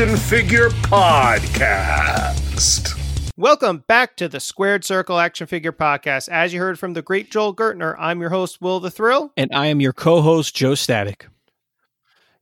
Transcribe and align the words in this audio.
Action 0.00 0.16
Figure 0.16 0.70
Podcast. 0.70 1.78
Welcome 3.36 3.84
back 3.86 4.16
to 4.16 4.30
the 4.30 4.40
Squared 4.40 4.82
Circle 4.82 5.18
Action 5.18 5.46
Figure 5.46 5.72
Podcast. 5.72 6.30
As 6.30 6.54
you 6.54 6.60
heard 6.60 6.78
from 6.78 6.94
the 6.94 7.02
great 7.02 7.30
Joel 7.30 7.54
Gertner, 7.54 7.96
I'm 7.98 8.18
your 8.18 8.30
host, 8.30 8.62
Will 8.62 8.80
the 8.80 8.90
Thrill. 8.90 9.30
And 9.36 9.50
I 9.52 9.66
am 9.66 9.78
your 9.78 9.92
co 9.92 10.22
host, 10.22 10.56
Joe 10.56 10.74
Static. 10.74 11.28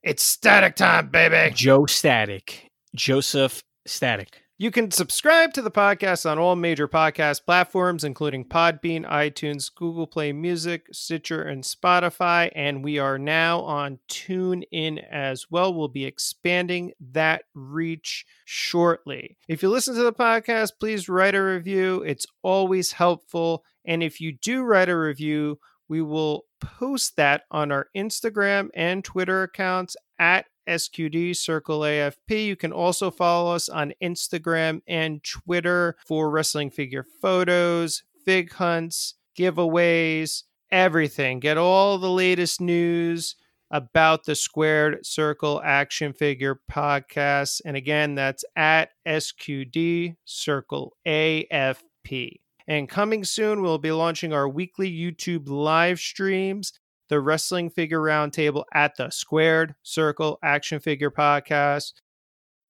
It's 0.05 0.23
static 0.23 0.77
time, 0.77 1.09
baby. 1.09 1.53
Joe 1.53 1.87
Static. 1.87 2.71
Joseph 2.95 3.65
Static. 3.87 4.41
You 4.61 4.73
can 4.73 4.91
subscribe 4.91 5.53
to 5.53 5.63
the 5.63 5.71
podcast 5.71 6.29
on 6.29 6.37
all 6.37 6.57
major 6.57 6.89
podcast 6.89 7.45
platforms, 7.47 8.03
including 8.03 8.45
Podbean, 8.45 9.09
iTunes, 9.09 9.73
Google 9.73 10.09
Play 10.09 10.33
Music, 10.33 10.89
Stitcher, 10.91 11.45
and 11.45 11.63
Spotify. 11.63 12.51
And 12.57 12.83
we 12.83 12.99
are 12.99 13.21
now 13.21 13.61
on 13.61 14.01
TuneIn 14.11 15.01
as 15.13 15.47
well. 15.49 15.73
We'll 15.73 15.87
be 15.87 16.05
expanding 16.05 16.91
that 17.13 17.45
reach 17.55 18.27
shortly. 18.47 19.39
If 19.47 19.63
you 19.63 19.71
listen 19.71 19.95
to 19.95 20.03
the 20.03 20.13
podcast, 20.13 20.73
please 20.81 21.09
write 21.09 21.37
a 21.37 21.45
review. 21.45 22.03
It's 22.03 22.27
always 22.43 22.91
helpful. 22.91 23.65
And 23.85 24.03
if 24.03 24.21
you 24.21 24.33
do 24.33 24.65
write 24.65 24.89
a 24.89 24.99
review, 24.99 25.61
we 25.89 26.03
will 26.03 26.47
post 26.61 27.15
that 27.15 27.45
on 27.53 27.71
our 27.71 27.87
Instagram 27.97 28.71
and 28.75 29.05
Twitter 29.05 29.45
accounts 29.45 29.97
at 30.19 30.47
SQD 30.69 31.37
Circle 31.37 31.81
AFP. 31.81 32.47
You 32.47 32.57
can 32.57 32.73
also 32.73 33.11
follow 33.11 33.55
us 33.55 33.69
on 33.69 33.93
Instagram 34.03 34.83
and 34.87 35.23
Twitter 35.25 35.97
for 36.07 36.31
wrestling 36.31 36.71
figure 36.71 37.05
photos, 37.21 38.03
fig 38.25 38.53
hunts, 38.53 39.15
giveaways, 39.39 40.43
everything. 40.71 41.41
Get 41.41 41.57
all 41.57 41.99
the 41.99 42.11
latest 42.11 42.61
news 42.61 43.37
about 43.71 44.25
the 44.25 44.35
Squared 44.35 45.05
Circle 45.05 45.61
Action 45.65 46.13
Figure 46.13 46.61
podcast. 46.71 47.61
And 47.65 47.77
again, 47.77 48.15
that's 48.15 48.45
at 48.57 48.91
SQD 49.07 50.17
Circle 50.25 50.97
AFP. 51.07 52.41
And 52.67 52.89
coming 52.89 53.25
soon, 53.25 53.63
we'll 53.63 53.79
be 53.79 53.93
launching 53.93 54.33
our 54.33 54.49
weekly 54.49 54.91
YouTube 54.91 55.49
live 55.49 55.99
streams 55.99 56.73
the 57.09 57.21
Wrestling 57.21 57.71
Figure 57.71 58.01
Roundtable 58.01 58.65
at 58.73 58.97
the 58.97 59.11
Squared 59.11 59.75
Circle 59.83 60.39
Action 60.43 60.81
Figure 60.81 61.11
Podcast. 61.11 61.93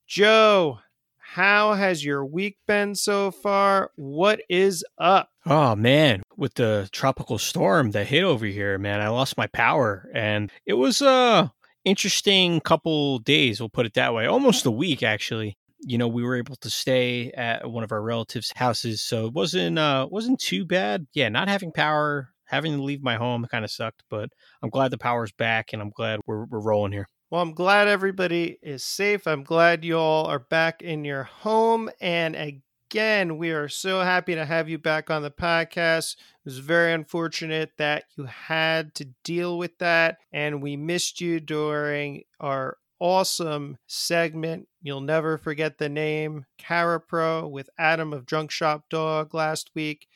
Joe, 0.06 0.78
how 1.18 1.74
has 1.74 2.04
your 2.04 2.24
week 2.24 2.56
been 2.66 2.94
so 2.94 3.30
far? 3.30 3.90
What 3.96 4.40
is 4.48 4.84
up? 4.96 5.28
Oh 5.44 5.76
man, 5.76 6.22
with 6.36 6.54
the 6.54 6.88
tropical 6.92 7.38
storm 7.38 7.90
that 7.90 8.06
hit 8.06 8.24
over 8.24 8.46
here, 8.46 8.78
man, 8.78 9.00
I 9.00 9.08
lost 9.08 9.36
my 9.36 9.46
power 9.48 10.08
and 10.14 10.50
it 10.64 10.74
was 10.74 11.02
a 11.02 11.52
interesting 11.84 12.60
couple 12.60 13.18
days, 13.18 13.60
we'll 13.60 13.68
put 13.68 13.86
it 13.86 13.94
that 13.94 14.14
way. 14.14 14.26
Almost 14.26 14.66
a 14.66 14.70
week 14.70 15.02
actually. 15.02 15.58
You 15.80 15.96
know, 15.96 16.08
we 16.08 16.24
were 16.24 16.36
able 16.36 16.56
to 16.56 16.70
stay 16.70 17.30
at 17.32 17.70
one 17.70 17.84
of 17.84 17.92
our 17.92 18.02
relatives' 18.02 18.52
houses, 18.56 19.00
so 19.00 19.26
it 19.26 19.32
wasn't 19.32 19.78
uh 19.78 20.08
wasn't 20.10 20.40
too 20.40 20.64
bad. 20.64 21.06
Yeah, 21.12 21.28
not 21.28 21.48
having 21.48 21.72
power 21.72 22.30
having 22.48 22.76
to 22.76 22.82
leave 22.82 23.02
my 23.02 23.16
home 23.16 23.46
kind 23.50 23.64
of 23.64 23.70
sucked, 23.70 24.02
but 24.10 24.30
I'm 24.62 24.70
glad 24.70 24.90
the 24.90 24.98
power's 24.98 25.32
back 25.32 25.72
and 25.72 25.80
I'm 25.80 25.90
glad 25.90 26.20
we're, 26.26 26.44
we're 26.46 26.60
rolling 26.60 26.92
here. 26.92 27.06
Well, 27.30 27.42
I'm 27.42 27.52
glad 27.52 27.88
everybody 27.88 28.58
is 28.62 28.82
safe. 28.82 29.26
I'm 29.26 29.44
glad 29.44 29.84
you 29.84 29.98
all 29.98 30.26
are 30.26 30.38
back 30.38 30.80
in 30.80 31.04
your 31.04 31.24
home. 31.24 31.90
And 32.00 32.34
again, 32.34 33.36
we 33.36 33.50
are 33.50 33.68
so 33.68 34.00
happy 34.00 34.34
to 34.34 34.46
have 34.46 34.70
you 34.70 34.78
back 34.78 35.10
on 35.10 35.22
the 35.22 35.30
podcast. 35.30 36.14
It 36.14 36.46
was 36.46 36.58
very 36.58 36.92
unfortunate 36.94 37.72
that 37.76 38.04
you 38.16 38.24
had 38.24 38.94
to 38.94 39.10
deal 39.24 39.58
with 39.58 39.76
that. 39.78 40.16
And 40.32 40.62
we 40.62 40.76
missed 40.76 41.20
you 41.20 41.38
during 41.38 42.22
our 42.40 42.78
awesome 42.98 43.76
segment. 43.86 44.66
You'll 44.80 45.02
never 45.02 45.36
forget 45.36 45.76
the 45.76 45.90
name 45.90 46.46
Carapro 46.58 47.50
with 47.50 47.68
Adam 47.78 48.14
of 48.14 48.24
Drunk 48.24 48.50
Shop 48.50 48.84
Dog 48.88 49.34
last 49.34 49.70
week. 49.74 50.06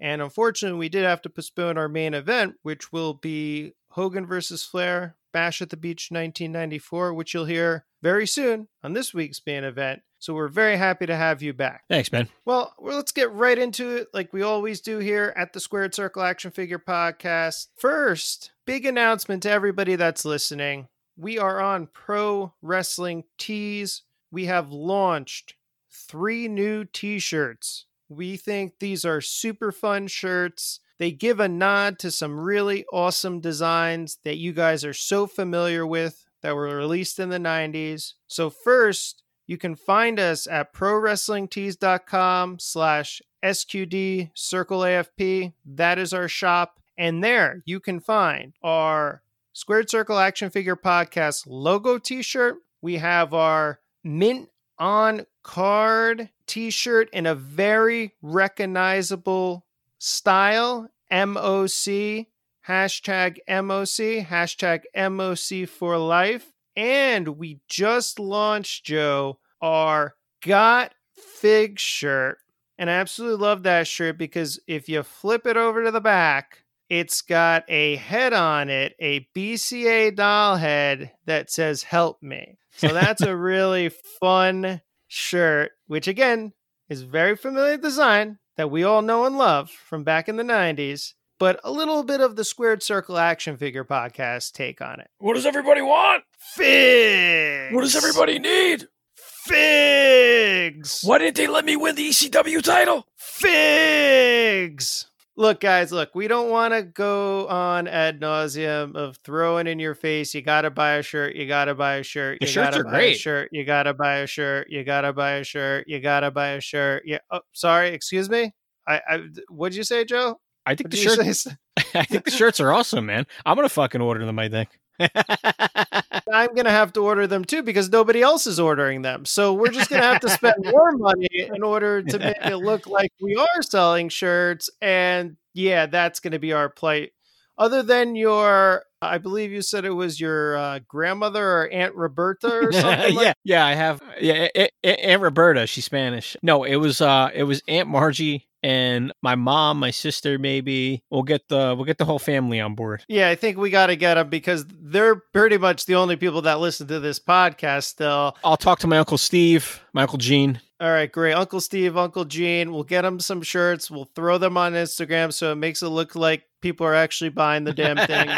And 0.00 0.22
unfortunately, 0.22 0.78
we 0.78 0.88
did 0.88 1.04
have 1.04 1.22
to 1.22 1.30
postpone 1.30 1.76
our 1.76 1.88
main 1.88 2.14
event, 2.14 2.56
which 2.62 2.90
will 2.90 3.14
be 3.14 3.74
Hogan 3.90 4.26
versus 4.26 4.64
Flair, 4.64 5.16
Bash 5.32 5.60
at 5.60 5.70
the 5.70 5.76
Beach 5.76 6.08
1994, 6.10 7.14
which 7.14 7.34
you'll 7.34 7.44
hear 7.44 7.84
very 8.02 8.26
soon 8.26 8.68
on 8.82 8.94
this 8.94 9.12
week's 9.12 9.42
main 9.46 9.64
event. 9.64 10.02
So 10.18 10.34
we're 10.34 10.48
very 10.48 10.76
happy 10.76 11.06
to 11.06 11.16
have 11.16 11.42
you 11.42 11.52
back. 11.52 11.84
Thanks, 11.88 12.12
man. 12.12 12.28
Well, 12.44 12.74
well, 12.78 12.96
let's 12.96 13.12
get 13.12 13.32
right 13.32 13.56
into 13.56 13.96
it 13.96 14.08
like 14.12 14.32
we 14.32 14.42
always 14.42 14.80
do 14.80 14.98
here 14.98 15.32
at 15.36 15.52
the 15.52 15.60
Squared 15.60 15.94
Circle 15.94 16.22
Action 16.22 16.50
Figure 16.50 16.78
Podcast. 16.78 17.68
First, 17.76 18.52
big 18.66 18.84
announcement 18.84 19.42
to 19.44 19.50
everybody 19.50 19.96
that's 19.96 20.24
listening. 20.24 20.88
We 21.16 21.38
are 21.38 21.60
on 21.60 21.86
Pro 21.86 22.52
Wrestling 22.60 23.24
Tees. 23.38 24.02
We 24.30 24.46
have 24.46 24.70
launched 24.70 25.54
three 25.90 26.48
new 26.48 26.84
t-shirts 26.84 27.86
we 28.10 28.36
think 28.36 28.80
these 28.80 29.04
are 29.04 29.20
super 29.20 29.70
fun 29.70 30.08
shirts. 30.08 30.80
They 30.98 31.12
give 31.12 31.40
a 31.40 31.48
nod 31.48 31.98
to 32.00 32.10
some 32.10 32.38
really 32.38 32.84
awesome 32.92 33.40
designs 33.40 34.18
that 34.24 34.36
you 34.36 34.52
guys 34.52 34.84
are 34.84 34.92
so 34.92 35.26
familiar 35.26 35.86
with 35.86 36.26
that 36.42 36.54
were 36.54 36.76
released 36.76 37.18
in 37.20 37.28
the 37.28 37.38
90s. 37.38 38.14
So 38.26 38.50
first, 38.50 39.22
you 39.46 39.56
can 39.56 39.76
find 39.76 40.18
us 40.18 40.46
at 40.46 40.74
prowrestlingtees.com 40.74 42.58
slash 42.58 43.22
SQD 43.42 44.30
Circle 44.34 44.80
AFP. 44.80 45.52
That 45.64 45.98
is 45.98 46.12
our 46.12 46.28
shop. 46.28 46.80
And 46.98 47.24
there 47.24 47.62
you 47.64 47.80
can 47.80 48.00
find 48.00 48.54
our 48.62 49.22
Squared 49.52 49.88
Circle 49.88 50.18
Action 50.18 50.50
Figure 50.50 50.76
Podcast 50.76 51.44
logo 51.46 51.98
t-shirt. 51.98 52.58
We 52.82 52.96
have 52.96 53.32
our 53.32 53.80
mint 54.04 54.48
on 54.80 55.26
card 55.42 56.30
t 56.46 56.70
shirt 56.70 57.08
in 57.12 57.26
a 57.26 57.34
very 57.34 58.14
recognizable 58.22 59.64
style 59.98 60.90
MOC, 61.12 62.26
hashtag 62.66 63.38
MOC, 63.48 64.26
hashtag 64.26 64.82
MOC 64.96 65.68
for 65.68 65.98
life. 65.98 66.52
And 66.76 67.28
we 67.36 67.60
just 67.68 68.18
launched, 68.18 68.84
Joe, 68.84 69.38
our 69.60 70.14
Got 70.40 70.94
Fig 71.12 71.78
shirt. 71.78 72.38
And 72.78 72.88
I 72.88 72.94
absolutely 72.94 73.44
love 73.44 73.64
that 73.64 73.86
shirt 73.86 74.16
because 74.16 74.58
if 74.66 74.88
you 74.88 75.02
flip 75.02 75.46
it 75.46 75.58
over 75.58 75.84
to 75.84 75.90
the 75.90 76.00
back, 76.00 76.64
it's 76.88 77.20
got 77.20 77.64
a 77.68 77.96
head 77.96 78.32
on 78.32 78.70
it, 78.70 78.94
a 78.98 79.28
BCA 79.34 80.16
doll 80.16 80.56
head 80.56 81.12
that 81.26 81.50
says 81.50 81.82
help 81.82 82.22
me. 82.22 82.58
So 82.72 82.88
that's 82.92 83.22
a 83.22 83.36
really 83.36 83.90
fun 84.20 84.80
shirt, 85.08 85.72
which 85.86 86.08
again 86.08 86.52
is 86.88 87.02
very 87.02 87.36
familiar 87.36 87.76
design 87.76 88.38
that 88.56 88.70
we 88.70 88.84
all 88.84 89.02
know 89.02 89.24
and 89.24 89.38
love 89.38 89.70
from 89.70 90.04
back 90.04 90.28
in 90.28 90.36
the 90.36 90.42
90s, 90.42 91.14
but 91.38 91.60
a 91.64 91.70
little 91.70 92.02
bit 92.02 92.20
of 92.20 92.36
the 92.36 92.44
squared 92.44 92.82
circle 92.82 93.18
action 93.18 93.56
figure 93.56 93.84
podcast 93.84 94.52
take 94.52 94.80
on 94.80 95.00
it. 95.00 95.08
What 95.18 95.34
does 95.34 95.46
everybody 95.46 95.82
want? 95.82 96.24
Figs. 96.38 97.74
What 97.74 97.82
does 97.82 97.96
everybody 97.96 98.38
need? 98.38 98.86
Figs. 99.14 101.00
Why 101.02 101.18
didn't 101.18 101.36
they 101.36 101.46
let 101.46 101.64
me 101.64 101.76
win 101.76 101.94
the 101.94 102.08
ECW 102.08 102.62
title? 102.62 103.06
Figs 103.16 105.09
look, 105.40 105.58
guys, 105.58 105.90
look, 105.90 106.14
we 106.14 106.28
don't 106.28 106.50
want 106.50 106.74
to 106.74 106.82
go 106.82 107.48
on 107.48 107.88
ad 107.88 108.20
nauseum 108.20 108.94
of 108.94 109.16
throwing 109.24 109.66
in 109.66 109.78
your 109.78 109.94
face. 109.94 110.34
You 110.34 110.42
got 110.42 110.62
to 110.62 110.70
buy 110.70 110.92
a 110.96 111.02
shirt. 111.02 111.34
You 111.34 111.48
got 111.48 111.64
to 111.64 111.74
buy 111.74 111.96
a 111.96 112.02
shirt. 112.02 112.38
The 112.40 112.46
you 112.46 112.52
shirts 112.52 112.70
gotta 112.76 112.80
are 112.80 112.84
buy 112.84 112.90
great. 112.90 113.16
A 113.16 113.18
shirt. 113.18 113.48
You 113.50 113.64
got 113.64 113.84
to 113.84 113.94
buy 113.94 114.18
a 114.18 114.26
shirt. 114.26 114.68
You 114.70 114.84
got 114.84 115.00
to 115.00 115.12
buy 115.12 115.32
a 115.32 115.44
shirt. 115.44 115.88
You 115.88 115.98
got 115.98 116.20
to 116.20 116.30
buy 116.30 116.50
a 116.50 116.60
shirt. 116.60 117.04
Yeah. 117.06 117.18
Oh, 117.30 117.40
sorry. 117.52 117.88
Excuse 117.88 118.28
me. 118.28 118.52
I. 118.86 119.00
I 119.08 119.20
what'd 119.48 119.74
you 119.74 119.82
say, 119.82 120.04
Joe? 120.04 120.38
I 120.66 120.74
think 120.74 120.86
What 120.86 120.90
the 120.90 120.96
shirts. 121.24 121.46
I 121.94 122.04
think 122.04 122.24
the 122.24 122.30
shirts 122.30 122.60
are 122.60 122.70
awesome, 122.72 123.06
man. 123.06 123.26
I'm 123.46 123.56
gonna 123.56 123.68
fucking 123.70 124.00
order 124.00 124.24
them. 124.24 124.38
I 124.38 124.48
think. 124.48 124.68
I'm 126.32 126.54
going 126.54 126.64
to 126.64 126.70
have 126.70 126.92
to 126.94 127.00
order 127.00 127.26
them 127.26 127.44
too 127.44 127.62
because 127.62 127.90
nobody 127.90 128.22
else 128.22 128.46
is 128.46 128.60
ordering 128.60 129.02
them. 129.02 129.24
So 129.24 129.54
we're 129.54 129.70
just 129.70 129.90
going 129.90 130.02
to 130.02 130.08
have 130.08 130.20
to 130.20 130.30
spend 130.30 130.56
more 130.64 130.92
money 130.92 131.28
in 131.32 131.62
order 131.62 132.02
to 132.02 132.18
make 132.18 132.36
it 132.44 132.56
look 132.56 132.86
like 132.88 133.12
we 133.20 133.36
are 133.36 133.62
selling 133.62 134.08
shirts. 134.08 134.70
And 134.80 135.36
yeah, 135.54 135.86
that's 135.86 136.20
going 136.20 136.32
to 136.32 136.38
be 136.38 136.52
our 136.52 136.68
plight. 136.68 137.12
Other 137.58 137.82
than 137.82 138.16
your, 138.16 138.84
I 139.02 139.18
believe 139.18 139.52
you 139.52 139.60
said 139.60 139.84
it 139.84 139.90
was 139.90 140.18
your 140.18 140.56
uh, 140.56 140.78
grandmother 140.88 141.44
or 141.44 141.68
Aunt 141.68 141.94
Roberta 141.94 142.48
or 142.48 142.72
something. 142.72 143.14
yeah, 143.20 143.32
yeah, 143.44 143.66
I 143.66 143.74
have. 143.74 144.00
Yeah, 144.18 144.48
Aunt 144.82 145.20
Roberta. 145.20 145.66
She's 145.66 145.84
Spanish. 145.84 146.38
No, 146.42 146.64
it 146.64 146.76
was 146.76 147.02
uh, 147.02 147.28
it 147.34 147.44
was 147.44 147.62
Aunt 147.68 147.86
Margie 147.86 148.48
and 148.62 149.12
my 149.22 149.34
mom, 149.34 149.78
my 149.78 149.90
sister, 149.90 150.38
maybe 150.38 151.02
we'll 151.10 151.22
get 151.22 151.48
the 151.48 151.74
we'll 151.76 151.84
get 151.84 151.98
the 151.98 152.04
whole 152.04 152.18
family 152.18 152.60
on 152.60 152.74
board. 152.74 153.04
Yeah, 153.08 153.28
I 153.28 153.34
think 153.34 153.56
we 153.56 153.70
got 153.70 153.86
to 153.86 153.96
get 153.96 154.14
them 154.14 154.28
because 154.28 154.64
they're 154.68 155.16
pretty 155.16 155.58
much 155.58 155.86
the 155.86 155.94
only 155.94 156.16
people 156.16 156.42
that 156.42 156.60
listen 156.60 156.86
to 156.88 157.00
this 157.00 157.18
podcast. 157.18 157.84
Still, 157.84 158.36
I'll 158.44 158.56
talk 158.56 158.78
to 158.80 158.86
my 158.86 158.98
uncle 158.98 159.18
Steve, 159.18 159.82
my 159.92 160.02
uncle 160.02 160.18
Gene. 160.18 160.60
All 160.80 160.90
right, 160.90 161.12
great, 161.12 161.34
Uncle 161.34 161.60
Steve, 161.60 161.98
Uncle 161.98 162.24
Gene. 162.24 162.72
We'll 162.72 162.84
get 162.84 163.02
them 163.02 163.20
some 163.20 163.42
shirts. 163.42 163.90
We'll 163.90 164.10
throw 164.14 164.38
them 164.38 164.56
on 164.56 164.72
Instagram 164.72 165.30
so 165.30 165.52
it 165.52 165.56
makes 165.56 165.82
it 165.82 165.88
look 165.88 166.14
like 166.14 166.44
people 166.62 166.86
are 166.86 166.94
actually 166.94 167.30
buying 167.30 167.64
the 167.64 167.74
damn 167.74 167.98
things, 167.98 168.32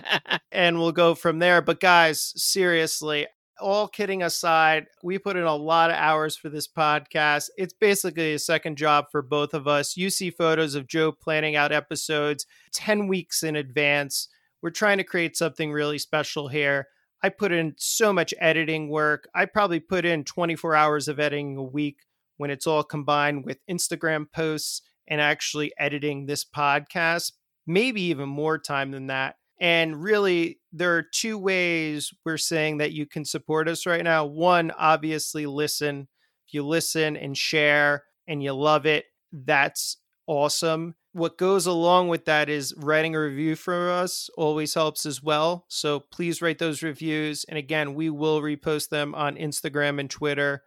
and 0.52 0.78
we'll 0.78 0.92
go 0.92 1.14
from 1.14 1.40
there. 1.40 1.60
But 1.60 1.80
guys, 1.80 2.32
seriously, 2.36 3.26
all 3.60 3.88
kidding 3.88 4.22
aside, 4.22 4.86
we 5.02 5.18
put 5.18 5.36
in 5.36 5.44
a 5.44 5.54
lot 5.54 5.90
of 5.90 5.96
hours 5.96 6.36
for 6.36 6.48
this 6.48 6.68
podcast. 6.68 7.50
It's 7.56 7.72
basically 7.72 8.34
a 8.34 8.38
second 8.38 8.76
job 8.76 9.06
for 9.10 9.22
both 9.22 9.54
of 9.54 9.68
us. 9.68 9.96
You 9.96 10.10
see 10.10 10.30
photos 10.30 10.74
of 10.74 10.88
Joe 10.88 11.12
planning 11.12 11.56
out 11.56 11.72
episodes 11.72 12.46
10 12.72 13.06
weeks 13.06 13.42
in 13.42 13.56
advance. 13.56 14.28
We're 14.62 14.70
trying 14.70 14.98
to 14.98 15.04
create 15.04 15.36
something 15.36 15.72
really 15.72 15.98
special 15.98 16.48
here. 16.48 16.88
I 17.22 17.28
put 17.30 17.52
in 17.52 17.74
so 17.78 18.12
much 18.12 18.34
editing 18.38 18.88
work. 18.90 19.28
I 19.34 19.46
probably 19.46 19.80
put 19.80 20.04
in 20.04 20.24
24 20.24 20.74
hours 20.74 21.08
of 21.08 21.20
editing 21.20 21.56
a 21.56 21.62
week 21.62 22.00
when 22.36 22.50
it's 22.50 22.66
all 22.66 22.82
combined 22.82 23.44
with 23.44 23.58
Instagram 23.70 24.26
posts 24.30 24.82
and 25.06 25.20
actually 25.20 25.72
editing 25.78 26.26
this 26.26 26.44
podcast, 26.44 27.32
maybe 27.66 28.02
even 28.02 28.28
more 28.28 28.58
time 28.58 28.90
than 28.90 29.06
that. 29.06 29.36
And 29.60 30.02
really, 30.02 30.60
there 30.72 30.96
are 30.96 31.02
two 31.02 31.38
ways 31.38 32.12
we're 32.24 32.36
saying 32.36 32.78
that 32.78 32.92
you 32.92 33.06
can 33.06 33.24
support 33.24 33.68
us 33.68 33.86
right 33.86 34.02
now. 34.02 34.24
One, 34.24 34.72
obviously, 34.72 35.46
listen. 35.46 36.08
If 36.46 36.54
you 36.54 36.66
listen 36.66 37.16
and 37.16 37.36
share 37.36 38.04
and 38.26 38.42
you 38.42 38.52
love 38.52 38.84
it, 38.84 39.06
that's 39.32 39.98
awesome. 40.26 40.94
What 41.12 41.38
goes 41.38 41.66
along 41.66 42.08
with 42.08 42.24
that 42.24 42.48
is 42.48 42.74
writing 42.76 43.14
a 43.14 43.20
review 43.20 43.54
for 43.54 43.90
us 43.90 44.28
always 44.36 44.74
helps 44.74 45.06
as 45.06 45.22
well. 45.22 45.64
So 45.68 46.00
please 46.00 46.42
write 46.42 46.58
those 46.58 46.82
reviews. 46.82 47.44
And 47.44 47.56
again, 47.56 47.94
we 47.94 48.10
will 48.10 48.42
repost 48.42 48.88
them 48.88 49.14
on 49.14 49.36
Instagram 49.36 50.00
and 50.00 50.10
Twitter. 50.10 50.64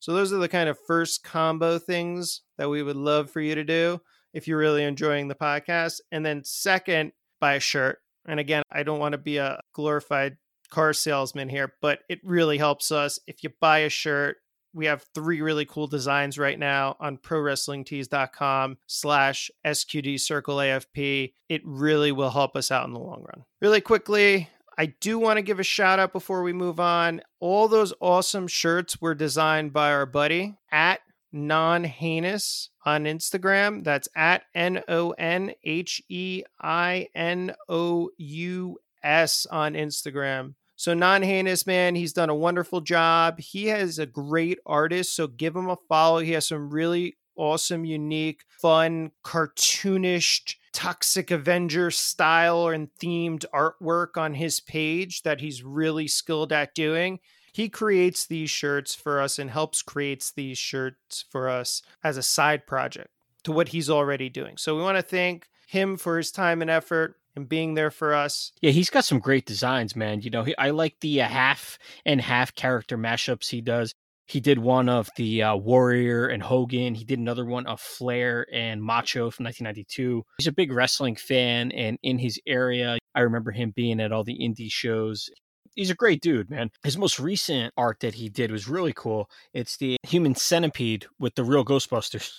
So 0.00 0.12
those 0.12 0.32
are 0.32 0.38
the 0.38 0.48
kind 0.48 0.68
of 0.68 0.78
first 0.86 1.22
combo 1.22 1.78
things 1.78 2.42
that 2.58 2.68
we 2.68 2.82
would 2.82 2.96
love 2.96 3.30
for 3.30 3.40
you 3.40 3.54
to 3.54 3.64
do 3.64 4.00
if 4.34 4.48
you're 4.48 4.58
really 4.58 4.82
enjoying 4.82 5.28
the 5.28 5.34
podcast. 5.36 6.00
And 6.10 6.26
then 6.26 6.42
second, 6.44 7.12
buy 7.40 7.54
a 7.54 7.60
shirt. 7.60 8.00
And 8.26 8.40
again, 8.40 8.62
I 8.70 8.82
don't 8.82 8.98
want 8.98 9.12
to 9.12 9.18
be 9.18 9.36
a 9.38 9.60
glorified 9.72 10.36
car 10.70 10.92
salesman 10.92 11.48
here, 11.48 11.74
but 11.80 12.00
it 12.08 12.20
really 12.24 12.58
helps 12.58 12.90
us. 12.90 13.18
If 13.26 13.42
you 13.44 13.50
buy 13.60 13.80
a 13.80 13.88
shirt, 13.88 14.38
we 14.72 14.86
have 14.86 15.06
three 15.14 15.40
really 15.40 15.64
cool 15.64 15.86
designs 15.86 16.36
right 16.36 16.58
now 16.58 16.96
on 16.98 17.16
prowrestlingtees.com 17.18 18.78
slash 18.86 19.50
SQD 19.64 20.18
Circle 20.20 20.56
AFP. 20.56 21.32
It 21.48 21.62
really 21.64 22.10
will 22.10 22.30
help 22.30 22.56
us 22.56 22.72
out 22.72 22.86
in 22.86 22.92
the 22.92 22.98
long 22.98 23.22
run. 23.22 23.44
Really 23.62 23.80
quickly, 23.80 24.48
I 24.76 24.86
do 24.86 25.18
want 25.18 25.36
to 25.36 25.42
give 25.42 25.60
a 25.60 25.64
shout 25.64 26.00
out 26.00 26.12
before 26.12 26.42
we 26.42 26.52
move 26.52 26.80
on. 26.80 27.22
All 27.38 27.68
those 27.68 27.94
awesome 28.00 28.48
shirts 28.48 29.00
were 29.00 29.14
designed 29.14 29.72
by 29.72 29.92
our 29.92 30.06
buddy 30.06 30.56
at 30.72 31.00
non 31.32 31.84
heinous 31.84 32.70
on 32.84 33.04
Instagram. 33.04 33.84
That's 33.84 34.08
at 34.14 34.42
N 34.54 34.82
O 34.88 35.10
N 35.12 35.52
H 35.64 36.02
E 36.08 36.42
I 36.60 37.08
N 37.14 37.54
O 37.68 38.10
U 38.16 38.78
S 39.02 39.46
on 39.50 39.74
Instagram. 39.74 40.54
So 40.76 40.92
non 40.92 41.22
heinous 41.22 41.66
man, 41.66 41.94
he's 41.94 42.12
done 42.12 42.30
a 42.30 42.34
wonderful 42.34 42.80
job. 42.80 43.38
He 43.38 43.66
has 43.66 43.98
a 43.98 44.06
great 44.06 44.58
artist, 44.66 45.14
so 45.14 45.26
give 45.26 45.54
him 45.54 45.68
a 45.68 45.76
follow. 45.88 46.18
He 46.18 46.32
has 46.32 46.48
some 46.48 46.70
really 46.70 47.16
awesome, 47.36 47.84
unique, 47.84 48.42
fun, 48.60 49.12
cartoonish, 49.24 50.56
toxic 50.72 51.30
Avenger 51.30 51.90
style 51.90 52.68
and 52.68 52.88
themed 53.00 53.44
artwork 53.54 54.16
on 54.16 54.34
his 54.34 54.60
page 54.60 55.22
that 55.22 55.40
he's 55.40 55.62
really 55.62 56.08
skilled 56.08 56.52
at 56.52 56.74
doing. 56.74 57.20
He 57.54 57.68
creates 57.68 58.26
these 58.26 58.50
shirts 58.50 58.96
for 58.96 59.20
us 59.20 59.38
and 59.38 59.48
helps 59.48 59.80
creates 59.80 60.32
these 60.32 60.58
shirts 60.58 61.24
for 61.30 61.48
us 61.48 61.82
as 62.02 62.16
a 62.16 62.22
side 62.22 62.66
project 62.66 63.10
to 63.44 63.52
what 63.52 63.68
he's 63.68 63.88
already 63.88 64.28
doing. 64.28 64.56
So 64.56 64.74
we 64.74 64.82
want 64.82 64.98
to 64.98 65.02
thank 65.02 65.46
him 65.68 65.96
for 65.96 66.16
his 66.16 66.32
time 66.32 66.62
and 66.62 66.70
effort 66.70 67.14
and 67.36 67.48
being 67.48 67.74
there 67.74 67.92
for 67.92 68.12
us. 68.12 68.50
Yeah, 68.60 68.72
he's 68.72 68.90
got 68.90 69.04
some 69.04 69.20
great 69.20 69.46
designs, 69.46 69.94
man. 69.94 70.20
You 70.22 70.30
know, 70.30 70.42
he, 70.42 70.56
I 70.58 70.70
like 70.70 70.98
the 70.98 71.22
uh, 71.22 71.28
half 71.28 71.78
and 72.04 72.20
half 72.20 72.56
character 72.56 72.98
mashups 72.98 73.50
he 73.50 73.60
does. 73.60 73.94
He 74.26 74.40
did 74.40 74.58
one 74.58 74.88
of 74.88 75.08
the 75.16 75.44
uh, 75.44 75.54
Warrior 75.54 76.26
and 76.26 76.42
Hogan. 76.42 76.96
He 76.96 77.04
did 77.04 77.20
another 77.20 77.44
one 77.44 77.66
of 77.66 77.80
Flair 77.80 78.46
and 78.52 78.82
Macho 78.82 79.30
from 79.30 79.44
1992. 79.44 80.24
He's 80.38 80.48
a 80.48 80.52
big 80.52 80.72
wrestling 80.72 81.14
fan, 81.14 81.70
and 81.70 81.98
in 82.02 82.18
his 82.18 82.40
area, 82.48 82.98
I 83.14 83.20
remember 83.20 83.52
him 83.52 83.72
being 83.76 84.00
at 84.00 84.10
all 84.10 84.24
the 84.24 84.38
indie 84.38 84.72
shows 84.72 85.30
he's 85.74 85.90
a 85.90 85.94
great 85.94 86.20
dude, 86.20 86.50
man. 86.50 86.70
His 86.82 86.96
most 86.96 87.18
recent 87.18 87.72
art 87.76 88.00
that 88.00 88.14
he 88.14 88.28
did 88.28 88.50
was 88.50 88.68
really 88.68 88.92
cool. 88.92 89.28
It's 89.52 89.76
the 89.76 89.96
human 90.02 90.34
centipede 90.34 91.06
with 91.18 91.34
the 91.34 91.44
real 91.44 91.64
Ghostbusters. 91.64 92.30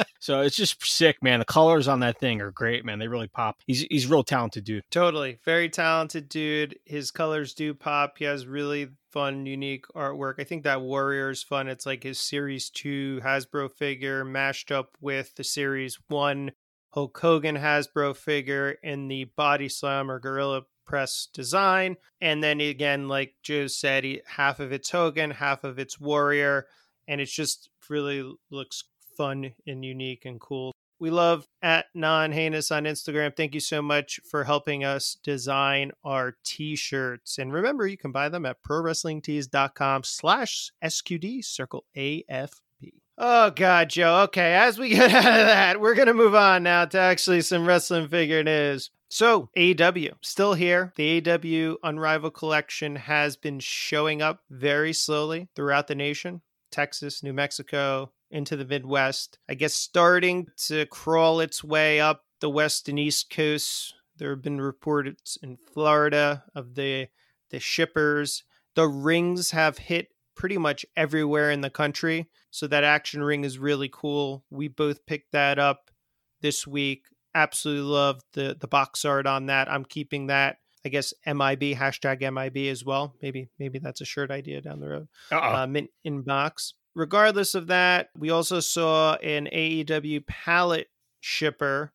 so 0.20 0.40
it's 0.40 0.56
just 0.56 0.84
sick, 0.84 1.22
man. 1.22 1.38
The 1.38 1.44
colors 1.44 1.88
on 1.88 2.00
that 2.00 2.18
thing 2.18 2.40
are 2.40 2.50
great, 2.50 2.84
man. 2.84 2.98
They 2.98 3.08
really 3.08 3.28
pop. 3.28 3.56
He's 3.66 3.82
he's 3.90 4.06
real 4.06 4.24
talented 4.24 4.64
dude. 4.64 4.84
Totally. 4.90 5.38
Very 5.44 5.68
talented 5.68 6.28
dude. 6.28 6.78
His 6.84 7.10
colors 7.10 7.54
do 7.54 7.74
pop. 7.74 8.18
He 8.18 8.24
has 8.24 8.46
really 8.46 8.88
fun, 9.10 9.46
unique 9.46 9.86
artwork. 9.94 10.34
I 10.38 10.44
think 10.44 10.64
that 10.64 10.80
Warrior 10.80 11.30
is 11.30 11.42
fun. 11.42 11.68
It's 11.68 11.86
like 11.86 12.02
his 12.02 12.18
Series 12.18 12.70
2 12.70 13.20
Hasbro 13.22 13.70
figure 13.70 14.24
mashed 14.24 14.72
up 14.72 14.96
with 15.00 15.34
the 15.34 15.44
Series 15.44 15.98
1 16.08 16.52
Hulk 16.94 17.18
Hogan 17.18 17.56
Hasbro 17.56 18.14
figure 18.16 18.76
in 18.82 19.08
the 19.08 19.24
Body 19.24 19.68
Slam 19.68 20.10
or 20.10 20.18
Gorilla 20.18 20.62
press 20.84 21.28
design. 21.32 21.96
And 22.20 22.42
then 22.42 22.60
again, 22.60 23.08
like 23.08 23.34
Joe 23.42 23.66
said, 23.66 24.04
he, 24.04 24.22
half 24.26 24.60
of 24.60 24.72
it's 24.72 24.90
Hogan, 24.90 25.30
half 25.30 25.64
of 25.64 25.78
it's 25.78 26.00
Warrior. 26.00 26.66
And 27.08 27.20
it 27.20 27.26
just 27.26 27.70
really 27.88 28.32
looks 28.50 28.84
fun 29.16 29.52
and 29.66 29.84
unique 29.84 30.24
and 30.24 30.40
cool. 30.40 30.72
We 30.98 31.10
love 31.10 31.48
at 31.62 31.86
non 31.94 32.30
heinous 32.30 32.70
on 32.70 32.84
Instagram. 32.84 33.34
Thank 33.34 33.54
you 33.54 33.60
so 33.60 33.82
much 33.82 34.20
for 34.24 34.44
helping 34.44 34.84
us 34.84 35.16
design 35.24 35.90
our 36.04 36.36
t-shirts. 36.44 37.38
And 37.38 37.52
remember, 37.52 37.88
you 37.88 37.96
can 37.96 38.12
buy 38.12 38.28
them 38.28 38.46
at 38.46 38.62
prowrestlingtees.com 38.62 40.04
slash 40.04 40.70
SQD 40.84 41.44
circle 41.44 41.84
AFP. 41.96 42.60
Oh 43.18 43.50
God, 43.50 43.90
Joe. 43.90 44.22
Okay, 44.24 44.54
as 44.54 44.78
we 44.78 44.88
get 44.90 45.12
out 45.12 45.40
of 45.40 45.46
that, 45.46 45.80
we're 45.80 45.94
gonna 45.94 46.14
move 46.14 46.34
on 46.34 46.62
now 46.62 46.84
to 46.86 46.98
actually 46.98 47.42
some 47.42 47.66
wrestling 47.66 48.08
figure 48.08 48.42
news. 48.42 48.90
So, 49.08 49.50
AEW, 49.58 50.14
still 50.22 50.54
here. 50.54 50.92
The 50.96 51.20
AEW 51.20 51.76
Unrivaled 51.82 52.32
Collection 52.32 52.96
has 52.96 53.36
been 53.36 53.60
showing 53.60 54.22
up 54.22 54.40
very 54.48 54.94
slowly 54.94 55.48
throughout 55.54 55.86
the 55.86 55.94
nation 55.94 56.40
Texas, 56.70 57.22
New 57.22 57.34
Mexico, 57.34 58.10
into 58.30 58.56
the 58.56 58.64
Midwest. 58.64 59.38
I 59.48 59.54
guess 59.54 59.74
starting 59.74 60.46
to 60.68 60.86
crawl 60.86 61.40
its 61.40 61.62
way 61.62 62.00
up 62.00 62.24
the 62.40 62.48
West 62.48 62.88
and 62.88 62.98
East 62.98 63.28
Coast. 63.28 63.94
There 64.16 64.30
have 64.30 64.42
been 64.42 64.60
reports 64.60 65.36
in 65.42 65.58
Florida 65.58 66.44
of 66.54 66.74
the 66.74 67.08
the 67.50 67.60
shippers. 67.60 68.44
The 68.74 68.88
rings 68.88 69.50
have 69.50 69.76
hit 69.76 70.08
pretty 70.34 70.58
much 70.58 70.86
everywhere 70.96 71.50
in 71.50 71.60
the 71.60 71.70
country. 71.70 72.28
So 72.50 72.66
that 72.66 72.84
action 72.84 73.22
ring 73.22 73.44
is 73.44 73.58
really 73.58 73.90
cool. 73.92 74.44
We 74.50 74.68
both 74.68 75.06
picked 75.06 75.32
that 75.32 75.58
up 75.58 75.90
this 76.40 76.66
week 76.66 77.06
absolutely 77.34 77.90
love 77.90 78.22
the 78.32 78.56
the 78.58 78.68
box 78.68 79.04
art 79.04 79.26
on 79.26 79.46
that. 79.46 79.70
I'm 79.70 79.84
keeping 79.84 80.28
that. 80.28 80.58
I 80.84 80.88
guess 80.88 81.14
MIB 81.24 81.76
hashtag 81.76 82.20
MIB 82.32 82.68
as 82.70 82.84
well. 82.84 83.14
Maybe 83.22 83.48
maybe 83.58 83.78
that's 83.78 84.00
a 84.00 84.06
shirt 84.06 84.30
idea 84.30 84.60
down 84.60 84.80
the 84.80 84.88
road. 84.88 85.08
Um, 85.62 85.76
in, 85.76 85.88
in 86.04 86.22
box. 86.22 86.74
Regardless 86.94 87.54
of 87.54 87.68
that, 87.68 88.10
we 88.18 88.30
also 88.30 88.60
saw 88.60 89.14
an 89.14 89.48
AEW 89.50 90.26
pallet 90.26 90.88
shipper, 91.20 91.92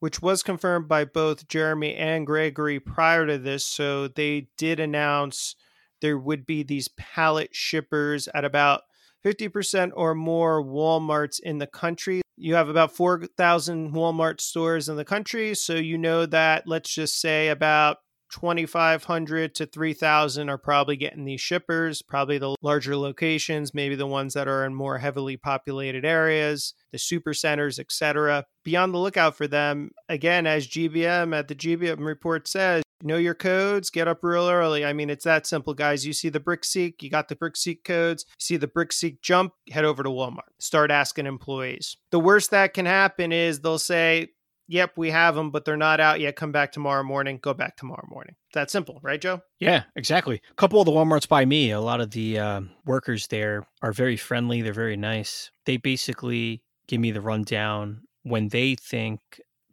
which 0.00 0.20
was 0.20 0.42
confirmed 0.42 0.88
by 0.88 1.04
both 1.04 1.46
Jeremy 1.46 1.94
and 1.94 2.26
Gregory 2.26 2.80
prior 2.80 3.26
to 3.26 3.38
this. 3.38 3.64
So 3.64 4.08
they 4.08 4.48
did 4.56 4.80
announce 4.80 5.54
there 6.00 6.18
would 6.18 6.46
be 6.46 6.62
these 6.62 6.88
pallet 6.88 7.50
shippers 7.52 8.28
at 8.34 8.44
about 8.44 8.82
50% 9.24 9.90
or 9.94 10.14
more 10.14 10.62
Walmarts 10.64 11.40
in 11.40 11.58
the 11.58 11.66
country. 11.66 12.22
You 12.36 12.54
have 12.54 12.68
about 12.68 12.96
4,000 12.96 13.92
Walmart 13.92 14.40
stores 14.40 14.88
in 14.88 14.96
the 14.96 15.04
country. 15.04 15.54
So 15.54 15.74
you 15.74 15.98
know 15.98 16.24
that, 16.26 16.66
let's 16.66 16.92
just 16.94 17.20
say, 17.20 17.48
about 17.48 17.98
2500 18.30 19.54
to 19.56 19.66
3000 19.66 20.48
are 20.48 20.58
probably 20.58 20.96
getting 20.96 21.24
these 21.24 21.40
shippers 21.40 22.00
probably 22.00 22.38
the 22.38 22.54
larger 22.62 22.96
locations 22.96 23.74
maybe 23.74 23.96
the 23.96 24.06
ones 24.06 24.34
that 24.34 24.46
are 24.46 24.64
in 24.64 24.74
more 24.74 24.98
heavily 24.98 25.36
populated 25.36 26.04
areas 26.04 26.74
the 26.92 26.98
super 26.98 27.34
centers 27.34 27.78
etc 27.78 28.44
be 28.64 28.76
on 28.76 28.92
the 28.92 28.98
lookout 28.98 29.36
for 29.36 29.48
them 29.48 29.90
again 30.08 30.46
as 30.46 30.68
gbm 30.68 31.36
at 31.36 31.48
the 31.48 31.56
gbm 31.56 32.06
report 32.06 32.46
says 32.46 32.82
know 33.02 33.16
your 33.16 33.34
codes 33.34 33.90
get 33.90 34.08
up 34.08 34.22
real 34.22 34.48
early 34.48 34.84
i 34.84 34.92
mean 34.92 35.10
it's 35.10 35.24
that 35.24 35.46
simple 35.46 35.74
guys 35.74 36.06
you 36.06 36.12
see 36.12 36.28
the 36.28 36.40
brickseek 36.40 37.02
you 37.02 37.10
got 37.10 37.28
the 37.28 37.36
brickseek 37.36 37.84
codes 37.84 38.24
you 38.28 38.34
see 38.38 38.56
the 38.56 38.68
brickseek 38.68 39.20
jump 39.22 39.52
head 39.70 39.84
over 39.84 40.02
to 40.02 40.10
walmart 40.10 40.50
start 40.58 40.90
asking 40.90 41.26
employees 41.26 41.96
the 42.10 42.20
worst 42.20 42.50
that 42.50 42.74
can 42.74 42.86
happen 42.86 43.32
is 43.32 43.60
they'll 43.60 43.78
say 43.78 44.28
yep, 44.70 44.92
we 44.96 45.10
have 45.10 45.34
them, 45.34 45.50
but 45.50 45.64
they're 45.64 45.76
not 45.76 46.00
out 46.00 46.20
yet. 46.20 46.36
Come 46.36 46.52
back 46.52 46.72
tomorrow 46.72 47.02
morning. 47.02 47.38
Go 47.42 47.52
back 47.52 47.76
tomorrow 47.76 48.06
morning. 48.08 48.36
That 48.54 48.70
simple, 48.70 49.00
right, 49.02 49.20
Joe? 49.20 49.42
Yeah, 49.58 49.82
exactly. 49.96 50.40
A 50.50 50.54
couple 50.54 50.80
of 50.80 50.86
the 50.86 50.92
Walmarts 50.92 51.28
by 51.28 51.44
me, 51.44 51.72
a 51.72 51.80
lot 51.80 52.00
of 52.00 52.12
the 52.12 52.38
uh, 52.38 52.60
workers 52.86 53.26
there 53.26 53.66
are 53.82 53.92
very 53.92 54.16
friendly. 54.16 54.62
They're 54.62 54.72
very 54.72 54.96
nice. 54.96 55.50
They 55.66 55.76
basically 55.76 56.62
give 56.86 57.00
me 57.00 57.10
the 57.10 57.20
rundown 57.20 58.02
when 58.22 58.48
they 58.48 58.76
think 58.76 59.20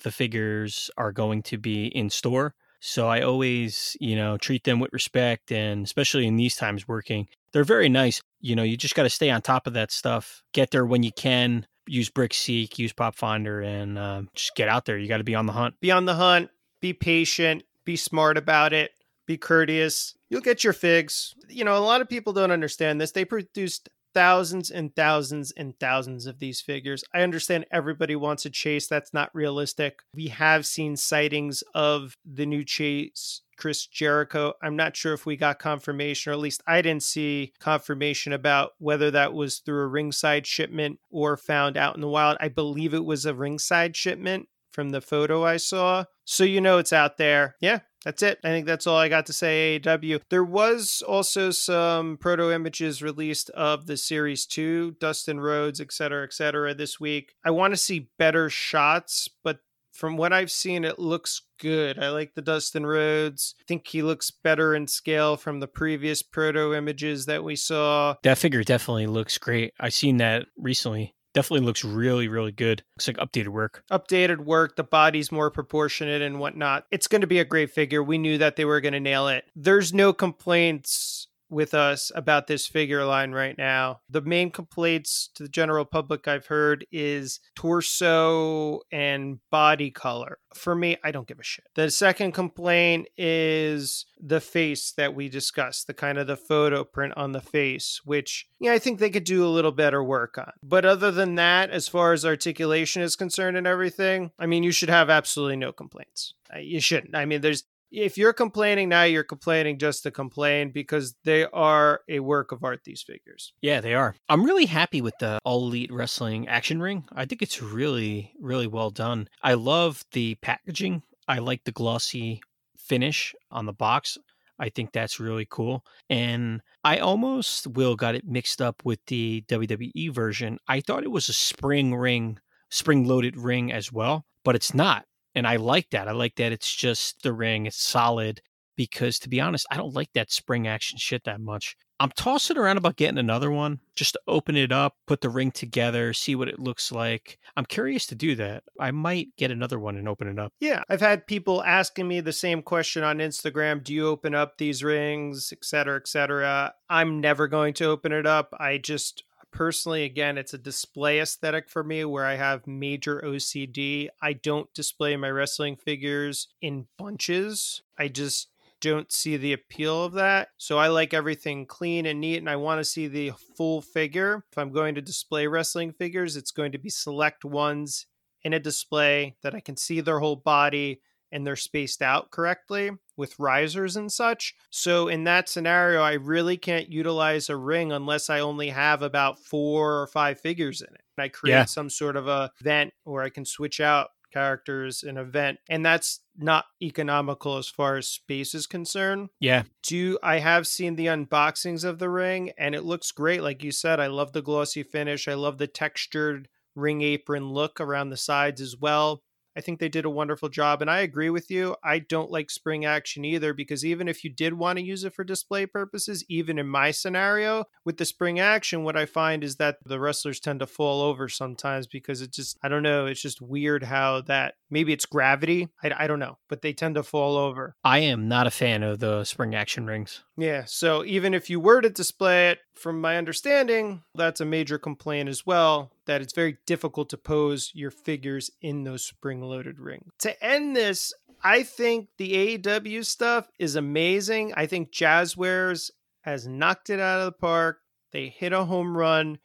the 0.03 0.11
figures 0.11 0.89
are 0.97 1.11
going 1.11 1.43
to 1.43 1.57
be 1.57 1.85
in 1.85 2.09
store. 2.09 2.55
So 2.79 3.07
I 3.07 3.21
always, 3.21 3.97
you 3.99 4.15
know, 4.15 4.37
treat 4.37 4.63
them 4.63 4.79
with 4.79 4.93
respect 4.93 5.51
and 5.51 5.85
especially 5.85 6.27
in 6.27 6.35
these 6.35 6.55
times 6.55 6.87
working, 6.87 7.27
they're 7.51 7.63
very 7.63 7.89
nice. 7.89 8.21
You 8.39 8.55
know, 8.55 8.63
you 8.63 8.77
just 8.77 8.95
got 8.95 9.03
to 9.03 9.09
stay 9.09 9.29
on 9.29 9.41
top 9.41 9.67
of 9.67 9.73
that 9.73 9.91
stuff. 9.91 10.43
Get 10.53 10.71
there 10.71 10.85
when 10.85 11.03
you 11.03 11.11
can 11.11 11.65
use 11.87 12.09
BrickSeek, 12.09 12.77
use 12.77 12.93
Pop 12.93 13.15
Finder, 13.15 13.61
and 13.61 13.97
uh, 13.97 14.21
just 14.35 14.55
get 14.55 14.67
out 14.67 14.85
there. 14.85 14.97
You 14.97 15.07
got 15.07 15.17
to 15.17 15.23
be 15.23 15.35
on 15.35 15.45
the 15.45 15.53
hunt. 15.53 15.79
Be 15.79 15.91
on 15.91 16.05
the 16.05 16.15
hunt. 16.15 16.49
Be 16.81 16.93
patient. 16.93 17.63
Be 17.85 17.95
smart 17.95 18.37
about 18.37 18.73
it. 18.73 18.91
Be 19.25 19.37
courteous. 19.37 20.15
You'll 20.29 20.41
get 20.41 20.63
your 20.63 20.73
figs. 20.73 21.35
You 21.49 21.63
know, 21.63 21.77
a 21.77 21.79
lot 21.79 22.01
of 22.01 22.09
people 22.09 22.33
don't 22.33 22.51
understand 22.51 23.01
this. 23.01 23.11
They 23.11 23.25
produced 23.25 23.89
thousands 24.17 24.71
and 24.71 24.95
thousands 24.95 25.51
and 25.51 25.79
thousands 25.79 26.25
of 26.25 26.39
these 26.39 26.59
figures. 26.59 27.03
I 27.13 27.21
understand 27.21 27.67
everybody 27.71 28.15
wants 28.15 28.47
a 28.47 28.49
chase. 28.49 28.87
That's 28.87 29.13
not 29.13 29.29
realistic. 29.35 29.99
We 30.11 30.29
have 30.29 30.65
seen 30.65 30.97
sightings 30.97 31.63
of 31.75 32.17
the 32.25 32.47
new 32.47 32.63
chase 32.63 33.43
Chris 33.57 33.85
Jericho. 33.85 34.53
I'm 34.59 34.75
not 34.75 34.95
sure 34.95 35.13
if 35.13 35.27
we 35.27 35.37
got 35.37 35.59
confirmation, 35.59 36.31
or 36.31 36.33
at 36.33 36.39
least 36.39 36.63
I 36.65 36.81
didn't 36.81 37.03
see 37.03 37.53
confirmation 37.59 38.33
about 38.33 38.71
whether 38.79 39.11
that 39.11 39.35
was 39.35 39.59
through 39.59 39.83
a 39.83 39.87
ringside 39.87 40.47
shipment 40.47 40.99
or 41.11 41.37
found 41.37 41.77
out 41.77 41.93
in 41.93 42.01
the 42.01 42.07
wild. 42.07 42.37
I 42.39 42.47
believe 42.47 42.95
it 42.95 43.05
was 43.05 43.23
a 43.23 43.35
ringside 43.35 43.95
shipment 43.95 44.47
from 44.71 44.89
the 44.89 45.01
photo 45.01 45.45
I 45.45 45.57
saw. 45.57 46.05
So 46.25 46.43
you 46.43 46.59
know 46.59 46.79
it's 46.79 46.93
out 46.93 47.17
there. 47.17 47.55
Yeah, 47.61 47.79
that's 48.07 48.23
it. 48.23 48.39
I 48.41 48.47
think 48.47 48.65
that's 48.65 48.87
all 48.87 48.95
I 48.95 49.09
got 49.09 49.25
to 49.25 49.33
say. 49.33 49.81
AEW. 49.81 50.21
There 50.29 50.41
was 50.41 51.03
also 51.05 51.51
some 51.51 52.15
proto 52.15 52.53
images 52.53 53.01
released 53.01 53.49
of 53.49 53.85
the 53.85 53.97
series 53.97 54.45
two, 54.45 54.95
Dustin 55.01 55.41
Rhodes, 55.41 55.81
et 55.81 55.91
cetera, 55.91 56.23
et 56.23 56.31
cetera, 56.31 56.73
this 56.73 57.01
week. 57.01 57.33
I 57.43 57.51
want 57.51 57.73
to 57.73 57.77
see 57.77 58.09
better 58.17 58.49
shots, 58.49 59.27
but 59.43 59.59
from 59.91 60.15
what 60.15 60.31
I've 60.31 60.51
seen, 60.51 60.85
it 60.85 60.99
looks 60.99 61.41
good. 61.59 61.99
I 61.99 62.07
like 62.07 62.33
the 62.33 62.41
Dustin 62.41 62.85
Rhodes. 62.85 63.55
I 63.59 63.63
think 63.67 63.85
he 63.85 64.01
looks 64.01 64.31
better 64.31 64.73
in 64.73 64.87
scale 64.87 65.35
from 65.35 65.59
the 65.59 65.67
previous 65.67 66.21
proto 66.21 66.73
images 66.73 67.25
that 67.25 67.43
we 67.43 67.57
saw. 67.57 68.15
That 68.23 68.37
figure 68.37 68.63
definitely 68.63 69.07
looks 69.07 69.37
great. 69.37 69.73
I 69.81 69.89
seen 69.89 70.15
that 70.17 70.45
recently. 70.57 71.13
Definitely 71.37 71.67
looks 71.67 71.85
really, 71.85 72.27
really 72.27 72.51
good. 72.51 72.81
Looks 72.95 73.07
like 73.07 73.17
updated 73.17 73.49
work. 73.49 73.83
Updated 73.91 74.37
work. 74.39 74.75
The 74.75 74.83
body's 74.83 75.31
more 75.31 75.51
proportionate 75.51 76.23
and 76.23 76.39
whatnot. 76.39 76.87
It's 76.89 77.07
going 77.07 77.21
to 77.21 77.27
be 77.27 77.37
a 77.37 77.45
great 77.45 77.69
figure. 77.69 78.01
We 78.01 78.17
knew 78.17 78.39
that 78.39 78.55
they 78.55 78.65
were 78.65 78.81
going 78.81 78.93
to 78.93 78.99
nail 78.99 79.27
it. 79.27 79.45
There's 79.55 79.93
no 79.93 80.13
complaints 80.13 81.26
with 81.49 81.73
us 81.73 82.11
about 82.15 82.47
this 82.47 82.67
figure 82.67 83.05
line 83.05 83.31
right 83.31 83.57
now. 83.57 84.01
The 84.09 84.21
main 84.21 84.51
complaints 84.51 85.29
to 85.35 85.43
the 85.43 85.49
general 85.49 85.85
public 85.85 86.27
I've 86.27 86.47
heard 86.47 86.85
is 86.91 87.39
torso 87.55 88.81
and 88.91 89.39
body 89.49 89.91
color. 89.91 90.39
For 90.53 90.75
me, 90.75 90.97
I 91.03 91.11
don't 91.11 91.27
give 91.27 91.39
a 91.39 91.43
shit. 91.43 91.65
The 91.75 91.91
second 91.91 92.33
complaint 92.33 93.07
is 93.17 94.05
the 94.19 94.41
face 94.41 94.91
that 94.93 95.13
we 95.13 95.29
discussed, 95.29 95.87
the 95.87 95.93
kind 95.93 96.17
of 96.17 96.27
the 96.27 96.37
photo 96.37 96.83
print 96.83 97.13
on 97.15 97.31
the 97.31 97.41
face, 97.41 98.01
which 98.03 98.47
yeah, 98.59 98.73
I 98.73 98.79
think 98.79 98.99
they 98.99 99.09
could 99.09 99.23
do 99.23 99.45
a 99.45 99.49
little 99.49 99.71
better 99.71 100.03
work 100.03 100.37
on. 100.37 100.51
But 100.63 100.85
other 100.85 101.11
than 101.11 101.35
that, 101.35 101.69
as 101.69 101.87
far 101.87 102.13
as 102.13 102.25
articulation 102.25 103.01
is 103.01 103.15
concerned 103.15 103.57
and 103.57 103.67
everything, 103.67 104.31
I 104.39 104.47
mean, 104.47 104.63
you 104.63 104.71
should 104.71 104.89
have 104.89 105.09
absolutely 105.09 105.57
no 105.57 105.71
complaints. 105.71 106.33
You 106.59 106.79
shouldn't. 106.79 107.15
I 107.15 107.25
mean, 107.25 107.41
there's 107.41 107.63
if 107.91 108.17
you're 108.17 108.33
complaining 108.33 108.89
now, 108.89 109.03
you're 109.03 109.23
complaining 109.23 109.79
just 109.79 110.03
to 110.03 110.11
complain 110.11 110.71
because 110.71 111.15
they 111.23 111.45
are 111.45 112.01
a 112.09 112.19
work 112.19 112.51
of 112.51 112.63
art, 112.63 112.81
these 112.83 113.01
figures. 113.01 113.53
Yeah, 113.61 113.81
they 113.81 113.93
are. 113.93 114.15
I'm 114.29 114.43
really 114.43 114.65
happy 114.65 115.01
with 115.01 115.17
the 115.19 115.39
All 115.43 115.67
Elite 115.67 115.91
Wrestling 115.91 116.47
action 116.47 116.81
ring. 116.81 117.05
I 117.13 117.25
think 117.25 117.41
it's 117.41 117.61
really, 117.61 118.33
really 118.39 118.67
well 118.67 118.89
done. 118.89 119.29
I 119.41 119.53
love 119.53 120.03
the 120.11 120.35
packaging. 120.35 121.03
I 121.27 121.39
like 121.39 121.63
the 121.63 121.71
glossy 121.71 122.41
finish 122.77 123.35
on 123.51 123.65
the 123.65 123.73
box. 123.73 124.17
I 124.59 124.69
think 124.69 124.91
that's 124.91 125.19
really 125.19 125.47
cool. 125.49 125.85
And 126.09 126.61
I 126.83 126.97
almost, 126.97 127.67
Will, 127.67 127.95
got 127.95 128.15
it 128.15 128.25
mixed 128.25 128.61
up 128.61 128.81
with 128.83 128.99
the 129.05 129.43
WWE 129.47 130.11
version. 130.13 130.57
I 130.67 130.81
thought 130.81 131.03
it 131.03 131.11
was 131.11 131.29
a 131.29 131.33
spring 131.33 131.93
ring, 131.93 132.39
spring 132.69 133.07
loaded 133.07 133.37
ring 133.37 133.71
as 133.71 133.91
well, 133.91 134.25
but 134.43 134.55
it's 134.55 134.73
not. 134.73 135.05
And 135.37 135.45
I 135.45 135.57
like 135.57 135.91
that. 135.91 136.07
I 136.07 136.13
like 136.13 136.35
that 136.37 136.51
it's 136.51 136.75
just 136.75 137.21
the 137.21 137.31
ring, 137.31 137.67
it's 137.67 137.79
solid. 137.79 138.41
Because 138.75 139.19
to 139.19 139.29
be 139.29 139.39
honest, 139.39 139.67
I 139.71 139.77
don't 139.77 139.93
like 139.93 140.09
that 140.13 140.31
spring 140.31 140.67
action 140.67 140.97
shit 140.97 141.23
that 141.25 141.39
much. 141.39 141.75
I'm 141.99 142.11
tossing 142.11 142.57
around 142.57 142.77
about 142.77 142.95
getting 142.95 143.19
another 143.19 143.51
one 143.51 143.79
just 143.95 144.13
to 144.13 144.19
open 144.27 144.55
it 144.55 144.71
up, 144.71 144.95
put 145.05 145.21
the 145.21 145.29
ring 145.29 145.51
together, 145.51 146.13
see 146.13 146.35
what 146.35 146.47
it 146.47 146.59
looks 146.59 146.91
like. 146.91 147.37
I'm 147.55 147.65
curious 147.65 148.07
to 148.07 148.15
do 148.15 148.35
that. 148.35 148.63
I 148.79 148.89
might 148.91 149.29
get 149.35 149.51
another 149.51 149.79
one 149.79 149.95
and 149.95 150.07
open 150.07 150.27
it 150.27 150.39
up. 150.39 150.53
Yeah, 150.59 150.81
I've 150.89 151.01
had 151.01 151.27
people 151.27 151.63
asking 151.63 152.07
me 152.07 152.19
the 152.19 152.33
same 152.33 152.63
question 152.63 153.03
on 153.03 153.19
Instagram 153.19 153.83
Do 153.83 153.93
you 153.93 154.07
open 154.07 154.33
up 154.33 154.57
these 154.57 154.83
rings, 154.83 155.51
et 155.51 155.63
cetera, 155.63 155.97
et 155.97 156.07
cetera? 156.07 156.73
I'm 156.89 157.19
never 157.21 157.47
going 157.47 157.75
to 157.75 157.85
open 157.85 158.11
it 158.11 158.25
up. 158.25 158.53
I 158.59 158.77
just 158.77 159.23
personally, 159.51 160.03
again, 160.03 160.37
it's 160.37 160.53
a 160.53 160.57
display 160.57 161.19
aesthetic 161.19 161.69
for 161.69 161.83
me 161.83 162.05
where 162.05 162.25
I 162.25 162.35
have 162.35 162.67
major 162.67 163.21
OCD. 163.23 164.09
I 164.21 164.33
don't 164.33 164.73
display 164.73 165.15
my 165.15 165.29
wrestling 165.29 165.75
figures 165.75 166.47
in 166.61 166.87
bunches. 166.97 167.81
I 167.97 168.07
just 168.07 168.49
don't 168.79 169.11
see 169.11 169.37
the 169.37 169.53
appeal 169.53 170.03
of 170.03 170.13
that. 170.13 170.49
So 170.57 170.77
I 170.77 170.87
like 170.87 171.13
everything 171.13 171.65
clean 171.65 172.05
and 172.05 172.21
neat 172.21 172.37
and 172.37 172.49
I 172.49 172.57
want 172.57 172.79
to 172.79 172.85
see 172.85 173.07
the 173.07 173.31
full 173.55 173.81
figure. 173.81 174.43
If 174.51 174.57
I'm 174.57 174.71
going 174.71 174.95
to 174.95 175.01
display 175.01 175.47
wrestling 175.47 175.93
figures, 175.93 176.35
it's 176.35 176.51
going 176.51 176.71
to 176.73 176.77
be 176.77 176.89
select 176.89 177.43
ones 177.43 178.05
in 178.43 178.53
a 178.53 178.59
display 178.59 179.35
that 179.41 179.55
I 179.55 179.59
can 179.59 179.77
see 179.77 180.01
their 180.01 180.19
whole 180.19 180.35
body 180.35 181.01
and 181.31 181.45
they're 181.45 181.55
spaced 181.55 182.01
out 182.01 182.29
correctly 182.31 182.91
with 183.17 183.37
risers 183.39 183.95
and 183.95 184.11
such. 184.11 184.55
So 184.69 185.07
in 185.07 185.25
that 185.25 185.49
scenario, 185.49 186.01
I 186.01 186.13
really 186.13 186.55
can't 186.55 186.89
utilize 186.89 187.49
a 187.49 187.57
ring 187.57 187.91
unless 187.91 188.29
I 188.29 188.39
only 188.39 188.69
have 188.69 189.01
about 189.01 189.39
four 189.39 190.01
or 190.01 190.07
five 190.07 190.39
figures 190.39 190.81
in 190.81 190.93
it. 190.93 191.01
And 191.17 191.23
I 191.23 191.29
create 191.29 191.53
yeah. 191.53 191.65
some 191.65 191.89
sort 191.89 192.15
of 192.15 192.27
a 192.27 192.51
vent 192.61 192.93
where 193.03 193.23
I 193.23 193.29
can 193.29 193.43
switch 193.43 193.81
out 193.81 194.09
characters 194.31 195.03
in 195.03 195.17
event 195.17 195.57
and 195.69 195.85
that's 195.85 196.19
not 196.37 196.65
economical 196.81 197.57
as 197.57 197.67
far 197.67 197.95
as 197.95 198.09
space 198.09 198.53
is 198.53 198.67
concerned 198.67 199.29
yeah 199.39 199.63
do 199.83 200.19
i 200.21 200.37
have 200.39 200.67
seen 200.67 200.95
the 200.95 201.05
unboxings 201.05 201.83
of 201.83 201.97
the 201.97 202.09
ring 202.09 202.51
and 202.57 202.75
it 202.75 202.83
looks 202.83 203.11
great 203.11 203.41
like 203.41 203.63
you 203.63 203.71
said 203.71 203.99
i 203.99 204.07
love 204.07 204.33
the 204.33 204.41
glossy 204.41 204.83
finish 204.83 205.27
i 205.27 205.33
love 205.33 205.57
the 205.57 205.65
textured 205.65 206.49
ring 206.75 207.01
apron 207.01 207.49
look 207.51 207.79
around 207.79 208.09
the 208.09 208.17
sides 208.17 208.59
as 208.59 208.75
well 208.75 209.23
I 209.57 209.61
think 209.61 209.79
they 209.79 209.89
did 209.89 210.05
a 210.05 210.09
wonderful 210.09 210.49
job. 210.49 210.81
And 210.81 210.91
I 210.91 210.99
agree 210.99 211.31
with 211.31 211.49
you. 211.49 211.75
I 211.83 211.97
don't 211.97 212.29
like 212.29 212.51
spring 212.51 212.85
action 212.85 213.25
either 213.25 213.53
because 213.53 213.83
even 213.83 214.07
if 214.07 214.23
you 214.23 214.29
did 214.29 214.53
want 214.53 214.77
to 214.77 214.85
use 214.85 215.03
it 215.03 215.15
for 215.15 215.23
display 215.23 215.65
purposes, 215.65 216.23
even 216.29 216.59
in 216.59 216.67
my 216.67 216.91
scenario 216.91 217.65
with 217.83 217.97
the 217.97 218.05
spring 218.05 218.39
action, 218.39 218.83
what 218.83 218.95
I 218.95 219.07
find 219.07 219.43
is 219.43 219.55
that 219.55 219.77
the 219.83 219.99
wrestlers 219.99 220.39
tend 220.39 220.59
to 220.59 220.67
fall 220.67 221.01
over 221.01 221.27
sometimes 221.27 221.87
because 221.87 222.21
it 222.21 222.31
just, 222.31 222.59
I 222.61 222.69
don't 222.69 222.83
know, 222.83 223.07
it's 223.07 223.21
just 223.21 223.41
weird 223.41 223.83
how 223.83 224.21
that 224.21 224.53
maybe 224.69 224.93
it's 224.93 225.05
gravity. 225.05 225.69
I, 225.83 225.91
I 225.97 226.07
don't 226.07 226.19
know, 226.19 226.37
but 226.49 226.61
they 226.61 226.73
tend 226.73 226.93
to 226.95 227.03
fall 227.03 227.35
over. 227.35 227.75
I 227.83 227.99
am 227.99 228.27
not 228.27 228.45
a 228.45 228.51
fan 228.51 228.83
of 228.83 228.99
the 228.99 229.23
spring 229.23 229.55
action 229.55 229.87
rings. 229.87 230.23
Yeah. 230.37 230.65
So 230.65 231.03
even 231.03 231.33
if 231.33 231.49
you 231.49 231.59
were 231.59 231.81
to 231.81 231.89
display 231.89 232.49
it, 232.49 232.59
from 232.75 233.01
my 233.01 233.17
understanding, 233.17 234.03
that's 234.13 234.39
a 234.39 234.45
major 234.45 234.77
complaint 234.77 235.29
as 235.29 235.45
well 235.45 235.91
that 236.05 236.21
it's 236.21 236.33
very 236.33 236.57
difficult 236.65 237.09
to 237.09 237.17
pose 237.17 237.71
your 237.73 237.91
figures 237.91 238.51
in 238.61 238.83
those 238.83 239.03
spring 239.03 239.41
loaded 239.41 239.79
rings. 239.79 240.11
To 240.19 240.43
end 240.43 240.75
this, 240.75 241.11
I 241.43 241.63
think 241.63 242.09
the 242.17 242.57
AEW 242.57 243.05
stuff 243.05 243.49
is 243.59 243.75
amazing. 243.75 244.53
I 244.55 244.67
think 244.67 244.91
Jazwares 244.91 245.91
has 246.21 246.47
knocked 246.47 246.89
it 246.89 246.99
out 246.99 247.19
of 247.19 247.25
the 247.25 247.31
park. 247.31 247.79
They 248.11 248.29
hit 248.29 248.53
a 248.53 248.63
home 248.65 248.95
run. 248.95 249.39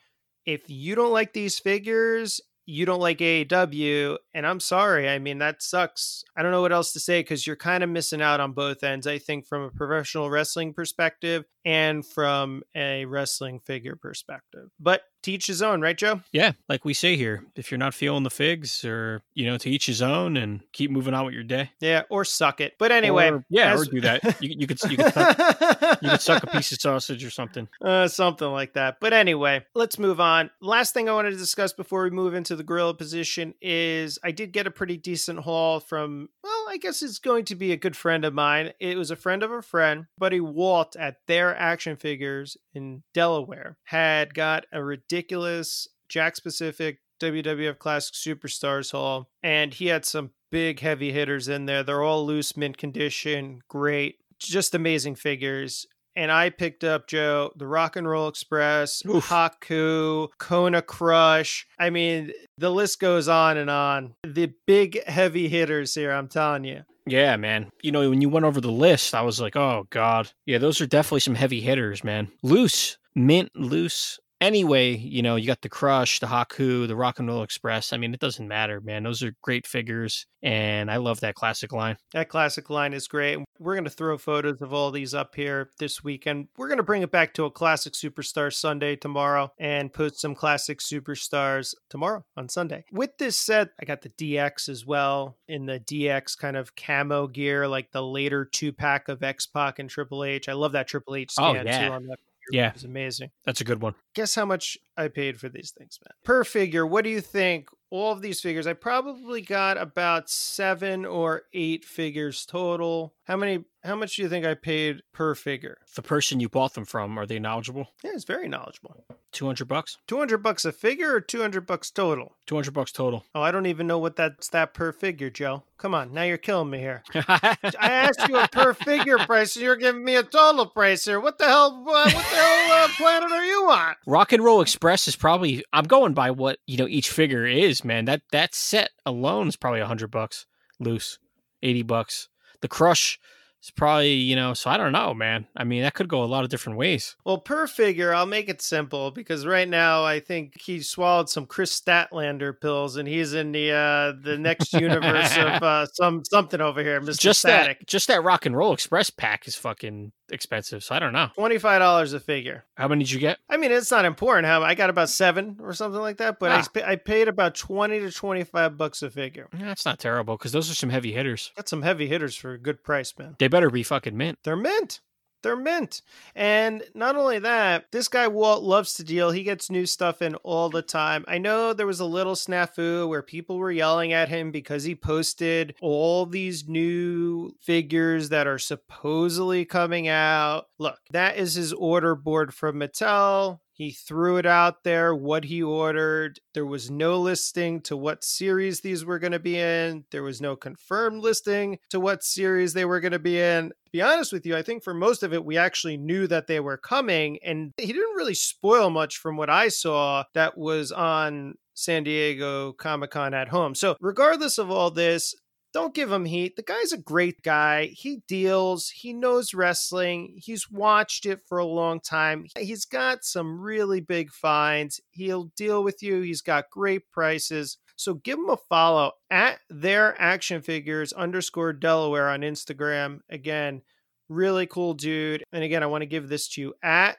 If 0.45 0.69
you 0.69 0.95
don't 0.95 1.13
like 1.13 1.33
these 1.33 1.59
figures, 1.59 2.41
you 2.67 2.87
don't 2.87 3.01
like 3.01 3.19
AEW, 3.19 4.19
And 4.35 4.47
I'm 4.47 4.61
sorry. 4.61 5.09
I 5.09 5.19
mean, 5.19 5.39
that 5.39 5.63
sucks. 5.63 6.25
I 6.37 6.43
don't 6.43 6.53
know 6.53 6.61
what 6.61 6.73
else 6.73 6.93
to 6.93 7.01
say 7.01 7.21
because 7.21 7.47
you're 7.47 7.57
kind 7.57 7.83
of 7.83 7.91
missing 7.91 8.23
out 8.23 8.41
on 8.41 8.53
both 8.53 8.85
ends, 8.85 9.07
I 9.07 9.19
think, 9.19 9.47
from 9.47 9.63
a 9.63 9.71
professional 9.71 10.31
wrestling 10.31 10.73
perspective 10.73 11.45
and 11.65 12.05
from 12.07 12.63
a 12.75 13.05
wrestling 13.05 13.61
figure 13.61 13.97
perspective. 13.97 14.71
But 14.81 15.03
teach 15.23 15.47
his 15.47 15.63
own, 15.63 15.81
right, 15.81 15.97
Joe? 15.97 16.21
Yeah, 16.33 16.53
like 16.69 16.85
we 16.85 16.95
say 16.95 17.17
here, 17.17 17.45
if 17.55 17.71
you're 17.71 17.79
not 17.79 17.95
feeling 17.95 18.25
the 18.25 18.31
figs, 18.31 18.85
or 18.85 19.23
you 19.35 19.47
know, 19.47 19.57
to 19.59 19.71
each 19.71 19.87
his 19.87 20.03
own, 20.03 20.37
and 20.37 20.61
keep 20.73 20.91
moving 20.91 21.15
on 21.15 21.25
with 21.25 21.35
your 21.35 21.45
day. 21.45 21.71
Yeah, 21.81 22.03
or 22.11 22.25
suck 22.25 22.61
it. 22.61 22.75
But 22.79 22.91
anyway, 22.93 23.31
Or- 23.31 23.45
yeah, 23.49 23.73
as- 23.75 23.83
or 23.83 23.85
do 23.91 24.01
that. 24.01 24.23
You, 24.43 24.55
you 24.59 24.67
could 24.67 24.83
you 24.91 24.97
could 24.97 25.13
suck, 25.13 25.99
you 26.03 26.11
could 26.11 26.21
suck 26.21 26.43
a 26.43 26.47
piece 26.49 26.73
of 26.73 26.81
sausage 26.81 27.25
or 27.25 27.31
something. 27.31 27.69
Uh, 27.83 28.07
something 28.09 28.49
like 28.49 28.73
that. 28.75 28.99
But 29.01 29.13
anyway, 29.13 29.65
let's 29.75 29.99
move 29.99 30.21
on. 30.21 30.51
Last 30.61 30.95
thing 30.95 31.09
I 31.09 31.13
wanted 31.13 31.31
to 31.33 31.37
discuss 31.37 31.73
before 31.73 32.05
we 32.05 32.11
move 32.11 32.33
into 32.35 32.55
the 32.57 32.63
gorilla 32.63 32.95
position 32.95 33.55
is 33.61 34.19
I 34.23 34.31
did 34.31 34.53
get 34.53 34.67
a 34.67 34.71
pretty 34.71 34.97
decent 34.97 35.41
haul 35.41 35.81
from, 35.81 36.29
well, 36.45 36.62
I 36.69 36.79
guess 36.79 37.03
it's 37.03 37.19
going 37.19 37.45
to 37.47 37.55
be 37.55 37.73
a 37.73 37.77
good 37.77 37.97
friend 37.97 38.25
of 38.25 38.35
mine. 38.35 38.73
It 38.81 38.97
was 38.97 39.11
a 39.11 39.17
friend 39.17 39.43
of 39.43 39.51
a 39.51 39.63
friend, 39.63 40.07
Buddy 40.19 40.41
Walt 40.41 40.97
at 40.97 41.17
their 41.27 41.57
action 41.57 41.97
figures 41.97 42.57
in 42.75 43.03
Delaware 43.15 43.77
had 43.85 44.35
got 44.35 44.65
a 44.73 44.83
ridiculous 44.83 45.89
Jack 46.09 46.37
specific 46.37 46.99
WWF 47.21 47.79
Classic 47.79 48.15
Superstars 48.15 48.93
haul, 48.93 49.31
and 49.43 49.73
he 49.73 49.87
had 49.87 50.05
some 50.05 50.31
big 50.51 50.81
heavy 50.81 51.13
hitters 51.13 51.49
in 51.49 51.67
there. 51.67 51.83
They're 51.83 52.03
all 52.03 52.27
loose 52.27 52.57
mint 52.57 52.77
condition, 52.77 53.61
great, 53.69 54.17
just 54.39 54.75
amazing 54.75 55.15
figures. 55.15 55.87
And 56.15 56.31
I 56.31 56.51
picked 56.51 56.85
up 56.85 57.07
Joe 57.07 57.53
the 57.57 57.67
Rock 57.67 57.97
and 57.97 58.09
Roll 58.09 58.29
Express, 58.29 59.03
Oof. 59.07 59.27
Haku, 59.29 60.29
Kona 60.39 60.83
Crush. 60.83 61.67
I 61.79 61.91
mean, 61.91 62.33
the 62.59 62.71
list 62.71 63.01
goes 63.01 63.29
on 63.29 63.57
and 63.57 63.71
on. 63.71 64.15
The 64.25 64.53
big 64.67 65.03
heavy 65.05 65.49
hitters 65.49 65.95
here, 65.95 66.13
I'm 66.13 66.29
telling 66.29 66.65
you. 66.65 66.83
Yeah, 67.07 67.37
man. 67.37 67.71
You 67.83 67.93
know, 67.93 68.09
when 68.11 68.21
you 68.21 68.29
went 68.29 68.47
over 68.47 68.61
the 68.61 68.71
list, 68.71 69.15
I 69.15 69.23
was 69.23 69.41
like, 69.41 69.57
oh 69.57 69.87
god, 69.91 70.31
yeah, 70.47 70.59
those 70.59 70.81
are 70.81 70.87
definitely 70.87 71.21
some 71.21 71.35
heavy 71.35 71.61
hitters, 71.61 72.05
man. 72.05 72.31
Loose, 72.43 72.99
mint, 73.15 73.51
loose. 73.55 74.19
Anyway, 74.43 74.97
you 74.97 75.23
know, 75.23 75.37
you 75.37 75.47
got 75.47 75.61
the 75.63 75.69
Crush, 75.69 76.19
the 76.19 76.27
Haku, 76.27 76.89
the 76.89 76.97
Rock 76.97 77.19
and 77.21 77.29
Roll 77.29 77.43
Express. 77.43 77.93
I 77.93 77.97
mean, 77.97 78.13
it 78.13 78.21
doesn't 78.21 78.47
matter, 78.49 78.81
man. 78.81 79.05
Those 79.05 79.23
are 79.23 79.33
great 79.41 79.67
figures, 79.67 80.27
and 80.43 80.91
I 80.91 80.97
love 80.97 81.21
that 81.21 81.37
classic 81.37 81.73
line. 81.73 81.97
That 82.13 82.29
classic 82.29 82.69
line 82.69 82.93
is 82.93 83.07
great. 83.07 83.39
We're 83.61 83.75
going 83.75 83.85
to 83.85 83.91
throw 83.91 84.19
photos 84.19 84.61
of 84.61 84.75
all 84.75 84.91
these 84.91 85.15
up 85.15 85.37
here 85.37 85.71
this 85.79 86.03
weekend. 86.03 86.49
We're 86.57 86.67
going 86.67 86.79
to 86.79 86.83
bring 86.83 87.03
it 87.03 87.13
back 87.13 87.35
to 87.35 87.45
a 87.45 87.51
Classic 87.51 87.93
Superstar 87.93 88.53
Sunday 88.53 88.97
tomorrow 88.97 89.53
and 89.59 89.93
post 89.93 90.21
some 90.21 90.35
Classic 90.35 90.81
Superstars 90.81 91.75
tomorrow 91.89 92.25
on 92.37 92.49
Sunday. 92.49 92.85
With 92.91 93.17
this 93.19 93.37
set, 93.37 93.69
I 93.81 93.85
got 93.85 94.03
the 94.03 94.09
DX 94.09 94.69
as 94.69 94.85
well 94.85 95.37
in 95.47 95.67
the 95.67 95.79
DX 95.79 96.37
kind 96.37 96.57
of 96.57 96.75
camo 96.75 97.29
gear, 97.29 97.69
like 97.69 97.93
the 97.93 98.03
later 98.03 98.45
two 98.45 98.73
pack 98.73 99.09
of 99.09 99.23
X 99.23 99.47
Pac 99.47 99.79
and 99.79 99.89
Triple 99.89 100.25
H. 100.25 100.49
I 100.49 100.55
love 100.55 100.73
that 100.73 100.89
Triple 100.89 101.15
H 101.15 101.35
Oh, 101.39 101.55
yeah. 101.55 101.87
too 101.87 101.93
on 101.93 102.07
that. 102.09 102.19
Yeah. 102.51 102.73
It's 102.75 102.85
amazing. 102.85 103.31
That's 103.45 103.61
a 103.61 103.65
good 103.65 103.81
one. 103.81 103.95
Guess 104.15 104.35
how 104.35 104.45
much 104.45 104.79
I 104.97 105.09
paid 105.09 105.39
for 105.39 105.49
these 105.49 105.73
things, 105.77 105.99
man? 106.05 106.15
Per 106.25 106.45
figure, 106.45 106.87
what 106.87 107.05
do 107.05 107.11
you 107.11 107.21
think? 107.21 107.69
All 107.91 108.13
of 108.13 108.23
these 108.23 108.41
figures, 108.41 108.67
I 108.67 108.73
probably 108.73 109.43
got 109.43 109.77
about 109.77 110.31
seven 110.31 111.05
or 111.05 111.43
eight 111.53 111.85
figures 111.85 112.47
total. 112.47 113.13
How 113.25 113.37
many? 113.37 113.65
How 113.85 113.95
much 113.95 114.17
do 114.17 114.23
you 114.23 114.29
think 114.29 114.45
I 114.45 114.55
paid 114.55 115.03
per 115.13 115.35
figure? 115.37 115.79
The 115.95 116.03
person 116.03 116.41
you 116.41 116.49
bought 116.49 116.75
them 116.75 116.85
from, 116.85 117.17
are 117.19 117.27
they 117.27 117.39
knowledgeable? 117.39 117.89
Yeah, 118.03 118.11
it's 118.15 118.25
very 118.25 118.49
knowledgeable. 118.49 119.05
Two 119.31 119.47
hundred 119.47 119.67
bucks. 119.67 119.97
Two 120.09 120.19
hundred 120.19 120.39
bucks 120.39 120.65
a 120.65 120.73
figure 120.73 121.15
or 121.15 121.21
two 121.21 121.41
hundred 121.41 121.67
bucks 121.67 121.91
total? 121.91 122.35
Two 122.47 122.57
hundred 122.57 122.75
bucks 122.75 122.91
total. 122.93 123.25
Oh, 123.35 123.41
I 123.41 123.51
don't 123.51 123.67
even 123.67 123.87
know 123.87 123.99
what 123.99 124.17
that's 124.17 124.49
that 124.51 124.75
per 124.75 124.93
figure, 124.93 125.31
Joe. 125.31 125.63
Come 125.79 125.95
on, 125.95 126.13
now 126.13 126.23
you're 126.23 126.37
killing 126.37 126.69
me 126.69 126.79
here. 126.79 127.03
I 127.15 127.57
asked 127.81 128.29
you 128.29 128.37
a 128.37 128.47
per 128.47 128.75
figure 128.75 129.19
price, 129.27 129.57
and 129.57 129.65
you're 129.65 129.77
giving 129.77 130.05
me 130.05 130.17
a 130.17 130.23
total 130.23 130.67
price 130.67 131.05
here. 131.05 131.19
What 131.19 131.39
the 131.39 131.47
hell? 131.47 131.83
Uh, 131.87 132.11
what 132.11 132.13
the 132.13 132.19
hell 132.19 132.85
uh, 132.85 132.89
planet 132.97 133.31
are 133.33 133.45
you 133.45 133.71
on? 133.71 133.95
Rock 134.07 134.33
and 134.33 134.45
Roll 134.45 134.61
Express 134.61 135.09
is 135.09 135.17
probably. 135.17 135.65
I'm 135.73 135.85
going 135.85 136.13
by 136.13 136.31
what 136.33 136.59
you 136.67 136.77
know 136.77 136.89
each 136.89 137.09
figure 137.09 137.47
is, 137.47 137.85
man. 137.85 138.05
That 138.05 138.23
that 138.33 138.55
set 138.55 138.91
alone 139.07 139.49
is 139.49 139.57
probably 139.57 139.81
a 139.81 139.87
hundred 139.87 140.11
bucks 140.11 140.45
loose, 140.79 141.19
eighty 141.63 141.83
bucks. 141.83 142.29
The 142.63 142.69
Crush 142.69 143.19
is 143.63 143.71
probably 143.71 144.13
you 144.15 144.37
know. 144.37 144.55
So 144.55 144.71
I 144.71 144.77
don't 144.77 144.93
know, 144.93 145.15
man. 145.15 145.47
I 145.57 145.65
mean, 145.65 145.83
that 145.83 145.95
could 145.95 146.09
go 146.09 146.23
a 146.23 146.27
lot 146.27 146.45
of 146.45 146.51
different 146.51 146.79
ways. 146.79 147.17
Well, 147.25 147.39
per 147.39 147.67
figure, 147.67 148.13
I'll 148.15 148.27
make 148.27 148.49
it 148.49 148.61
simple 148.63 149.11
because 149.11 149.47
right 149.47 149.69
now 149.69 150.05
I 150.05 150.21
think 150.21 150.61
he 150.61 150.81
swallowed 150.81 151.29
some 151.29 151.47
Kris 151.47 151.79
Statlander 151.79 152.59
pills 152.61 152.97
and 152.97 153.07
he's 153.09 153.33
in 153.35 153.53
the 153.53 153.71
uh 153.73 154.13
the 154.21 154.37
next 154.39 154.73
universe 154.73 155.37
of 155.37 155.63
uh 155.63 155.87
some 155.87 156.25
something 156.25 156.61
over 156.61 156.83
here, 156.83 157.01
Mr. 157.01 157.19
Just 157.19 157.41
Static. 157.41 157.79
that, 157.81 157.87
just 157.87 158.09
that 158.09 158.23
Rock 158.25 158.47
and 158.47 158.57
Roll 158.57 158.73
Express 158.73 159.11
pack 159.11 159.47
is 159.47 159.55
fucking 159.55 160.13
expensive. 160.31 160.83
So 160.83 160.95
I 160.95 160.99
don't 160.99 161.13
know. 161.13 161.29
Twenty 161.35 161.59
five 161.59 161.81
dollars 161.81 162.13
a 162.13 162.21
figure. 162.21 162.65
How 162.77 162.89
many 162.89 163.05
did 163.05 163.11
you 163.13 163.21
get? 163.21 163.39
I 163.49 163.57
mean, 163.59 163.71
it's 163.71 163.91
not 163.91 164.05
important. 164.05 164.47
How 164.47 164.63
I 164.63 164.75
got 164.75 164.91
about 164.91 165.09
seven 165.11 165.59
or 165.61 165.73
something 165.75 166.01
like 166.01 166.17
that, 166.19 166.39
but 166.39 166.51
I, 166.51 166.59
Ah. 166.59 166.63
sp- 166.65 166.85
I 166.87 166.97
paid 166.97 167.29
about 167.29 167.55
twenty 167.55 168.01
to 168.01 168.11
twenty 168.11 168.45
five 168.45 168.77
bucks 168.79 169.03
a 169.03 169.11
figure. 169.11 169.49
That's 169.53 169.85
not 169.85 169.99
terrible 169.99 170.37
because 170.37 170.53
those 170.53 170.71
are 170.71 170.75
some 170.75 170.91
heavy 170.91 171.13
hitters. 171.13 171.53
Got 171.57 171.69
some 171.69 171.83
heavy 171.83 172.07
hitters 172.09 172.35
for 172.35 172.53
a 172.53 172.59
good 172.59 172.83
price, 172.83 173.13
man. 173.19 173.37
They 173.39 173.49
better 173.53 173.71
be 173.71 173.85
fucking 173.85 174.17
mint. 174.17 174.39
They're 174.43 174.57
mint. 174.57 175.01
They're 175.43 175.57
mint. 175.57 176.03
And 176.35 176.85
not 176.95 177.17
only 177.17 177.39
that, 177.41 177.87
this 177.91 178.09
guy 178.09 178.29
Walt 178.29 178.63
loves 178.63 178.95
to 178.95 179.05
deal. 179.05 179.31
He 179.31 179.43
gets 179.43 179.71
new 179.71 179.87
stuff 179.87 180.23
in 180.23 180.37
all 180.37 180.71
the 180.71 180.83
time. 180.83 181.25
I 181.29 181.39
know 181.39 181.73
there 181.73 181.87
was 181.87 182.01
a 182.01 182.05
little 182.05 182.35
snafu 182.35 183.09
where 183.09 183.23
people 183.23 183.59
were 183.59 183.73
yelling 183.73 184.13
at 184.13 184.29
him 184.29 184.53
because 184.53 184.85
he 184.85 184.95
posted 184.95 185.75
all 185.81 186.27
these 186.27 186.69
new 186.69 187.53
figures 187.61 188.31
that 188.31 188.47
are 188.47 188.59
supposedly 188.59 189.65
coming 189.65 190.09
out. 190.09 190.67
Look, 190.79 191.01
that 191.11 191.37
is 191.37 191.55
his 191.55 191.73
order 191.73 192.15
board 192.15 192.55
from 192.55 192.77
Mattel. 192.77 193.59
He 193.83 193.91
threw 193.91 194.37
it 194.37 194.47
out 194.47 194.85
there, 194.85 195.13
what 195.13 195.43
he 195.43 195.61
ordered. 195.61 196.39
There 196.55 196.65
was 196.65 196.89
no 196.89 197.19
listing 197.19 197.81
to 197.81 197.97
what 197.97 198.23
series 198.23 198.81
these 198.81 199.05
were 199.05 199.19
going 199.19 199.33
to 199.33 199.41
be 199.41 199.59
in. 199.59 200.05
There 200.13 200.23
was 200.23 200.41
no 200.41 200.55
confirmed 200.55 201.21
listing 201.21 201.81
to 201.91 201.99
what 201.99 202.23
series 202.23 202.75
they 202.75 202.85
were 202.85 203.01
going 203.01 203.11
to 203.11 203.19
be 203.19 203.41
in. 203.41 203.71
To 203.71 203.91
be 203.93 204.01
honest 204.01 204.33
with 204.33 204.47
you, 204.47 204.57
I 204.57 204.63
think 204.63 204.85
for 204.85 204.95
most 204.95 205.25
of 205.25 205.33
it, 205.33 205.45
we 205.45 205.59
actually 205.59 205.97
knew 205.97 206.29
that 206.29 206.47
they 206.47 206.61
were 206.61 206.77
coming, 206.77 207.41
and 207.45 207.73
he 207.77 207.89
didn't 207.89 208.15
really 208.15 208.35
spoil 208.35 208.89
much 208.89 209.17
from 209.17 209.37
what 209.37 209.51
I 209.51 209.67
saw 209.67 210.23
that 210.33 210.57
was 210.57 210.93
on 210.93 211.55
San 211.75 212.05
Diego 212.05 212.75
Comic 212.75 213.11
Con 213.11 213.35
at 213.35 213.49
home. 213.49 213.75
So, 213.75 213.97
regardless 214.01 214.59
of 214.59 214.71
all 214.71 214.93
this, 214.93 215.35
don't 215.73 215.95
give 215.95 216.13
him 216.13 216.25
heat. 216.25 216.57
The 216.57 216.63
guy's 216.63 216.93
a 216.93 216.99
great 216.99 217.43
guy. 217.43 217.87
He 217.87 218.23
deals, 218.29 218.91
he 218.91 219.13
knows 219.13 219.55
wrestling, 219.55 220.35
he's 220.37 220.71
watched 220.71 221.27
it 221.27 221.41
for 221.49 221.59
a 221.59 221.67
long 221.67 222.01
time. 222.01 222.47
He's 222.59 222.85
got 222.85 223.25
some 223.25 223.61
really 223.61 224.01
big 224.01 224.31
finds. 224.31 225.01
He'll 225.11 225.51
deal 225.57 225.83
with 225.83 226.03
you, 226.03 226.21
he's 226.21 226.43
got 226.43 226.71
great 226.71 227.11
prices. 227.11 227.79
So 227.97 228.15
give 228.15 228.39
him 228.39 228.51
a 228.51 228.57
follow 228.57 229.13
at 229.31 229.61
their 229.71 230.21
action 230.21 230.63
figures 230.63 231.13
underscore 231.13 231.73
Delaware 231.73 232.29
on 232.29 232.41
Instagram. 232.41 233.21
Again, 233.31 233.83
really 234.29 234.67
cool 234.67 234.95
dude. 234.95 235.45
And 235.53 235.63
again, 235.63 235.83
I 235.83 235.87
want 235.87 236.03
to 236.03 236.07
give 236.07 236.29
this 236.29 236.49
to 236.51 236.61
you 236.61 236.75
at 236.83 237.19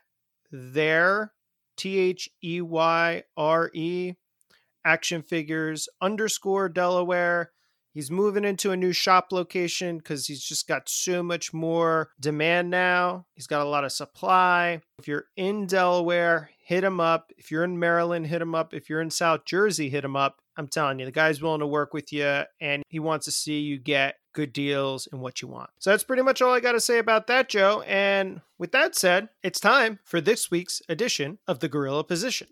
their 0.52 1.32
T 1.78 1.98
H 1.98 2.30
E 2.44 2.62
Y 2.62 3.24
R 3.38 3.72
E 3.74 4.14
action 4.86 5.22
figures 5.22 5.88
underscore 6.02 6.70
Delaware. 6.70 7.52
He's 7.94 8.10
moving 8.10 8.44
into 8.44 8.72
a 8.72 8.78
new 8.78 8.92
shop 8.92 9.28
location 9.32 10.00
because 10.00 10.26
he's 10.26 10.44
just 10.44 10.68
got 10.68 10.90
so 10.90 11.22
much 11.22 11.54
more 11.54 12.10
demand 12.20 12.72
now. 12.72 13.28
He's 13.36 13.46
got 13.46 13.62
a 13.62 13.70
lot 13.70 13.84
of 13.84 13.92
supply. 13.92 14.82
If 14.98 15.08
you're 15.08 15.26
in 15.38 15.68
Delaware, 15.68 16.50
hit 16.58 16.84
him 16.84 17.00
up. 17.00 17.32
If 17.38 17.52
you're 17.52 17.64
in 17.64 17.78
Maryland, 17.78 18.26
hit 18.26 18.42
him 18.42 18.56
up. 18.56 18.74
If 18.74 18.90
you're 18.90 19.02
in 19.02 19.12
South 19.12 19.46
Jersey, 19.46 19.90
hit 19.90 20.04
him 20.04 20.16
up. 20.16 20.40
I'm 20.58 20.68
telling 20.68 20.98
you, 20.98 21.06
the 21.06 21.12
guy's 21.12 21.40
willing 21.42 21.60
to 21.60 21.68
work 21.68 21.94
with 21.94 22.12
you 22.12 22.42
and 22.60 22.82
he 22.90 23.00
wants 23.00 23.26
to 23.26 23.32
see 23.32 23.60
you 23.60 23.78
get 23.78 24.16
good 24.34 24.54
deals 24.54 25.08
and 25.12 25.22
what 25.22 25.44
you 25.44 25.48
want. 25.48 25.70
So 25.78 25.92
that's 25.92 26.04
pretty 26.04 26.24
much 26.24 26.42
all 26.42 26.52
I 26.54 26.60
got 26.60 26.72
to 26.72 26.80
say 26.80 26.98
about 26.98 27.28
that, 27.28 27.48
Joe. 27.48 27.84
And 27.88 28.42
with 28.58 28.72
that 28.72 28.96
said, 28.96 29.30
it's 29.44 29.60
time 29.60 30.00
for 30.04 30.20
this 30.20 30.50
week's 30.50 30.82
edition 30.90 31.38
of 31.48 31.60
the 31.60 31.70
Gorilla 31.70 32.04
Position. 32.04 32.48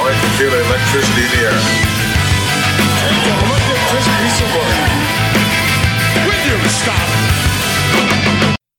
I 0.00 0.16
can 0.20 0.38
feel 0.38 0.54
electricity 0.54 1.22
in 1.22 1.30
the 1.30 1.46
air. 1.48 1.97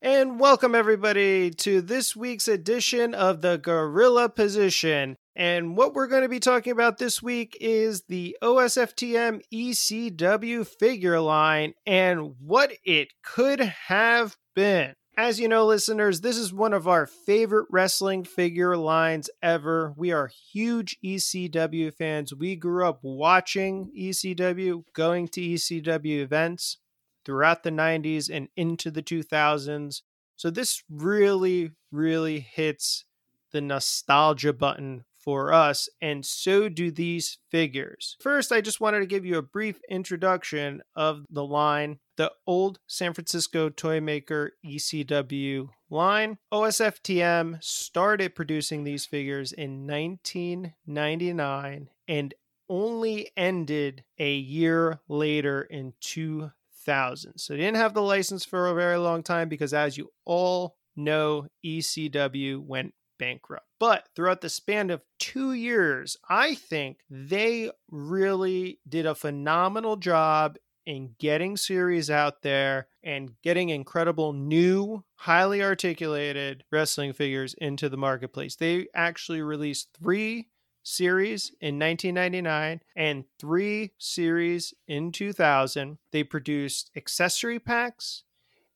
And 0.01 0.39
welcome 0.39 0.75
everybody 0.75 1.51
to 1.51 1.82
this 1.82 2.15
week's 2.15 2.47
edition 2.47 3.13
of 3.13 3.41
the 3.41 3.58
Gorilla 3.58 4.29
Position. 4.29 5.15
And 5.36 5.77
what 5.77 5.93
we're 5.93 6.08
going 6.08 6.23
to 6.23 6.29
be 6.29 6.41
talking 6.41 6.73
about 6.73 6.97
this 6.97 7.23
week 7.23 7.55
is 7.62 8.03
the 8.10 8.36
OSFTM 8.43 9.41
ECW 9.53 10.67
figure 10.67 11.21
line 11.21 11.73
and 11.86 12.36
what 12.39 12.73
it 12.84 13.13
could 13.23 13.62
have 13.62 14.36
been. 14.55 14.93
As 15.21 15.38
you 15.38 15.49
know, 15.49 15.65
listeners, 15.65 16.21
this 16.21 16.38
is 16.38 16.53
one 16.53 16.71
of 16.71 16.88
our 16.88 17.05
favorite 17.05 17.67
wrestling 17.69 18.23
figure 18.23 18.77
lines 18.77 19.29
ever. 19.43 19.93
We 19.97 20.13
are 20.13 20.32
huge 20.53 20.97
ECW 21.03 21.93
fans. 21.93 22.34
We 22.34 22.55
grew 22.55 22.88
up 22.88 22.99
watching 23.01 23.91
ECW, 23.93 24.86
going 24.93 25.27
to 25.27 25.41
ECW 25.41 26.21
events 26.21 26.77
throughout 27.25 27.63
the 27.63 27.69
90s 27.69 28.34
and 28.34 28.47
into 28.55 28.89
the 28.89 29.03
2000s. 29.03 30.03
So 30.38 30.49
this 30.49 30.84
really, 30.89 31.71
really 31.91 32.39
hits 32.39 33.03
the 33.51 33.60
nostalgia 33.60 34.53
button 34.53 35.03
for 35.30 35.54
us, 35.54 35.88
and 36.02 36.26
so 36.26 36.70
do 36.70 36.89
these 36.89 37.38
figures. 37.52 38.18
First, 38.20 38.52
I 38.52 38.62
just 38.62 38.82
wanted 38.82 39.02
to 39.02 39.06
give 39.06 39.26
you 39.26 39.38
a 39.38 39.44
brief 39.44 39.80
introduction 39.88 40.82
of 40.96 41.24
the 41.30 41.46
line 41.46 42.00
the 42.18 42.32
old 42.48 42.80
San 42.88 43.13
Francisco 43.13 43.70
toy 43.70 44.02
maker 44.02 44.54
ECW 44.65 45.70
line. 45.92 46.39
OSFTM 46.52 47.63
started 47.63 48.34
producing 48.34 48.84
these 48.84 49.06
figures 49.06 49.52
in 49.52 49.86
1999 49.86 51.89
and 52.08 52.34
only 52.68 53.30
ended 53.38 54.04
a 54.18 54.34
year 54.34 55.00
later 55.08 55.62
in 55.62 55.94
2000. 56.02 57.38
So 57.38 57.54
they 57.54 57.60
didn't 57.60 57.78
have 57.78 57.94
the 57.94 58.02
license 58.02 58.46
for 58.46 58.65
a 58.65 58.74
very 58.74 58.98
long 58.98 59.22
time 59.22 59.48
because, 59.48 59.76
as 59.76 59.96
you 59.96 60.10
all 60.26 60.76
know, 60.96 61.46
ECW 61.63 62.60
went 62.60 62.96
bankrupt. 63.19 63.67
But 63.79 64.10
throughout 64.15 64.41
the 64.41 64.49
span 64.49 64.89
of 64.89 65.03
two 65.19 65.53
years, 65.53 66.17
I 66.27 66.55
think 66.55 67.01
they 67.10 67.69
really 67.91 68.79
did 68.88 69.05
a 69.05 69.13
phenomenal 69.13 69.97
job 69.97 70.58
in 70.86 71.13
getting 71.19 71.55
series 71.55 72.10
out 72.10 72.41
there 72.41 72.88
and 73.03 73.39
getting 73.43 73.69
incredible 73.69 74.34
new, 74.34 75.03
highly 75.17 75.62
articulated 75.62 76.63
wrestling 76.71 77.13
figures 77.13 77.53
into 77.60 77.89
the 77.89 77.97
marketplace. 77.97 78.55
They 78.55 78.88
actually 78.95 79.43
released 79.43 79.89
three 80.01 80.47
series 80.82 81.51
in 81.62 81.77
1999 81.77 82.82
and 82.95 83.25
three 83.38 83.91
series 83.99 84.73
in 84.88 85.12
2000. 85.12 85.99
They 86.12 86.23
produced 86.23 86.89
accessory 86.95 87.60
packs, 87.60 88.23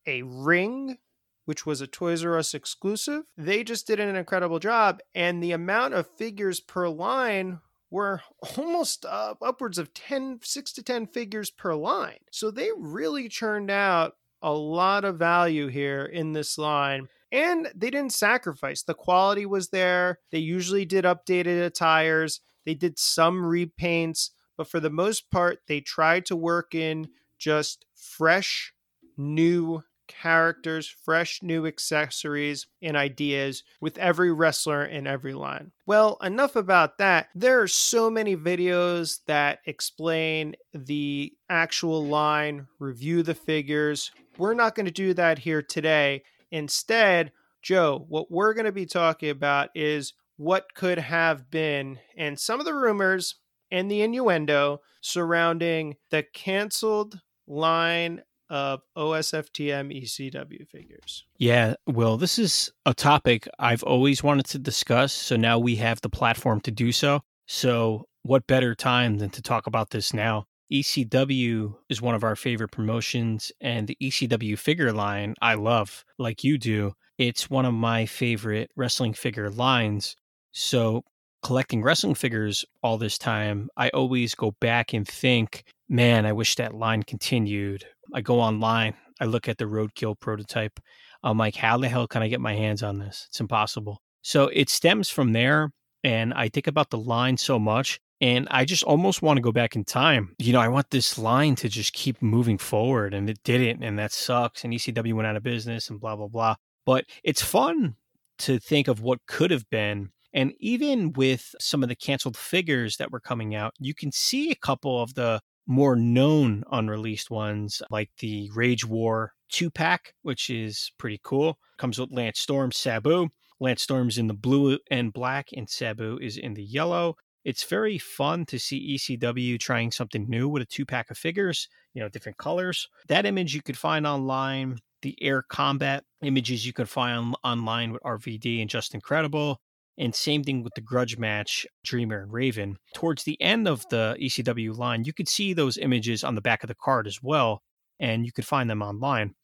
a 0.06 0.22
ring 0.22 1.00
which 1.46 1.66
was 1.66 1.82
a 1.82 1.88
Toys 1.88 2.24
R 2.24 2.38
Us 2.38 2.54
exclusive. 2.54 3.24
They 3.38 3.64
just 3.64 3.88
did 3.88 4.00
an 4.00 4.16
incredible 4.16 4.60
job, 4.60 5.00
and 5.14 5.42
the 5.42 5.52
amount 5.52 5.94
of 5.94 6.08
figures 6.18 6.60
per 6.60 6.88
line 6.88 7.60
were 7.90 8.22
almost 8.58 9.06
uh, 9.06 9.36
upwards 9.42 9.78
of 9.78 9.94
10, 9.94 10.40
6 10.42 10.74
to 10.74 10.84
10 10.84 11.08
figures 11.08 11.50
per 11.50 11.74
line. 11.76 12.20
So 12.32 12.52
they 12.52 12.70
really 12.78 13.30
churned 13.30 13.72
out 13.72 14.16
a 14.42 14.52
lot 14.52 15.06
of 15.06 15.18
value 15.18 15.68
here 15.68 16.04
in 16.04 16.34
this 16.34 16.58
line. 16.58 17.08
And 17.32 17.70
they 17.74 17.90
didn't 17.90 18.14
sacrifice. 18.14 18.84
The 18.84 18.94
quality 18.94 19.46
was 19.46 19.70
there. 19.70 20.20
They 20.32 20.40
usually 20.40 20.86
did 20.86 21.06
updated 21.06 21.66
attires. 21.66 22.42
They 22.66 22.76
did 22.76 23.00
some 23.00 23.42
repaints, 23.42 24.32
but 24.58 24.68
for 24.68 24.80
the 24.80 24.90
most 24.90 25.32
part, 25.32 25.60
they 25.68 25.82
tried 25.82 26.26
to 26.28 26.36
work 26.36 26.76
in 26.76 27.08
just 27.40 27.86
fresh, 27.96 28.74
new 29.18 29.84
characters, 30.08 30.88
fresh 30.88 31.42
new 31.42 31.66
accessories, 31.66 32.68
and 32.82 32.96
ideas 32.96 33.64
with 33.82 33.98
every 33.98 34.32
wrestler 34.32 34.86
in 34.86 35.08
every 35.08 35.34
line. 35.34 35.72
Well, 35.86 36.18
enough 36.22 36.56
about 36.56 36.98
that. 36.98 37.28
There 37.36 37.62
are 37.62 37.68
so 37.68 38.10
many 38.10 38.36
videos 38.36 39.20
that 39.28 39.60
explain 39.66 40.56
the 40.74 41.34
actual 41.50 42.06
line, 42.06 42.68
review 42.80 43.24
the 43.24 43.36
figures. 43.36 44.12
We're 44.38 44.54
not 44.54 44.76
going 44.76 44.86
to 44.86 44.92
do 44.92 45.14
that 45.14 45.40
here 45.40 45.62
today. 45.62 46.24
Instead, 46.52 47.32
Joe, 47.62 48.06
what 48.10 48.30
we're 48.30 48.54
going 48.54 48.66
to 48.66 48.72
be 48.72 48.86
talking 48.86 49.30
about 49.30 49.70
is 49.74 50.14
what 50.38 50.74
could 50.74 50.98
have 50.98 51.50
been 51.50 52.00
and 52.18 52.40
some 52.40 52.60
of 52.60 52.66
the 52.66 52.74
rumors 52.74 53.36
and 53.72 53.90
the 53.90 54.02
innuendo 54.02 54.80
surrounding 55.02 55.96
the 56.12 56.24
canceled 56.34 57.20
line 57.48 58.22
of 58.54 58.82
OSFTM 58.96 60.04
ECW 60.04 60.68
figures. 60.68 61.26
Yeah, 61.38 61.74
well, 61.88 62.18
this 62.18 62.38
is 62.38 62.72
a 62.86 62.94
topic 62.94 63.48
I've 63.58 63.82
always 63.82 64.22
wanted 64.22 64.46
to 64.48 64.60
discuss. 64.60 65.12
So 65.12 65.36
now 65.36 65.58
we 65.58 65.76
have 65.78 66.02
the 66.02 66.10
platform 66.10 66.62
to 66.62 66.72
do 66.72 66.92
so. 66.92 67.22
So, 67.48 68.06
what 68.22 68.46
better 68.46 68.76
time 68.76 69.18
than 69.18 69.32
to 69.32 69.42
talk 69.42 69.66
about 69.66 69.90
this 69.90 70.14
now? 70.14 70.46
ECW 70.72 71.76
is 71.90 72.02
one 72.02 72.14
of 72.16 72.24
our 72.24 72.36
favorite 72.36 72.72
promotions, 72.72 73.52
and 73.60 73.88
the 73.88 73.98
ECW 74.02 74.58
figure 74.58 74.94
line 74.94 75.34
I 75.42 75.56
love, 75.56 76.06
like 76.20 76.44
you 76.44 76.58
do. 76.58 76.94
It's 77.18 77.50
one 77.50 77.66
of 77.66 77.74
my 77.74 78.06
favorite 78.06 78.70
wrestling 78.76 79.14
figure 79.14 79.50
lines. 79.50 80.16
So, 80.52 81.04
collecting 81.42 81.82
wrestling 81.82 82.16
figures 82.16 82.64
all 82.82 82.98
this 82.98 83.18
time, 83.18 83.70
I 83.76 83.90
always 83.90 84.36
go 84.36 84.52
back 84.62 84.94
and 84.94 85.08
think, 85.08 85.64
man, 85.90 86.26
I 86.26 86.34
wish 86.34 86.56
that 86.56 86.74
line 86.74 87.04
continued. 87.04 87.86
I 88.14 88.22
go 88.22 88.40
online, 88.40 88.96
I 89.20 89.26
look 89.26 89.48
at 89.48 89.58
the 89.58 89.66
roadkill 89.66 90.20
prototype. 90.20 90.80
I'm 91.24 91.38
like, 91.38 91.56
how 91.56 91.78
the 91.78 91.90
hell 91.90 92.08
can 92.08 92.22
I 92.22 92.28
get 92.28 92.42
my 92.42 92.54
hands 92.54 92.84
on 92.84 93.00
this? 93.00 93.28
It's 93.30 93.40
impossible. 93.40 94.02
So 94.22 94.50
it 94.54 94.70
stems 94.70 95.10
from 95.10 95.34
there. 95.34 95.72
And 96.04 96.34
I 96.34 96.50
think 96.50 96.68
about 96.68 96.90
the 96.90 96.98
line 96.98 97.38
so 97.38 97.58
much. 97.58 98.00
And 98.20 98.48
I 98.52 98.66
just 98.66 98.84
almost 98.84 99.22
want 99.22 99.38
to 99.38 99.42
go 99.42 99.52
back 99.52 99.76
in 99.76 99.86
time. 99.86 100.36
You 100.40 100.54
know, 100.54 100.60
I 100.60 100.68
want 100.68 100.90
this 100.90 101.18
line 101.18 101.56
to 101.56 101.70
just 101.70 101.94
keep 101.94 102.22
moving 102.22 102.58
forward, 102.58 103.14
and 103.14 103.30
it 103.30 103.40
didn't. 103.44 103.84
And 103.84 104.00
that 104.00 104.12
sucks. 104.14 104.64
And 104.64 104.74
ECW 104.74 105.14
went 105.14 105.28
out 105.28 105.36
of 105.36 105.44
business 105.44 105.90
and 105.90 106.00
blah, 106.00 106.16
blah, 106.16 106.28
blah. 106.28 106.56
But 106.86 107.06
it's 107.24 107.42
fun 107.42 107.96
to 108.40 108.60
think 108.60 108.88
of 108.88 109.02
what 109.02 109.20
could 109.28 109.52
have 109.52 109.70
been. 109.70 110.10
And 110.34 110.54
even 110.60 111.14
with 111.14 111.54
some 111.60 111.84
of 111.84 111.90
the 111.90 111.96
canceled 111.96 112.38
figures 112.38 112.98
that 112.98 113.12
were 113.12 113.20
coming 113.20 113.56
out, 113.56 113.74
you 113.80 113.94
can 113.94 114.12
see 114.12 114.52
a 114.52 114.56
couple 114.56 115.02
of 115.02 115.14
the 115.14 115.42
more 115.66 115.96
known 115.96 116.64
unreleased 116.72 117.32
ones 117.32 117.82
like 117.90 118.10
the 118.20 118.50
Rage 118.54 118.86
War 118.86 119.34
two 119.54 119.70
pack, 119.70 120.14
which 120.24 120.50
is 120.50 120.92
pretty 120.98 121.20
cool. 121.24 121.58
Comes 121.78 122.00
with 122.00 122.12
Lance 122.12 122.40
Storm, 122.40 122.72
Sabu. 122.72 123.30
Lance 123.60 123.84
Storm's 123.84 124.18
in 124.18 124.28
the 124.28 124.34
blue 124.34 124.78
and 124.92 125.14
black, 125.14 125.48
and 125.56 125.70
Sabu 125.70 126.18
is 126.22 126.38
in 126.38 126.56
the 126.56 126.64
yellow. 126.64 127.16
It's 127.46 127.64
very 127.64 127.98
fun 127.98 128.46
to 128.48 128.60
see 128.60 128.96
ECW 128.98 129.60
trying 129.60 129.92
something 129.92 130.26
new 130.28 130.50
with 130.50 130.64
a 130.64 130.66
two 130.66 130.86
pack 130.86 131.12
of 131.12 131.18
figures, 131.18 131.68
you 131.94 132.02
know, 132.02 132.10
different 132.10 132.38
colors. 132.38 132.88
That 133.08 133.26
image 133.26 133.54
you 133.54 133.62
could 133.62 133.78
find 133.78 134.08
online. 134.08 134.80
The 135.02 135.18
Air 135.22 135.44
Combat 135.44 136.04
images 136.22 136.66
you 136.66 136.72
can 136.72 136.86
find 136.86 137.36
online 137.44 137.92
with 137.92 138.02
RVD 138.04 138.62
and 138.62 138.70
Justin 138.70 139.02
Credible. 139.02 139.60
And 139.98 140.16
same 140.16 140.44
thing 140.44 140.64
with 140.64 140.74
the 140.74 140.82
grudge 140.82 141.18
match, 141.18 141.68
Dreamer 141.84 142.24
and 142.24 142.34
Raven. 142.34 142.78
Towards 142.96 143.24
the 143.24 143.40
end 143.42 143.68
of 143.68 143.86
the 143.90 144.18
ECW 144.20 144.76
line, 144.76 145.04
you 145.04 145.14
could 145.14 145.30
see 145.30 145.54
those 145.54 145.78
images 145.78 146.24
on 146.24 146.36
the 146.36 146.42
back 146.42 146.64
of 146.64 146.68
the 146.68 146.76
card 146.76 147.06
as 147.06 147.22
well, 147.22 147.62
and 148.00 148.26
you 148.26 148.32
could 148.32 148.46
find 148.46 148.70
them 148.70 148.82
online. 148.82 149.36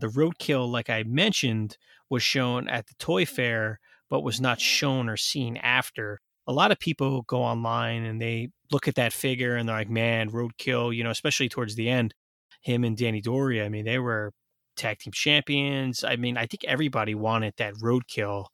The 0.00 0.08
roadkill, 0.08 0.70
like 0.70 0.90
I 0.90 1.04
mentioned, 1.04 1.78
was 2.10 2.22
shown 2.22 2.68
at 2.68 2.86
the 2.86 2.94
toy 2.98 3.24
fair, 3.24 3.80
but 4.10 4.20
was 4.20 4.40
not 4.40 4.60
shown 4.60 5.08
or 5.08 5.16
seen 5.16 5.56
after. 5.56 6.20
A 6.46 6.52
lot 6.52 6.70
of 6.70 6.78
people 6.78 7.22
go 7.22 7.42
online 7.42 8.04
and 8.04 8.20
they 8.20 8.50
look 8.70 8.86
at 8.86 8.96
that 8.96 9.14
figure 9.14 9.56
and 9.56 9.66
they're 9.66 9.76
like, 9.76 9.88
man, 9.88 10.30
roadkill, 10.30 10.94
you 10.94 11.02
know, 11.02 11.10
especially 11.10 11.48
towards 11.48 11.76
the 11.76 11.88
end, 11.88 12.14
him 12.60 12.84
and 12.84 12.96
Danny 12.96 13.22
Doring, 13.22 13.62
I 13.62 13.70
mean, 13.70 13.86
they 13.86 13.98
were 13.98 14.32
tag 14.76 14.98
team 14.98 15.12
champions. 15.12 16.04
I 16.04 16.16
mean, 16.16 16.36
I 16.36 16.46
think 16.46 16.64
everybody 16.64 17.14
wanted 17.14 17.54
that 17.56 17.74
roadkill 17.74 18.46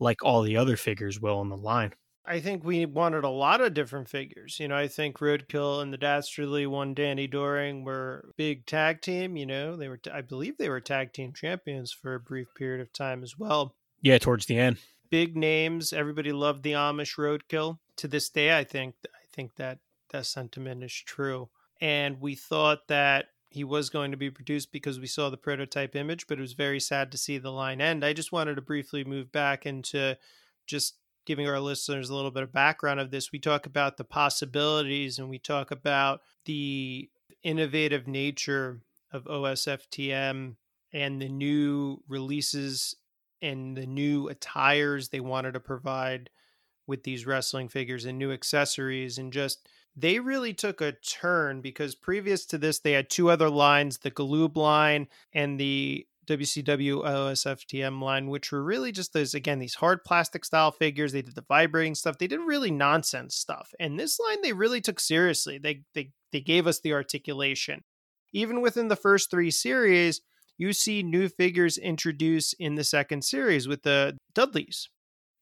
like 0.00 0.24
all 0.24 0.42
the 0.42 0.56
other 0.56 0.76
figures 0.76 1.20
will 1.20 1.40
in 1.40 1.48
the 1.48 1.56
line. 1.56 1.92
I 2.28 2.40
think 2.40 2.62
we 2.62 2.84
wanted 2.84 3.24
a 3.24 3.30
lot 3.30 3.62
of 3.62 3.72
different 3.72 4.10
figures. 4.10 4.60
You 4.60 4.68
know, 4.68 4.76
I 4.76 4.86
think 4.86 5.18
Roadkill 5.18 5.80
and 5.80 5.90
the 5.90 5.96
Dastardly 5.96 6.66
one, 6.66 6.92
Danny 6.92 7.26
Doring, 7.26 7.84
were 7.84 8.34
big 8.36 8.66
tag 8.66 9.00
team. 9.00 9.36
You 9.38 9.46
know, 9.46 9.76
they 9.76 9.88
were, 9.88 9.98
I 10.12 10.20
believe 10.20 10.58
they 10.58 10.68
were 10.68 10.80
tag 10.80 11.14
team 11.14 11.32
champions 11.32 11.90
for 11.90 12.14
a 12.14 12.20
brief 12.20 12.48
period 12.54 12.82
of 12.82 12.92
time 12.92 13.22
as 13.22 13.38
well. 13.38 13.74
Yeah, 14.02 14.18
towards 14.18 14.44
the 14.44 14.58
end. 14.58 14.76
Big 15.08 15.38
names. 15.38 15.94
Everybody 15.94 16.32
loved 16.32 16.64
the 16.64 16.72
Amish 16.72 17.16
Roadkill. 17.16 17.78
To 17.96 18.08
this 18.08 18.28
day, 18.28 18.56
I 18.56 18.62
think, 18.62 18.94
I 19.06 19.24
think 19.32 19.56
that 19.56 19.78
that 20.10 20.26
sentiment 20.26 20.84
is 20.84 20.92
true. 20.92 21.48
And 21.80 22.20
we 22.20 22.34
thought 22.34 22.88
that 22.88 23.26
he 23.50 23.64
was 23.64 23.88
going 23.90 24.10
to 24.10 24.16
be 24.16 24.30
produced 24.30 24.72
because 24.72 25.00
we 25.00 25.06
saw 25.06 25.30
the 25.30 25.36
prototype 25.36 25.96
image, 25.96 26.26
but 26.26 26.38
it 26.38 26.42
was 26.42 26.52
very 26.52 26.80
sad 26.80 27.10
to 27.12 27.18
see 27.18 27.38
the 27.38 27.50
line 27.50 27.80
end. 27.80 28.04
I 28.04 28.12
just 28.12 28.32
wanted 28.32 28.56
to 28.56 28.62
briefly 28.62 29.04
move 29.04 29.32
back 29.32 29.64
into 29.64 30.16
just 30.66 30.96
giving 31.24 31.48
our 31.48 31.60
listeners 31.60 32.10
a 32.10 32.14
little 32.14 32.30
bit 32.30 32.42
of 32.42 32.52
background 32.52 33.00
of 33.00 33.10
this. 33.10 33.32
We 33.32 33.38
talk 33.38 33.66
about 33.66 33.96
the 33.96 34.04
possibilities 34.04 35.18
and 35.18 35.28
we 35.28 35.38
talk 35.38 35.70
about 35.70 36.20
the 36.44 37.08
innovative 37.42 38.06
nature 38.06 38.80
of 39.12 39.24
OSFTM 39.24 40.56
and 40.92 41.22
the 41.22 41.28
new 41.28 42.02
releases 42.08 42.94
and 43.40 43.76
the 43.76 43.86
new 43.86 44.28
attires 44.28 45.08
they 45.08 45.20
wanted 45.20 45.52
to 45.52 45.60
provide 45.60 46.30
with 46.86 47.02
these 47.02 47.26
wrestling 47.26 47.68
figures 47.68 48.04
and 48.04 48.18
new 48.18 48.32
accessories 48.32 49.18
and 49.18 49.32
just 49.32 49.68
they 50.00 50.20
really 50.20 50.54
took 50.54 50.80
a 50.80 50.92
turn 50.92 51.60
because 51.60 51.94
previous 51.94 52.46
to 52.46 52.58
this 52.58 52.78
they 52.78 52.92
had 52.92 53.10
two 53.10 53.30
other 53.30 53.50
lines 53.50 53.98
the 53.98 54.10
galoob 54.10 54.56
line 54.56 55.08
and 55.32 55.58
the 55.58 56.06
WCW 56.28 57.04
OSFTM 57.04 58.02
line, 58.02 58.28
which 58.28 58.52
were 58.52 58.62
really 58.62 58.92
just 58.92 59.14
those, 59.14 59.34
again, 59.34 59.58
these 59.58 59.76
hard 59.76 60.04
plastic 60.04 60.44
style 60.44 60.70
figures. 60.70 61.12
They 61.12 61.22
did 61.22 61.34
the 61.34 61.44
vibrating 61.48 61.94
stuff. 61.94 62.18
They 62.18 62.26
did 62.26 62.40
really 62.40 62.70
nonsense 62.70 63.34
stuff. 63.34 63.72
And 63.80 63.98
this 63.98 64.20
line 64.20 64.42
they 64.42 64.52
really 64.52 64.82
took 64.82 65.00
seriously. 65.00 65.56
They, 65.56 65.84
they, 65.94 66.10
they 66.30 66.40
gave 66.40 66.66
us 66.66 66.80
the 66.80 66.92
articulation. 66.92 67.82
Even 68.34 68.60
within 68.60 68.88
the 68.88 68.96
first 68.96 69.30
three 69.30 69.50
series, 69.50 70.20
you 70.58 70.74
see 70.74 71.02
new 71.02 71.28
figures 71.28 71.78
introduced 71.78 72.54
in 72.58 72.74
the 72.74 72.84
second 72.84 73.24
series 73.24 73.66
with 73.66 73.82
the 73.82 74.18
Dudleys. 74.34 74.90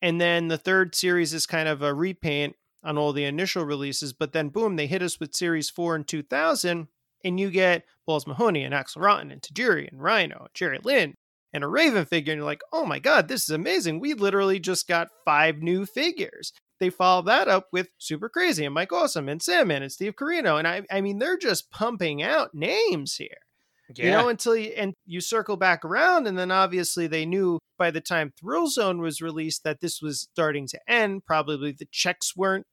And 0.01 0.21
then 0.21 0.47
the 0.47 0.59
third 0.59 0.95
series 0.95 1.35
is 1.35 1.47
kind 1.47 1.69
of 1.69 1.83
a 1.83 1.93
repaint 1.93 2.55
on 2.87 2.97
all 2.97 3.13
the 3.13 3.25
initial 3.25 3.65
releases, 3.65 4.13
but 4.13 4.33
then 4.33 4.49
boom, 4.49 4.77
they 4.77 4.87
hit 4.87 5.03
us 5.03 5.21
with 5.21 5.35
series 5.35 5.69
four 5.69 5.97
in 5.97 6.05
2000, 6.05 6.89
and 7.25 7.41
you 7.41 7.51
get 7.51 7.85
Balls 8.07 8.27
Mahoney 8.27 8.63
and 8.63 8.73
Axel 8.73 9.03
Rotten 9.03 9.31
and 9.31 9.43
Tajiri 9.43 9.89
and 9.91 10.03
Rhino 10.03 10.47
Jerry 10.55 10.79
Lynn 10.83 11.15
and 11.53 11.65
a 11.65 11.69
Raven 11.69 12.05
figure, 12.05 12.33
and 12.33 12.39
you're 12.39 12.47
like, 12.47 12.63
oh 12.73 12.87
my 12.87 12.99
god, 12.99 13.29
this 13.29 13.43
is 13.43 13.51
amazing. 13.51 13.99
We 13.99 14.15
literally 14.15 14.61
just 14.61 14.87
got 14.87 15.09
five 15.25 15.59
new 15.59 15.87
figures. 15.87 16.53
They 16.79 16.91
follow 16.91 17.23
that 17.23 17.49
up 17.49 17.69
with 17.73 17.89
Super 17.99 18.29
Crazy 18.29 18.65
and 18.65 18.75
Mike 18.75 18.93
Awesome 18.93 19.29
and 19.29 19.43
Sandman 19.43 19.83
and 19.83 19.91
Steve 19.91 20.15
Corino. 20.15 20.59
And 20.59 20.69
I, 20.69 20.83
I 20.91 21.01
mean, 21.01 21.19
they're 21.19 21.39
just 21.39 21.71
pumping 21.71 22.23
out 22.23 22.55
names 22.55 23.17
here. 23.17 23.46
Yeah. 23.95 24.05
You 24.05 24.11
know, 24.11 24.29
until 24.29 24.57
you 24.57 24.73
and 24.77 24.95
you 25.07 25.21
circle 25.21 25.57
back 25.57 25.85
around, 25.85 26.27
and 26.27 26.39
then 26.39 26.51
obviously 26.51 27.07
they 27.07 27.25
knew 27.25 27.59
by 27.79 27.91
the 27.91 28.01
time 28.01 28.33
Thrill 28.39 28.69
Zone 28.69 29.01
was 29.01 29.21
released 29.21 29.63
that 29.65 29.81
this 29.81 30.01
was 30.03 30.29
starting 30.33 30.67
to 30.69 30.81
end. 30.89 31.25
Probably 31.27 31.73
the 31.73 31.87
checks 31.91 32.35
weren't 32.37 32.67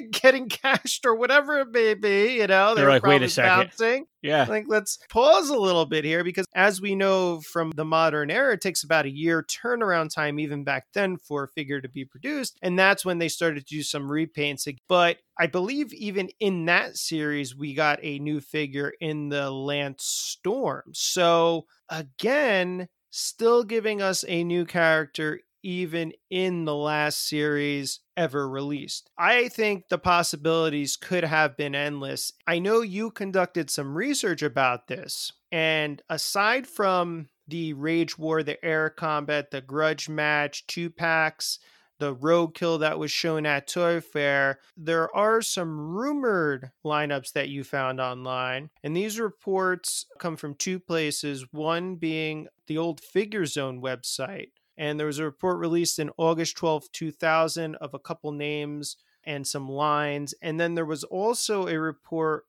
getting 0.12 0.48
cashed 0.48 1.04
or 1.04 1.14
whatever 1.14 1.60
it 1.60 1.70
may 1.70 1.94
be. 1.94 2.38
You 2.38 2.46
know, 2.46 2.74
they're, 2.74 2.84
they're 2.84 2.94
like, 2.94 3.06
wait 3.06 3.22
a 3.22 3.28
second. 3.28 3.68
Bouncing. 3.68 4.06
Yeah. 4.22 4.46
Like, 4.48 4.66
let's 4.68 4.98
pause 5.10 5.48
a 5.48 5.58
little 5.58 5.86
bit 5.86 6.04
here 6.04 6.22
because 6.22 6.46
as 6.54 6.80
we 6.80 6.94
know 6.94 7.40
from 7.40 7.72
the 7.72 7.84
modern 7.84 8.30
era, 8.30 8.54
it 8.54 8.60
takes 8.60 8.84
about 8.84 9.06
a 9.06 9.10
year 9.10 9.44
turnaround 9.44 10.14
time, 10.14 10.38
even 10.38 10.64
back 10.64 10.86
then, 10.94 11.16
for 11.16 11.44
a 11.44 11.48
figure 11.48 11.80
to 11.80 11.88
be 11.88 12.04
produced. 12.04 12.58
And 12.62 12.78
that's 12.78 13.04
when 13.04 13.18
they 13.18 13.28
started 13.28 13.66
to 13.66 13.74
do 13.74 13.82
some 13.82 14.08
repaints. 14.08 14.68
But 14.88 15.18
I 15.38 15.46
believe 15.48 15.92
even 15.92 16.28
in 16.38 16.66
that 16.66 16.96
series, 16.96 17.56
we 17.56 17.74
got 17.74 17.98
a 18.02 18.18
new 18.20 18.40
figure 18.40 18.92
in 19.00 19.28
the 19.28 19.50
Lance 19.50 20.04
Storm. 20.04 20.84
So 20.92 21.66
again, 21.88 22.88
still 23.10 23.64
giving 23.64 24.00
us 24.00 24.24
a 24.28 24.44
new 24.44 24.64
character 24.64 25.40
even 25.62 26.12
in 26.30 26.64
the 26.64 26.74
last 26.74 27.28
series 27.28 28.00
ever 28.16 28.48
released. 28.48 29.10
I 29.18 29.48
think 29.48 29.88
the 29.88 29.98
possibilities 29.98 30.96
could 30.96 31.24
have 31.24 31.56
been 31.56 31.74
endless. 31.74 32.32
I 32.46 32.58
know 32.58 32.80
you 32.80 33.10
conducted 33.10 33.70
some 33.70 33.94
research 33.94 34.42
about 34.42 34.88
this, 34.88 35.32
and 35.50 36.02
aside 36.08 36.66
from 36.66 37.28
the 37.48 37.72
Rage 37.72 38.16
War, 38.18 38.42
the 38.42 38.62
Air 38.64 38.90
Combat, 38.90 39.50
the 39.50 39.60
Grudge 39.60 40.08
Match, 40.08 40.66
two 40.66 40.90
packs, 40.90 41.58
the 42.02 42.16
roadkill 42.16 42.80
that 42.80 42.98
was 42.98 43.12
shown 43.12 43.46
at 43.46 43.68
Toy 43.68 44.00
Fair, 44.00 44.58
there 44.76 45.14
are 45.14 45.40
some 45.40 45.78
rumored 45.78 46.72
lineups 46.84 47.32
that 47.32 47.48
you 47.48 47.62
found 47.62 48.00
online. 48.00 48.70
And 48.82 48.96
these 48.96 49.20
reports 49.20 50.06
come 50.18 50.36
from 50.36 50.56
two 50.56 50.80
places 50.80 51.46
one 51.52 51.94
being 51.94 52.48
the 52.66 52.78
old 52.78 53.00
Figure 53.00 53.46
Zone 53.46 53.80
website, 53.80 54.50
and 54.76 54.98
there 54.98 55.06
was 55.06 55.18
a 55.18 55.24
report 55.24 55.58
released 55.58 55.98
in 55.98 56.10
August 56.16 56.56
12, 56.56 56.90
2000, 56.92 57.76
of 57.76 57.94
a 57.94 57.98
couple 57.98 58.32
names 58.32 58.96
and 59.24 59.46
some 59.46 59.68
lines. 59.68 60.34
And 60.42 60.58
then 60.58 60.74
there 60.74 60.84
was 60.84 61.04
also 61.04 61.68
a 61.68 61.78
report 61.78 62.44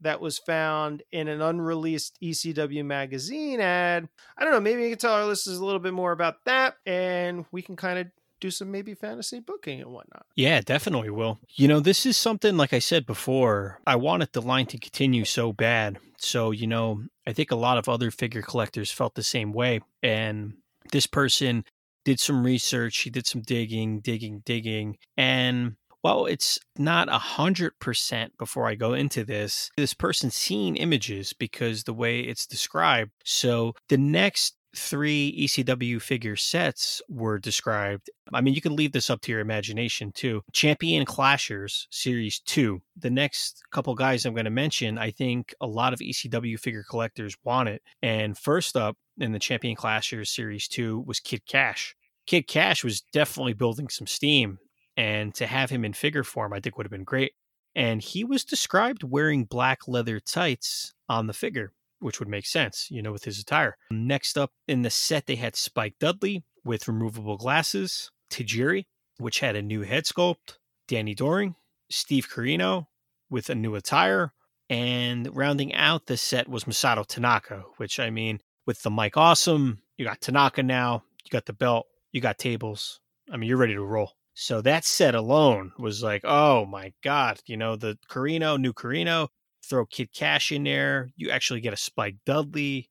that 0.00 0.20
was 0.20 0.38
found 0.38 1.02
in 1.12 1.28
an 1.28 1.42
unreleased 1.42 2.18
ECW 2.22 2.84
magazine 2.84 3.60
ad. 3.60 4.08
I 4.36 4.44
don't 4.44 4.52
know, 4.52 4.60
maybe 4.60 4.82
you 4.82 4.88
can 4.90 4.98
tell 4.98 5.14
our 5.14 5.26
listeners 5.26 5.58
a 5.58 5.64
little 5.64 5.80
bit 5.80 5.92
more 5.92 6.12
about 6.12 6.44
that, 6.46 6.76
and 6.86 7.44
we 7.52 7.62
can 7.62 7.76
kind 7.76 7.98
of 7.98 8.06
do 8.40 8.50
some 8.50 8.70
maybe 8.70 8.94
fantasy 8.94 9.38
booking 9.38 9.82
and 9.82 9.92
whatnot. 9.92 10.24
Yeah, 10.34 10.62
definitely 10.62 11.10
will. 11.10 11.38
You 11.50 11.68
know, 11.68 11.80
this 11.80 12.06
is 12.06 12.16
something, 12.16 12.56
like 12.56 12.72
I 12.72 12.78
said 12.78 13.04
before, 13.04 13.78
I 13.86 13.96
wanted 13.96 14.32
the 14.32 14.40
line 14.40 14.66
to 14.66 14.78
continue 14.78 15.26
so 15.26 15.52
bad. 15.52 15.98
So, 16.16 16.50
you 16.50 16.66
know, 16.66 17.02
I 17.26 17.34
think 17.34 17.50
a 17.50 17.56
lot 17.56 17.76
of 17.76 17.88
other 17.88 18.10
figure 18.10 18.40
collectors 18.42 18.90
felt 18.90 19.14
the 19.14 19.22
same 19.22 19.52
way. 19.52 19.80
And 20.02 20.54
this 20.90 21.06
person 21.06 21.64
did 22.04 22.20
some 22.20 22.44
research, 22.44 22.98
he 22.98 23.10
did 23.10 23.26
some 23.26 23.42
digging, 23.42 24.00
digging, 24.00 24.42
digging, 24.44 24.96
and 25.16 25.76
well, 26.02 26.24
it's 26.26 26.58
not 26.78 27.08
a 27.10 27.18
hundred 27.18 27.78
percent 27.78 28.32
before 28.38 28.66
I 28.66 28.74
go 28.74 28.94
into 28.94 29.24
this. 29.24 29.70
This 29.76 29.92
person's 29.92 30.34
seen 30.34 30.76
images 30.76 31.32
because 31.32 31.84
the 31.84 31.92
way 31.92 32.20
it's 32.20 32.46
described. 32.46 33.12
So 33.24 33.74
the 33.88 33.98
next 33.98 34.56
three 34.74 35.36
ECW 35.46 36.00
figure 36.00 36.36
sets 36.36 37.02
were 37.08 37.38
described. 37.38 38.10
I 38.32 38.40
mean, 38.40 38.54
you 38.54 38.60
can 38.60 38.76
leave 38.76 38.92
this 38.92 39.10
up 39.10 39.20
to 39.22 39.32
your 39.32 39.40
imagination 39.40 40.12
too. 40.12 40.42
Champion 40.52 41.04
Clashers 41.04 41.86
Series 41.90 42.40
2. 42.40 42.80
The 42.96 43.10
next 43.10 43.62
couple 43.72 43.94
guys 43.94 44.24
I'm 44.24 44.34
going 44.34 44.44
to 44.44 44.50
mention, 44.50 44.98
I 44.98 45.10
think 45.10 45.54
a 45.60 45.66
lot 45.66 45.92
of 45.92 45.98
ECW 45.98 46.58
figure 46.58 46.84
collectors 46.88 47.36
want 47.44 47.68
it. 47.68 47.82
And 48.02 48.38
first 48.38 48.76
up 48.76 48.96
in 49.20 49.32
the 49.32 49.38
Champion 49.38 49.76
Clashers 49.76 50.28
Series 50.28 50.68
2 50.68 51.00
was 51.00 51.20
Kid 51.20 51.46
Cash. 51.46 51.94
Kid 52.26 52.46
Cash 52.46 52.84
was 52.84 53.02
definitely 53.12 53.52
building 53.52 53.88
some 53.88 54.06
steam. 54.06 54.58
And 54.96 55.34
to 55.36 55.46
have 55.46 55.70
him 55.70 55.84
in 55.84 55.92
figure 55.92 56.24
form, 56.24 56.52
I 56.52 56.60
think 56.60 56.76
would 56.76 56.86
have 56.86 56.90
been 56.90 57.04
great. 57.04 57.32
And 57.74 58.02
he 58.02 58.24
was 58.24 58.44
described 58.44 59.04
wearing 59.04 59.44
black 59.44 59.86
leather 59.86 60.20
tights 60.20 60.92
on 61.08 61.26
the 61.26 61.32
figure 61.32 61.72
which 62.00 62.18
would 62.18 62.28
make 62.28 62.46
sense, 62.46 62.88
you 62.90 63.02
know, 63.02 63.12
with 63.12 63.24
his 63.24 63.38
attire. 63.38 63.76
Next 63.90 64.36
up 64.36 64.52
in 64.66 64.82
the 64.82 64.90
set, 64.90 65.26
they 65.26 65.36
had 65.36 65.54
Spike 65.54 65.94
Dudley 66.00 66.44
with 66.64 66.88
removable 66.88 67.36
glasses, 67.36 68.10
Tajiri, 68.30 68.86
which 69.18 69.40
had 69.40 69.54
a 69.54 69.62
new 69.62 69.82
head 69.82 70.04
sculpt, 70.04 70.56
Danny 70.88 71.14
Doring, 71.14 71.54
Steve 71.90 72.28
Corino 72.28 72.86
with 73.28 73.48
a 73.50 73.54
new 73.54 73.74
attire, 73.74 74.32
and 74.68 75.28
rounding 75.36 75.74
out 75.74 76.06
the 76.06 76.16
set 76.16 76.48
was 76.48 76.64
Masato 76.64 77.06
Tanaka, 77.06 77.64
which 77.76 78.00
I 78.00 78.10
mean, 78.10 78.40
with 78.66 78.82
the 78.82 78.90
Mike 78.90 79.16
Awesome, 79.16 79.82
you 79.96 80.04
got 80.04 80.20
Tanaka 80.20 80.62
now, 80.62 81.02
you 81.24 81.30
got 81.30 81.46
the 81.46 81.52
belt, 81.52 81.86
you 82.12 82.20
got 82.20 82.38
tables. 82.38 83.00
I 83.32 83.36
mean, 83.36 83.48
you're 83.48 83.58
ready 83.58 83.74
to 83.74 83.84
roll. 83.84 84.12
So 84.34 84.60
that 84.62 84.84
set 84.84 85.14
alone 85.14 85.72
was 85.78 86.02
like, 86.02 86.22
oh 86.24 86.64
my 86.64 86.92
God, 87.02 87.40
you 87.46 87.56
know, 87.56 87.76
the 87.76 87.98
Corino, 88.08 88.58
new 88.58 88.72
Corino, 88.72 89.28
throw 89.64 89.84
Kid 89.86 90.12
Cash 90.12 90.52
in 90.52 90.64
there. 90.64 91.10
You 91.16 91.30
actually 91.30 91.60
get 91.60 91.74
a 91.74 91.76
Spike 91.76 92.16
Dudley, 92.24 92.90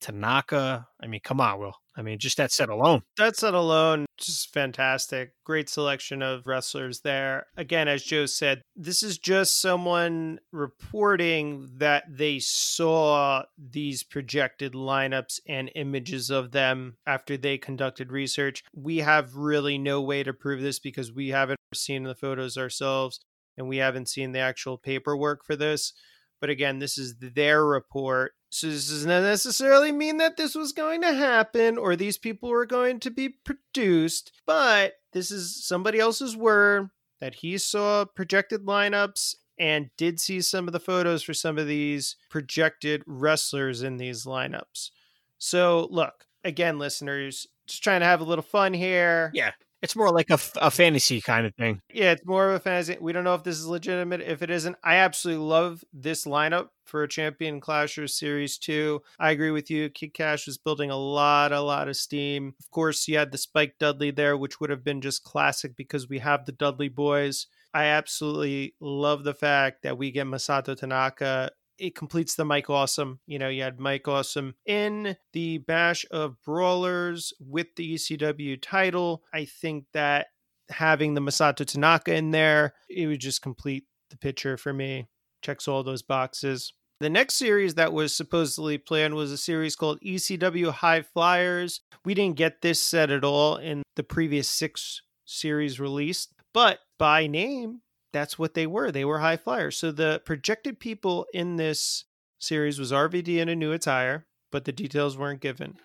Tanaka. 0.00 0.86
I 1.02 1.06
mean, 1.06 1.20
come 1.22 1.40
on, 1.40 1.58
Will. 1.58 1.74
I 1.96 2.02
mean, 2.02 2.18
just 2.18 2.36
that 2.36 2.52
set 2.52 2.68
alone. 2.68 3.02
That 3.18 3.36
set 3.36 3.54
alone, 3.54 4.06
just 4.16 4.52
fantastic. 4.52 5.32
Great 5.44 5.68
selection 5.68 6.22
of 6.22 6.46
wrestlers 6.46 7.00
there. 7.00 7.46
Again, 7.56 7.88
as 7.88 8.04
Joe 8.04 8.26
said, 8.26 8.62
this 8.76 9.02
is 9.02 9.18
just 9.18 9.60
someone 9.60 10.38
reporting 10.52 11.68
that 11.78 12.04
they 12.08 12.38
saw 12.38 13.42
these 13.58 14.02
projected 14.02 14.72
lineups 14.72 15.40
and 15.48 15.70
images 15.74 16.30
of 16.30 16.52
them 16.52 16.96
after 17.06 17.36
they 17.36 17.58
conducted 17.58 18.12
research. 18.12 18.62
We 18.74 18.98
have 18.98 19.34
really 19.34 19.76
no 19.76 20.00
way 20.00 20.22
to 20.22 20.32
prove 20.32 20.62
this 20.62 20.78
because 20.78 21.12
we 21.12 21.28
haven't 21.28 21.58
seen 21.74 22.04
the 22.04 22.14
photos 22.14 22.56
ourselves 22.56 23.20
and 23.58 23.68
we 23.68 23.78
haven't 23.78 24.08
seen 24.08 24.32
the 24.32 24.38
actual 24.38 24.78
paperwork 24.78 25.44
for 25.44 25.56
this. 25.56 25.92
But 26.40 26.50
again, 26.50 26.78
this 26.78 26.96
is 26.96 27.16
their 27.18 27.64
report. 27.64 28.32
So 28.50 28.66
this 28.66 28.88
does 28.88 29.06
not 29.06 29.22
necessarily 29.22 29.92
mean 29.92 30.16
that 30.16 30.36
this 30.36 30.56
was 30.56 30.72
going 30.72 31.02
to 31.02 31.14
happen 31.14 31.78
or 31.78 31.94
these 31.94 32.18
people 32.18 32.48
were 32.48 32.66
going 32.66 32.98
to 33.00 33.10
be 33.10 33.28
produced, 33.28 34.32
but 34.44 34.94
this 35.12 35.30
is 35.30 35.64
somebody 35.64 36.00
else's 36.00 36.36
word 36.36 36.90
that 37.20 37.36
he 37.36 37.58
saw 37.58 38.04
projected 38.04 38.66
lineups 38.66 39.36
and 39.58 39.90
did 39.96 40.18
see 40.18 40.40
some 40.40 40.66
of 40.66 40.72
the 40.72 40.80
photos 40.80 41.22
for 41.22 41.34
some 41.34 41.58
of 41.58 41.68
these 41.68 42.16
projected 42.28 43.02
wrestlers 43.06 43.82
in 43.82 43.98
these 43.98 44.24
lineups. 44.24 44.90
So, 45.38 45.86
look, 45.90 46.26
again, 46.42 46.78
listeners, 46.78 47.46
just 47.66 47.84
trying 47.84 48.00
to 48.00 48.06
have 48.06 48.20
a 48.20 48.24
little 48.24 48.42
fun 48.42 48.74
here. 48.74 49.30
Yeah. 49.32 49.52
It's 49.82 49.96
more 49.96 50.12
like 50.12 50.30
a, 50.30 50.38
a 50.60 50.70
fantasy 50.70 51.20
kind 51.20 51.46
of 51.46 51.54
thing. 51.54 51.80
Yeah, 51.92 52.12
it's 52.12 52.24
more 52.26 52.50
of 52.50 52.56
a 52.56 52.60
fantasy. 52.60 52.96
We 53.00 53.12
don't 53.12 53.24
know 53.24 53.34
if 53.34 53.44
this 53.44 53.58
is 53.58 53.66
legitimate. 53.66 54.20
If 54.20 54.42
it 54.42 54.50
isn't, 54.50 54.76
I 54.84 54.96
absolutely 54.96 55.44
love 55.44 55.82
this 55.92 56.26
lineup 56.26 56.68
for 56.84 57.02
a 57.02 57.08
Champion 57.08 57.60
Clashers 57.60 58.10
Series 58.10 58.58
2. 58.58 59.00
I 59.18 59.30
agree 59.30 59.50
with 59.50 59.70
you. 59.70 59.88
Kid 59.88 60.12
Cash 60.12 60.46
was 60.46 60.58
building 60.58 60.90
a 60.90 60.96
lot, 60.96 61.52
a 61.52 61.60
lot 61.60 61.88
of 61.88 61.96
steam. 61.96 62.54
Of 62.58 62.70
course, 62.70 63.08
you 63.08 63.16
had 63.16 63.32
the 63.32 63.38
Spike 63.38 63.76
Dudley 63.78 64.10
there, 64.10 64.36
which 64.36 64.60
would 64.60 64.70
have 64.70 64.84
been 64.84 65.00
just 65.00 65.24
classic 65.24 65.76
because 65.76 66.08
we 66.08 66.18
have 66.18 66.44
the 66.44 66.52
Dudley 66.52 66.88
boys. 66.88 67.46
I 67.72 67.84
absolutely 67.84 68.74
love 68.80 69.24
the 69.24 69.34
fact 69.34 69.82
that 69.82 69.96
we 69.96 70.10
get 70.10 70.26
Masato 70.26 70.76
Tanaka 70.76 71.52
it 71.80 71.94
completes 71.94 72.34
the 72.34 72.44
Mike 72.44 72.70
Awesome. 72.70 73.20
You 73.26 73.38
know, 73.38 73.48
you 73.48 73.62
had 73.62 73.80
Mike 73.80 74.06
Awesome 74.06 74.54
in 74.66 75.16
the 75.32 75.58
Bash 75.58 76.04
of 76.10 76.36
Brawlers 76.44 77.32
with 77.40 77.68
the 77.76 77.94
ECW 77.94 78.58
title. 78.60 79.22
I 79.32 79.46
think 79.46 79.86
that 79.94 80.28
having 80.68 81.14
the 81.14 81.20
Masato 81.20 81.66
Tanaka 81.66 82.14
in 82.14 82.30
there, 82.30 82.74
it 82.88 83.06
would 83.06 83.20
just 83.20 83.42
complete 83.42 83.84
the 84.10 84.18
picture 84.18 84.56
for 84.56 84.72
me. 84.72 85.08
Checks 85.42 85.66
all 85.66 85.82
those 85.82 86.02
boxes. 86.02 86.72
The 87.00 87.08
next 87.08 87.36
series 87.36 87.76
that 87.76 87.94
was 87.94 88.14
supposedly 88.14 88.76
planned 88.76 89.14
was 89.14 89.32
a 89.32 89.38
series 89.38 89.74
called 89.74 90.00
ECW 90.02 90.70
High 90.70 91.00
Flyers. 91.00 91.80
We 92.04 92.12
didn't 92.12 92.36
get 92.36 92.60
this 92.60 92.80
set 92.80 93.10
at 93.10 93.24
all 93.24 93.56
in 93.56 93.82
the 93.96 94.02
previous 94.02 94.48
six 94.48 95.00
series 95.24 95.80
released, 95.80 96.34
but 96.52 96.80
by 96.98 97.26
name, 97.26 97.80
that's 98.12 98.38
what 98.38 98.54
they 98.54 98.66
were. 98.66 98.90
They 98.90 99.04
were 99.04 99.20
High 99.20 99.36
Flyers. 99.36 99.76
So 99.76 99.92
the 99.92 100.22
projected 100.24 100.80
people 100.80 101.26
in 101.32 101.56
this 101.56 102.04
series 102.38 102.78
was 102.78 102.92
RVD 102.92 103.38
in 103.38 103.48
a 103.48 103.56
new 103.56 103.72
attire, 103.72 104.26
but 104.50 104.64
the 104.64 104.72
details 104.72 105.16
weren't 105.16 105.40
given. 105.40 105.76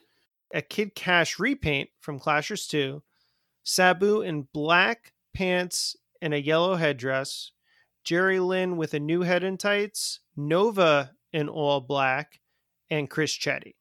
A 0.54 0.62
Kid 0.62 0.96
Kash 0.96 1.40
repaint 1.40 1.90
from 2.00 2.20
Clashers 2.20 2.68
2, 2.68 3.04
Sabu 3.64 4.22
in 4.22 4.48
black 4.54 5.14
pants 5.36 5.96
and 6.22 6.34
a 6.34 6.42
yellow 6.42 6.76
headdress, 6.76 7.52
Jerry 8.04 8.40
Lynn 8.40 8.78
with 8.78 8.94
a 8.94 9.00
new 9.00 9.22
head 9.22 9.44
and 9.44 9.60
tights, 9.60 10.20
Nova 10.36 11.12
in 11.34 11.50
all 11.50 11.82
black, 11.82 12.40
and 12.90 13.10
Chris 13.10 13.36
Chetti. 13.36 13.76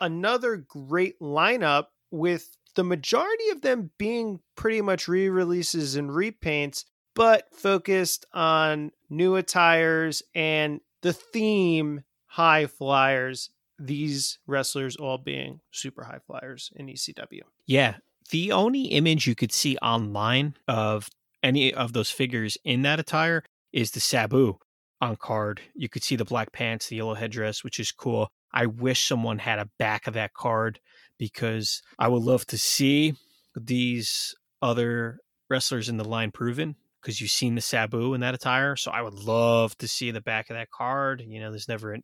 Another 0.00 0.56
great 0.56 1.18
lineup 1.20 1.86
with 2.10 2.56
the 2.74 2.84
majority 2.84 3.48
of 3.50 3.62
them 3.62 3.90
being 3.98 4.40
pretty 4.56 4.82
much 4.82 5.08
re 5.08 5.28
releases 5.28 5.96
and 5.96 6.10
repaints, 6.10 6.84
but 7.16 7.46
focused 7.52 8.26
on 8.32 8.92
new 9.10 9.34
attires 9.34 10.22
and 10.34 10.80
the 11.02 11.12
theme 11.12 12.02
high 12.26 12.66
flyers. 12.66 13.50
These 13.78 14.38
wrestlers 14.46 14.96
all 14.96 15.18
being 15.18 15.60
super 15.70 16.04
high 16.04 16.20
flyers 16.26 16.70
in 16.76 16.86
ECW. 16.86 17.42
Yeah. 17.66 17.96
The 18.30 18.52
only 18.52 18.82
image 18.84 19.26
you 19.26 19.34
could 19.34 19.52
see 19.52 19.76
online 19.78 20.54
of 20.68 21.08
any 21.42 21.72
of 21.74 21.92
those 21.92 22.10
figures 22.10 22.56
in 22.64 22.82
that 22.82 23.00
attire 23.00 23.42
is 23.72 23.90
the 23.90 24.00
Sabu 24.00 24.58
on 25.00 25.16
card. 25.16 25.60
You 25.74 25.88
could 25.88 26.02
see 26.02 26.16
the 26.16 26.24
black 26.24 26.52
pants, 26.52 26.88
the 26.88 26.96
yellow 26.96 27.14
headdress, 27.14 27.62
which 27.64 27.78
is 27.78 27.92
cool. 27.92 28.28
I 28.52 28.66
wish 28.66 29.06
someone 29.06 29.38
had 29.38 29.58
a 29.58 29.68
back 29.78 30.06
of 30.06 30.14
that 30.14 30.34
card 30.34 30.80
because 31.18 31.82
I 31.98 32.08
would 32.08 32.22
love 32.22 32.46
to 32.46 32.58
see 32.58 33.14
these 33.54 34.34
other 34.62 35.18
wrestlers 35.48 35.88
in 35.88 35.96
the 35.98 36.04
line 36.04 36.30
proven 36.30 36.76
because 37.06 37.20
you've 37.20 37.30
seen 37.30 37.54
the 37.54 37.60
Sabu 37.60 38.14
in 38.14 38.20
that 38.22 38.34
attire. 38.34 38.74
So 38.74 38.90
I 38.90 39.00
would 39.00 39.14
love 39.14 39.78
to 39.78 39.86
see 39.86 40.10
the 40.10 40.20
back 40.20 40.50
of 40.50 40.56
that 40.56 40.72
card. 40.72 41.22
You 41.24 41.38
know, 41.38 41.50
there's 41.52 41.68
never 41.68 41.92
an, 41.92 42.02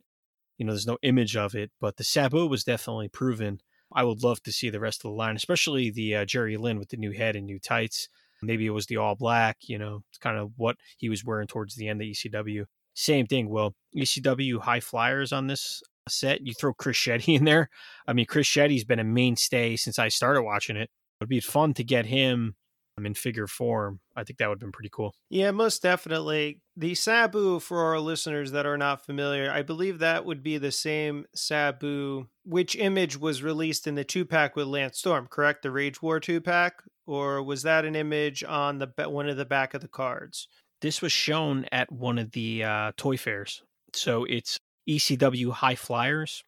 you 0.57 0.65
know, 0.65 0.71
there's 0.71 0.87
no 0.87 0.97
image 1.01 1.35
of 1.35 1.55
it, 1.55 1.71
but 1.81 1.97
the 1.97 2.05
Sabu 2.05 2.47
was 2.47 2.63
definitely 2.63 3.09
proven. 3.09 3.59
I 3.93 4.05
would 4.05 4.23
love 4.23 4.41
to 4.43 4.53
see 4.53 4.69
the 4.69 4.79
rest 4.79 4.99
of 4.99 5.11
the 5.11 5.17
line, 5.17 5.35
especially 5.35 5.91
the 5.91 6.15
uh, 6.15 6.25
Jerry 6.25 6.55
Lynn 6.55 6.79
with 6.79 6.87
the 6.87 6.95
new 6.95 7.11
head 7.11 7.35
and 7.35 7.45
new 7.45 7.59
tights. 7.59 8.07
Maybe 8.41 8.65
it 8.65 8.69
was 8.69 8.85
the 8.85 8.95
all 8.95 9.15
black, 9.15 9.57
you 9.63 9.77
know, 9.77 10.03
it's 10.09 10.19
kind 10.19 10.37
of 10.37 10.51
what 10.55 10.77
he 10.97 11.09
was 11.09 11.25
wearing 11.25 11.47
towards 11.47 11.75
the 11.75 11.89
end 11.89 12.01
of 12.01 12.07
ECW. 12.07 12.63
Same 12.93 13.27
thing. 13.27 13.49
Well, 13.49 13.75
ECW 13.93 14.61
high 14.61 14.79
flyers 14.79 15.33
on 15.33 15.47
this 15.47 15.83
set. 16.07 16.47
You 16.47 16.53
throw 16.53 16.73
Chris 16.73 16.97
Chetti 16.97 17.37
in 17.37 17.43
there. 17.43 17.69
I 18.07 18.13
mean, 18.13 18.25
Chris 18.25 18.47
Chetti's 18.47 18.85
been 18.85 18.99
a 18.99 19.03
mainstay 19.03 19.75
since 19.75 19.99
I 19.99 20.07
started 20.07 20.43
watching 20.43 20.77
it. 20.77 20.89
It'd 21.19 21.29
be 21.29 21.41
fun 21.41 21.73
to 21.73 21.83
get 21.83 22.05
him 22.05 22.55
in 22.97 23.13
figure 23.13 23.47
form. 23.47 23.99
I 24.15 24.23
think 24.23 24.39
that 24.39 24.47
would 24.47 24.55
have 24.55 24.59
been 24.59 24.71
pretty 24.71 24.91
cool. 24.91 25.15
Yeah, 25.29 25.51
most 25.51 25.81
definitely. 25.81 26.61
The 26.77 26.95
Sabu, 26.95 27.59
for 27.59 27.83
our 27.83 27.99
listeners 27.99 28.51
that 28.51 28.65
are 28.65 28.77
not 28.77 29.05
familiar, 29.05 29.51
I 29.51 29.63
believe 29.63 29.99
that 29.99 30.25
would 30.25 30.43
be 30.43 30.57
the 30.57 30.71
same 30.71 31.25
Sabu, 31.35 32.27
which 32.45 32.75
image 32.75 33.17
was 33.17 33.43
released 33.43 33.87
in 33.87 33.95
the 33.95 34.03
two 34.03 34.25
pack 34.25 34.55
with 34.55 34.67
Lance 34.67 34.99
Storm, 34.99 35.27
correct? 35.27 35.63
The 35.63 35.71
Rage 35.71 36.01
War 36.01 36.19
two 36.19 36.41
pack, 36.41 36.83
or 37.07 37.41
was 37.41 37.63
that 37.63 37.85
an 37.85 37.95
image 37.95 38.43
on 38.43 38.79
the 38.79 39.09
one 39.09 39.27
of 39.27 39.37
the 39.37 39.45
back 39.45 39.73
of 39.73 39.81
the 39.81 39.87
cards? 39.87 40.47
This 40.81 41.01
was 41.01 41.11
shown 41.11 41.65
at 41.71 41.91
one 41.91 42.19
of 42.19 42.31
the 42.31 42.63
uh, 42.63 42.91
toy 42.97 43.17
fairs. 43.17 43.63
So 43.93 44.25
it's 44.25 44.59
ECW 44.87 45.51
High 45.51 45.75
Flyers. 45.75 46.43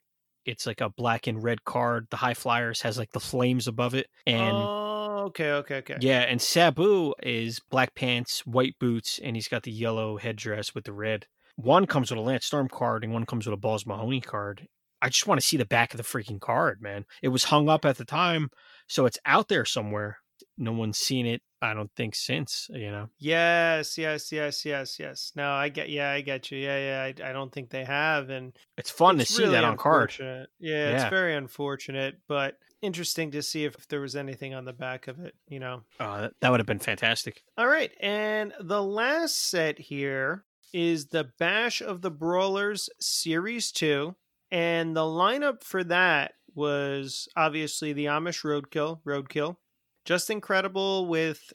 It's 0.45 0.67
like 0.67 0.81
a 0.81 0.89
black 0.89 1.25
and 1.25 1.41
red 1.41 1.63
card. 1.63 2.07
The 2.11 2.17
High 2.17 2.33
Flyers 2.35 2.81
has 2.81 2.97
like 2.97 3.11
the 3.11 3.19
flames 3.19 3.67
above 3.67 3.95
it, 3.95 4.07
and 4.27 4.55
oh, 4.55 4.84
okay, 5.27 5.51
okay, 5.51 5.77
okay. 5.77 5.97
Yeah, 5.99 6.21
and 6.21 6.41
Sabu 6.41 7.13
is 7.21 7.59
black 7.69 7.95
pants, 7.95 8.45
white 8.45 8.75
boots, 8.79 9.19
and 9.23 9.35
he's 9.35 9.47
got 9.47 9.63
the 9.63 9.71
yellow 9.71 10.17
headdress 10.17 10.73
with 10.73 10.85
the 10.85 10.93
red. 10.93 11.27
One 11.55 11.85
comes 11.85 12.11
with 12.11 12.19
a 12.19 12.21
Lance 12.21 12.45
Storm 12.45 12.67
card, 12.67 13.03
and 13.03 13.13
one 13.13 13.25
comes 13.25 13.45
with 13.45 13.53
a 13.53 13.57
Balls 13.57 13.85
Mahoney 13.85 14.21
card. 14.21 14.67
I 15.01 15.09
just 15.09 15.27
want 15.27 15.39
to 15.39 15.45
see 15.45 15.57
the 15.57 15.65
back 15.65 15.93
of 15.93 15.97
the 15.97 16.03
freaking 16.03 16.39
card, 16.39 16.81
man. 16.81 17.05
It 17.21 17.29
was 17.29 17.45
hung 17.45 17.69
up 17.69 17.85
at 17.85 17.97
the 17.97 18.05
time, 18.05 18.49
so 18.87 19.05
it's 19.05 19.19
out 19.25 19.47
there 19.47 19.65
somewhere. 19.65 20.17
No 20.57 20.73
one's 20.73 20.97
seen 20.97 21.25
it 21.25 21.41
I 21.65 21.73
don't 21.73 21.91
think 21.95 22.15
since, 22.15 22.67
you 22.71 22.91
know. 22.91 23.07
Yes, 23.17 23.97
yes, 23.97 24.31
yes, 24.31 24.65
yes, 24.65 24.99
yes. 24.99 25.31
No, 25.35 25.49
I 25.49 25.69
get 25.69 25.89
yeah, 25.89 26.11
I 26.11 26.21
get 26.21 26.51
you. 26.51 26.59
Yeah, 26.59 26.77
yeah, 26.77 27.25
I, 27.25 27.29
I 27.29 27.33
don't 27.33 27.51
think 27.51 27.69
they 27.69 27.83
have 27.83 28.29
and 28.29 28.55
it's 28.77 28.91
fun 28.91 29.19
it's 29.19 29.29
to 29.29 29.35
see 29.35 29.43
really 29.43 29.55
that 29.55 29.63
on 29.63 29.77
card. 29.77 30.13
Yeah, 30.19 30.45
yeah, 30.59 30.95
it's 30.95 31.09
very 31.09 31.35
unfortunate, 31.35 32.15
but 32.27 32.55
interesting 32.85 33.31
to 33.31 33.41
see 33.41 33.65
if, 33.65 33.87
there 33.87 34.01
was 34.01 34.15
anything 34.15 34.53
on 34.53 34.65
the 34.65 34.73
back 34.73 35.07
of 35.07 35.19
it, 35.19 35.35
you 35.47 35.59
know. 35.59 35.81
Uh, 35.99 36.29
that, 36.41 36.49
would 36.49 36.59
have 36.59 36.67
been 36.67 36.79
fantastic. 36.79 37.43
All 37.57 37.67
right, 37.67 37.91
and 37.99 38.53
the 38.59 38.81
last 38.81 39.49
set 39.49 39.77
here 39.79 40.45
is 40.73 41.07
the 41.07 41.29
Bash 41.39 41.81
of 41.81 42.01
the 42.01 42.11
Brawlers 42.11 42.89
Series 42.99 43.71
2, 43.71 44.15
and 44.51 44.95
the 44.95 45.01
lineup 45.01 45.63
for 45.63 45.83
that 45.85 46.33
was 46.53 47.27
obviously 47.35 47.93
the 47.93 48.05
Amish 48.05 48.43
Roadkill, 48.43 48.99
Roadkill, 49.05 49.57
Justin 50.05 50.39
Credible 50.39 51.07
with 51.07 51.53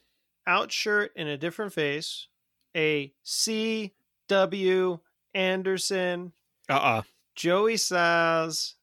outshirt 0.48 1.08
in 1.16 1.28
a 1.28 1.38
different 1.38 1.72
face, 1.72 2.28
a 2.76 3.12
C 3.22 3.94
W 4.28 4.98
Anderson, 5.34 6.32
uh 6.68 6.74
uh 6.74 7.02
Joey 7.34 7.76
Styles, 7.76 8.76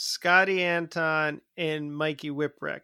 Scotty 0.00 0.62
Anton, 0.62 1.42
and 1.58 1.94
Mikey 1.94 2.30
Whipwreck. 2.30 2.80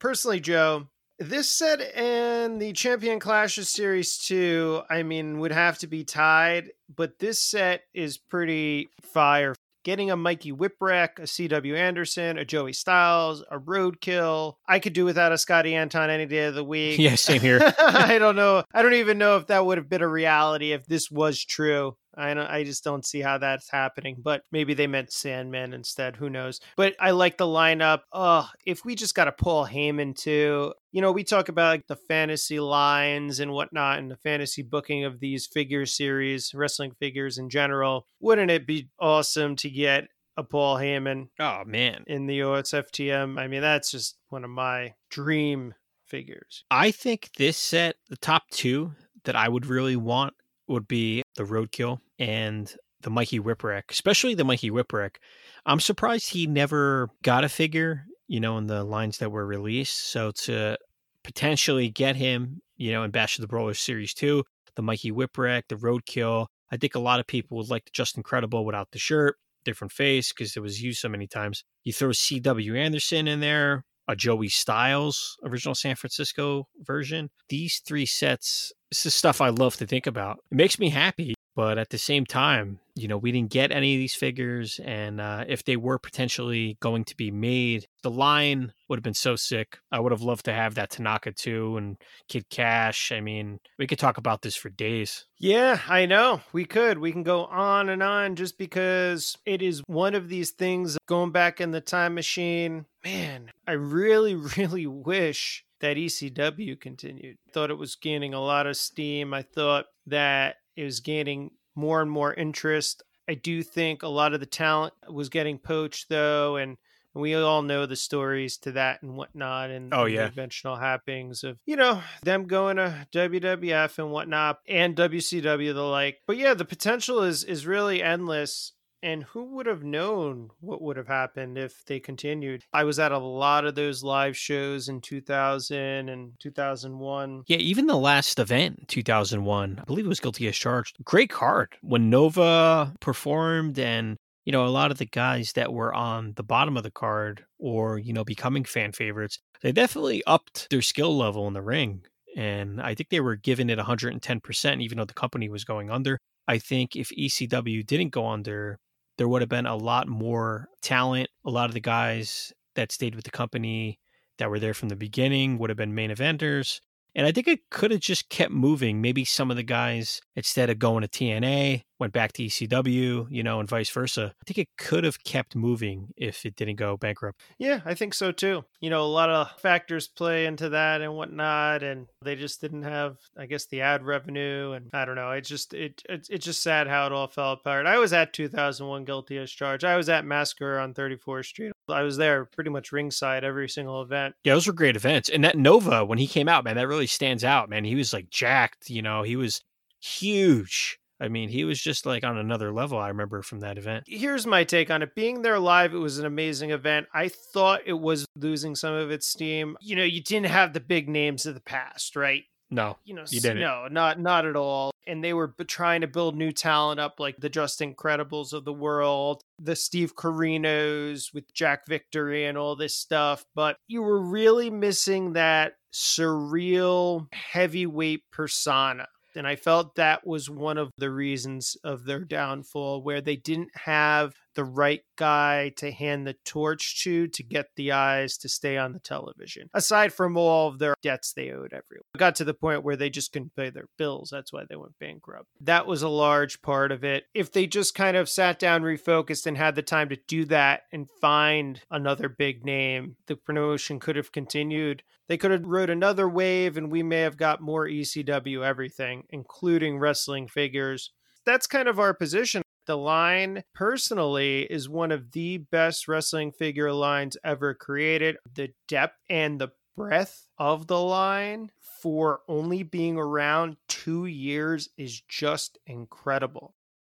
Personally, 0.00 0.40
Joe, 0.40 0.88
this 1.20 1.48
set 1.48 1.80
and 1.94 2.60
the 2.60 2.72
Champion 2.72 3.20
Clashes 3.20 3.68
Series 3.68 4.18
2, 4.18 4.82
I 4.90 5.04
mean, 5.04 5.38
would 5.38 5.52
have 5.52 5.78
to 5.78 5.86
be 5.86 6.02
tied, 6.02 6.72
but 6.92 7.20
this 7.20 7.40
set 7.40 7.84
is 7.94 8.18
pretty 8.18 8.88
fire 9.00 9.54
getting 9.86 10.10
a 10.10 10.16
Mikey 10.16 10.50
Whipwreck, 10.50 11.20
a 11.20 11.22
CW 11.22 11.76
Anderson, 11.76 12.38
a 12.38 12.44
Joey 12.44 12.72
Styles, 12.72 13.44
a 13.52 13.56
Roadkill. 13.56 14.56
I 14.66 14.80
could 14.80 14.94
do 14.94 15.04
without 15.04 15.30
a 15.30 15.38
Scotty 15.38 15.76
Anton 15.76 16.10
any 16.10 16.26
day 16.26 16.46
of 16.46 16.56
the 16.56 16.64
week. 16.64 16.98
Yeah, 16.98 17.14
same 17.14 17.40
here. 17.40 17.60
I 17.78 18.18
don't 18.18 18.34
know. 18.34 18.64
I 18.74 18.82
don't 18.82 18.94
even 18.94 19.16
know 19.16 19.36
if 19.36 19.46
that 19.46 19.64
would 19.64 19.78
have 19.78 19.88
been 19.88 20.02
a 20.02 20.08
reality 20.08 20.72
if 20.72 20.86
this 20.86 21.08
was 21.08 21.42
true. 21.44 21.96
I 22.16 22.34
don't, 22.34 22.46
I 22.46 22.64
just 22.64 22.84
don't 22.84 23.04
see 23.04 23.20
how 23.20 23.38
that's 23.38 23.70
happening. 23.70 24.16
But 24.18 24.42
maybe 24.50 24.74
they 24.74 24.86
meant 24.86 25.12
Sandman 25.12 25.72
instead. 25.72 26.16
Who 26.16 26.30
knows? 26.30 26.60
But 26.76 26.94
I 26.98 27.10
like 27.10 27.36
the 27.36 27.44
lineup. 27.44 28.00
Oh, 28.12 28.48
if 28.64 28.84
we 28.84 28.94
just 28.94 29.14
got 29.14 29.28
a 29.28 29.32
Paul 29.32 29.66
Heyman 29.66 30.16
too. 30.16 30.72
You 30.92 31.02
know, 31.02 31.12
we 31.12 31.24
talk 31.24 31.48
about 31.48 31.72
like 31.72 31.86
the 31.88 31.96
fantasy 31.96 32.58
lines 32.58 33.40
and 33.40 33.52
whatnot, 33.52 33.98
and 33.98 34.10
the 34.10 34.16
fantasy 34.16 34.62
booking 34.62 35.04
of 35.04 35.20
these 35.20 35.46
figure 35.46 35.84
series, 35.84 36.54
wrestling 36.54 36.92
figures 36.98 37.38
in 37.38 37.50
general. 37.50 38.06
Wouldn't 38.20 38.50
it 38.50 38.66
be 38.66 38.88
awesome 38.98 39.56
to 39.56 39.68
get 39.68 40.08
a 40.38 40.42
Paul 40.42 40.76
Heyman? 40.76 41.28
Oh 41.38 41.64
man, 41.66 42.04
in 42.06 42.26
the 42.26 42.40
OSFTM. 42.40 43.38
I 43.38 43.46
mean, 43.46 43.60
that's 43.60 43.90
just 43.90 44.16
one 44.30 44.44
of 44.44 44.50
my 44.50 44.94
dream 45.10 45.74
figures. 46.06 46.64
I 46.70 46.90
think 46.90 47.30
this 47.36 47.56
set, 47.56 47.96
the 48.08 48.16
top 48.16 48.44
two 48.50 48.92
that 49.24 49.36
I 49.36 49.48
would 49.48 49.66
really 49.66 49.96
want 49.96 50.34
would 50.68 50.88
be 50.88 51.22
the 51.36 51.44
Roadkill 51.44 51.98
and 52.18 52.74
the 53.02 53.10
Mikey 53.10 53.40
Whipwreck, 53.40 53.84
especially 53.90 54.34
the 54.34 54.44
Mikey 54.44 54.70
Whipwreck. 54.70 55.16
I'm 55.64 55.80
surprised 55.80 56.30
he 56.30 56.46
never 56.46 57.08
got 57.22 57.44
a 57.44 57.48
figure, 57.48 58.04
you 58.26 58.40
know, 58.40 58.58
in 58.58 58.66
the 58.66 58.84
lines 58.84 59.18
that 59.18 59.30
were 59.30 59.46
released. 59.46 60.10
So 60.10 60.32
to 60.32 60.76
potentially 61.22 61.88
get 61.88 62.16
him, 62.16 62.62
you 62.76 62.92
know, 62.92 63.04
in 63.04 63.10
Bash 63.10 63.38
of 63.38 63.42
the 63.42 63.48
Brawlers 63.48 63.78
Series 63.78 64.14
2, 64.14 64.42
the 64.74 64.82
Mikey 64.82 65.12
Whipwreck, 65.12 65.64
the 65.68 65.76
Roadkill, 65.76 66.46
I 66.70 66.76
think 66.76 66.94
a 66.94 67.00
lot 67.00 67.20
of 67.20 67.26
people 67.26 67.56
would 67.58 67.70
like 67.70 67.84
the 67.84 67.90
Justin 67.92 68.22
Credible 68.22 68.64
without 68.64 68.90
the 68.90 68.98
shirt, 68.98 69.36
different 69.64 69.92
face, 69.92 70.32
because 70.32 70.56
it 70.56 70.60
was 70.60 70.82
used 70.82 71.00
so 71.00 71.08
many 71.08 71.26
times. 71.26 71.62
You 71.84 71.92
throw 71.92 72.12
C.W. 72.12 72.74
Anderson 72.74 73.28
in 73.28 73.40
there, 73.40 73.84
a 74.08 74.16
Joey 74.16 74.48
Styles 74.48 75.36
original 75.44 75.74
San 75.74 75.96
Francisco 75.96 76.68
version. 76.80 77.30
These 77.48 77.82
three 77.86 78.06
sets, 78.06 78.72
this 78.90 79.06
is 79.06 79.14
stuff 79.14 79.40
I 79.40 79.48
love 79.48 79.76
to 79.76 79.86
think 79.86 80.06
about. 80.06 80.38
It 80.50 80.56
makes 80.56 80.78
me 80.78 80.90
happy, 80.90 81.35
but 81.56 81.78
at 81.78 81.88
the 81.88 81.96
same 81.96 82.26
time, 82.26 82.80
you 82.94 83.08
know, 83.08 83.16
we 83.16 83.32
didn't 83.32 83.50
get 83.50 83.72
any 83.72 83.94
of 83.94 83.98
these 83.98 84.14
figures. 84.14 84.78
And 84.84 85.22
uh, 85.22 85.46
if 85.48 85.64
they 85.64 85.76
were 85.76 85.98
potentially 85.98 86.76
going 86.80 87.04
to 87.06 87.16
be 87.16 87.30
made, 87.30 87.86
the 88.02 88.10
line 88.10 88.74
would 88.88 88.98
have 88.98 89.02
been 89.02 89.14
so 89.14 89.36
sick. 89.36 89.78
I 89.90 89.98
would 89.98 90.12
have 90.12 90.20
loved 90.20 90.44
to 90.44 90.52
have 90.52 90.74
that 90.74 90.90
Tanaka 90.90 91.32
too 91.32 91.78
and 91.78 91.96
Kid 92.28 92.50
Kash. 92.50 93.10
I 93.10 93.20
mean, 93.20 93.58
we 93.78 93.86
could 93.86 93.98
talk 93.98 94.18
about 94.18 94.42
this 94.42 94.54
for 94.54 94.68
days. 94.68 95.24
Yeah, 95.38 95.80
I 95.88 96.04
know. 96.04 96.42
We 96.52 96.66
could. 96.66 96.98
We 96.98 97.10
can 97.10 97.22
go 97.22 97.46
on 97.46 97.88
and 97.88 98.02
on 98.02 98.36
just 98.36 98.58
because 98.58 99.38
it 99.46 99.62
is 99.62 99.82
one 99.86 100.14
of 100.14 100.28
these 100.28 100.50
things 100.50 100.98
going 101.06 101.32
back 101.32 101.58
in 101.58 101.70
the 101.70 101.80
time 101.80 102.14
machine. 102.14 102.84
Man, 103.02 103.50
I 103.66 103.72
really, 103.72 104.34
really 104.58 104.86
wish 104.86 105.64
that 105.80 105.96
ECW 105.96 106.78
continued. 106.78 107.38
I 107.48 107.52
thought 107.52 107.70
it 107.70 107.78
was 107.78 107.96
gaining 107.96 108.34
a 108.34 108.40
lot 108.40 108.66
of 108.66 108.76
steam. 108.76 109.32
I 109.32 109.42
thought 109.42 109.86
that 110.06 110.56
it 110.76 110.84
was 110.84 111.00
gaining 111.00 111.50
more 111.74 112.00
and 112.02 112.10
more 112.10 112.32
interest. 112.34 113.02
I 113.28 113.34
do 113.34 113.62
think 113.62 114.02
a 114.02 114.08
lot 114.08 114.34
of 114.34 114.40
the 114.40 114.46
talent 114.46 114.94
was 115.10 115.28
getting 115.28 115.58
poached 115.58 116.08
though, 116.08 116.56
and 116.56 116.76
we 117.12 117.34
all 117.34 117.62
know 117.62 117.86
the 117.86 117.96
stories 117.96 118.58
to 118.58 118.72
that 118.72 119.02
and 119.02 119.16
whatnot, 119.16 119.70
and 119.70 119.92
Oh, 119.92 120.04
the 120.04 120.10
yeah. 120.12 120.26
conventional 120.26 120.76
happenings 120.76 121.42
of 121.44 121.58
you 121.66 121.74
know 121.76 122.02
them 122.22 122.46
going 122.46 122.76
to 122.76 123.06
WWF 123.12 123.98
and 123.98 124.10
whatnot, 124.12 124.60
and 124.68 124.94
WCW 124.94 125.74
the 125.74 125.82
like. 125.82 126.18
But 126.26 126.36
yeah, 126.36 126.54
the 126.54 126.64
potential 126.64 127.22
is 127.22 127.42
is 127.42 127.66
really 127.66 128.02
endless. 128.02 128.72
And 129.02 129.22
who 129.24 129.44
would 129.54 129.66
have 129.66 129.84
known 129.84 130.50
what 130.60 130.82
would 130.82 130.96
have 130.96 131.06
happened 131.06 131.58
if 131.58 131.84
they 131.84 132.00
continued? 132.00 132.64
I 132.72 132.84
was 132.84 132.98
at 132.98 133.12
a 133.12 133.18
lot 133.18 133.64
of 133.64 133.74
those 133.74 134.02
live 134.02 134.36
shows 134.36 134.88
in 134.88 135.00
2000 135.00 136.08
and 136.08 136.32
2001. 136.40 137.42
Yeah, 137.46 137.58
even 137.58 137.86
the 137.86 137.96
last 137.96 138.38
event, 138.38 138.88
2001, 138.88 139.78
I 139.80 139.84
believe 139.84 140.06
it 140.06 140.08
was 140.08 140.20
Guilty 140.20 140.48
as 140.48 140.56
Charged. 140.56 140.96
Great 141.04 141.30
card. 141.30 141.76
When 141.82 142.10
Nova 142.10 142.94
performed 143.00 143.78
and, 143.78 144.16
you 144.44 144.52
know, 144.52 144.66
a 144.66 144.68
lot 144.68 144.90
of 144.90 144.98
the 144.98 145.06
guys 145.06 145.52
that 145.52 145.72
were 145.72 145.94
on 145.94 146.32
the 146.36 146.42
bottom 146.42 146.76
of 146.76 146.82
the 146.82 146.90
card 146.90 147.44
or, 147.58 147.98
you 147.98 148.12
know, 148.12 148.24
becoming 148.24 148.64
fan 148.64 148.92
favorites, 148.92 149.38
they 149.62 149.72
definitely 149.72 150.22
upped 150.26 150.68
their 150.70 150.82
skill 150.82 151.16
level 151.16 151.46
in 151.46 151.52
the 151.52 151.62
ring. 151.62 152.02
And 152.36 152.80
I 152.80 152.94
think 152.94 153.10
they 153.10 153.20
were 153.20 153.36
giving 153.36 153.70
it 153.70 153.78
110%, 153.78 154.82
even 154.82 154.98
though 154.98 155.04
the 155.04 155.14
company 155.14 155.48
was 155.48 155.64
going 155.64 155.90
under. 155.90 156.18
I 156.48 156.58
think 156.58 156.94
if 156.94 157.10
ECW 157.10 157.84
didn't 157.84 158.10
go 158.10 158.26
under, 158.28 158.78
there 159.18 159.28
would 159.28 159.42
have 159.42 159.48
been 159.48 159.66
a 159.66 159.76
lot 159.76 160.08
more 160.08 160.68
talent. 160.82 161.28
A 161.44 161.50
lot 161.50 161.70
of 161.70 161.74
the 161.74 161.80
guys 161.80 162.52
that 162.74 162.92
stayed 162.92 163.14
with 163.14 163.24
the 163.24 163.30
company 163.30 163.98
that 164.38 164.50
were 164.50 164.58
there 164.58 164.74
from 164.74 164.88
the 164.88 164.96
beginning 164.96 165.58
would 165.58 165.70
have 165.70 165.76
been 165.76 165.94
main 165.94 166.10
eventers. 166.10 166.80
And 167.14 167.26
I 167.26 167.32
think 167.32 167.48
it 167.48 167.70
could 167.70 167.90
have 167.90 168.00
just 168.00 168.28
kept 168.28 168.52
moving. 168.52 169.00
Maybe 169.00 169.24
some 169.24 169.50
of 169.50 169.56
the 169.56 169.62
guys, 169.62 170.20
instead 170.34 170.68
of 170.68 170.78
going 170.78 171.00
to 171.02 171.08
TNA, 171.08 171.84
went 171.98 172.12
back 172.12 172.32
to 172.32 172.44
ECW, 172.44 173.26
you 173.30 173.42
know, 173.42 173.60
and 173.60 173.68
vice 173.68 173.90
versa. 173.90 174.32
I 174.34 174.44
think 174.46 174.58
it 174.58 174.68
could 174.76 175.04
have 175.04 175.22
kept 175.24 175.56
moving 175.56 176.08
if 176.16 176.44
it 176.44 176.56
didn't 176.56 176.76
go 176.76 176.96
bankrupt. 176.96 177.40
Yeah, 177.58 177.80
I 177.84 177.94
think 177.94 178.14
so 178.14 178.32
too. 178.32 178.64
You 178.80 178.90
know, 178.90 179.02
a 179.02 179.06
lot 179.06 179.30
of 179.30 179.50
factors 179.60 180.08
play 180.08 180.46
into 180.46 180.68
that 180.70 181.00
and 181.00 181.14
whatnot, 181.14 181.82
and 181.82 182.06
they 182.22 182.36
just 182.36 182.60
didn't 182.60 182.82
have, 182.82 183.16
I 183.38 183.46
guess, 183.46 183.66
the 183.66 183.80
ad 183.80 184.04
revenue, 184.04 184.72
and 184.72 184.90
I 184.92 185.04
don't 185.04 185.16
know. 185.16 185.30
It 185.30 185.42
just 185.42 185.74
it 185.74 186.02
it's 186.08 186.28
it's 186.28 186.44
just 186.44 186.62
sad 186.62 186.86
how 186.86 187.06
it 187.06 187.12
all 187.12 187.28
fell 187.28 187.52
apart. 187.52 187.86
I 187.86 187.98
was 187.98 188.12
at 188.12 188.32
2001 188.32 189.04
Guilty 189.04 189.38
as 189.38 189.50
Charged. 189.50 189.84
I 189.84 189.96
was 189.96 190.08
at 190.08 190.24
Massacre 190.24 190.78
on 190.78 190.94
34th 190.94 191.46
Street. 191.46 191.72
I 191.88 192.02
was 192.02 192.16
there 192.16 192.44
pretty 192.44 192.70
much 192.70 192.92
ringside 192.92 193.44
every 193.44 193.68
single 193.68 194.02
event. 194.02 194.34
Yeah, 194.44 194.54
those 194.54 194.66
were 194.66 194.72
great 194.72 194.96
events. 194.96 195.28
And 195.28 195.44
that 195.44 195.56
Nova, 195.56 196.04
when 196.04 196.18
he 196.18 196.26
came 196.26 196.48
out, 196.48 196.64
man, 196.64 196.76
that 196.76 196.88
really 196.88 197.06
stands 197.06 197.44
out, 197.44 197.70
man. 197.70 197.84
He 197.84 197.94
was 197.94 198.12
like 198.12 198.28
jacked, 198.30 198.90
you 198.90 199.02
know, 199.02 199.22
he 199.22 199.36
was 199.36 199.62
huge. 200.00 200.98
I 201.20 201.28
mean, 201.28 201.48
he 201.48 201.64
was 201.64 201.80
just 201.80 202.04
like 202.04 202.24
on 202.24 202.36
another 202.36 202.72
level, 202.72 202.98
I 202.98 203.08
remember 203.08 203.42
from 203.42 203.60
that 203.60 203.78
event. 203.78 204.04
Here's 204.06 204.46
my 204.46 204.64
take 204.64 204.90
on 204.90 205.02
it. 205.02 205.14
Being 205.14 205.42
there 205.42 205.58
live, 205.58 205.94
it 205.94 205.98
was 205.98 206.18
an 206.18 206.26
amazing 206.26 206.70
event. 206.70 207.06
I 207.14 207.28
thought 207.28 207.80
it 207.86 207.94
was 207.94 208.26
losing 208.36 208.74
some 208.74 208.94
of 208.94 209.10
its 209.10 209.26
steam. 209.26 209.76
You 209.80 209.96
know, 209.96 210.04
you 210.04 210.22
didn't 210.22 210.46
have 210.50 210.72
the 210.72 210.80
big 210.80 211.08
names 211.08 211.46
of 211.46 211.54
the 211.54 211.60
past, 211.60 212.16
right? 212.16 212.44
No, 212.68 212.98
you 213.04 213.14
know, 213.14 213.22
You 213.30 213.40
didn't. 213.40 213.60
no, 213.60 213.86
not 213.88 214.18
not 214.18 214.44
at 214.44 214.56
all. 214.56 214.90
And 215.06 215.22
they 215.22 215.32
were 215.32 215.54
trying 215.68 216.00
to 216.00 216.08
build 216.08 216.36
new 216.36 216.50
talent 216.50 216.98
up, 216.98 217.20
like 217.20 217.36
the 217.38 217.48
Justin 217.48 217.94
Credibles 217.94 218.52
of 218.52 218.64
the 218.64 218.72
world, 218.72 219.40
the 219.60 219.76
Steve 219.76 220.16
Corinos 220.16 221.32
with 221.32 221.44
Jack 221.54 221.86
Victory 221.86 222.44
and 222.44 222.58
all 222.58 222.74
this 222.74 222.96
stuff. 222.96 223.44
But 223.54 223.76
you 223.86 224.02
were 224.02 224.18
really 224.20 224.68
missing 224.68 225.34
that 225.34 225.74
surreal 225.94 227.32
heavyweight 227.32 228.22
persona. 228.32 229.06
And 229.36 229.46
I 229.46 229.56
felt 229.56 229.96
that 229.96 230.26
was 230.26 230.48
one 230.48 230.78
of 230.78 230.90
the 230.98 231.10
reasons 231.10 231.76
of 231.84 232.04
their 232.04 232.24
downfall, 232.24 233.02
where 233.02 233.20
they 233.20 233.36
didn't 233.36 233.70
have 233.74 234.32
the 234.56 234.64
right 234.64 235.02
guy 235.16 235.72
to 235.76 235.92
hand 235.92 236.26
the 236.26 236.34
torch 236.44 237.02
to 237.04 237.28
to 237.28 237.42
get 237.42 237.66
the 237.76 237.92
eyes 237.92 238.36
to 238.38 238.48
stay 238.48 238.76
on 238.76 238.92
the 238.92 238.98
television. 238.98 239.68
Aside 239.72 240.12
from 240.12 240.36
all 240.36 240.68
of 240.68 240.78
their 240.78 240.94
debts 241.02 241.32
they 241.32 241.50
owed 241.50 241.72
everyone. 241.72 242.06
It 242.14 242.18
got 242.18 242.34
to 242.36 242.44
the 242.44 242.54
point 242.54 242.82
where 242.82 242.96
they 242.96 243.10
just 243.10 243.32
couldn't 243.32 243.54
pay 243.54 243.70
their 243.70 243.88
bills. 243.96 244.30
That's 244.32 244.52
why 244.52 244.64
they 244.68 244.76
went 244.76 244.98
bankrupt. 244.98 245.46
That 245.60 245.86
was 245.86 246.02
a 246.02 246.08
large 246.08 246.62
part 246.62 246.90
of 246.90 247.04
it. 247.04 247.24
If 247.34 247.52
they 247.52 247.66
just 247.66 247.94
kind 247.94 248.16
of 248.16 248.28
sat 248.28 248.58
down, 248.58 248.82
refocused, 248.82 249.46
and 249.46 249.56
had 249.56 249.74
the 249.74 249.82
time 249.82 250.08
to 250.08 250.16
do 250.26 250.46
that 250.46 250.82
and 250.92 251.08
find 251.20 251.80
another 251.90 252.28
big 252.28 252.64
name, 252.64 253.16
the 253.26 253.36
promotion 253.36 254.00
could 254.00 254.16
have 254.16 254.32
continued. 254.32 255.02
They 255.28 255.36
could 255.36 255.50
have 255.50 255.66
rode 255.66 255.90
another 255.90 256.28
wave 256.28 256.76
and 256.76 256.90
we 256.90 257.02
may 257.02 257.20
have 257.20 257.36
got 257.36 257.60
more 257.60 257.86
ECW 257.86 258.64
everything, 258.64 259.24
including 259.30 259.98
wrestling 259.98 260.48
figures. 260.48 261.10
That's 261.44 261.66
kind 261.66 261.88
of 261.88 262.00
our 262.00 262.14
position. 262.14 262.62
The 262.86 262.96
line, 262.96 263.64
personally, 263.74 264.62
is 264.62 264.88
one 264.88 265.10
of 265.10 265.32
the 265.32 265.58
best 265.58 266.06
wrestling 266.06 266.52
figure 266.52 266.92
lines 266.92 267.36
ever 267.44 267.74
created. 267.74 268.36
The 268.54 268.70
depth 268.86 269.18
and 269.28 269.60
the 269.60 269.72
breadth 269.96 270.46
of 270.56 270.86
the 270.86 271.00
line 271.00 271.72
for 272.00 272.40
only 272.46 272.84
being 272.84 273.16
around 273.16 273.76
two 273.88 274.26
years 274.26 274.88
is 274.96 275.20
just 275.20 275.78
incredible. 275.86 276.74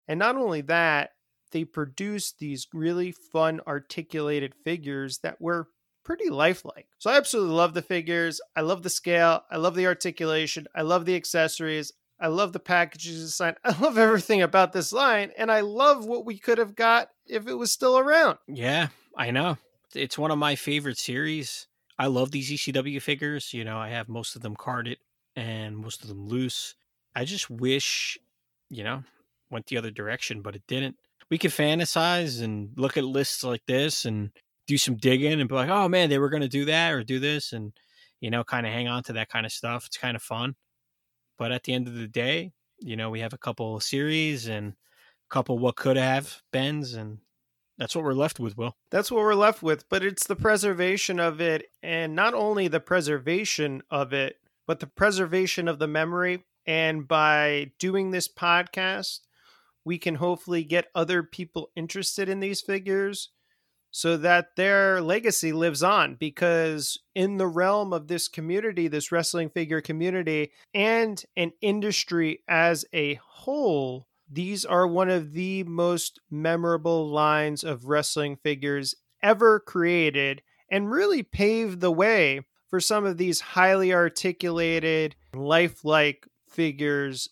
And 0.06 0.18
not 0.18 0.36
only 0.36 0.62
that, 0.62 1.10
they 1.50 1.64
produced 1.64 2.38
these 2.38 2.66
really 2.72 3.12
fun, 3.12 3.60
articulated 3.66 4.54
figures 4.64 5.18
that 5.18 5.40
were 5.40 5.68
pretty 6.04 6.30
lifelike. 6.30 6.88
So 6.98 7.10
I 7.10 7.18
absolutely 7.18 7.54
love 7.54 7.74
the 7.74 7.82
figures. 7.82 8.40
I 8.56 8.62
love 8.62 8.82
the 8.82 8.90
scale. 8.90 9.42
I 9.50 9.58
love 9.58 9.74
the 9.74 9.86
articulation. 9.86 10.66
I 10.74 10.82
love 10.82 11.04
the 11.04 11.16
accessories. 11.16 11.92
I 12.20 12.28
love 12.28 12.52
the 12.52 12.58
packages 12.58 13.20
design. 13.20 13.54
I 13.64 13.78
love 13.80 13.98
everything 13.98 14.42
about 14.42 14.72
this 14.72 14.92
line. 14.92 15.30
And 15.36 15.50
I 15.50 15.60
love 15.60 16.04
what 16.04 16.24
we 16.24 16.38
could 16.38 16.58
have 16.58 16.74
got 16.74 17.10
if 17.26 17.46
it 17.46 17.54
was 17.54 17.70
still 17.70 17.98
around. 17.98 18.38
Yeah, 18.46 18.88
I 19.16 19.30
know. 19.30 19.58
It's 19.94 20.18
one 20.18 20.30
of 20.30 20.38
my 20.38 20.54
favorite 20.54 20.98
series. 20.98 21.66
I 21.98 22.06
love 22.06 22.30
these 22.30 22.50
ECW 22.50 23.00
figures. 23.00 23.52
You 23.54 23.64
know, 23.64 23.78
I 23.78 23.88
have 23.90 24.08
most 24.08 24.36
of 24.36 24.42
them 24.42 24.56
carded 24.56 24.98
and 25.36 25.76
most 25.76 26.02
of 26.02 26.08
them 26.08 26.26
loose. 26.28 26.74
I 27.14 27.24
just 27.24 27.50
wish, 27.50 28.18
you 28.70 28.84
know, 28.84 29.02
went 29.50 29.66
the 29.66 29.78
other 29.78 29.90
direction, 29.90 30.42
but 30.42 30.54
it 30.54 30.62
didn't. 30.68 30.96
We 31.30 31.38
could 31.38 31.50
fantasize 31.50 32.42
and 32.42 32.70
look 32.76 32.96
at 32.96 33.04
lists 33.04 33.44
like 33.44 33.62
this 33.66 34.04
and 34.04 34.30
do 34.66 34.78
some 34.78 34.96
digging 34.96 35.40
and 35.40 35.48
be 35.48 35.54
like, 35.54 35.68
oh 35.68 35.88
man, 35.88 36.10
they 36.10 36.18
were 36.18 36.30
going 36.30 36.42
to 36.42 36.48
do 36.48 36.66
that 36.66 36.92
or 36.92 37.02
do 37.02 37.18
this 37.18 37.52
and, 37.52 37.72
you 38.20 38.30
know, 38.30 38.44
kind 38.44 38.66
of 38.66 38.72
hang 38.72 38.88
on 38.88 39.02
to 39.04 39.14
that 39.14 39.28
kind 39.28 39.46
of 39.46 39.52
stuff. 39.52 39.86
It's 39.86 39.96
kind 39.96 40.16
of 40.16 40.22
fun. 40.22 40.54
But 41.38 41.52
at 41.52 41.64
the 41.64 41.72
end 41.72 41.88
of 41.88 41.94
the 41.94 42.08
day, 42.08 42.52
you 42.80 42.96
know, 42.96 43.10
we 43.10 43.20
have 43.20 43.32
a 43.32 43.38
couple 43.38 43.78
series 43.80 44.48
and 44.48 44.72
a 44.72 45.32
couple 45.32 45.58
what 45.58 45.76
could 45.76 45.96
have 45.96 46.42
beens 46.52 46.94
and 46.94 47.18
that's 47.78 47.94
what 47.94 48.04
we're 48.04 48.12
left 48.12 48.40
with, 48.40 48.58
Will. 48.58 48.76
That's 48.90 49.10
what 49.10 49.20
we're 49.20 49.34
left 49.36 49.62
with. 49.62 49.88
But 49.88 50.02
it's 50.04 50.26
the 50.26 50.34
preservation 50.36 51.20
of 51.20 51.40
it. 51.40 51.66
And 51.80 52.14
not 52.16 52.34
only 52.34 52.66
the 52.66 52.80
preservation 52.80 53.82
of 53.88 54.12
it, 54.12 54.36
but 54.66 54.80
the 54.80 54.88
preservation 54.88 55.68
of 55.68 55.78
the 55.78 55.86
memory. 55.86 56.44
And 56.66 57.06
by 57.06 57.70
doing 57.78 58.10
this 58.10 58.28
podcast, 58.28 59.20
we 59.84 59.96
can 59.96 60.16
hopefully 60.16 60.64
get 60.64 60.90
other 60.94 61.22
people 61.22 61.70
interested 61.76 62.28
in 62.28 62.40
these 62.40 62.60
figures 62.60 63.30
so 63.90 64.16
that 64.16 64.56
their 64.56 65.00
legacy 65.00 65.52
lives 65.52 65.82
on. 65.82 66.14
Because 66.14 66.98
in 67.14 67.36
the 67.36 67.46
realm 67.46 67.92
of 67.92 68.08
this 68.08 68.28
community, 68.28 68.88
this 68.88 69.12
wrestling 69.12 69.50
figure 69.50 69.80
community, 69.80 70.52
and 70.74 71.22
an 71.36 71.52
industry 71.60 72.42
as 72.48 72.84
a 72.92 73.14
whole, 73.14 74.06
these 74.30 74.64
are 74.64 74.86
one 74.86 75.08
of 75.08 75.32
the 75.32 75.64
most 75.64 76.20
memorable 76.30 77.08
lines 77.08 77.64
of 77.64 77.86
wrestling 77.86 78.36
figures 78.36 78.94
ever 79.22 79.58
created 79.58 80.42
and 80.70 80.90
really 80.90 81.22
paved 81.22 81.80
the 81.80 81.90
way 81.90 82.42
for 82.68 82.80
some 82.80 83.06
of 83.06 83.16
these 83.16 83.40
highly 83.40 83.92
articulated, 83.92 85.16
lifelike 85.34 86.28
figures 86.48 87.30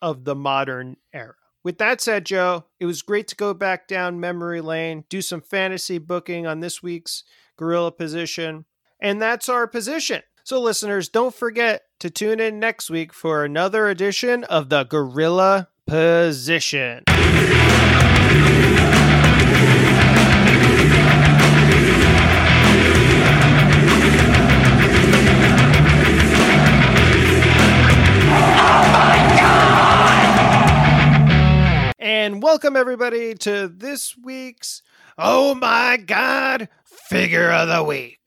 of 0.00 0.24
the 0.24 0.34
modern 0.34 0.96
era. 1.12 1.34
With 1.62 1.78
that 1.78 2.00
said, 2.00 2.24
Joe, 2.24 2.64
it 2.78 2.86
was 2.86 3.02
great 3.02 3.28
to 3.28 3.36
go 3.36 3.52
back 3.52 3.86
down 3.86 4.20
memory 4.20 4.60
lane, 4.60 5.04
do 5.08 5.20
some 5.20 5.42
fantasy 5.42 5.98
booking 5.98 6.46
on 6.46 6.60
this 6.60 6.82
week's 6.82 7.22
Gorilla 7.56 7.92
position. 7.92 8.64
And 9.00 9.20
that's 9.20 9.48
our 9.48 9.66
position. 9.66 10.22
So, 10.42 10.60
listeners, 10.60 11.08
don't 11.08 11.34
forget 11.34 11.82
to 12.00 12.08
tune 12.08 12.40
in 12.40 12.58
next 12.58 12.88
week 12.88 13.12
for 13.12 13.44
another 13.44 13.88
edition 13.88 14.44
of 14.44 14.70
the 14.70 14.84
Gorilla 14.84 15.68
Position. 15.86 17.04
And 32.12 32.42
welcome 32.42 32.74
everybody 32.74 33.36
to 33.36 33.68
this 33.68 34.16
week's 34.16 34.82
Oh 35.16 35.54
My 35.54 35.96
God 35.96 36.68
Figure 36.84 37.52
of 37.52 37.68
the 37.68 37.84
Week. 37.84 38.18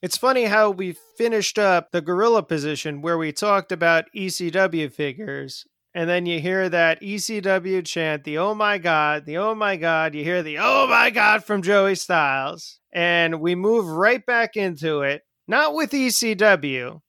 It's 0.00 0.16
funny 0.16 0.44
how 0.44 0.70
we 0.70 0.96
finished 1.18 1.58
up 1.58 1.90
the 1.90 2.00
gorilla 2.00 2.42
position 2.42 3.02
where 3.02 3.18
we 3.18 3.32
talked 3.32 3.72
about 3.72 4.06
ECW 4.16 4.90
figures, 4.90 5.66
and 5.92 6.08
then 6.08 6.24
you 6.24 6.40
hear 6.40 6.70
that 6.70 7.02
ECW 7.02 7.84
chant, 7.84 8.24
the 8.24 8.38
oh 8.38 8.54
my 8.54 8.78
God, 8.78 9.26
the 9.26 9.36
oh 9.36 9.54
my 9.54 9.76
God. 9.76 10.14
You 10.14 10.24
hear 10.24 10.42
the 10.42 10.56
oh 10.58 10.86
my 10.86 11.10
God 11.10 11.44
from 11.44 11.60
Joey 11.60 11.96
Styles. 11.96 12.80
And 12.90 13.42
we 13.42 13.54
move 13.54 13.84
right 13.86 14.24
back 14.24 14.56
into 14.56 15.02
it, 15.02 15.24
not 15.46 15.74
with 15.74 15.90
ECW, 15.90 17.02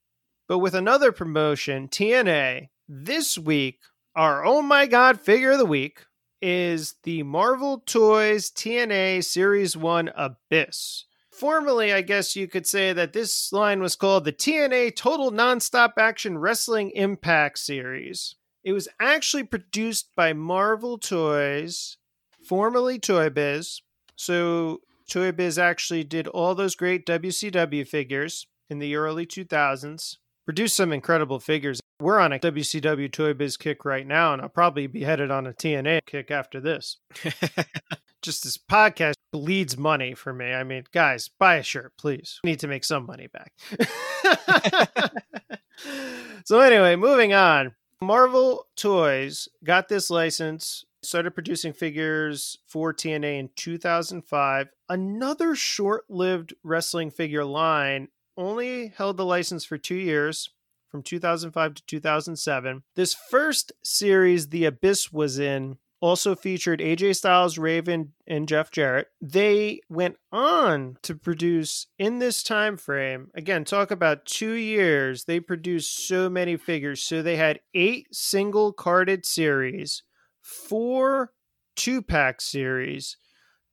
but 0.50 0.60
with 0.60 0.76
another 0.76 1.14
promotion, 1.14 1.88
TNA. 1.88 2.68
This 2.90 3.38
week, 3.38 3.80
our 4.14 4.46
oh 4.46 4.62
my 4.62 4.88
God 4.88 5.22
figure 5.22 5.52
of 5.52 5.60
the 5.60 5.66
week 5.66 6.04
is 6.42 6.96
the 7.04 7.24
Marvel 7.24 7.80
Toys 7.86 8.50
TNA 8.52 9.24
Series 9.24 9.76
1 9.76 10.12
Abyss. 10.16 11.06
Formerly, 11.32 11.94
I 11.94 12.02
guess 12.02 12.36
you 12.36 12.48
could 12.48 12.66
say 12.66 12.94
that 12.94 13.14
this 13.14 13.54
line 13.54 13.80
was 13.80 13.96
called 13.96 14.26
the 14.26 14.34
TNA 14.34 14.96
Total 14.96 15.32
Nonstop 15.32 15.94
Action 15.98 16.38
Wrestling 16.38 16.92
Impact 16.92 17.60
Series. 17.60 18.36
It 18.64 18.74
was 18.74 18.88
actually 19.00 19.44
produced 19.44 20.10
by 20.16 20.34
Marvel 20.34 20.98
Toys, 20.98 21.98
formerly 22.44 22.98
Toy 23.00 23.30
Biz. 23.30 23.82
So 24.16 24.82
Toy 25.08 25.32
Biz 25.32 25.60
actually 25.60 26.04
did 26.04 26.28
all 26.28 26.56
those 26.56 26.76
great 26.76 27.06
WCW 27.06 27.88
figures 27.88 28.48
in 28.70 28.80
the 28.80 28.96
early 28.96 29.26
2000s, 29.26 30.18
produced 30.48 30.78
some 30.78 30.94
incredible 30.94 31.42
figures. 31.42 31.82
We're 32.00 32.20
on 32.20 32.32
a 32.32 32.40
WCW 32.40 33.12
Toy 33.12 33.34
Biz 33.34 33.58
kick 33.58 33.84
right 33.84 34.08
now, 34.08 34.32
and 34.32 34.42
I'll 34.42 34.48
probably 34.48 34.88
be 34.88 35.04
headed 35.04 35.30
on 35.30 35.46
a 35.46 35.52
TNA 35.52 36.00
kick 36.06 36.32
after 36.32 36.62
this. 36.62 37.00
Just 38.22 38.46
this 38.46 38.58
podcast 38.58 39.16
bleeds 39.34 39.78
money 39.78 40.14
for 40.14 40.32
me. 40.32 40.54
I 40.54 40.64
mean, 40.64 40.86
guys, 40.94 41.30
buy 41.38 41.56
a 41.56 41.64
shirt, 41.64 41.92
please. 41.98 42.40
We 42.46 42.52
need 42.52 42.62
to 42.62 42.68
make 42.70 42.86
some 42.86 43.06
money 43.06 43.28
back. 43.28 43.52
so, 46.46 46.62
anyway, 46.62 46.96
moving 46.96 47.34
on. 47.34 47.76
Marvel 48.02 48.68
Toys 48.78 49.50
got 49.66 49.90
this 49.90 50.10
license, 50.10 50.86
started 51.04 51.32
producing 51.32 51.74
figures 51.74 52.58
for 52.68 52.94
TNA 52.94 53.38
in 53.38 53.50
2005. 53.58 54.68
Another 54.88 55.56
short 55.56 56.06
lived 56.10 56.54
wrestling 56.64 57.12
figure 57.12 57.44
line 57.44 58.08
only 58.38 58.94
held 58.96 59.18
the 59.18 59.26
license 59.26 59.66
for 59.66 59.78
two 59.78 59.96
years 59.96 60.50
from 60.90 61.04
2005 61.04 61.74
to 61.74 61.86
2007. 61.86 62.84
This 62.96 63.14
first 63.14 63.74
series, 63.84 64.50
The 64.50 64.66
Abyss, 64.66 65.12
was 65.12 65.40
in 65.40 65.78
also 66.00 66.36
featured 66.36 66.80
AJ 66.80 67.16
Styles, 67.16 67.58
Raven, 67.58 68.14
and 68.28 68.48
Jeff 68.48 68.70
Jarrett. 68.70 69.08
They 69.20 69.82
went 69.90 70.18
on 70.32 70.98
to 71.02 71.16
produce 71.16 71.88
in 71.98 72.20
this 72.20 72.44
time 72.44 72.78
frame. 72.78 73.32
Again, 73.34 73.66
talk 73.66 73.90
about 73.90 74.26
2 74.26 74.52
years. 74.52 75.24
They 75.24 75.40
produced 75.40 76.08
so 76.08 76.30
many 76.30 76.56
figures. 76.56 77.02
So 77.02 77.24
they 77.24 77.36
had 77.36 77.62
8 77.74 78.08
single 78.12 78.74
carded 78.74 79.26
series, 79.26 80.04
4 80.44 81.34
two-pack 81.76 82.42
series, 82.42 83.18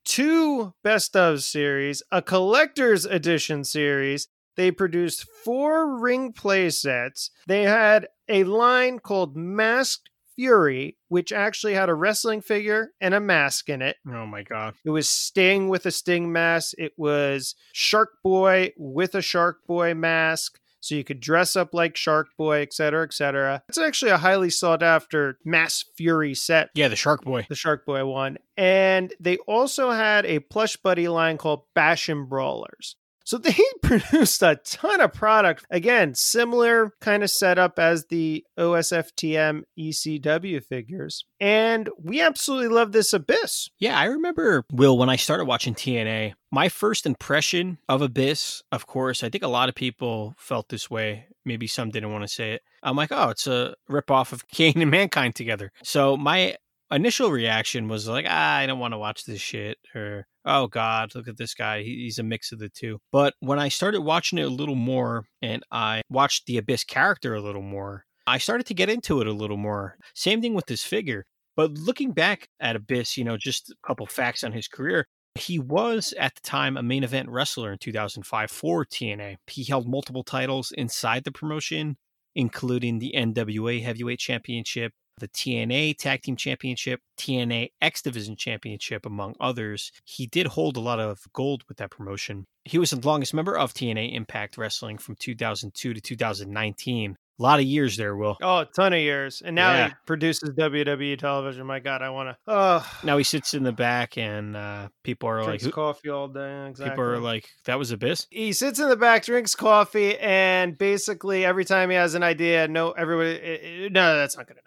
two 0.03 0.73
best 0.83 1.15
of 1.15 1.43
series, 1.43 2.01
a 2.11 2.21
collector's 2.21 3.05
edition 3.05 3.63
series. 3.63 4.27
They 4.55 4.71
produced 4.71 5.27
four 5.43 5.99
ring 5.99 6.33
play 6.33 6.69
sets. 6.69 7.31
They 7.47 7.63
had 7.63 8.07
a 8.27 8.43
line 8.43 8.99
called 8.99 9.35
Masked 9.35 10.09
Fury, 10.35 10.97
which 11.07 11.31
actually 11.31 11.75
had 11.75 11.87
a 11.87 11.93
wrestling 11.93 12.41
figure 12.41 12.91
and 12.99 13.13
a 13.13 13.19
mask 13.19 13.69
in 13.69 13.81
it. 13.81 13.95
Oh 14.07 14.25
my 14.25 14.43
god. 14.43 14.73
It 14.83 14.89
was 14.89 15.09
Sting 15.09 15.69
with 15.69 15.85
a 15.85 15.91
Sting 15.91 16.31
mask. 16.31 16.73
It 16.77 16.93
was 16.97 17.55
Shark 17.71 18.21
Boy 18.23 18.73
with 18.77 19.15
a 19.15 19.21
Shark 19.21 19.65
Boy 19.65 19.93
mask. 19.93 20.59
So 20.81 20.93
you 20.93 21.03
could 21.03 21.19
dress 21.19 21.55
up 21.55 21.73
like 21.73 21.95
Shark 21.95 22.27
Boy, 22.37 22.61
et 22.61 22.71
cetera, 22.71 23.03
et 23.03 23.13
cetera. 23.13 23.63
It's 23.69 23.79
actually 23.79 24.11
a 24.11 24.17
highly 24.17 24.51
sought 24.51 24.83
after 24.83 25.39
Masked 25.43 25.89
Fury 25.97 26.35
set. 26.35 26.69
Yeah, 26.75 26.89
the 26.89 26.95
Shark 26.95 27.23
Boy. 27.23 27.47
The 27.49 27.55
Shark 27.55 27.87
Boy 27.87 28.05
one. 28.05 28.37
And 28.55 29.11
they 29.19 29.37
also 29.47 29.89
had 29.89 30.25
a 30.27 30.39
plush 30.39 30.77
buddy 30.77 31.07
line 31.07 31.37
called 31.37 31.63
Bash 31.73 32.07
and 32.07 32.29
Brawlers. 32.29 32.97
So 33.25 33.37
they 33.39 33.55
produced 33.81 34.41
a 34.41 34.55
ton 34.63 35.01
of 35.01 35.13
product. 35.13 35.65
Again, 35.69 36.15
similar 36.15 36.93
kind 37.01 37.23
of 37.23 37.29
setup 37.29 37.77
as 37.77 38.05
the 38.05 38.45
OSFTM 38.57 39.63
ECW 39.77 40.63
figures. 40.63 41.25
And 41.39 41.89
we 42.01 42.21
absolutely 42.21 42.69
love 42.69 42.93
this 42.93 43.11
Abyss. 43.11 43.69
Yeah, 43.79 43.99
I 43.99 44.05
remember, 44.05 44.63
Will, 44.71 44.97
when 44.97 45.09
I 45.09 45.17
started 45.17 45.45
watching 45.45 45.73
TNA, 45.73 46.33
my 46.51 46.69
first 46.69 47.05
impression 47.05 47.79
of 47.89 48.01
Abyss, 48.01 48.63
of 48.71 48.87
course, 48.87 49.23
I 49.23 49.29
think 49.29 49.43
a 49.43 49.49
lot 49.49 49.67
of 49.67 49.75
people 49.75 50.35
felt 50.37 50.69
this 50.69 50.89
way. 50.89 51.25
Maybe 51.43 51.67
some 51.67 51.89
didn't 51.89 52.11
want 52.11 52.23
to 52.23 52.27
say 52.27 52.53
it. 52.53 52.61
I'm 52.81 52.95
like, 52.95 53.11
oh, 53.11 53.29
it's 53.29 53.47
a 53.47 53.75
ripoff 53.89 54.31
of 54.31 54.47
Kane 54.47 54.81
and 54.81 54.91
Mankind 54.91 55.35
together. 55.35 55.71
So 55.83 56.15
my 56.15 56.55
initial 56.95 57.31
reaction 57.31 57.87
was 57.87 58.07
like, 58.07 58.25
ah, 58.27 58.55
I 58.55 58.65
don't 58.65 58.79
want 58.79 58.93
to 58.93 58.97
watch 58.97 59.25
this 59.25 59.41
shit, 59.41 59.77
or 59.93 60.25
oh 60.45 60.67
god, 60.67 61.13
look 61.15 61.27
at 61.27 61.37
this 61.37 61.53
guy, 61.53 61.83
he's 61.83 62.19
a 62.19 62.23
mix 62.23 62.51
of 62.51 62.59
the 62.59 62.69
two. 62.69 62.99
But 63.11 63.33
when 63.39 63.59
I 63.59 63.69
started 63.69 64.01
watching 64.01 64.39
it 64.39 64.43
a 64.43 64.49
little 64.49 64.75
more, 64.75 65.25
and 65.41 65.63
I 65.71 66.01
watched 66.09 66.45
the 66.45 66.57
Abyss 66.57 66.83
character 66.85 67.35
a 67.35 67.41
little 67.41 67.61
more, 67.61 68.05
I 68.27 68.37
started 68.37 68.65
to 68.67 68.73
get 68.73 68.89
into 68.89 69.21
it 69.21 69.27
a 69.27 69.33
little 69.33 69.57
more. 69.57 69.97
Same 70.15 70.41
thing 70.41 70.53
with 70.53 70.65
this 70.65 70.83
figure. 70.83 71.25
But 71.55 71.71
looking 71.71 72.11
back 72.11 72.47
at 72.59 72.75
Abyss, 72.75 73.17
you 73.17 73.23
know, 73.23 73.37
just 73.37 73.69
a 73.69 73.87
couple 73.87 74.05
facts 74.07 74.43
on 74.43 74.51
his 74.51 74.67
career. 74.67 75.05
He 75.35 75.59
was 75.59 76.13
at 76.17 76.35
the 76.35 76.41
time 76.41 76.77
a 76.77 76.83
main 76.83 77.03
event 77.03 77.29
wrestler 77.29 77.71
in 77.71 77.77
2005 77.77 78.49
for 78.49 78.85
TNA. 78.85 79.35
He 79.47 79.65
held 79.65 79.87
multiple 79.87 80.23
titles 80.23 80.71
inside 80.77 81.25
the 81.25 81.31
promotion, 81.31 81.97
including 82.35 82.99
the 82.99 83.13
NWA 83.15 83.83
Heavyweight 83.83 84.19
Championship, 84.19 84.93
the 85.19 85.27
TNA 85.27 85.97
Tag 85.97 86.21
Team 86.21 86.35
Championship, 86.35 86.99
TNA 87.17 87.69
X 87.81 88.01
Division 88.01 88.35
Championship, 88.35 89.05
among 89.05 89.35
others. 89.39 89.91
He 90.03 90.27
did 90.27 90.47
hold 90.47 90.77
a 90.77 90.81
lot 90.81 90.99
of 90.99 91.19
gold 91.33 91.63
with 91.67 91.77
that 91.77 91.91
promotion. 91.91 92.45
He 92.65 92.77
was 92.77 92.89
the 92.91 92.99
longest 93.07 93.33
member 93.33 93.57
of 93.57 93.73
TNA 93.73 94.13
Impact 94.13 94.57
Wrestling 94.57 94.97
from 94.97 95.15
2002 95.19 95.93
to 95.93 96.01
2019. 96.01 97.15
A 97.37 97.43
lot 97.43 97.59
of 97.59 97.65
years 97.65 97.97
there, 97.97 98.15
Will. 98.15 98.37
Oh, 98.41 98.59
a 98.59 98.65
ton 98.65 98.93
of 98.93 98.99
years. 98.99 99.41
And 99.43 99.55
now 99.55 99.73
Yeah. 99.73 99.87
he 99.89 99.93
produces 100.07 100.51
WWE 100.57 101.17
television. 101.17 101.67
My 101.67 101.79
God, 101.79 102.01
I 102.01 102.09
want 102.09 102.29
to. 102.29 102.37
Oh, 102.47 102.89
Now 103.03 103.17
he 103.17 103.25
sits 103.25 103.53
in 103.53 103.63
the 103.63 103.73
back, 103.73 104.17
and 104.17 104.55
uh, 104.55 104.87
people 105.03 105.27
are 105.27 105.39
like, 105.39 105.47
drinks 105.47 105.65
who- 105.65 105.71
coffee 105.71 106.09
all 106.09 106.29
day. 106.29 106.67
Exactly. 106.69 106.91
people 106.91 107.03
are 107.03 107.19
like, 107.19 107.49
that 107.65 107.77
was 107.77 107.91
Abyss. 107.91 108.27
he 108.31 108.53
sits 108.53 108.79
in 108.79 108.87
the 108.87 108.95
back, 108.95 109.25
drinks 109.25 109.53
coffee, 109.53 110.17
and 110.17 110.77
basically 110.77 111.43
every 111.43 111.65
time 111.65 111.89
he 111.89 111.97
has 111.97 112.15
an 112.15 112.23
idea, 112.23 112.69
no, 112.69 112.91
everybody, 112.91 113.31
eh, 113.41 113.57
eh, 113.85 113.89
no, 113.91 114.15
that's 114.15 114.37
not 114.37 114.47
good 114.47 114.53
enough. 114.53 114.63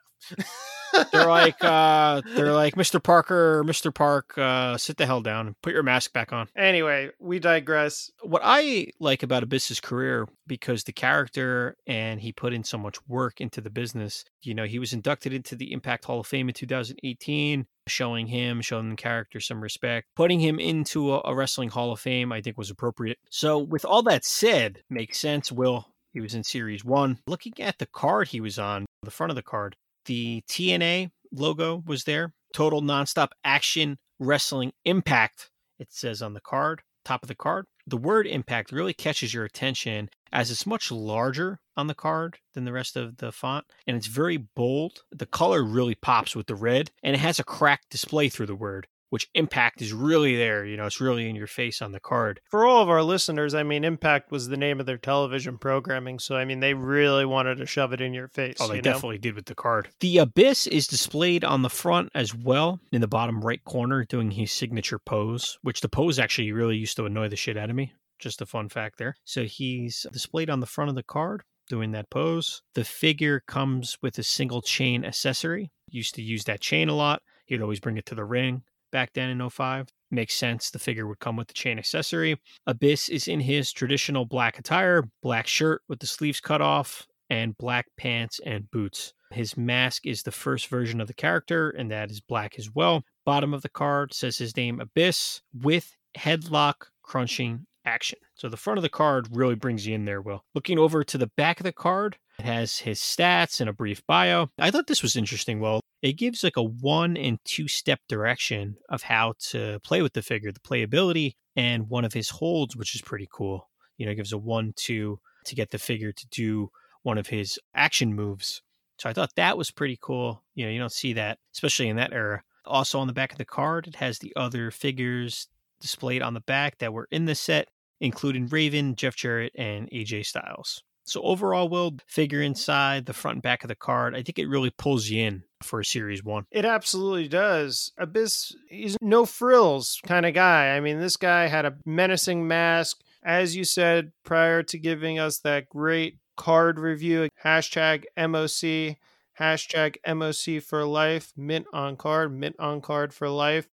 They're 1.13 1.27
like, 1.27 1.57
uh, 1.65 2.23
they're 2.35 2.53
like, 2.53 2.75
Mr. 2.75 3.03
Parker, 3.03 3.63
Mr. 3.65 3.95
Park, 3.95 4.37
uh, 4.39 4.77
sit 4.77 4.97
the 4.97 5.07
hell 5.07 5.21
down 5.21 5.49
and 5.49 5.61
put 5.63 5.73
your 5.73 5.83
mask 5.83 6.13
back 6.13 6.33
on. 6.33 6.49
anyway, 6.57 7.11
we 7.19 7.39
digress. 7.39 8.11
what 8.23 8.43
I 8.45 8.89
like 9.01 9.23
about 9.23 9.43
Abyss's 9.43 9.81
career, 9.81 10.27
because 10.47 10.85
the 10.85 10.93
character 10.93 11.77
and 11.87 12.21
he 12.21 12.33
put 12.33 12.53
in 12.53 12.65
so 12.65 12.79
much 12.79 12.97
work 13.07 13.41
into 13.41 13.61
the 13.61 13.71
business, 13.71 14.25
you 14.43 14.55
know, 14.55 14.65
he 14.65 14.79
was 14.79 14.93
inducted 14.93 15.33
into 15.33 15.57
the 15.57 15.73
Impact 15.73 16.05
Hall 16.05 16.21
of 16.21 16.27
Fame 16.27 16.49
in 16.49 16.55
2018, 16.55 17.67
showing 17.87 18.27
him, 18.27 18.61
showing 18.61 18.91
the 18.91 18.97
character 18.97 19.41
some 19.41 19.61
respect, 19.61 20.09
putting 20.17 20.41
him 20.41 20.59
into 20.59 21.15
a, 21.15 21.23
a 21.25 21.35
wrestling 21.35 21.69
Hall 21.71 21.93
of 21.93 22.01
Fame, 22.01 22.33
I 22.33 22.41
think 22.41 22.59
was 22.59 22.71
appropriate. 22.71 23.19
So, 23.31 23.59
with 23.59 23.85
all 23.85 24.03
that 24.05 24.25
said, 24.25 24.83
makes 24.91 25.19
sense. 25.19 25.53
Will, 25.53 25.87
he 26.13 26.21
was 26.21 26.35
in 26.35 26.45
Series 26.45 26.85
1. 26.85 27.19
Looking 27.27 27.55
at 27.61 27.79
the 27.79 27.87
card 27.87 28.29
he 28.29 28.41
was 28.41 28.59
on, 28.59 28.87
the 29.03 29.11
front 29.11 29.31
of 29.31 29.37
the 29.37 29.43
card, 29.43 29.77
the 30.09 30.43
TNA 30.49 31.11
logo 31.31 31.85
was 31.87 32.05
there. 32.05 32.33
Total 32.53 32.83
Nonstop 32.83 33.29
Action 33.45 33.99
Wrestling 34.19 34.73
Impact, 34.85 35.51
it 35.79 35.93
says 35.93 36.23
on 36.23 36.33
the 36.33 36.41
card, 36.41 36.83
top 37.05 37.23
of 37.23 37.29
the 37.29 37.35
card. 37.35 37.67
The 37.87 37.99
word 37.99 38.27
impact 38.27 38.73
really 38.73 38.95
catches 38.95 39.33
your 39.33 39.45
attention 39.45 40.09
as 40.33 40.51
it's 40.51 40.67
much 40.67 40.91
larger 40.91 41.61
on 41.77 41.87
the 41.87 41.95
card 41.95 42.39
than 42.55 42.65
the 42.65 42.73
rest 42.73 42.97
of 42.97 43.19
the 43.19 43.33
font 43.33 43.67
and 43.87 43.97
it's 43.97 44.07
very 44.07 44.37
bold. 44.37 45.05
The 45.11 45.27
color 45.27 45.63
really 45.63 45.95
pops 45.95 46.35
with 46.35 46.47
the 46.47 46.55
red 46.55 46.91
and 47.03 47.15
it 47.15 47.21
has 47.21 47.39
a 47.39 47.45
cracked 47.45 47.91
display 47.91 48.29
through 48.29 48.47
the 48.47 48.55
word, 48.55 48.89
which 49.11 49.29
impact 49.35 49.83
is 49.83 49.93
really 49.93 50.37
there. 50.37 50.65
You 50.65 50.77
know, 50.77 50.87
it's 50.87 51.01
really 51.01 51.29
in 51.29 51.37
your 51.37 51.47
face 51.47 51.81
on 51.81 51.93
the 51.93 52.01
card. 52.01 52.41
For 52.51 52.67
all 52.67 52.83
of 52.83 52.89
our 52.89 53.03
listeners, 53.03 53.55
I 53.55 53.63
mean, 53.63 53.85
Impact 53.85 54.31
was 54.31 54.49
the 54.49 54.57
name 54.57 54.81
of 54.81 54.87
their 54.87 54.99
television 54.99 55.59
programming, 55.59 56.19
so 56.19 56.37
I 56.37 56.45
mean, 56.45 56.61
they 56.61 56.75
really 56.75 57.25
wanted 57.25 57.57
to 57.57 57.67
shove 57.67 57.93
it 57.93 58.01
in 58.01 58.13
your 58.13 58.29
face. 58.29 58.57
Oh, 58.61 58.69
they 58.69 58.77
you 58.77 58.83
know? 58.83 58.93
definitely 58.93 59.19
did 59.19 59.35
with 59.35 59.47
the 59.47 59.55
card. 59.55 59.89
The 60.01 60.19
Abyss 60.19 60.67
is 60.67 60.87
displayed 60.87 61.45
on 61.45 61.63
the 61.63 61.71
front 61.71 62.11
as 62.15 62.35
well 62.35 62.81
in 62.93 63.01
the 63.01 63.09
bottom 63.09 63.41
right 63.41 63.63
corner 63.65 64.05
doing 64.05 64.31
his 64.31 64.53
signature 64.53 64.99
pose, 64.99 65.59
which 65.63 65.81
the 65.81 65.89
pose 65.89 66.19
actually 66.19 66.53
really 66.53 66.77
used 66.77 66.97
to 66.97 67.07
annoy 67.07 67.29
the 67.29 67.37
shit 67.37 67.57
out 67.57 67.71
of 67.71 67.77
me. 67.77 67.93
Just 68.19 68.43
a 68.43 68.47
fun 68.47 68.69
fact 68.69 68.99
there. 68.99 69.15
So 69.25 69.45
he's 69.45 70.07
displayed 70.13 70.51
on 70.51 70.61
the 70.61 70.67
front 70.67 70.89
of 70.89 70.97
the 70.97 71.03
card 71.03 71.43
doing 71.69 71.93
that 71.93 72.11
pose. 72.11 72.63
The 72.75 72.85
figure 72.85 73.41
comes 73.47 73.97
with 74.03 74.19
a 74.19 74.23
single 74.23 74.63
chain 74.63 75.05
accessory. 75.05 75.71
Used 75.91 76.15
to 76.17 76.23
use 76.23 76.45
that 76.45 76.61
chain 76.61 76.89
a 76.89 76.95
lot. 76.95 77.23
He'd 77.47 77.63
always 77.63 77.81
bring 77.81 77.97
it 77.97 78.07
to 78.07 78.15
the 78.15 78.25
ring 78.25 78.63
back 78.91 79.13
then 79.15 79.31
in 79.31 79.49
05. 79.49 79.89
Makes 80.11 80.35
sense. 80.35 80.71
The 80.71 80.79
figure 80.79 81.07
would 81.07 81.19
come 81.19 81.37
with 81.37 81.49
the 81.49 81.55
chain 81.55 81.79
accessory. 81.79 82.41
Abyss 82.67 83.09
is 83.09 83.29
in 83.29 83.41
his 83.41 83.73
traditional 83.73 84.25
black 84.25 84.59
attire, 84.59 85.05
black 85.23 85.47
shirt 85.47 85.83
with 85.89 86.01
the 86.01 86.07
sleeves 86.07 86.41
cut 86.41 86.63
off, 86.63 87.07
and 87.31 87.57
black 87.59 87.87
pants 87.97 88.41
and 88.45 88.71
boots. 88.71 89.13
His 89.31 89.57
mask 89.57 90.07
is 90.07 90.23
the 90.23 90.33
first 90.33 90.69
version 90.69 91.01
of 91.01 91.09
the 91.09 91.15
character, 91.15 91.71
and 91.71 91.91
that 91.91 92.11
is 92.11 92.21
black 92.21 92.59
as 92.59 92.71
well. 92.75 93.03
Bottom 93.27 93.53
of 93.53 93.63
the 93.63 93.69
card 93.69 94.15
says 94.15 94.39
his 94.39 94.57
name 94.57 94.81
Abyss 94.81 95.43
with 95.53 95.95
headlock 96.17 96.87
crunching 97.03 97.67
action. 97.85 98.19
So 98.35 98.49
the 98.49 98.57
front 98.57 98.79
of 98.79 98.83
the 98.83 98.89
card 98.89 99.29
really 99.31 99.55
brings 99.55 99.87
you 99.87 99.95
in 99.95 100.05
there, 100.05 100.23
Will. 100.23 100.45
Looking 100.55 100.79
over 100.79 101.05
to 101.05 101.19
the 101.19 101.31
back 101.37 101.61
of 101.61 101.65
the 101.65 101.73
card, 101.73 102.17
it 102.39 102.45
has 102.45 102.79
his 102.79 103.01
stats 103.01 103.61
and 103.61 103.69
a 103.69 103.73
brief 103.73 104.03
bio. 104.07 104.49
I 104.59 104.71
thought 104.71 104.87
this 104.87 105.03
was 105.03 105.17
interesting, 105.17 105.61
Will. 105.61 105.81
It 106.03 106.13
gives 106.13 106.45
like 106.45 106.57
a 106.57 106.63
one 106.63 107.17
and 107.17 107.39
two 107.45 107.67
step 107.69 108.01
direction 108.09 108.77
of 108.89 109.03
how 109.03 109.35
to 109.51 109.81
play 109.81 110.03
with 110.03 110.13
the 110.13 110.23
figure, 110.23 110.53
the 110.53 110.61
playability, 110.61 111.35
and 111.57 111.89
one 111.89 112.05
of 112.05 112.13
his 112.13 112.31
holds, 112.31 112.77
which 112.77 112.95
is 112.95 113.03
pretty 113.03 113.29
cool. 113.33 113.69
You 113.97 114.07
know, 114.07 114.13
it 114.13 114.17
gives 114.17 114.33
a 114.33 114.39
one, 114.39 114.73
two 114.77 115.19
to 115.47 115.55
get 115.55 115.71
the 115.71 115.79
figure 115.79 116.13
to 116.13 116.27
do 116.29 116.71
one 117.03 117.19
of 117.19 117.27
his 117.27 117.59
action 117.75 118.15
moves. 118.15 118.63
So 118.99 119.09
I 119.09 119.13
thought 119.13 119.35
that 119.37 119.59
was 119.59 119.71
pretty 119.71 119.99
cool. 120.01 120.45
You 120.55 120.67
know, 120.67 120.71
you 120.71 120.79
don't 120.79 120.93
see 120.93 121.15
that, 121.15 121.39
especially 121.55 121.89
in 121.89 121.97
that 121.97 122.13
era. 122.13 122.43
Also 122.65 122.99
on 122.99 123.07
the 123.07 123.13
back 123.13 123.33
of 123.33 123.39
the 123.39 123.45
card, 123.45 123.87
it 123.87 123.97
has 123.97 124.19
the 124.19 124.33
other 124.37 124.71
figures 124.71 125.49
displayed 125.81 126.23
on 126.23 126.35
the 126.35 126.41
back 126.41 126.79
that 126.79 126.93
were 126.93 127.09
in 127.11 127.25
the 127.25 127.35
set, 127.35 127.69
including 128.01 128.47
Raven, 128.49 128.95
Jeff 128.95 129.17
Jarrett, 129.17 129.53
and 129.57 129.89
AJ 129.91 130.27
Styles. 130.27 130.83
So 131.05 131.23
overall, 131.23 131.69
Will 131.69 131.97
figure 132.07 132.43
inside 132.43 133.07
the 133.07 133.15
front 133.15 133.37
and 133.37 133.43
back 133.43 133.65
of 133.65 133.69
the 133.69 133.75
card, 133.75 134.15
I 134.15 134.23
think 134.23 134.39
it 134.39 134.49
really 134.49 134.71
pulls 134.71 135.09
you 135.09 135.23
in 135.23 135.45
for 135.69 135.81
a 135.81 135.85
series 135.85 136.25
one. 136.25 136.45
It 136.51 136.65
absolutely 136.65 137.29
does. 137.29 137.93
Abyss, 137.99 138.55
he's 138.69 138.97
no 139.01 139.25
frills 139.27 140.01
kind 140.07 140.27
of 140.27 140.35
guy. 140.35 140.77
I 140.77 140.81
mean, 140.81 140.99
this 140.99 141.17
guy 141.17 141.47
had 141.47 141.67
a 141.67 141.77
menacing 141.85 142.47
mask. 142.49 143.01
As 143.23 143.55
you 143.57 143.65
said 143.65 144.13
prior 144.25 144.63
to 144.65 144.79
giving 144.79 145.19
us 145.19 145.39
that 145.41 145.69
great 145.69 146.19
card 146.37 146.79
review, 146.79 147.29
hashtag 147.45 148.05
MOC, 148.17 148.97
hashtag 149.39 149.97
MOC 150.07 150.63
for 150.63 150.85
life, 150.85 151.33
mint 151.37 151.67
on 151.73 151.97
card, 151.97 152.33
mint 152.33 152.57
on 152.59 152.81
card 152.81 153.13
for 153.13 153.29
life. 153.29 153.69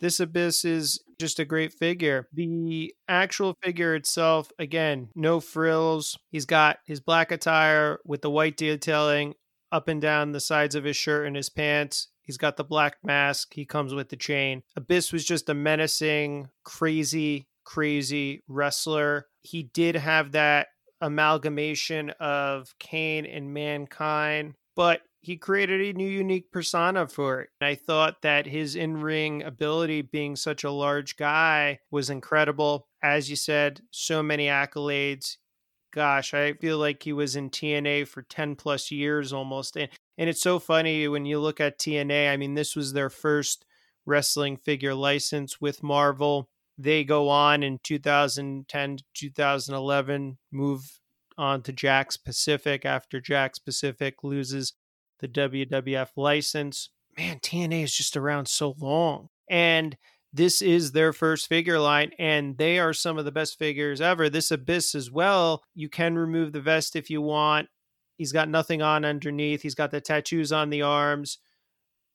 This 0.00 0.20
Abyss 0.20 0.64
is 0.64 1.02
just 1.18 1.38
a 1.38 1.44
great 1.44 1.72
figure. 1.72 2.26
The 2.32 2.94
actual 3.08 3.54
figure 3.62 3.94
itself, 3.94 4.50
again, 4.58 5.08
no 5.14 5.40
frills. 5.40 6.18
He's 6.30 6.46
got 6.46 6.78
his 6.86 7.00
black 7.00 7.30
attire 7.30 7.98
with 8.06 8.22
the 8.22 8.30
white 8.30 8.56
detailing 8.56 9.34
up 9.72 9.88
and 9.88 10.00
down 10.00 10.32
the 10.32 10.40
sides 10.40 10.74
of 10.74 10.84
his 10.84 10.96
shirt 10.96 11.26
and 11.26 11.36
his 11.36 11.48
pants. 11.48 12.08
He's 12.22 12.36
got 12.36 12.56
the 12.56 12.64
black 12.64 12.96
mask. 13.02 13.54
He 13.54 13.64
comes 13.64 13.92
with 13.92 14.08
the 14.08 14.16
chain. 14.16 14.62
Abyss 14.76 15.12
was 15.12 15.24
just 15.24 15.48
a 15.48 15.54
menacing, 15.54 16.48
crazy, 16.64 17.48
crazy 17.64 18.42
wrestler. 18.46 19.26
He 19.42 19.62
did 19.62 19.96
have 19.96 20.32
that 20.32 20.68
amalgamation 21.00 22.10
of 22.20 22.74
Kane 22.78 23.26
and 23.26 23.52
Mankind, 23.54 24.54
but 24.76 25.02
he 25.22 25.36
created 25.36 25.80
a 25.80 25.98
new 25.98 26.08
unique 26.08 26.50
persona 26.50 27.06
for 27.06 27.42
it. 27.42 27.50
I 27.60 27.74
thought 27.74 28.22
that 28.22 28.46
his 28.46 28.74
in 28.74 29.00
ring 29.00 29.42
ability, 29.42 30.02
being 30.02 30.34
such 30.34 30.64
a 30.64 30.70
large 30.70 31.16
guy, 31.16 31.80
was 31.90 32.10
incredible. 32.10 32.86
As 33.02 33.28
you 33.28 33.36
said, 33.36 33.82
so 33.90 34.22
many 34.22 34.46
accolades. 34.46 35.36
Gosh, 35.92 36.34
I 36.34 36.52
feel 36.54 36.78
like 36.78 37.02
he 37.02 37.12
was 37.12 37.36
in 37.36 37.50
TNA 37.50 38.06
for 38.06 38.22
10 38.22 38.54
plus 38.56 38.90
years 38.90 39.32
almost. 39.32 39.76
And, 39.76 39.88
and 40.16 40.30
it's 40.30 40.42
so 40.42 40.58
funny 40.58 41.08
when 41.08 41.26
you 41.26 41.40
look 41.40 41.60
at 41.60 41.78
TNA. 41.78 42.30
I 42.30 42.36
mean, 42.36 42.54
this 42.54 42.76
was 42.76 42.92
their 42.92 43.10
first 43.10 43.64
wrestling 44.06 44.56
figure 44.56 44.94
license 44.94 45.60
with 45.60 45.82
Marvel. 45.82 46.48
They 46.78 47.04
go 47.04 47.28
on 47.28 47.62
in 47.62 47.78
2010 47.82 48.96
to 48.96 49.04
2011, 49.14 50.38
move 50.52 51.00
on 51.36 51.62
to 51.62 51.72
Jakks 51.72 52.22
Pacific 52.22 52.84
after 52.84 53.20
Jakks 53.20 53.62
Pacific 53.62 54.22
loses 54.22 54.74
the 55.18 55.28
WWF 55.28 56.10
license. 56.16 56.90
Man, 57.18 57.38
TNA 57.40 57.84
is 57.84 57.94
just 57.94 58.16
around 58.16 58.46
so 58.46 58.74
long. 58.78 59.28
And 59.48 59.96
this 60.32 60.62
is 60.62 60.92
their 60.92 61.12
first 61.12 61.48
figure 61.48 61.80
line, 61.80 62.12
and 62.18 62.56
they 62.56 62.78
are 62.78 62.92
some 62.92 63.18
of 63.18 63.24
the 63.24 63.32
best 63.32 63.58
figures 63.58 64.00
ever. 64.00 64.30
This 64.30 64.50
Abyss 64.50 64.94
as 64.94 65.10
well. 65.10 65.64
You 65.74 65.88
can 65.88 66.16
remove 66.16 66.52
the 66.52 66.60
vest 66.60 66.94
if 66.94 67.10
you 67.10 67.20
want. 67.20 67.68
He's 68.16 68.32
got 68.32 68.48
nothing 68.48 68.82
on 68.82 69.04
underneath. 69.04 69.62
He's 69.62 69.74
got 69.74 69.90
the 69.90 70.00
tattoos 70.00 70.52
on 70.52 70.70
the 70.70 70.82
arms. 70.82 71.38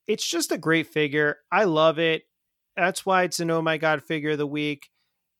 It's 0.08 0.28
just 0.28 0.52
a 0.52 0.58
great 0.58 0.88
figure. 0.88 1.38
I 1.52 1.66
love 1.66 2.00
it. 2.00 2.24
That's 2.78 3.06
why 3.06 3.24
it's 3.24 3.40
an 3.40 3.52
oh 3.52 3.62
my 3.62 3.78
god 3.78 4.04
figure 4.04 4.32
of 4.32 4.38
the 4.38 4.48
week. 4.48 4.90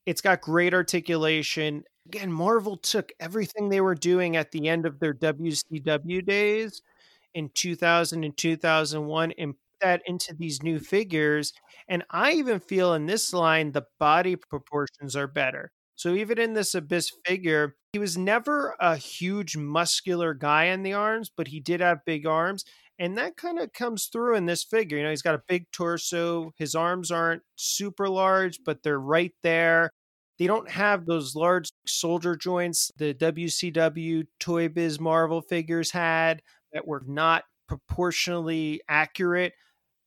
It's 0.06 0.20
got 0.20 0.40
great 0.40 0.74
articulation. 0.74 1.84
Again, 2.06 2.32
Marvel 2.32 2.76
took 2.76 3.12
everything 3.20 3.68
they 3.68 3.80
were 3.80 3.94
doing 3.94 4.36
at 4.36 4.52
the 4.52 4.68
end 4.68 4.86
of 4.86 4.98
their 4.98 5.14
WCW 5.14 6.24
days 6.24 6.82
in 7.34 7.50
2000 7.54 8.24
and 8.24 8.36
2001 8.36 9.32
and 9.38 9.54
that 9.80 10.02
into 10.06 10.34
these 10.38 10.62
new 10.62 10.78
figures. 10.78 11.52
And 11.88 12.04
I 12.10 12.32
even 12.32 12.60
feel 12.60 12.94
in 12.94 13.06
this 13.06 13.32
line, 13.32 13.72
the 13.72 13.86
body 13.98 14.36
proportions 14.36 15.16
are 15.16 15.26
better. 15.28 15.70
So 15.94 16.14
even 16.14 16.38
in 16.38 16.52
this 16.54 16.74
Abyss 16.74 17.10
figure, 17.24 17.74
he 17.92 17.98
was 17.98 18.18
never 18.18 18.76
a 18.80 18.96
huge 18.96 19.56
muscular 19.56 20.34
guy 20.34 20.64
in 20.64 20.82
the 20.82 20.92
arms, 20.92 21.30
but 21.34 21.48
he 21.48 21.60
did 21.60 21.80
have 21.80 22.04
big 22.04 22.26
arms. 22.26 22.64
And 22.98 23.16
that 23.18 23.36
kind 23.36 23.58
of 23.58 23.72
comes 23.72 24.06
through 24.06 24.36
in 24.36 24.46
this 24.46 24.62
figure. 24.64 24.98
You 24.98 25.04
know, 25.04 25.10
he's 25.10 25.22
got 25.22 25.34
a 25.34 25.42
big 25.48 25.70
torso. 25.72 26.52
His 26.58 26.74
arms 26.74 27.10
aren't 27.10 27.42
super 27.56 28.08
large, 28.08 28.60
but 28.64 28.82
they're 28.82 29.00
right 29.00 29.32
there. 29.42 29.90
They 30.38 30.46
don't 30.46 30.68
have 30.70 31.06
those 31.06 31.34
large 31.34 31.70
soldier 31.86 32.36
joints 32.36 32.90
the 32.96 33.14
WCW 33.14 34.26
Toy 34.38 34.68
Biz 34.68 35.00
Marvel 35.00 35.40
figures 35.40 35.90
had 35.90 36.42
that 36.72 36.86
were 36.86 37.02
not 37.06 37.44
proportionally 37.68 38.82
accurate. 38.88 39.54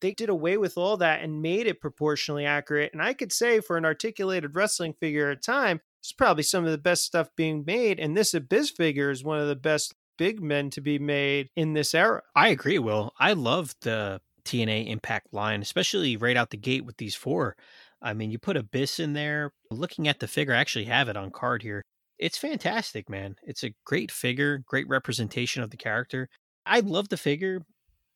They 0.01 0.13
did 0.13 0.29
away 0.29 0.57
with 0.57 0.77
all 0.77 0.97
that 0.97 1.21
and 1.21 1.41
made 1.41 1.67
it 1.67 1.81
proportionally 1.81 2.45
accurate. 2.45 2.91
And 2.93 3.01
I 3.01 3.13
could 3.13 3.31
say 3.31 3.59
for 3.59 3.77
an 3.77 3.85
articulated 3.85 4.55
wrestling 4.55 4.93
figure 4.93 5.29
at 5.29 5.43
time, 5.43 5.81
it's 6.01 6.13
probably 6.13 6.43
some 6.43 6.65
of 6.65 6.71
the 6.71 6.77
best 6.77 7.03
stuff 7.03 7.29
being 7.35 7.63
made. 7.65 7.99
And 7.99 8.15
this 8.15 8.33
Abyss 8.33 8.71
figure 8.71 9.09
is 9.09 9.23
one 9.23 9.39
of 9.39 9.47
the 9.47 9.55
best 9.55 9.93
big 10.17 10.41
men 10.41 10.69
to 10.71 10.81
be 10.81 10.99
made 10.99 11.49
in 11.55 11.73
this 11.73 11.93
era. 11.93 12.21
I 12.35 12.49
agree, 12.49 12.79
Will. 12.79 13.13
I 13.19 13.33
love 13.33 13.73
the 13.81 14.21
TNA 14.45 14.87
Impact 14.87 15.33
line, 15.33 15.61
especially 15.61 16.17
right 16.17 16.37
out 16.37 16.49
the 16.49 16.57
gate 16.57 16.85
with 16.85 16.97
these 16.97 17.15
four. 17.15 17.55
I 18.01 18.13
mean, 18.13 18.31
you 18.31 18.39
put 18.39 18.57
Abyss 18.57 18.99
in 18.99 19.13
there. 19.13 19.51
Looking 19.71 20.07
at 20.07 20.19
the 20.19 20.27
figure, 20.27 20.53
I 20.53 20.59
actually 20.59 20.85
have 20.85 21.09
it 21.09 21.17
on 21.17 21.31
card 21.31 21.61
here. 21.61 21.83
It's 22.17 22.37
fantastic, 22.37 23.09
man. 23.09 23.35
It's 23.43 23.63
a 23.63 23.73
great 23.85 24.11
figure, 24.11 24.61
great 24.65 24.87
representation 24.87 25.63
of 25.63 25.69
the 25.69 25.77
character. 25.77 26.29
I 26.65 26.81
love 26.81 27.09
the 27.09 27.17
figure. 27.17 27.61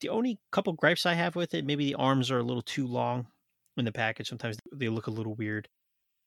The 0.03 0.09
only 0.09 0.37
couple 0.51 0.73
gripes 0.73 1.05
I 1.05 1.13
have 1.13 1.37
with 1.37 1.53
it, 1.53 1.65
maybe 1.65 1.85
the 1.85 1.95
arms 1.95 2.29
are 2.29 2.39
a 2.39 2.43
little 2.43 2.61
too 2.61 2.85
long 2.85 3.27
in 3.77 3.85
the 3.85 3.91
package. 3.93 4.27
Sometimes 4.27 4.57
they 4.75 4.89
look 4.89 5.07
a 5.07 5.11
little 5.11 5.33
weird, 5.33 5.69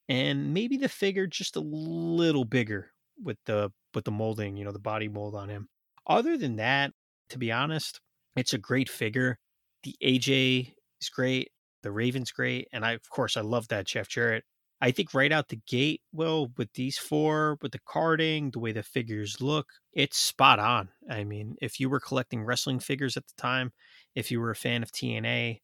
and 0.09 0.51
maybe 0.51 0.77
the 0.77 0.89
figure 0.89 1.27
just 1.27 1.55
a 1.55 1.59
little 1.59 2.43
bigger 2.43 2.89
with 3.23 3.37
the 3.45 3.69
with 3.93 4.05
the 4.05 4.11
molding, 4.11 4.57
you 4.57 4.65
know, 4.65 4.71
the 4.71 4.79
body 4.79 5.07
mold 5.07 5.35
on 5.35 5.49
him. 5.49 5.69
Other 6.07 6.37
than 6.37 6.55
that, 6.55 6.91
to 7.29 7.37
be 7.37 7.51
honest, 7.51 8.01
it's 8.35 8.51
a 8.51 8.57
great 8.57 8.89
figure. 8.89 9.37
The 9.83 9.95
AJ 10.03 10.73
is 10.99 11.09
great. 11.09 11.51
The 11.83 11.91
Raven's 11.91 12.31
great, 12.31 12.67
and 12.73 12.83
I 12.83 12.93
of 12.93 13.07
course 13.11 13.37
I 13.37 13.41
love 13.41 13.67
that 13.67 13.85
Jeff 13.85 14.09
Jarrett 14.09 14.43
I 14.79 14.91
think 14.91 15.13
right 15.13 15.31
out 15.31 15.49
the 15.49 15.59
gate, 15.67 16.01
well, 16.11 16.51
with 16.57 16.71
these 16.73 16.97
four, 16.97 17.57
with 17.61 17.71
the 17.71 17.79
carding, 17.87 18.51
the 18.51 18.59
way 18.59 18.71
the 18.71 18.83
figures 18.83 19.41
look, 19.41 19.67
it's 19.91 20.17
spot 20.17 20.59
on. 20.59 20.89
I 21.09 21.23
mean, 21.23 21.55
if 21.61 21.79
you 21.79 21.89
were 21.89 21.99
collecting 21.99 22.43
wrestling 22.43 22.79
figures 22.79 23.17
at 23.17 23.25
the 23.25 23.33
time, 23.41 23.71
if 24.13 24.29
you 24.29 24.39
were 24.39 24.51
a 24.51 24.55
fan 24.55 24.83
of 24.83 24.91
TNA, 24.91 25.61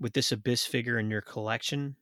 with 0.00 0.12
this 0.14 0.32
Abyss 0.32 0.64
figure 0.64 0.98
in 0.98 1.10
your 1.10 1.20
collection, 1.20 1.96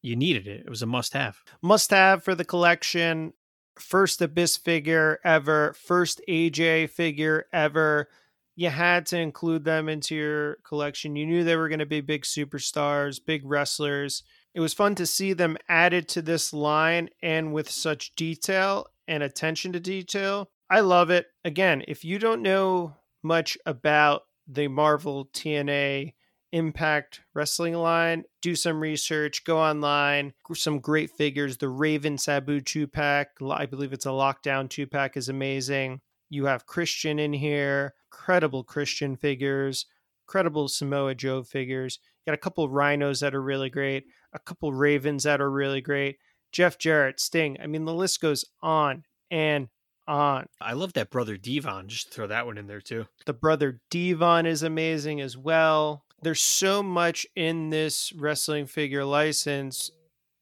you 0.00 0.16
needed 0.16 0.48
it. 0.48 0.60
It 0.60 0.70
was 0.70 0.82
a 0.82 0.86
must 0.86 1.12
have. 1.12 1.36
Must 1.60 1.90
have 1.90 2.24
for 2.24 2.34
the 2.34 2.44
collection. 2.44 3.32
First 3.78 4.20
Abyss 4.20 4.56
figure 4.56 5.20
ever, 5.24 5.74
first 5.74 6.20
AJ 6.28 6.90
figure 6.90 7.46
ever. 7.52 8.08
You 8.56 8.68
had 8.68 9.06
to 9.06 9.18
include 9.18 9.64
them 9.64 9.88
into 9.88 10.14
your 10.14 10.56
collection. 10.66 11.16
You 11.16 11.26
knew 11.26 11.44
they 11.44 11.56
were 11.56 11.68
going 11.68 11.78
to 11.78 11.86
be 11.86 12.00
big 12.00 12.22
superstars, 12.22 13.20
big 13.24 13.42
wrestlers 13.44 14.24
it 14.54 14.60
was 14.60 14.74
fun 14.74 14.94
to 14.96 15.06
see 15.06 15.32
them 15.32 15.56
added 15.68 16.08
to 16.08 16.22
this 16.22 16.52
line 16.52 17.08
and 17.22 17.52
with 17.52 17.70
such 17.70 18.14
detail 18.14 18.86
and 19.08 19.22
attention 19.22 19.72
to 19.72 19.80
detail. 19.80 20.48
I 20.68 20.80
love 20.80 21.10
it. 21.10 21.26
Again, 21.44 21.84
if 21.88 22.04
you 22.04 22.18
don't 22.18 22.42
know 22.42 22.96
much 23.22 23.56
about 23.66 24.22
the 24.46 24.68
Marvel 24.68 25.26
TNA 25.26 26.14
Impact 26.52 27.20
Wrestling 27.34 27.74
line, 27.74 28.24
do 28.42 28.54
some 28.54 28.80
research, 28.80 29.44
go 29.44 29.58
online, 29.58 30.34
some 30.54 30.80
great 30.80 31.10
figures. 31.10 31.56
The 31.56 31.68
Raven 31.68 32.18
Sabu 32.18 32.60
two 32.60 32.86
pack, 32.86 33.28
I 33.42 33.64
believe 33.64 33.92
it's 33.92 34.06
a 34.06 34.10
lockdown 34.10 34.68
two 34.68 34.86
pack, 34.86 35.16
is 35.16 35.30
amazing. 35.30 36.00
You 36.28 36.46
have 36.46 36.66
Christian 36.66 37.18
in 37.18 37.32
here, 37.32 37.94
credible 38.10 38.64
Christian 38.64 39.16
figures, 39.16 39.86
credible 40.26 40.68
Samoa 40.68 41.14
Joe 41.14 41.42
figures. 41.42 41.98
You 42.24 42.30
got 42.30 42.34
a 42.34 42.38
couple 42.38 42.68
Rhynos 42.68 43.20
that 43.20 43.34
are 43.34 43.42
really 43.42 43.70
great 43.70 44.04
a 44.32 44.38
couple 44.38 44.72
Ravens 44.72 45.24
that 45.24 45.40
are 45.40 45.50
really 45.50 45.80
great. 45.80 46.18
Jeff 46.52 46.78
Jarrett, 46.78 47.20
Sting. 47.20 47.56
I 47.62 47.66
mean, 47.66 47.84
the 47.84 47.94
list 47.94 48.20
goes 48.20 48.44
on 48.60 49.04
and 49.30 49.68
on. 50.06 50.46
I 50.60 50.74
love 50.74 50.92
that 50.94 51.10
brother 51.10 51.36
Devon. 51.36 51.88
Just 51.88 52.10
throw 52.10 52.26
that 52.26 52.46
one 52.46 52.58
in 52.58 52.66
there 52.66 52.80
too. 52.80 53.06
The 53.26 53.32
brother 53.32 53.80
Devon 53.90 54.46
is 54.46 54.62
amazing 54.62 55.20
as 55.20 55.36
well. 55.36 56.04
There's 56.22 56.42
so 56.42 56.82
much 56.82 57.26
in 57.34 57.70
this 57.70 58.12
wrestling 58.12 58.66
figure 58.66 59.04
license 59.04 59.90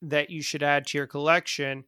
that 0.03 0.31
you 0.31 0.43
should 0.43 0.63
add 0.63 0.87
to 0.89 0.99
your 0.99 1.07
collection, 1.07 1.85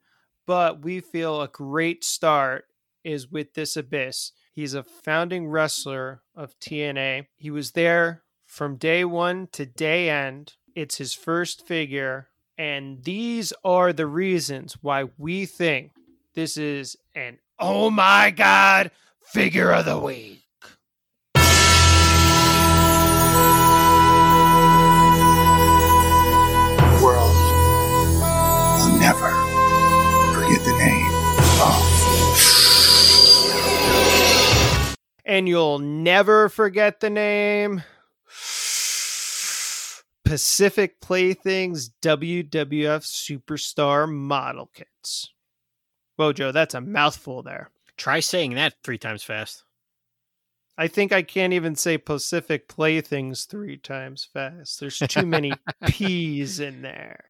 but 0.46 0.82
we 0.82 1.00
feel 1.00 1.40
a 1.40 1.48
great 1.48 2.04
start 2.04 2.66
is 3.04 3.30
with 3.30 3.54
this 3.54 3.76
Abyss. 3.76 4.32
He's 4.52 4.74
a 4.74 4.82
founding 4.82 5.48
wrestler 5.48 6.22
of 6.34 6.58
TNA. 6.60 7.26
He 7.36 7.50
was 7.50 7.72
there 7.72 8.22
from 8.46 8.76
day 8.76 9.04
one 9.04 9.48
to 9.52 9.66
day 9.66 10.10
end. 10.10 10.54
It's 10.74 10.96
his 10.96 11.14
first 11.14 11.66
figure. 11.66 12.28
And 12.56 13.02
these 13.04 13.52
are 13.64 13.92
the 13.92 14.06
reasons 14.06 14.78
why 14.80 15.08
we 15.18 15.46
think 15.46 15.92
this 16.34 16.56
is 16.56 16.96
an 17.14 17.38
oh 17.58 17.90
my 17.90 18.30
god 18.30 18.90
figure 19.20 19.72
of 19.72 19.84
the 19.84 19.98
week. 19.98 20.38
world 27.02 27.34
will 28.78 28.98
never 28.98 29.30
forget 30.34 30.64
the 30.64 30.72
name 30.78 31.14
of 31.60 31.92
And 35.24 35.48
you'll 35.48 35.80
never 35.80 36.48
forget 36.48 37.00
the 37.00 37.10
name 37.10 37.82
Pacific 40.32 40.98
Playthings 41.02 41.90
WWF 42.00 43.04
Superstar 43.04 44.10
Model 44.10 44.70
Kits. 44.72 45.28
Joe, 46.18 46.52
that's 46.52 46.72
a 46.72 46.80
mouthful 46.80 47.42
there. 47.42 47.68
Try 47.98 48.20
saying 48.20 48.54
that 48.54 48.76
three 48.82 48.96
times 48.96 49.22
fast. 49.22 49.64
I 50.78 50.88
think 50.88 51.12
I 51.12 51.20
can't 51.20 51.52
even 51.52 51.76
say 51.76 51.98
Pacific 51.98 52.66
Playthings 52.66 53.44
three 53.44 53.76
times 53.76 54.26
fast. 54.32 54.80
There's 54.80 55.00
too 55.00 55.26
many 55.26 55.52
P's 55.86 56.60
in 56.60 56.80
there. 56.80 57.24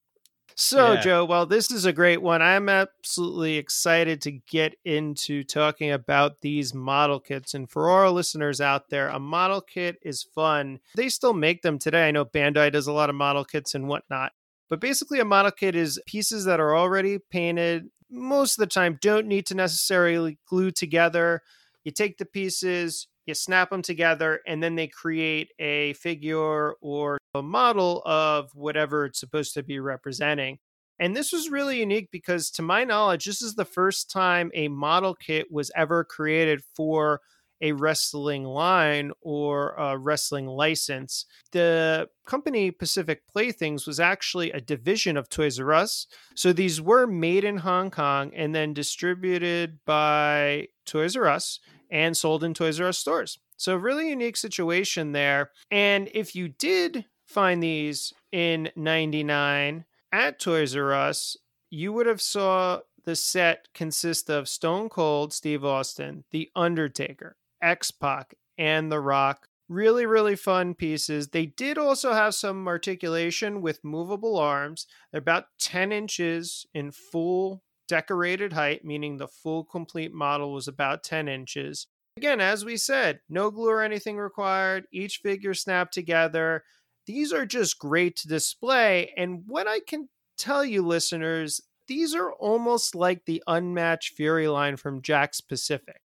So, 0.56 0.92
Yeah. 0.92 1.00
Joe, 1.00 1.24
well, 1.24 1.46
this 1.46 1.70
is 1.70 1.84
a 1.84 1.92
great 1.92 2.22
one. 2.22 2.42
I'm 2.42 2.68
absolutely 2.68 3.56
excited 3.56 4.20
to 4.22 4.32
get 4.32 4.74
into 4.84 5.44
talking 5.44 5.90
about 5.90 6.40
these 6.40 6.74
model 6.74 7.20
kits. 7.20 7.54
And 7.54 7.70
for 7.70 7.90
our 7.90 8.10
listeners 8.10 8.60
out 8.60 8.90
there, 8.90 9.08
a 9.08 9.18
model 9.18 9.60
kit 9.60 9.98
is 10.02 10.22
fun. 10.22 10.80
They 10.94 11.08
still 11.08 11.34
make 11.34 11.62
them 11.62 11.78
today. 11.78 12.08
I 12.08 12.10
know 12.10 12.24
Bandai 12.24 12.70
does 12.72 12.86
a 12.86 12.92
lot 12.92 13.10
of 13.10 13.16
model 13.16 13.44
kits 13.44 13.74
and 13.74 13.88
whatnot. 13.88 14.32
But 14.68 14.80
basically, 14.80 15.20
a 15.20 15.24
model 15.24 15.50
kit 15.50 15.74
is 15.76 16.00
pieces 16.06 16.44
that 16.46 16.60
are 16.60 16.76
already 16.76 17.18
painted. 17.18 17.90
Most 18.10 18.58
of 18.58 18.62
the 18.62 18.66
time, 18.66 18.98
don't 19.00 19.26
need 19.26 19.46
to 19.46 19.54
necessarily 19.54 20.38
glue 20.46 20.70
together. 20.70 21.42
You 21.84 21.92
take 21.92 22.16
the 22.18 22.24
pieces, 22.24 23.06
you 23.26 23.34
snap 23.34 23.70
them 23.70 23.82
together, 23.82 24.40
and 24.46 24.62
then 24.62 24.76
they 24.76 24.86
create 24.86 25.50
a 25.58 25.92
figure 25.94 26.72
or 26.80 27.18
a 27.34 27.42
model 27.42 28.02
of 28.04 28.50
whatever 28.54 29.06
it's 29.06 29.20
supposed 29.20 29.54
to 29.54 29.62
be 29.62 29.78
representing. 29.78 30.58
And 30.98 31.16
this 31.16 31.32
was 31.32 31.50
really 31.50 31.80
unique 31.80 32.10
because, 32.12 32.50
to 32.52 32.62
my 32.62 32.84
knowledge, 32.84 33.24
this 33.24 33.42
is 33.42 33.54
the 33.54 33.64
first 33.64 34.10
time 34.10 34.50
a 34.54 34.68
model 34.68 35.14
kit 35.14 35.50
was 35.50 35.70
ever 35.74 36.04
created 36.04 36.62
for 36.76 37.20
a 37.62 37.72
wrestling 37.72 38.44
line 38.44 39.12
or 39.20 39.70
a 39.74 39.96
wrestling 39.96 40.46
license. 40.46 41.24
The 41.52 42.08
company 42.26 42.70
Pacific 42.70 43.22
Playthings 43.26 43.86
was 43.86 44.00
actually 44.00 44.50
a 44.50 44.60
division 44.60 45.16
of 45.16 45.28
Toys 45.28 45.58
R 45.58 45.72
Us. 45.72 46.06
So 46.34 46.52
these 46.52 46.80
were 46.80 47.06
made 47.06 47.44
in 47.44 47.58
Hong 47.58 47.90
Kong 47.90 48.32
and 48.34 48.54
then 48.54 48.74
distributed 48.74 49.78
by 49.86 50.68
Toys 50.84 51.16
R 51.16 51.28
Us 51.28 51.60
and 51.90 52.16
sold 52.16 52.44
in 52.44 52.52
Toys 52.52 52.80
R 52.80 52.88
Us 52.88 52.98
stores. 52.98 53.38
So, 53.56 53.76
really 53.76 54.08
unique 54.10 54.36
situation 54.36 55.12
there. 55.12 55.52
And 55.70 56.10
if 56.12 56.34
you 56.34 56.48
did 56.48 57.04
find 57.32 57.62
these 57.62 58.12
in 58.30 58.70
99 58.76 59.84
at 60.12 60.38
Toys 60.38 60.76
R 60.76 60.92
Us, 60.92 61.36
you 61.70 61.92
would 61.92 62.06
have 62.06 62.20
saw 62.20 62.80
the 63.04 63.16
set 63.16 63.68
consist 63.74 64.30
of 64.30 64.48
Stone 64.48 64.90
Cold 64.90 65.32
Steve 65.32 65.64
Austin, 65.64 66.24
The 66.30 66.50
Undertaker, 66.54 67.36
X 67.60 67.90
Pac, 67.90 68.34
and 68.58 68.92
The 68.92 69.00
Rock. 69.00 69.48
Really, 69.68 70.04
really 70.04 70.36
fun 70.36 70.74
pieces. 70.74 71.28
They 71.28 71.46
did 71.46 71.78
also 71.78 72.12
have 72.12 72.34
some 72.34 72.68
articulation 72.68 73.62
with 73.62 73.82
movable 73.82 74.38
arms. 74.38 74.86
They're 75.10 75.20
about 75.20 75.46
10 75.60 75.92
inches 75.92 76.66
in 76.74 76.90
full 76.90 77.62
decorated 77.88 78.52
height, 78.52 78.84
meaning 78.84 79.16
the 79.16 79.28
full 79.28 79.64
complete 79.64 80.12
model 80.12 80.52
was 80.52 80.68
about 80.68 81.02
10 81.02 81.26
inches. 81.26 81.86
Again, 82.18 82.40
as 82.40 82.64
we 82.64 82.76
said, 82.76 83.20
no 83.30 83.50
glue 83.50 83.70
or 83.70 83.82
anything 83.82 84.18
required. 84.18 84.84
Each 84.92 85.18
figure 85.18 85.54
snapped 85.54 85.94
together. 85.94 86.64
These 87.06 87.32
are 87.32 87.46
just 87.46 87.78
great 87.78 88.16
to 88.16 88.28
display. 88.28 89.12
And 89.16 89.42
what 89.46 89.66
I 89.66 89.80
can 89.80 90.08
tell 90.38 90.64
you, 90.64 90.82
listeners, 90.82 91.60
these 91.88 92.14
are 92.14 92.32
almost 92.32 92.94
like 92.94 93.24
the 93.24 93.42
unmatched 93.46 94.14
Fury 94.14 94.48
line 94.48 94.76
from 94.76 95.02
Jakks 95.02 95.40
Pacific. 95.46 96.00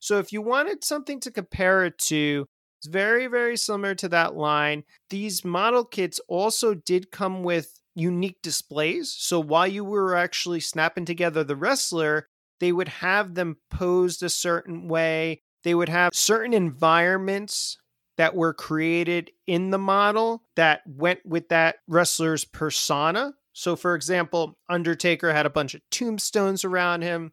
So 0.00 0.18
if 0.18 0.32
you 0.32 0.42
wanted 0.42 0.82
something 0.82 1.20
to 1.20 1.30
compare 1.30 1.84
it 1.84 1.98
to, 1.98 2.46
it's 2.78 2.88
very, 2.88 3.26
very 3.26 3.56
similar 3.56 3.94
to 3.96 4.08
that 4.08 4.34
line. 4.34 4.84
These 5.10 5.44
model 5.44 5.84
kits 5.84 6.20
also 6.28 6.74
did 6.74 7.10
come 7.10 7.42
with 7.42 7.78
unique 7.94 8.40
displays. 8.42 9.14
So 9.18 9.38
while 9.38 9.66
you 9.66 9.84
were 9.84 10.16
actually 10.16 10.60
snapping 10.60 11.04
together 11.04 11.44
the 11.44 11.56
wrestler, 11.56 12.26
they 12.58 12.72
would 12.72 12.88
have 12.88 13.34
them 13.34 13.58
posed 13.70 14.22
a 14.22 14.30
certain 14.30 14.88
way. 14.88 15.42
They 15.62 15.74
would 15.74 15.90
have 15.90 16.14
certain 16.14 16.54
environments 16.54 17.76
that 18.20 18.36
were 18.36 18.52
created 18.52 19.30
in 19.46 19.70
the 19.70 19.78
model 19.78 20.42
that 20.54 20.82
went 20.86 21.20
with 21.24 21.48
that 21.48 21.76
wrestler's 21.88 22.44
persona. 22.44 23.32
So, 23.54 23.76
for 23.76 23.94
example, 23.94 24.58
Undertaker 24.68 25.32
had 25.32 25.46
a 25.46 25.50
bunch 25.50 25.72
of 25.72 25.80
tombstones 25.90 26.62
around 26.62 27.00
him. 27.00 27.32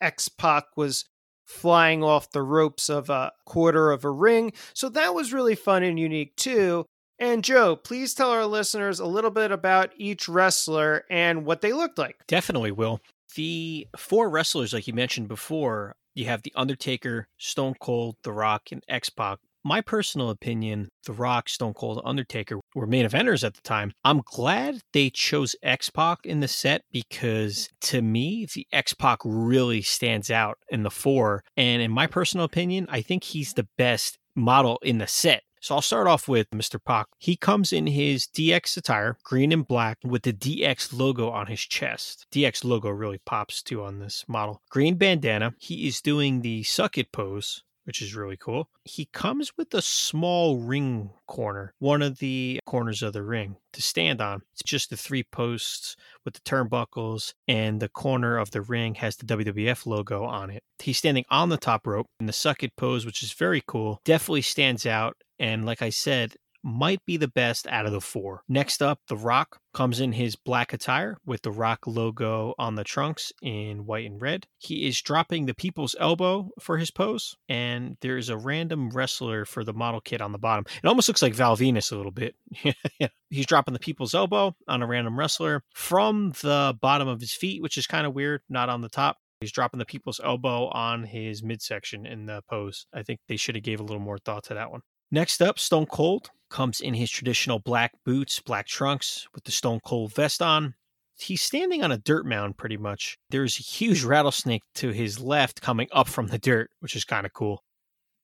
X 0.00 0.28
Pac 0.28 0.76
was 0.76 1.06
flying 1.46 2.04
off 2.04 2.30
the 2.30 2.42
ropes 2.42 2.88
of 2.88 3.10
a 3.10 3.32
quarter 3.44 3.90
of 3.90 4.04
a 4.04 4.10
ring. 4.10 4.52
So, 4.72 4.88
that 4.90 5.16
was 5.16 5.32
really 5.32 5.56
fun 5.56 5.82
and 5.82 5.98
unique 5.98 6.36
too. 6.36 6.86
And 7.18 7.42
Joe, 7.42 7.74
please 7.74 8.14
tell 8.14 8.30
our 8.30 8.46
listeners 8.46 9.00
a 9.00 9.06
little 9.06 9.32
bit 9.32 9.50
about 9.50 9.90
each 9.96 10.28
wrestler 10.28 11.06
and 11.10 11.44
what 11.44 11.60
they 11.60 11.72
looked 11.72 11.98
like. 11.98 12.24
Definitely 12.28 12.70
will. 12.70 13.00
The 13.34 13.88
four 13.96 14.30
wrestlers, 14.30 14.72
like 14.72 14.86
you 14.86 14.94
mentioned 14.94 15.26
before, 15.26 15.96
you 16.14 16.26
have 16.26 16.42
The 16.44 16.52
Undertaker, 16.54 17.26
Stone 17.36 17.74
Cold, 17.80 18.14
The 18.22 18.32
Rock, 18.32 18.68
and 18.70 18.84
X 18.88 19.10
Pac. 19.10 19.40
My 19.62 19.82
personal 19.82 20.30
opinion, 20.30 20.88
The 21.04 21.12
Rock, 21.12 21.50
Stone 21.50 21.74
Cold, 21.74 22.00
Undertaker 22.02 22.60
were 22.74 22.86
main 22.86 23.06
eventers 23.06 23.44
at 23.44 23.52
the 23.52 23.60
time. 23.60 23.92
I'm 24.04 24.22
glad 24.24 24.80
they 24.94 25.10
chose 25.10 25.54
X 25.62 25.90
Pac 25.90 26.20
in 26.24 26.40
the 26.40 26.48
set 26.48 26.82
because 26.90 27.68
to 27.82 28.00
me, 28.00 28.46
the 28.54 28.66
X 28.72 28.94
Pac 28.94 29.18
really 29.22 29.82
stands 29.82 30.30
out 30.30 30.56
in 30.70 30.82
the 30.82 30.90
four. 30.90 31.44
And 31.58 31.82
in 31.82 31.90
my 31.90 32.06
personal 32.06 32.46
opinion, 32.46 32.86
I 32.88 33.02
think 33.02 33.22
he's 33.22 33.52
the 33.52 33.68
best 33.76 34.18
model 34.34 34.78
in 34.82 34.96
the 34.96 35.06
set. 35.06 35.42
So 35.60 35.74
I'll 35.74 35.82
start 35.82 36.06
off 36.06 36.26
with 36.26 36.48
Mr. 36.52 36.82
Pac. 36.82 37.08
He 37.18 37.36
comes 37.36 37.70
in 37.70 37.86
his 37.86 38.26
DX 38.26 38.78
attire, 38.78 39.18
green 39.24 39.52
and 39.52 39.68
black, 39.68 39.98
with 40.02 40.22
the 40.22 40.32
DX 40.32 40.98
logo 40.98 41.28
on 41.28 41.48
his 41.48 41.60
chest. 41.60 42.26
DX 42.32 42.64
logo 42.64 42.88
really 42.88 43.20
pops 43.26 43.62
too 43.62 43.84
on 43.84 43.98
this 43.98 44.24
model. 44.26 44.62
Green 44.70 44.94
bandana. 44.94 45.52
He 45.58 45.86
is 45.86 46.00
doing 46.00 46.40
the 46.40 46.62
suck 46.62 46.96
it 46.96 47.12
pose. 47.12 47.62
Which 47.90 48.02
is 48.02 48.14
really 48.14 48.36
cool. 48.36 48.68
He 48.84 49.06
comes 49.06 49.50
with 49.58 49.74
a 49.74 49.82
small 49.82 50.58
ring 50.58 51.10
corner, 51.26 51.74
one 51.80 52.02
of 52.02 52.20
the 52.20 52.60
corners 52.64 53.02
of 53.02 53.14
the 53.14 53.24
ring 53.24 53.56
to 53.72 53.82
stand 53.82 54.20
on. 54.20 54.42
It's 54.52 54.62
just 54.62 54.90
the 54.90 54.96
three 54.96 55.24
posts 55.24 55.96
with 56.24 56.34
the 56.34 56.40
turnbuckles, 56.42 57.34
and 57.48 57.82
the 57.82 57.88
corner 57.88 58.38
of 58.38 58.52
the 58.52 58.62
ring 58.62 58.94
has 58.94 59.16
the 59.16 59.26
WWF 59.26 59.86
logo 59.86 60.22
on 60.22 60.50
it. 60.50 60.62
He's 60.78 60.98
standing 60.98 61.24
on 61.30 61.48
the 61.48 61.56
top 61.56 61.84
rope 61.84 62.06
in 62.20 62.26
the 62.26 62.32
suck 62.32 62.62
it 62.62 62.76
pose, 62.76 63.04
which 63.04 63.24
is 63.24 63.32
very 63.32 63.60
cool. 63.66 64.00
Definitely 64.04 64.42
stands 64.42 64.86
out. 64.86 65.16
And 65.40 65.66
like 65.66 65.82
I 65.82 65.90
said, 65.90 66.34
might 66.62 67.04
be 67.06 67.16
the 67.16 67.28
best 67.28 67.66
out 67.68 67.86
of 67.86 67.92
the 67.92 68.00
four. 68.00 68.42
Next 68.48 68.82
up, 68.82 69.00
The 69.08 69.16
Rock 69.16 69.60
comes 69.72 70.00
in 70.00 70.12
his 70.12 70.36
black 70.36 70.72
attire 70.72 71.16
with 71.24 71.42
the 71.42 71.50
Rock 71.50 71.86
logo 71.86 72.54
on 72.58 72.74
the 72.74 72.84
trunks 72.84 73.32
in 73.42 73.86
white 73.86 74.06
and 74.06 74.20
red. 74.20 74.46
He 74.58 74.86
is 74.86 75.00
dropping 75.00 75.46
the 75.46 75.54
people's 75.54 75.94
elbow 75.98 76.50
for 76.58 76.78
his 76.78 76.90
pose, 76.90 77.36
and 77.48 77.96
there 78.00 78.16
is 78.16 78.28
a 78.28 78.36
random 78.36 78.90
wrestler 78.90 79.44
for 79.44 79.64
the 79.64 79.72
model 79.72 80.00
kit 80.00 80.20
on 80.20 80.32
the 80.32 80.38
bottom. 80.38 80.64
It 80.82 80.86
almost 80.86 81.08
looks 81.08 81.22
like 81.22 81.34
Val 81.34 81.56
Venis 81.56 81.92
a 81.92 81.96
little 81.96 82.12
bit. 82.12 82.34
He's 83.30 83.46
dropping 83.46 83.74
the 83.74 83.80
people's 83.80 84.14
elbow 84.14 84.54
on 84.66 84.82
a 84.82 84.86
random 84.86 85.18
wrestler 85.18 85.62
from 85.74 86.32
the 86.42 86.76
bottom 86.80 87.08
of 87.08 87.20
his 87.20 87.32
feet, 87.32 87.62
which 87.62 87.78
is 87.78 87.86
kind 87.86 88.06
of 88.06 88.14
weird, 88.14 88.42
not 88.48 88.68
on 88.68 88.80
the 88.80 88.88
top. 88.88 89.18
He's 89.40 89.52
dropping 89.52 89.78
the 89.78 89.86
people's 89.86 90.20
elbow 90.22 90.68
on 90.68 91.04
his 91.04 91.42
midsection 91.42 92.04
in 92.04 92.26
the 92.26 92.42
pose. 92.50 92.86
I 92.92 93.02
think 93.02 93.20
they 93.26 93.36
should 93.36 93.54
have 93.54 93.64
gave 93.64 93.80
a 93.80 93.82
little 93.82 94.02
more 94.02 94.18
thought 94.18 94.44
to 94.44 94.54
that 94.54 94.70
one. 94.70 94.82
Next 95.10 95.40
up, 95.40 95.58
Stone 95.58 95.86
Cold 95.86 96.30
comes 96.50 96.80
in 96.80 96.94
his 96.94 97.10
traditional 97.10 97.58
black 97.58 97.92
boots, 98.04 98.40
black 98.40 98.66
trunks 98.66 99.26
with 99.34 99.44
the 99.44 99.52
Stone 99.52 99.80
Cold 99.84 100.14
vest 100.14 100.42
on. 100.42 100.74
he's 101.18 101.42
standing 101.42 101.82
on 101.82 101.92
a 101.92 101.98
dirt 101.98 102.26
mound 102.26 102.56
pretty 102.56 102.76
much. 102.76 103.18
There's 103.30 103.58
a 103.58 103.62
huge 103.62 104.04
rattlesnake 104.04 104.62
to 104.76 104.90
his 104.90 105.20
left 105.20 105.60
coming 105.60 105.88
up 105.92 106.08
from 106.08 106.28
the 106.28 106.38
dirt, 106.38 106.70
which 106.80 106.96
is 106.96 107.04
kind 107.04 107.24
of 107.26 107.32
cool. 107.32 107.62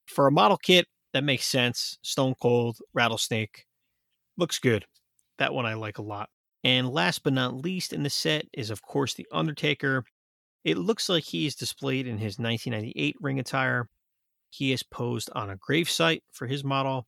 For 0.07 0.27
a 0.27 0.33
model 0.33 0.57
kit, 0.57 0.87
that 1.13 1.25
makes 1.25 1.47
sense. 1.47 1.99
Stone 2.03 2.35
Cold, 2.41 2.79
rattlesnake. 2.93 3.67
Looks 4.37 4.59
good. 4.59 4.85
That 5.39 5.55
one 5.55 5.67
I 5.67 5.75
like 5.75 5.99
a 5.99 6.03
lot. 6.03 6.29
And 6.65 6.89
last 6.89 7.23
but 7.23 7.33
not 7.33 7.55
least 7.55 7.93
in 7.93 8.03
the 8.03 8.11
set 8.11 8.47
is, 8.53 8.71
of 8.71 8.83
course, 8.83 9.15
The 9.15 9.27
Undertaker. 9.33 10.05
It 10.65 10.79
looks 10.79 11.09
like 11.09 11.25
he 11.25 11.47
is 11.47 11.55
displayed 11.55 12.07
in 12.07 12.19
his 12.19 12.39
1998 12.39 13.17
ring 13.21 13.39
attire. 13.39 13.89
He 14.51 14.73
is 14.73 14.83
posed 14.83 15.31
on 15.35 15.51
a 15.51 15.57
gravesite 15.57 16.23
for 16.33 16.47
his 16.47 16.65
model 16.65 17.07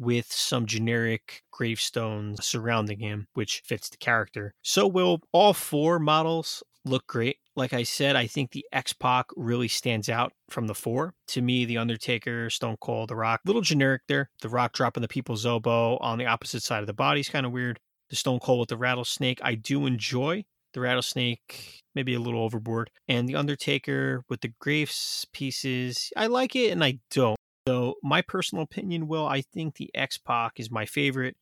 with 0.00 0.32
some 0.32 0.66
generic 0.66 1.42
gravestones 1.52 2.44
surrounding 2.44 2.98
him, 2.98 3.28
which 3.34 3.62
fits 3.64 3.88
the 3.90 3.98
character. 3.98 4.54
So 4.62 4.88
will 4.88 5.20
all 5.30 5.52
four 5.52 5.98
models 5.98 6.62
look 6.86 7.06
great. 7.06 7.36
Like 7.54 7.74
I 7.74 7.82
said, 7.82 8.16
I 8.16 8.26
think 8.26 8.52
the 8.52 8.64
X 8.72 8.94
Pac 8.94 9.26
really 9.36 9.68
stands 9.68 10.08
out 10.08 10.32
from 10.48 10.66
the 10.66 10.74
four. 10.74 11.12
To 11.28 11.42
me, 11.42 11.66
The 11.66 11.76
Undertaker, 11.76 12.48
Stone 12.48 12.76
Cold, 12.80 13.10
The 13.10 13.16
Rock, 13.16 13.40
little 13.44 13.60
generic 13.60 14.02
there. 14.08 14.30
The 14.40 14.48
Rock 14.48 14.72
dropping 14.72 15.02
the 15.02 15.08
people's 15.08 15.44
elbow 15.44 15.98
on 15.98 16.18
the 16.18 16.26
opposite 16.26 16.62
side 16.62 16.80
of 16.80 16.86
the 16.86 16.94
body 16.94 17.20
is 17.20 17.28
kind 17.28 17.44
of 17.44 17.52
weird. 17.52 17.78
The 18.08 18.16
Stone 18.16 18.40
Cold 18.40 18.60
with 18.60 18.68
the 18.70 18.78
rattlesnake, 18.78 19.40
I 19.42 19.54
do 19.54 19.84
enjoy. 19.86 20.44
The 20.72 20.80
rattlesnake, 20.80 21.82
maybe 21.94 22.14
a 22.14 22.20
little 22.20 22.42
overboard. 22.42 22.90
And 23.06 23.28
The 23.28 23.36
Undertaker 23.36 24.22
with 24.28 24.40
the 24.40 24.52
graves 24.60 25.26
pieces, 25.32 26.10
I 26.16 26.28
like 26.28 26.56
it 26.56 26.70
and 26.70 26.82
I 26.82 27.00
don't. 27.10 27.39
So, 27.70 27.94
my 28.02 28.20
personal 28.20 28.64
opinion, 28.64 29.06
Will, 29.06 29.28
I 29.28 29.42
think 29.42 29.76
the 29.76 29.92
X 29.94 30.18
Pac 30.18 30.58
is 30.58 30.72
my 30.72 30.86
favorite. 30.86 31.36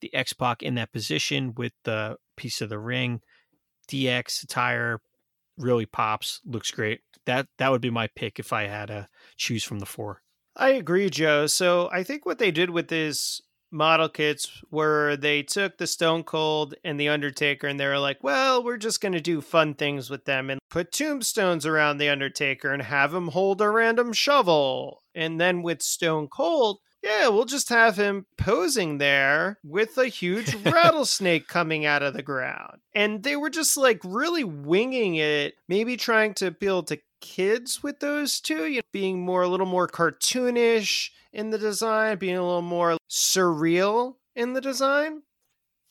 The 0.00 0.14
X 0.14 0.32
Pac 0.32 0.62
in 0.62 0.76
that 0.76 0.94
position 0.94 1.52
with 1.54 1.72
the 1.84 2.16
piece 2.38 2.62
of 2.62 2.70
the 2.70 2.78
ring, 2.78 3.20
DX 3.90 4.44
attire 4.44 5.02
really 5.58 5.84
pops, 5.84 6.40
looks 6.46 6.70
great. 6.70 7.00
That 7.26 7.48
that 7.58 7.70
would 7.70 7.82
be 7.82 7.90
my 7.90 8.08
pick 8.16 8.38
if 8.38 8.50
I 8.50 8.66
had 8.66 8.86
to 8.86 9.08
choose 9.36 9.62
from 9.62 9.78
the 9.78 9.84
four. 9.84 10.22
I 10.56 10.70
agree, 10.70 11.10
Joe. 11.10 11.46
So 11.48 11.90
I 11.92 12.02
think 12.02 12.24
what 12.24 12.38
they 12.38 12.50
did 12.50 12.70
with 12.70 12.88
this 12.88 13.42
model 13.70 14.08
kits 14.08 14.62
were 14.70 15.16
they 15.16 15.42
took 15.42 15.76
the 15.76 15.86
Stone 15.86 16.24
Cold 16.24 16.76
and 16.82 16.98
the 16.98 17.10
Undertaker 17.10 17.66
and 17.66 17.78
they 17.78 17.86
were 17.86 17.98
like, 17.98 18.24
well, 18.24 18.64
we're 18.64 18.78
just 18.78 19.02
going 19.02 19.12
to 19.12 19.20
do 19.20 19.42
fun 19.42 19.74
things 19.74 20.08
with 20.08 20.24
them 20.24 20.48
and 20.48 20.60
put 20.70 20.92
tombstones 20.92 21.66
around 21.66 21.98
the 21.98 22.08
Undertaker 22.08 22.72
and 22.72 22.80
have 22.80 23.12
him 23.12 23.28
hold 23.28 23.60
a 23.60 23.68
random 23.68 24.14
shovel. 24.14 25.03
And 25.14 25.40
then 25.40 25.62
with 25.62 25.82
Stone 25.82 26.28
Cold, 26.28 26.80
yeah, 27.04 27.28
we'll 27.28 27.44
just 27.44 27.68
have 27.68 27.96
him 27.96 28.24
posing 28.38 28.96
there 28.96 29.58
with 29.62 29.98
a 29.98 30.06
huge 30.06 30.54
rattlesnake 30.64 31.48
coming 31.48 31.84
out 31.84 32.02
of 32.02 32.14
the 32.14 32.22
ground. 32.22 32.80
And 32.94 33.22
they 33.22 33.36
were 33.36 33.50
just 33.50 33.76
like 33.76 34.00
really 34.02 34.42
winging 34.42 35.16
it, 35.16 35.54
maybe 35.68 35.98
trying 35.98 36.32
to 36.34 36.46
appeal 36.46 36.82
to 36.84 36.98
kids 37.20 37.82
with 37.82 38.00
those 38.00 38.40
two, 38.40 38.66
you 38.66 38.76
know, 38.76 38.82
being 38.90 39.20
more 39.20 39.42
a 39.42 39.48
little 39.48 39.66
more 39.66 39.86
cartoonish 39.86 41.10
in 41.32 41.50
the 41.50 41.58
design, 41.58 42.16
being 42.16 42.36
a 42.36 42.44
little 42.44 42.62
more 42.62 42.96
surreal 43.10 44.14
in 44.34 44.54
the 44.54 44.60
design, 44.62 45.22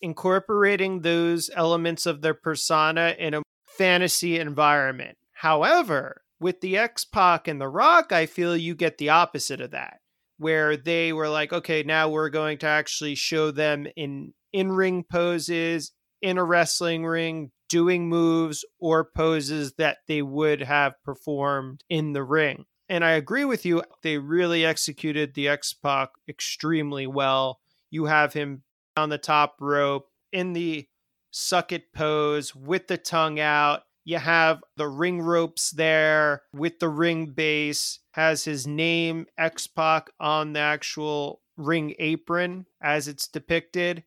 incorporating 0.01 1.01
those 1.01 1.51
elements 1.53 2.07
of 2.07 2.21
their 2.21 2.33
persona 2.33 3.15
in 3.19 3.35
a 3.35 3.43
fantasy 3.65 4.39
environment. 4.39 5.17
However, 5.33 6.22
with 6.43 6.61
the 6.61 6.77
X 6.77 7.05
Pac 7.05 7.47
and 7.47 7.59
The 7.59 7.69
Rock, 7.69 8.11
I 8.11 8.25
feel 8.25 8.55
you 8.55 8.75
get 8.75 8.97
the 8.97 9.09
opposite 9.09 9.61
of 9.61 9.71
that, 9.71 10.01
where 10.37 10.75
they 10.75 11.13
were 11.13 11.29
like, 11.29 11.53
okay, 11.53 11.83
now 11.83 12.09
we're 12.09 12.29
going 12.29 12.57
to 12.59 12.67
actually 12.67 13.15
show 13.15 13.49
them 13.49 13.87
in 13.95 14.33
in 14.51 14.71
ring 14.71 15.03
poses, 15.09 15.93
in 16.21 16.37
a 16.37 16.43
wrestling 16.43 17.05
ring, 17.05 17.51
doing 17.69 18.07
moves 18.07 18.63
or 18.79 19.09
poses 19.15 19.73
that 19.79 19.97
they 20.07 20.21
would 20.21 20.61
have 20.61 20.93
performed 21.03 21.83
in 21.89 22.13
the 22.13 22.23
ring. 22.23 22.65
And 22.89 23.03
I 23.03 23.11
agree 23.11 23.45
with 23.45 23.65
you. 23.65 23.81
They 24.03 24.17
really 24.17 24.65
executed 24.65 25.33
the 25.33 25.47
X 25.47 25.73
Pac 25.73 26.09
extremely 26.29 27.07
well. 27.07 27.61
You 27.89 28.05
have 28.05 28.33
him 28.33 28.63
on 28.95 29.09
the 29.09 29.17
top 29.17 29.55
rope 29.59 30.09
in 30.31 30.53
the 30.53 30.87
suck 31.31 31.71
it 31.71 31.93
pose 31.93 32.53
with 32.53 32.87
the 32.87 32.97
tongue 32.97 33.39
out. 33.39 33.83
You 34.05 34.17
have 34.17 34.61
the 34.75 34.87
ring 34.87 35.21
ropes 35.21 35.71
there 35.71 36.43
with 36.53 36.79
the 36.79 36.89
ring 36.89 37.27
base, 37.27 37.99
has 38.11 38.43
his 38.43 38.67
name 38.67 39.27
X 39.37 39.67
Pac 39.67 40.09
on 40.19 40.53
the 40.53 40.59
actual 40.59 41.41
ring 41.55 41.95
apron 41.99 42.65
as 42.81 43.07
it's 43.07 43.27
depicted. 43.27 44.03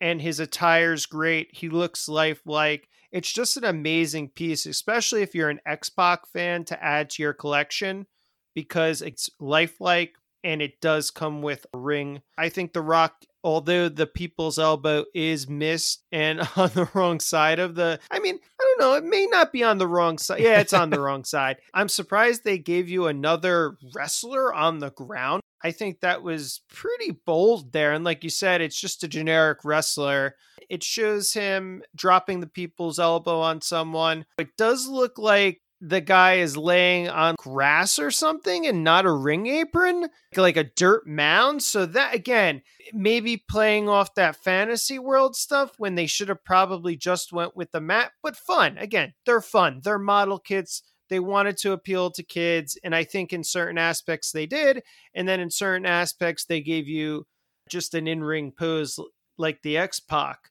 And 0.00 0.20
his 0.20 0.40
attire's 0.40 1.06
great. 1.06 1.48
He 1.52 1.68
looks 1.68 2.08
lifelike. 2.08 2.88
It's 3.12 3.32
just 3.32 3.56
an 3.56 3.64
amazing 3.64 4.30
piece, 4.30 4.66
especially 4.66 5.22
if 5.22 5.34
you're 5.34 5.50
an 5.50 5.60
X 5.64 5.88
Pac 5.88 6.26
fan 6.26 6.64
to 6.64 6.82
add 6.82 7.10
to 7.10 7.22
your 7.22 7.32
collection 7.32 8.06
because 8.54 9.02
it's 9.02 9.30
lifelike 9.38 10.14
and 10.42 10.60
it 10.60 10.80
does 10.80 11.10
come 11.10 11.42
with 11.42 11.64
a 11.72 11.78
ring. 11.78 12.22
I 12.36 12.48
think 12.48 12.72
The 12.72 12.82
Rock, 12.82 13.24
although 13.44 13.88
the 13.88 14.06
people's 14.06 14.58
elbow 14.58 15.04
is 15.14 15.48
missed 15.48 16.02
and 16.10 16.40
on 16.56 16.70
the 16.70 16.88
wrong 16.94 17.20
side 17.20 17.58
of 17.58 17.74
the, 17.74 18.00
I 18.10 18.18
mean, 18.18 18.38
I 18.60 18.64
don't 18.64 18.80
know, 18.80 18.94
it 18.94 19.04
may 19.04 19.26
not 19.26 19.52
be 19.52 19.62
on 19.62 19.78
the 19.78 19.86
wrong 19.86 20.18
side. 20.18 20.40
Yeah, 20.40 20.60
it's 20.60 20.72
on 20.72 20.90
the 20.90 21.00
wrong 21.02 21.24
side. 21.24 21.58
I'm 21.72 21.88
surprised 21.88 22.42
they 22.42 22.58
gave 22.58 22.88
you 22.88 23.06
another 23.06 23.76
wrestler 23.94 24.52
on 24.52 24.78
the 24.78 24.90
ground. 24.90 25.42
I 25.62 25.70
think 25.70 26.00
that 26.00 26.22
was 26.22 26.60
pretty 26.68 27.12
bold 27.24 27.72
there. 27.72 27.92
And 27.92 28.04
like 28.04 28.22
you 28.22 28.30
said, 28.30 28.60
it's 28.60 28.78
just 28.78 29.02
a 29.02 29.08
generic 29.08 29.64
wrestler. 29.64 30.36
It 30.68 30.82
shows 30.82 31.32
him 31.32 31.82
dropping 31.96 32.40
the 32.40 32.46
people's 32.46 32.98
elbow 32.98 33.40
on 33.40 33.62
someone. 33.62 34.26
It 34.38 34.56
does 34.58 34.86
look 34.86 35.18
like 35.18 35.62
the 35.80 36.00
guy 36.00 36.34
is 36.34 36.56
laying 36.56 37.08
on 37.08 37.34
grass 37.36 37.98
or 37.98 38.10
something 38.10 38.66
and 38.66 38.84
not 38.84 39.04
a 39.04 39.12
ring 39.12 39.46
apron, 39.46 40.08
like 40.36 40.56
a 40.56 40.64
dirt 40.64 41.06
mound. 41.06 41.62
So 41.62 41.84
that 41.86 42.14
again, 42.14 42.62
maybe 42.92 43.44
playing 43.48 43.88
off 43.88 44.14
that 44.14 44.36
fantasy 44.36 44.98
world 44.98 45.36
stuff 45.36 45.72
when 45.78 45.94
they 45.94 46.06
should 46.06 46.28
have 46.28 46.44
probably 46.44 46.96
just 46.96 47.32
went 47.32 47.56
with 47.56 47.70
the 47.72 47.80
mat, 47.80 48.12
but 48.22 48.36
fun. 48.36 48.78
Again, 48.78 49.12
they're 49.26 49.40
fun. 49.40 49.80
They're 49.82 49.98
model 49.98 50.38
kits. 50.38 50.82
They 51.10 51.20
wanted 51.20 51.58
to 51.58 51.72
appeal 51.72 52.10
to 52.12 52.22
kids, 52.22 52.78
and 52.82 52.94
I 52.94 53.04
think 53.04 53.34
in 53.34 53.44
certain 53.44 53.76
aspects 53.76 54.32
they 54.32 54.46
did, 54.46 54.82
and 55.14 55.28
then 55.28 55.38
in 55.38 55.50
certain 55.50 55.84
aspects 55.84 56.46
they 56.46 56.62
gave 56.62 56.88
you 56.88 57.26
just 57.68 57.92
an 57.92 58.08
in-ring 58.08 58.52
pose 58.52 58.98
like 59.36 59.60
the 59.62 59.76
X 59.76 60.00
Pac. 60.00 60.50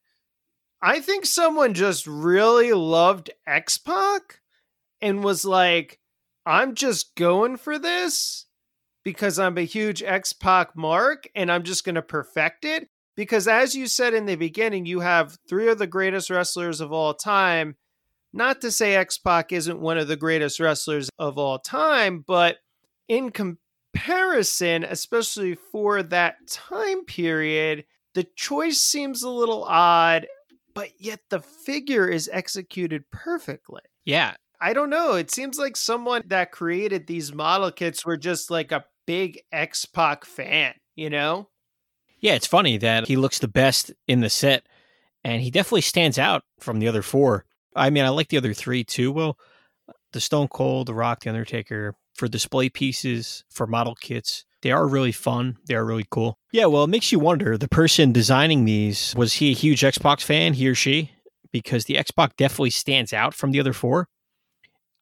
I 0.79 0.99
think 0.99 1.25
someone 1.25 1.73
just 1.73 2.05
really 2.05 2.71
loved 2.71 3.31
X 3.47 3.79
Pac 3.79 4.41
and 5.03 5.21
was 5.21 5.43
like, 5.43 5.99
I'm 6.45 6.75
just 6.75 7.15
going 7.15 7.57
for 7.57 7.77
this 7.77 8.45
because 9.03 9.37
I'm 9.37 9.57
a 9.57 9.63
huge 9.63 10.01
X 10.01 10.31
Pac 10.31 10.75
mark 10.77 11.27
and 11.35 11.51
I'm 11.51 11.63
just 11.63 11.83
going 11.83 11.95
to 11.95 12.01
perfect 12.01 12.63
it. 12.63 12.87
Because 13.15 13.47
as 13.47 13.75
you 13.75 13.85
said 13.85 14.13
in 14.15 14.25
the 14.25 14.37
beginning, 14.37 14.85
you 14.87 15.01
have 15.01 15.37
three 15.47 15.67
of 15.67 15.77
the 15.77 15.85
greatest 15.85 16.29
wrestlers 16.29 16.81
of 16.81 16.91
all 16.91 17.13
time. 17.13 17.75
Not 18.31 18.61
to 18.61 18.71
say 18.71 18.95
X 18.95 19.17
Pac 19.17 19.51
isn't 19.51 19.79
one 19.79 19.97
of 19.97 20.07
the 20.07 20.15
greatest 20.15 20.59
wrestlers 20.59 21.09
of 21.19 21.37
all 21.37 21.59
time, 21.59 22.23
but 22.25 22.57
in 23.07 23.29
comparison, 23.29 24.85
especially 24.85 25.53
for 25.53 26.01
that 26.01 26.37
time 26.47 27.03
period, 27.03 27.83
the 28.15 28.25
choice 28.35 28.79
seems 28.79 29.21
a 29.21 29.29
little 29.29 29.65
odd, 29.65 30.27
but 30.73 30.89
yet 30.97 31.19
the 31.29 31.41
figure 31.41 32.07
is 32.07 32.29
executed 32.31 33.03
perfectly. 33.11 33.81
Yeah, 34.05 34.35
I 34.63 34.71
don't 34.71 34.89
know. 34.89 35.15
It 35.15 35.29
seems 35.29 35.59
like 35.59 35.75
someone 35.75 36.21
that 36.27 36.53
created 36.53 37.05
these 37.05 37.33
model 37.33 37.69
kits 37.69 38.05
were 38.05 38.15
just 38.15 38.49
like 38.49 38.71
a 38.71 38.85
big 39.05 39.41
X 39.51 39.85
Pac 39.85 40.23
fan, 40.23 40.73
you 40.95 41.09
know? 41.09 41.49
Yeah, 42.21 42.35
it's 42.35 42.47
funny 42.47 42.77
that 42.77 43.05
he 43.05 43.17
looks 43.17 43.39
the 43.39 43.49
best 43.49 43.91
in 44.07 44.21
the 44.21 44.29
set, 44.29 44.65
and 45.21 45.41
he 45.41 45.51
definitely 45.51 45.81
stands 45.81 46.17
out 46.17 46.43
from 46.61 46.79
the 46.79 46.87
other 46.87 47.01
four. 47.01 47.43
I 47.75 47.89
mean, 47.89 48.05
I 48.05 48.09
like 48.09 48.29
the 48.29 48.37
other 48.37 48.53
three 48.53 48.85
too. 48.85 49.11
Well, 49.11 49.37
the 50.13 50.21
Stone 50.21 50.47
Cold, 50.47 50.87
The 50.87 50.93
Rock, 50.93 51.19
The 51.19 51.29
Undertaker, 51.29 51.95
for 52.15 52.29
display 52.29 52.69
pieces, 52.69 53.43
for 53.49 53.67
model 53.67 53.95
kits, 53.95 54.45
they 54.61 54.71
are 54.71 54.87
really 54.87 55.11
fun. 55.11 55.57
They 55.67 55.75
are 55.75 55.83
really 55.83 56.05
cool. 56.09 56.37
Yeah, 56.53 56.67
well, 56.67 56.85
it 56.85 56.89
makes 56.89 57.11
you 57.11 57.19
wonder 57.19 57.57
the 57.57 57.67
person 57.67 58.13
designing 58.13 58.63
these, 58.63 59.13
was 59.17 59.33
he 59.33 59.51
a 59.51 59.55
huge 59.55 59.83
X 59.83 59.97
Pac 59.97 60.21
fan, 60.21 60.53
he 60.53 60.69
or 60.69 60.75
she? 60.75 61.11
Because 61.51 61.83
the 61.83 61.97
X 61.97 62.11
Pac 62.11 62.37
definitely 62.37 62.69
stands 62.69 63.11
out 63.11 63.33
from 63.33 63.51
the 63.51 63.59
other 63.59 63.73
four. 63.73 64.07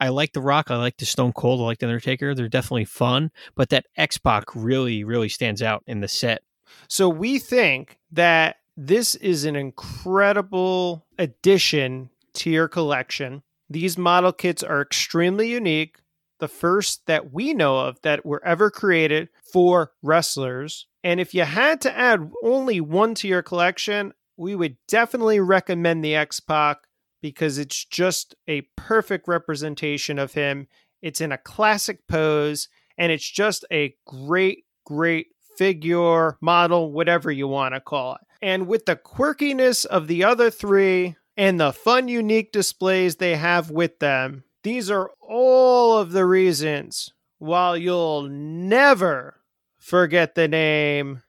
I 0.01 0.09
like 0.09 0.33
The 0.33 0.41
Rock. 0.41 0.71
I 0.71 0.77
like 0.77 0.97
the 0.97 1.05
Stone 1.05 1.33
Cold. 1.33 1.61
I 1.61 1.65
like 1.65 1.77
the 1.77 1.85
Undertaker. 1.85 2.33
They're 2.33 2.49
definitely 2.49 2.85
fun, 2.85 3.31
but 3.55 3.69
that 3.69 3.85
X 3.95 4.17
Pac 4.17 4.45
really, 4.55 5.03
really 5.03 5.29
stands 5.29 5.61
out 5.61 5.83
in 5.85 6.01
the 6.01 6.07
set. 6.07 6.41
So 6.87 7.07
we 7.07 7.37
think 7.37 7.99
that 8.11 8.57
this 8.75 9.13
is 9.15 9.45
an 9.45 9.55
incredible 9.55 11.05
addition 11.19 12.09
to 12.33 12.49
your 12.49 12.67
collection. 12.67 13.43
These 13.69 13.97
model 13.97 14.33
kits 14.33 14.63
are 14.63 14.81
extremely 14.81 15.51
unique. 15.51 15.97
The 16.39 16.47
first 16.47 17.05
that 17.05 17.31
we 17.31 17.53
know 17.53 17.77
of 17.77 18.01
that 18.01 18.25
were 18.25 18.43
ever 18.43 18.71
created 18.71 19.29
for 19.53 19.91
wrestlers. 20.01 20.87
And 21.03 21.19
if 21.19 21.35
you 21.35 21.43
had 21.43 21.79
to 21.81 21.95
add 21.95 22.31
only 22.43 22.81
one 22.81 23.13
to 23.15 23.27
your 23.27 23.43
collection, 23.43 24.13
we 24.35 24.55
would 24.55 24.77
definitely 24.87 25.39
recommend 25.39 26.03
the 26.03 26.15
X 26.15 26.39
Pac 26.39 26.79
because 27.22 27.57
it's 27.57 27.86
just 27.86 28.36
a 28.47 28.61
perfect 28.76 29.28
representation 29.28 30.19
of 30.19 30.34
him. 30.34 30.67
It's 31.01 31.22
in 31.22 31.32
a 31.32 31.38
classic 31.38 32.07
pose 32.07 32.67
and 32.97 33.11
it's 33.11 33.30
just 33.30 33.65
a 33.72 33.95
great, 34.05 34.65
great 34.86 35.28
figure, 35.57 36.38
model, 36.41 36.91
whatever 36.91 37.32
you 37.32 37.47
want 37.47 37.74
to 37.74 37.82
call 37.82 38.15
it. 38.15 38.22
And 38.41 38.67
with 38.67 38.86
the 38.86 38.95
quirkiness 38.95 39.86
of 39.86 40.07
the 40.07 40.24
other 40.24 40.49
three 40.49 41.15
and 41.38 41.59
the 41.59 41.72
fun, 41.72 42.07
unique 42.07 42.51
displays 42.51 43.15
they 43.15 43.36
have 43.36 43.69
with 43.69 43.99
them, 43.99 44.43
these 44.63 44.89
are 44.89 45.11
all 45.22 45.97
of 45.97 46.11
the 46.11 46.26
reasons 46.26 47.13
why 47.38 47.76
you'll 47.76 48.24
never 48.24 49.41
forget 49.78 50.36
the 50.36 50.47
name 50.47 51.22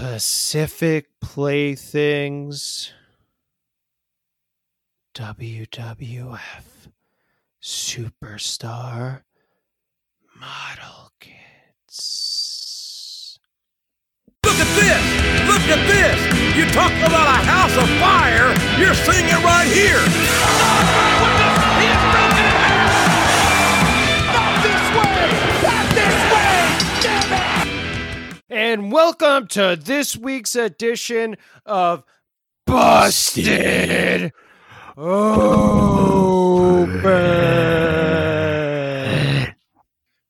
Pacific 0.00 1.08
Playthings 1.20 2.90
WWF 5.12 6.88
Superstar 7.62 9.24
Model 10.40 11.12
Kits. 11.20 11.98
Look 14.42 14.54
at 14.54 14.74
this! 14.74 15.02
Look 15.46 15.68
at 15.68 15.86
this! 15.86 16.18
You 16.56 16.64
talk 16.72 16.92
about 17.06 17.28
a 17.28 17.44
house 17.44 17.76
of 17.76 17.86
fire, 18.00 18.54
you're 18.80 18.94
seeing 18.94 19.26
it 19.26 19.44
right 19.44 19.68
here! 19.68 20.00
And 28.52 28.90
welcome 28.90 29.46
to 29.48 29.78
this 29.80 30.16
week's 30.16 30.56
edition 30.56 31.36
of 31.64 32.02
Busted 32.66 34.32
Open. 34.96 35.54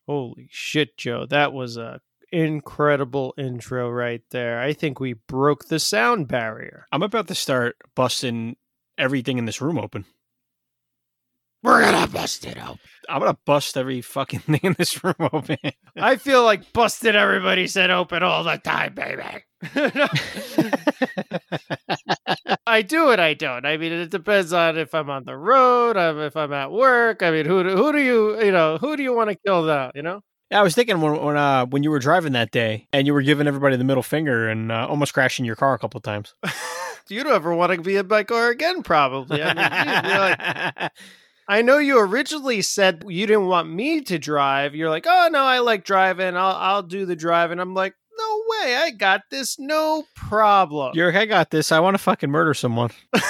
Holy 0.07 0.49
shit, 0.51 0.99
Joe. 0.99 1.25
That 1.31 1.55
was 1.55 1.79
a 1.79 2.03
incredible 2.31 3.33
intro 3.39 3.89
right 3.89 4.21
there. 4.31 4.61
I 4.61 4.75
think 4.75 5.01
we 5.01 5.14
broke 5.14 5.68
the 5.68 5.79
sound 5.79 6.29
barrier. 6.29 6.87
I'm 6.93 7.03
about 7.03 7.27
to 7.29 7.35
start 7.35 7.77
busting 7.97 8.57
everything 8.99 9.39
in 9.39 9.47
this 9.47 9.62
room 9.62 9.79
open. 9.79 10.05
We're 11.63 11.83
gonna 11.83 12.07
bust 12.07 12.47
it 12.47 12.57
open. 12.57 12.79
I'm 13.09 13.21
gonna 13.21 13.37
bust 13.45 13.77
every 13.77 14.01
fucking 14.01 14.41
thing 14.47 14.61
in 14.63 14.75
this 14.79 15.05
room 15.05 15.15
open. 15.21 15.59
I 15.97 16.17
feel 16.17 16.45
like 16.45 16.73
busted 16.73 17.15
everybody 17.15 17.67
said 17.67 17.91
open 17.91 18.23
all 18.23 18.45
the 18.45 18.57
time, 18.57 18.95
baby. 18.95 19.45
I 22.67 22.83
do 22.83 23.11
it, 23.11 23.21
I 23.21 23.35
don't. 23.35 23.67
I 23.67 23.77
mean, 23.77 23.93
it 23.93 24.11
depends 24.11 24.55
on 24.55 24.79
if 24.79 24.95
I'm 24.95 25.11
on 25.11 25.25
the 25.25 25.37
road, 25.37 25.99
um, 25.99 26.19
if 26.21 26.37
I'm 26.37 26.53
at 26.53 26.73
work. 26.73 27.23
I 27.23 27.31
mean, 27.31 27.45
who 27.45 27.63
do, 27.63 27.77
who 27.77 27.93
do 27.93 27.99
you, 27.99 28.43
you 28.43 28.53
know, 28.53 28.79
who 28.79 28.97
do 28.97 29.03
you 29.03 29.15
want 29.15 29.29
to 29.29 29.37
kill 29.45 29.65
now, 29.65 29.91
you 29.95 30.03
know? 30.03 30.23
Yeah, 30.51 30.61
I 30.61 30.63
was 30.63 30.75
thinking 30.75 31.01
when 31.01 31.23
when 31.23 31.37
uh, 31.37 31.67
when 31.67 31.83
you 31.83 31.91
were 31.91 31.99
driving 31.99 32.33
that 32.33 32.51
day 32.51 32.89
and 32.93 33.07
you 33.07 33.15
were 33.15 33.23
giving 33.23 33.47
everybody 33.47 33.77
the 33.77 33.85
middle 33.85 34.03
finger 34.03 34.49
and 34.49 34.73
uh, 34.73 34.87
almost 34.89 35.15
crashing 35.15 35.45
your 35.45 35.57
car 35.57 35.75
a 35.75 35.79
couple 35.79 35.99
of 35.99 36.05
times. 36.05 36.35
you 37.09 37.23
don't 37.23 37.35
ever 37.35 37.55
want 37.55 37.73
to 37.73 37.81
be 37.81 37.97
in 37.97 38.09
my 38.09 38.25
car 38.25 38.49
again, 38.49 38.83
probably. 38.83 39.43
I 39.43 39.55
mean, 39.55 39.95
you'd 39.95 40.03
be 40.03 40.19
like, 40.19 40.93
I 41.51 41.62
know 41.62 41.78
you 41.78 41.98
originally 41.98 42.62
said 42.62 43.03
you 43.09 43.26
didn't 43.26 43.48
want 43.48 43.68
me 43.68 44.03
to 44.03 44.20
drive. 44.20 44.76
You're 44.76 44.88
like, 44.88 45.07
oh 45.09 45.28
no, 45.32 45.40
I 45.40 45.59
like 45.59 45.84
driving. 45.84 46.36
I'll 46.36 46.55
I'll 46.55 46.84
do 46.84 47.07
the 47.07 47.16
driving. 47.16 47.59
I'm 47.59 47.74
like, 47.74 47.92
no 48.16 48.42
way, 48.46 48.76
I 48.76 48.92
got 48.92 49.22
this, 49.32 49.59
no 49.59 50.05
problem. 50.14 50.92
You're 50.94 51.11
like, 51.11 51.22
I 51.22 51.26
got 51.26 51.51
this. 51.51 51.72
I 51.72 51.80
want 51.80 51.94
to 51.94 51.98
fucking 51.98 52.30
murder 52.30 52.55
someone. 52.55 52.90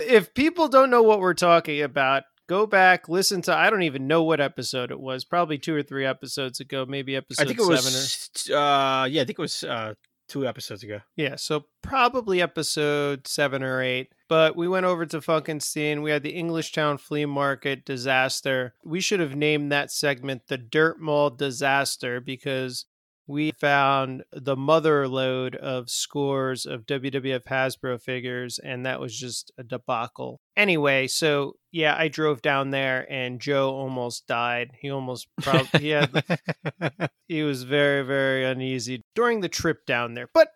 if 0.00 0.34
people 0.34 0.66
don't 0.66 0.90
know 0.90 1.04
what 1.04 1.20
we're 1.20 1.32
talking 1.34 1.80
about, 1.82 2.24
go 2.48 2.66
back, 2.66 3.08
listen 3.08 3.40
to 3.42 3.54
I 3.56 3.70
don't 3.70 3.84
even 3.84 4.08
know 4.08 4.24
what 4.24 4.40
episode 4.40 4.90
it 4.90 4.98
was. 4.98 5.24
Probably 5.24 5.58
two 5.58 5.76
or 5.76 5.82
three 5.84 6.06
episodes 6.06 6.58
ago, 6.58 6.84
maybe 6.88 7.14
episode 7.14 7.44
I 7.44 7.46
think 7.46 7.60
it 7.60 7.62
seven 7.62 7.76
was. 7.76 8.30
Uh, 8.50 9.06
yeah, 9.08 9.22
I 9.22 9.24
think 9.24 9.38
it 9.38 9.42
was 9.42 9.62
uh, 9.62 9.94
two 10.32 10.46
episodes 10.46 10.82
ago. 10.82 11.00
Yeah, 11.14 11.36
so 11.36 11.66
probably 11.82 12.40
episode 12.40 13.26
seven 13.26 13.62
or 13.62 13.82
eight. 13.82 14.12
But 14.28 14.56
we 14.56 14.66
went 14.66 14.86
over 14.86 15.04
to 15.04 15.20
Funkenstein. 15.20 16.02
We 16.02 16.10
had 16.10 16.22
the 16.22 16.32
Englishtown 16.32 16.98
Flea 16.98 17.26
Market 17.26 17.84
disaster. 17.84 18.74
We 18.82 19.00
should 19.00 19.20
have 19.20 19.36
named 19.36 19.70
that 19.72 19.92
segment 19.92 20.46
the 20.48 20.56
Dirt 20.56 20.98
Mall 20.98 21.28
Disaster 21.28 22.18
because 22.18 22.86
we 23.26 23.52
found 23.52 24.24
the 24.32 24.56
mother 24.56 25.08
load 25.08 25.56
of 25.56 25.90
scores 25.90 26.66
of 26.66 26.86
WWF 26.86 27.44
Hasbro 27.44 28.00
figures, 28.00 28.58
and 28.58 28.84
that 28.86 29.00
was 29.00 29.16
just 29.16 29.52
a 29.58 29.62
debacle. 29.62 30.40
Anyway, 30.56 31.06
so 31.06 31.54
yeah, 31.70 31.94
I 31.96 32.08
drove 32.08 32.42
down 32.42 32.70
there, 32.70 33.06
and 33.10 33.40
Joe 33.40 33.70
almost 33.70 34.26
died. 34.26 34.72
He 34.80 34.90
almost 34.90 35.28
probably 35.40 35.80
he 35.80 35.88
had 35.90 36.10
he 37.28 37.42
was 37.42 37.62
very 37.62 38.02
very 38.02 38.44
uneasy 38.44 39.02
during 39.14 39.40
the 39.40 39.48
trip 39.48 39.86
down 39.86 40.14
there, 40.14 40.28
but 40.32 40.48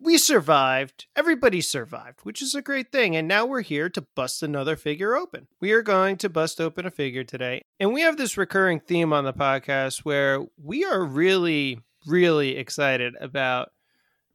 we 0.00 0.16
survived. 0.16 1.06
Everybody 1.16 1.60
survived, 1.60 2.20
which 2.22 2.40
is 2.40 2.54
a 2.54 2.62
great 2.62 2.92
thing. 2.92 3.16
And 3.16 3.26
now 3.26 3.46
we're 3.46 3.62
here 3.62 3.88
to 3.90 4.06
bust 4.14 4.42
another 4.42 4.76
figure 4.76 5.16
open. 5.16 5.48
We 5.60 5.72
are 5.72 5.82
going 5.82 6.16
to 6.18 6.28
bust 6.28 6.60
open 6.60 6.86
a 6.86 6.90
figure 6.90 7.24
today. 7.24 7.62
And 7.80 7.92
we 7.92 8.02
have 8.02 8.16
this 8.16 8.36
recurring 8.36 8.80
theme 8.80 9.12
on 9.12 9.24
the 9.24 9.32
podcast 9.32 10.04
where 10.04 10.44
we 10.56 10.84
are 10.84 11.04
really, 11.04 11.80
really 12.08 12.56
excited 12.56 13.14
about 13.20 13.72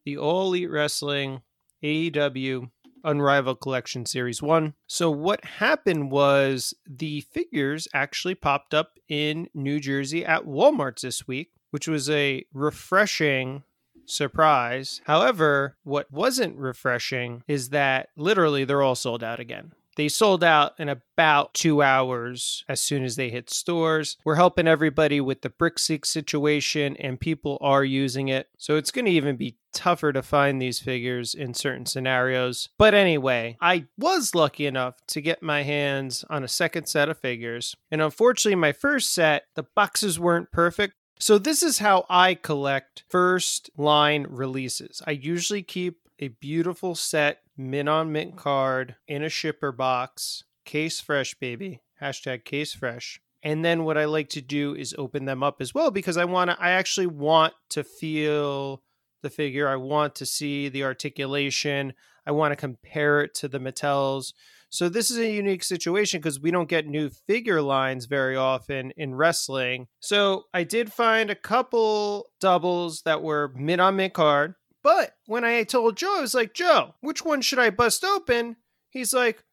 the 0.06 0.18
All 0.18 0.48
Elite 0.48 0.70
Wrestling 0.70 1.42
AEW 1.84 2.70
Unrivaled 3.04 3.60
Collection 3.60 4.06
Series 4.06 4.42
1. 4.42 4.74
So, 4.88 5.12
what 5.12 5.44
happened 5.44 6.12
was 6.12 6.74
the 6.88 7.22
figures 7.22 7.88
actually 7.94 8.36
popped 8.36 8.74
up 8.74 9.00
in 9.10 9.50
New 9.54 9.80
Jersey 9.80 10.26
at 10.26 10.46
Walmart's 10.46 11.02
this 11.02 11.28
week, 11.28 11.52
which 11.72 11.88
was 11.88 12.10
a 12.10 12.46
refreshing 12.54 13.64
surprise. 14.06 15.02
However, 15.06 15.78
what 15.84 16.12
wasn't 16.12 16.58
refreshing 16.58 17.44
is 17.48 17.70
that 17.70 18.10
literally 18.16 18.64
they're 18.64 18.82
all 18.82 18.96
sold 18.96 19.24
out 19.24 19.40
again. 19.40 19.74
They 19.96 20.10
sold 20.10 20.44
out 20.44 20.74
in 20.80 20.90
about 20.90 21.54
two 21.54 21.82
hours 21.82 22.64
as 22.68 22.82
soon 22.82 23.04
as 23.04 23.16
they 23.16 23.30
hit 23.30 23.50
stores. 23.50 24.18
We're 24.24 24.36
helping 24.36 24.68
everybody 24.68 25.22
with 25.22 25.42
the 25.42 25.50
BrickSeek 25.50 26.06
situation, 26.06 26.98
and 26.98 27.20
people 27.20 27.58
are 27.62 27.84
using 27.84 28.28
it. 28.28 28.50
So 28.58 28.76
it's 28.78 28.92
going 28.92 29.06
to 29.06 29.12
even 29.12 29.36
be 29.36 29.58
tougher 29.74 30.14
to 30.14 30.22
find 30.22 30.62
these 30.62 30.80
figures 30.80 31.34
in 31.34 31.54
certain 31.54 31.86
scenarios. 31.86 32.70
But 32.78 32.94
anyway, 32.94 33.58
I 33.60 33.86
was 33.98 34.36
lucky 34.36 34.66
enough 34.66 34.96
to 35.08 35.22
get 35.22 35.44
my 35.44 35.64
hands 35.64 36.24
on 36.30 36.44
a 36.44 36.48
second 36.48 36.86
set 36.86 37.10
of 37.10 37.18
figures. 37.18 37.76
And 37.92 38.02
unfortunately, 38.02 38.56
my 38.56 38.72
first 38.72 39.14
set, 39.14 39.46
the 39.56 39.66
boxes 39.76 40.20
weren't 40.20 40.52
perfect. 40.52 40.96
So, 41.20 41.38
this 41.38 41.64
is 41.64 41.80
how 41.80 42.06
I 42.10 42.34
collect 42.34 43.04
first 43.10 43.70
line 43.78 44.26
releases. 44.30 45.02
I 45.08 45.12
usually 45.12 45.64
keep 45.64 46.03
a 46.20 46.30
beautiful 46.30 46.96
set 46.96 47.40
mint 47.58 47.90
on 47.90 48.12
mint 48.12 48.36
card 48.36 48.96
in 49.08 49.24
a 49.24 49.30
shipper 49.30 49.72
box, 49.72 50.44
case 50.66 51.00
fresh, 51.00 51.36
baby. 51.36 51.82
Hashtag 52.02 52.44
case 52.44 52.74
fresh. 52.74 53.22
And 53.44 53.64
then 53.64 53.84
what 53.84 53.98
I 53.98 54.06
like 54.06 54.30
to 54.30 54.42
do 54.42 54.74
is 54.74 54.96
open 54.98 55.26
them 55.26 55.44
up 55.44 55.62
as 55.62 55.74
well 55.74 55.92
because 55.92 56.18
I 56.18 56.26
want 56.26 56.50
to, 56.50 56.58
I 56.60 56.72
actually 56.72 57.08
want 57.08 57.54
to 57.72 57.84
feel 57.84 58.82
the 59.22 59.30
figure. 59.30 59.68
I 59.68 59.76
want 59.76 60.16
to 60.16 60.26
see 60.26 60.70
the 60.70 60.84
articulation. 60.84 61.94
I 62.26 62.32
want 62.32 62.52
to 62.52 62.56
compare 62.56 63.22
it 63.22 63.34
to 63.36 63.48
the 63.48 63.60
Mattels. 63.60 64.34
So 64.70 64.90
this 64.90 65.12
is 65.12 65.18
a 65.18 65.30
unique 65.30 65.64
situation 65.64 66.20
because 66.20 66.40
we 66.40 66.50
don't 66.50 66.70
get 66.70 66.88
new 66.88 67.10
figure 67.10 67.62
lines 67.62 68.06
very 68.06 68.36
often 68.36 68.92
in 68.98 69.14
wrestling. 69.14 69.88
So 70.00 70.46
I 70.54 70.64
did 70.64 70.92
find 70.92 71.30
a 71.30 71.36
couple 71.36 72.26
doubles 72.40 73.04
that 73.04 73.22
were 73.22 73.54
mint 73.56 73.82
on 73.82 73.98
mint 73.98 74.14
card. 74.14 74.56
But 74.84 75.16
when 75.26 75.46
I 75.46 75.64
told 75.64 75.98
Joe, 75.98 76.18
I 76.18 76.22
was 76.22 76.36
like, 76.36 76.54
Joe, 76.54 76.96
which 77.00 77.24
one 77.24 77.42
should 77.42 77.60
I 77.60 77.70
bust 77.70 78.04
open? 78.04 78.58
He's 78.90 79.14
like, 79.14 79.44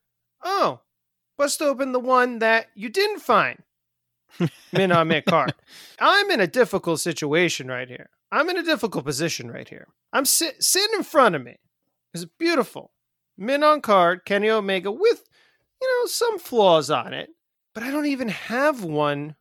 oh, 0.43 0.81
bust 1.39 1.63
open 1.63 1.93
the 1.93 2.01
one 2.01 2.41
that 2.41 2.67
you 2.75 2.89
didn't 2.89 3.21
find. 3.21 3.63
mint 4.73 4.93
on 4.93 5.09
mint 5.09 5.27
card. 5.27 5.55
I'm 6.01 6.31
in 6.31 6.41
a 6.41 6.47
difficult 6.47 7.01
situation 7.01 7.69
right 7.69 7.89
here. 7.89 8.11
I'm 8.33 8.49
in 8.49 8.59
a 8.59 8.63
difficult 8.63 9.05
position 9.05 9.51
right 9.51 9.69
here. 9.69 9.89
I'm 10.13 10.25
sit- 10.25 10.63
sitting 10.63 10.97
in 10.97 11.05
front 11.05 11.35
of 11.37 11.43
me. 11.43 11.57
It's 12.13 12.25
beautiful. 12.25 12.93
Mint 13.39 13.65
on 13.65 13.81
card, 13.81 14.25
Kenny 14.25 14.51
Omega 14.51 14.91
with, 14.91 15.25
you 15.81 15.89
know, 15.89 16.07
some 16.07 16.39
flaws 16.39 16.91
on 16.91 17.15
it. 17.15 17.31
But 17.73 17.85
I 17.85 17.91
don't 17.91 18.07
even 18.07 18.29
have 18.29 18.83
one 18.83 19.37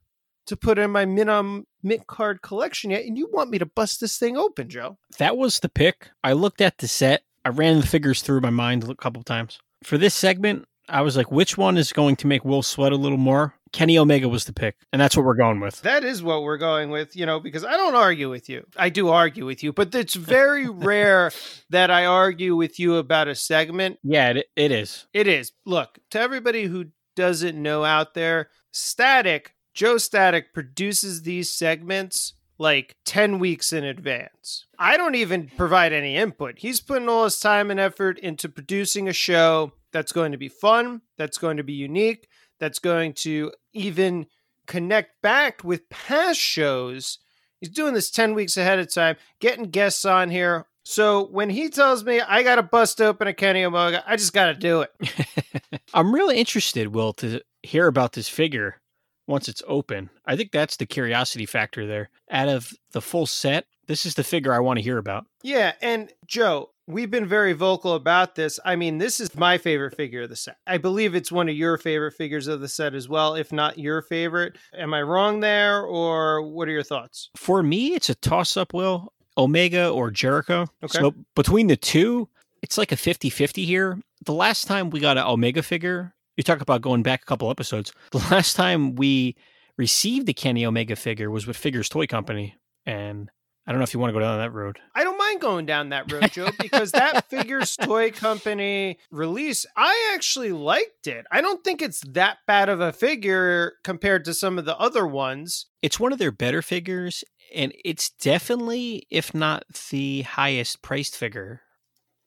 to 0.50 0.58
put 0.58 0.78
in 0.78 0.92
my 0.92 1.04
on 1.04 1.30
um, 1.30 1.68
mint 1.82 2.06
card 2.08 2.42
collection 2.42 2.92
yet. 2.92 3.06
And 3.06 3.18
you 3.18 3.30
want 3.32 3.50
me 3.50 3.58
to 3.58 3.66
bust 3.66 4.02
this 4.02 4.18
thing 4.18 4.38
open, 4.38 4.70
Joe? 4.70 4.98
That 5.18 5.38
was 5.38 5.60
the 5.60 5.70
pick. 5.70 6.10
I 6.24 6.34
looked 6.34 6.62
at 6.62 6.78
the 6.78 6.88
set. 6.88 7.24
I 7.46 7.50
ran 7.50 7.80
the 7.80 7.88
figures 7.88 8.22
through 8.22 8.42
my 8.42 8.50
mind 8.50 8.84
a 8.90 8.96
couple 8.96 9.24
times. 9.24 9.60
For 9.84 9.98
this 9.98 10.14
segment, 10.14 10.66
I 10.90 11.02
was 11.02 11.16
like, 11.16 11.32
which 11.32 11.58
one 11.58 11.78
is 11.78 11.94
going 11.94 12.18
to 12.18 12.28
make 12.28 12.44
Will 12.44 12.64
sweat 12.64 12.92
a 12.92 12.98
little 12.98 13.18
more 13.18 13.56
Kenny 13.72 13.98
Omega 13.98 14.28
was 14.28 14.46
the 14.46 14.54
pick, 14.54 14.76
and 14.92 15.00
that's 15.00 15.16
what 15.16 15.26
we're 15.26 15.36
going 15.36 15.60
with. 15.60 15.82
That 15.82 16.04
is 16.04 16.24
what 16.24 16.44
we're 16.44 16.58
going 16.58 16.90
with, 16.90 17.16
you 17.16 17.26
know, 17.26 17.40
because 17.40 17.64
I 17.64 17.78
don't 17.78 17.96
argue 17.96 18.30
with 18.30 18.50
you. 18.50 18.66
I 18.76 18.90
do 18.90 19.10
argue 19.10 19.46
with 19.46 19.64
you, 19.64 19.74
but 19.74 19.94
it's 19.94 20.16
very 20.16 20.68
rare 20.70 21.32
that 21.70 21.92
I 21.92 22.06
argue 22.06 22.56
with 22.56 22.80
you 22.80 22.96
about 22.96 23.28
a 23.28 23.36
segment. 23.36 24.00
Yeah, 24.04 24.30
it, 24.32 24.48
it 24.56 24.72
is. 24.72 25.08
It 25.14 25.28
is. 25.28 25.52
Look, 25.66 26.00
to 26.12 26.20
everybody 26.20 26.66
who 26.66 26.86
doesn't 27.16 27.62
know 27.62 27.84
out 27.84 28.14
there, 28.14 28.50
Static, 28.72 29.54
Joe 29.74 29.98
Static 29.98 30.54
produces 30.54 31.22
these 31.22 31.52
segments 31.52 32.34
like 32.60 32.96
10 33.06 33.40
weeks 33.40 33.72
in 33.72 33.84
advance. 33.84 34.66
I 34.78 34.98
don't 34.98 35.16
even 35.16 35.50
provide 35.58 35.94
any 35.94 36.16
input. 36.18 36.60
He's 36.60 36.82
putting 36.82 37.08
all 37.08 37.24
his 37.24 37.40
time 37.40 37.72
and 37.72 37.80
effort 37.80 38.20
into 38.20 38.50
producing 38.50 39.08
a 39.08 39.14
show 39.14 39.72
that's 39.92 40.12
going 40.12 40.34
to 40.34 40.38
be 40.38 40.50
fun, 40.50 41.02
that's 41.18 41.38
going 41.38 41.58
to 41.58 41.64
be 41.64 41.74
unique, 41.74 42.28
that's 42.60 42.80
going 42.80 43.14
to 43.14 43.52
even 43.74 44.28
connect 44.68 45.22
back 45.22 45.64
with 45.64 45.90
past 45.90 46.40
shows. 46.40 47.20
He's 47.60 47.70
doing 47.70 47.94
this 47.94 48.12
10 48.12 48.34
weeks 48.34 48.58
ahead 48.58 48.80
of 48.80 48.94
time, 48.94 49.16
getting 49.40 49.66
guests 49.66 50.06
on 50.06 50.30
here. 50.30 50.68
So 50.84 51.28
when 51.28 51.50
he 51.50 51.70
tells 51.70 52.04
me 52.04 52.20
I 52.20 52.44
got 52.44 52.56
to 52.56 52.64
bust 52.64 53.00
open 53.00 53.28
a 53.28 53.34
Kenny 53.34 53.64
Omega, 53.64 54.04
I 54.06 54.16
just 54.16 54.34
got 54.34 54.48
to 54.48 54.54
do 54.54 54.82
it. 54.82 55.82
I'm 55.94 56.14
really 56.14 56.38
interested, 56.38 56.94
Will, 56.94 57.14
to 57.14 57.42
hear 57.64 57.88
about 57.88 58.14
this 58.14 58.28
figure 58.28 58.82
once 59.30 59.48
it's 59.48 59.64
open. 59.68 60.10
I 60.26 60.36
think 60.36 60.52
that's 60.52 60.76
the 60.76 60.86
curiosity 60.86 61.46
factor 61.46 61.86
there. 61.86 62.10
Out 62.32 62.50
of 62.50 62.74
the 62.92 63.02
full 63.02 63.28
set, 63.28 63.68
this 63.88 64.06
is 64.06 64.16
the 64.16 64.24
figure 64.24 64.54
I 64.54 64.60
want 64.60 64.78
to 64.80 64.84
hear 64.84 64.98
about. 64.98 65.28
Yeah, 65.44 65.74
and 65.82 66.12
Joe, 66.26 66.72
we've 66.88 67.12
been 67.12 67.28
very 67.28 67.54
vocal 67.54 67.94
about 67.94 68.34
this. 68.36 68.60
I 68.66 68.76
mean, 68.76 68.98
this 68.98 69.20
is 69.20 69.36
my 69.36 69.60
favorite 69.60 69.96
figure 69.96 70.24
of 70.24 70.30
the 70.30 70.36
set. 70.36 70.58
I 70.66 70.80
believe 70.80 71.14
it's 71.14 71.32
one 71.32 71.48
of 71.48 71.56
your 71.56 71.78
favorite 71.78 72.14
figures 72.14 72.48
of 72.48 72.60
the 72.60 72.68
set 72.68 72.96
as 72.96 73.08
well, 73.08 73.36
if 73.36 73.54
not 73.54 73.78
your 73.78 74.02
favorite. 74.02 74.58
Am 74.74 74.94
I 74.94 75.04
wrong 75.04 75.40
there, 75.40 75.84
or 75.84 76.42
what 76.42 76.68
are 76.68 76.72
your 76.72 76.84
thoughts? 76.84 77.30
For 77.38 77.62
me, 77.62 77.94
it's 77.94 78.10
a 78.10 78.16
toss 78.16 78.58
up, 78.58 78.74
Will. 78.74 79.14
Omega 79.38 79.90
or 79.90 80.12
Jericho. 80.12 80.66
Okay. 80.84 81.00
So 81.00 81.14
between 81.36 81.68
the 81.68 81.78
two, 81.78 82.28
it's 82.62 82.78
like 82.78 82.92
a 82.92 82.98
50 82.98 83.30
50 83.30 83.64
here. 83.64 84.00
The 84.26 84.34
last 84.34 84.66
time 84.66 84.90
we 84.90 85.00
got 85.00 85.18
an 85.18 85.26
Omega 85.26 85.64
figure, 85.64 86.14
you 86.40 86.44
talk 86.44 86.62
about 86.62 86.82
going 86.82 87.04
back 87.04 87.22
a 87.22 87.26
couple 87.26 87.52
episodes. 87.52 87.92
The 88.12 88.18
last 88.32 88.56
time 88.56 88.96
we 88.96 89.36
received 89.78 90.30
a 90.30 90.34
Kenny 90.34 90.66
Omega 90.66 90.96
figure 90.96 91.30
was 91.30 91.46
with 91.46 91.58
Figures 91.58 91.90
Toy 91.90 92.08
Company. 92.08 92.56
And 92.86 93.30
I 93.68 93.74
don't 93.74 93.80
know 93.80 93.84
if 93.84 93.94
you 93.94 94.00
want 94.00 94.12
to 94.12 94.14
go 94.14 94.22
down 94.22 94.38
that 94.40 94.54
road. 94.54 94.80
I 94.96 95.04
don't 95.04 95.18
mind 95.18 95.42
going 95.42 95.66
down 95.66 95.90
that 95.90 96.10
road, 96.10 96.32
Joe, 96.32 96.50
because 96.60 96.94
that 96.94 97.30
Figures 97.30 97.76
Toy 97.76 98.12
Company 98.12 99.00
release, 99.12 99.66
I 99.76 100.14
actually 100.16 100.54
liked 100.54 101.08
it. 101.08 101.26
I 101.30 101.42
don't 101.42 101.62
think 101.62 101.82
it's 101.82 102.00
that 102.08 102.38
bad 102.48 102.70
of 102.70 102.80
a 102.80 102.94
figure 102.94 103.74
compared 103.84 104.24
to 104.24 104.34
some 104.34 104.58
of 104.58 104.64
the 104.64 104.78
other 104.78 105.06
ones. 105.06 105.66
It's 105.82 106.00
one 106.00 106.14
of 106.14 106.20
their 106.20 106.32
better 106.32 106.62
figures, 106.62 107.26
and 107.54 107.74
it's 107.84 108.12
definitely, 108.12 109.08
if 109.10 109.34
not 109.34 109.66
the 109.92 110.22
highest 110.22 110.82
priced 110.82 111.18
figure 111.18 111.64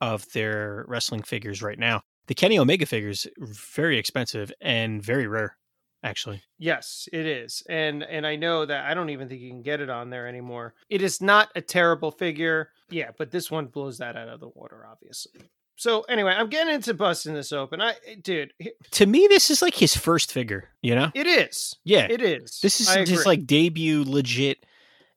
of 0.02 0.30
their 0.32 0.84
wrestling 0.86 1.22
figures 1.22 1.62
right 1.62 1.78
now. 1.78 2.02
The 2.26 2.34
Kenny 2.34 2.58
Omega 2.58 2.86
figures 2.86 3.26
very 3.38 3.98
expensive 3.98 4.52
and 4.60 5.02
very 5.02 5.26
rare, 5.26 5.56
actually. 6.04 6.42
Yes, 6.58 7.08
it 7.12 7.26
is. 7.26 7.62
And 7.68 8.02
and 8.02 8.26
I 8.26 8.36
know 8.36 8.64
that 8.64 8.84
I 8.84 8.94
don't 8.94 9.10
even 9.10 9.28
think 9.28 9.40
you 9.40 9.50
can 9.50 9.62
get 9.62 9.80
it 9.80 9.90
on 9.90 10.10
there 10.10 10.26
anymore. 10.26 10.74
It 10.88 11.02
is 11.02 11.20
not 11.20 11.48
a 11.56 11.60
terrible 11.60 12.10
figure. 12.10 12.70
Yeah, 12.90 13.10
but 13.18 13.30
this 13.30 13.50
one 13.50 13.66
blows 13.66 13.98
that 13.98 14.16
out 14.16 14.28
of 14.28 14.40
the 14.40 14.48
water, 14.48 14.86
obviously. 14.90 15.40
So 15.76 16.02
anyway, 16.02 16.32
I'm 16.32 16.48
getting 16.48 16.74
into 16.74 16.94
busting 16.94 17.34
this 17.34 17.50
open. 17.50 17.80
I 17.80 17.92
eh, 18.06 18.16
dude, 18.22 18.52
To 18.92 19.06
me, 19.06 19.26
this 19.28 19.50
is 19.50 19.62
like 19.62 19.74
his 19.74 19.96
first 19.96 20.30
figure, 20.30 20.68
you 20.82 20.94
know? 20.94 21.10
It 21.14 21.26
is. 21.26 21.74
Yeah. 21.82 22.06
It 22.08 22.20
is. 22.20 22.60
This 22.62 22.80
is 22.80 22.88
I 22.88 23.00
his 23.00 23.26
like 23.26 23.46
debut 23.46 24.04
legit 24.04 24.64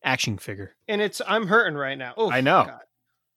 action 0.03 0.37
figure. 0.37 0.75
and 0.87 1.01
it's 1.01 1.21
I'm 1.27 1.45
hurting 1.47 1.75
right 1.77 1.97
now. 1.97 2.13
Oh 2.17 2.31
I 2.31 2.41
know. 2.41 2.63
God. 2.65 2.79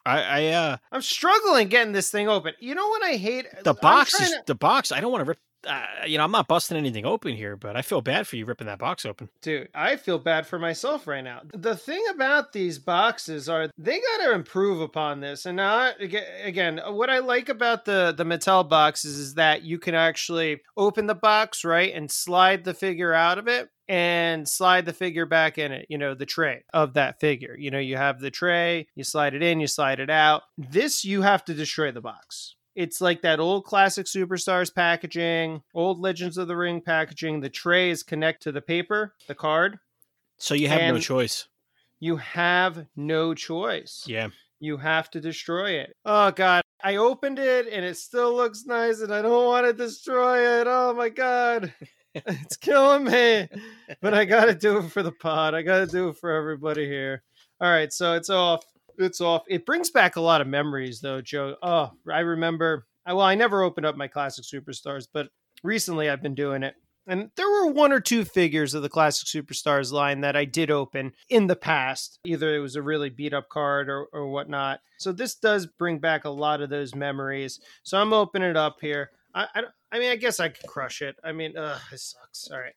I, 0.07 0.23
I 0.23 0.47
uh 0.49 0.77
I'm 0.93 1.03
struggling 1.03 1.69
getting 1.69 1.93
this 1.93 2.11
thing 2.11 2.29
open. 2.29 2.55
You 2.61 2.75
know 2.75 2.89
what 2.89 3.03
I 3.03 3.13
hate? 3.17 3.47
the 3.65 3.75
box 3.75 4.19
is 4.21 4.31
to- 4.31 4.43
the 4.47 4.55
box. 4.55 4.93
I 4.93 5.01
don't 5.01 5.13
want 5.13 5.25
to 5.25 5.29
rip. 5.29 5.39
Uh, 5.67 5.85
you 6.07 6.17
know, 6.17 6.23
I'm 6.23 6.31
not 6.31 6.47
busting 6.47 6.77
anything 6.77 7.05
open 7.05 7.35
here, 7.35 7.57
but 7.57 7.77
I 7.77 7.83
feel 7.83 8.01
bad 8.01 8.29
for 8.29 8.37
you 8.37 8.47
ripping 8.47 8.69
that 8.69 8.79
box 8.79 9.05
open. 9.05 9.29
Dude, 9.43 9.69
I 9.75 9.97
feel 9.97 10.21
bad 10.21 10.47
for 10.47 10.57
myself 10.57 11.09
right 11.09 11.23
now. 11.23 11.41
The 11.53 11.75
thing 11.77 12.03
about 12.11 12.53
these 12.53 12.79
boxes 12.79 13.49
are 13.49 13.69
they 13.77 13.99
got 14.01 14.25
to 14.25 14.35
improve 14.35 14.81
upon 14.81 15.19
this. 15.19 15.47
And 15.47 15.57
now, 15.57 15.91
again, 15.99 16.81
what 16.87 17.11
I 17.11 17.19
like 17.19 17.49
about 17.49 17.85
the 17.85 18.15
the 18.17 18.25
Mattel 18.25 18.69
boxes 18.69 19.19
is 19.19 19.35
that 19.35 19.63
you 19.63 19.81
can 19.81 19.97
actually 19.97 20.61
open 20.77 21.07
the 21.09 21.17
box 21.17 21.65
right 21.65 21.93
and 21.93 22.09
slide 22.09 22.63
the 22.63 22.73
figure 22.73 23.13
out 23.13 23.39
of 23.39 23.49
it 23.49 23.69
and 23.89 24.49
slide 24.49 24.85
the 24.85 24.93
figure 24.93 25.27
back 25.27 25.59
in 25.59 25.73
it. 25.73 25.87
You 25.89 25.99
know, 25.99 26.15
the 26.15 26.27
tray 26.27 26.65
of 26.73 26.95
that 26.95 27.21
figure. 27.21 27.57
You 27.59 27.71
know, 27.71 27.79
you 27.79 27.97
have 27.97 28.21
the 28.21 28.31
tray, 28.31 28.87
you 28.95 29.05
slide 29.05 29.35
it 29.35 29.43
in, 29.43 29.61
you 29.61 29.67
slide 29.67 30.01
it 30.01 30.11
out. 30.11 30.43
This 30.57 31.05
you 31.05 31.23
have 31.23 31.45
to 31.47 31.55
destroy 31.55 31.91
the 31.91 32.01
box. 32.01 32.55
It's 32.75 33.01
like 33.01 33.23
that 33.23 33.41
old 33.41 33.65
classic 33.65 34.07
superstars 34.07 34.73
packaging, 34.73 35.63
old 35.75 35.99
Legends 35.99 36.39
of 36.39 36.47
the 36.47 36.57
Ring 36.57 36.81
packaging. 36.81 37.41
The 37.41 37.49
tray 37.49 37.91
is 37.91 38.05
connect 38.05 38.43
to 38.45 38.53
the 38.53 38.61
paper, 38.61 39.15
the 39.27 39.35
card. 39.35 39.81
So 40.37 40.55
you 40.55 40.69
have 40.69 40.95
no 40.95 41.01
choice. 41.01 41.49
You 41.99 42.17
have 42.19 42.87
no 42.95 43.35
choice. 43.35 44.05
Yeah. 44.07 44.29
You 44.61 44.77
have 44.77 45.11
to 45.11 45.21
destroy 45.21 45.73
it. 45.73 45.97
Oh 46.05 46.31
god, 46.31 46.63
I 46.83 46.97
opened 46.97 47.41
it 47.41 47.67
and 47.67 47.85
it 47.85 47.97
still 47.97 48.35
looks 48.35 48.65
nice 48.65 49.01
and 49.01 49.13
I 49.13 49.23
don't 49.23 49.47
want 49.47 49.67
to 49.67 49.73
destroy 49.73 50.61
it. 50.61 50.67
Oh 50.69 50.95
my 50.95 51.09
god. 51.09 51.73
it's 52.15 52.57
killing 52.57 53.05
me. 53.05 53.49
But 54.01 54.15
I 54.15 54.25
got 54.25 54.47
to 54.47 54.55
do 54.55 54.79
it 54.79 54.91
for 54.91 55.03
the 55.03 55.13
pod. 55.13 55.55
I 55.55 55.63
got 55.63 55.79
to 55.79 55.87
do 55.87 56.09
it 56.09 56.17
for 56.17 56.31
everybody 56.31 56.87
here. 56.87 57.23
All 57.61 57.71
right, 57.71 57.93
so 57.93 58.15
it's 58.15 58.31
off. 58.31 58.65
It's 58.99 59.21
off. 59.21 59.43
It 59.49 59.67
brings 59.67 59.91
back 59.91 60.17
a 60.17 60.21
lot 60.21 60.41
of 60.41 60.47
memories 60.47 61.01
though, 61.01 61.21
Joe. 61.21 61.57
Oh, 61.63 61.93
I 62.11 62.21
remember 62.21 62.87
well, 63.15 63.21
I 63.21 63.35
never 63.35 63.63
opened 63.63 63.87
up 63.87 63.97
my 63.97 64.09
classic 64.09 64.45
superstars, 64.45 65.07
but 65.13 65.29
recently 65.63 66.11
I've 66.11 66.23
been 66.23 66.35
doing 66.35 66.63
it. 66.63 66.75
And 67.07 67.31
there 67.37 67.49
were 67.49 67.73
one 67.73 67.91
or 67.91 68.01
two 68.01 68.27
figures 68.27 68.75
of 68.75 68.83
the 68.83 68.91
Classic 68.91 69.27
Superstars 69.27 69.93
line 69.93 70.21
that 70.21 70.37
I 70.37 70.45
did 70.45 70.71
open 70.71 71.13
in 71.31 71.47
the 71.47 71.57
past. 71.57 72.19
Either 72.27 72.55
it 72.55 72.59
was 72.59 72.77
a 72.77 72.83
really 72.83 73.09
beat 73.09 73.33
up 73.33 73.49
card 73.49 73.89
or, 73.89 74.09
or 74.13 74.29
whatnot. 74.29 74.81
So 74.99 75.13
this 75.13 75.35
does 75.35 75.67
bring 75.67 76.01
back 76.01 76.27
a 76.27 76.31
lot 76.31 76.61
of 76.61 76.69
those 76.69 76.95
memories. 76.95 77.61
So 77.83 77.99
I'm 77.99 78.13
opening 78.13 78.51
it 78.51 78.59
up 78.59 78.77
here. 78.83 79.11
I, 79.35 79.47
I, 79.55 79.63
I 79.91 79.99
mean, 79.99 80.11
I 80.11 80.17
guess 80.17 80.39
I 80.41 80.49
could 80.49 80.67
crush 80.67 81.03
it. 81.03 81.17
I 81.25 81.33
mean, 81.33 81.57
ugh, 81.57 81.81
it 81.93 82.01
sucks. 82.01 82.49
All 82.51 82.61
right. 82.61 82.75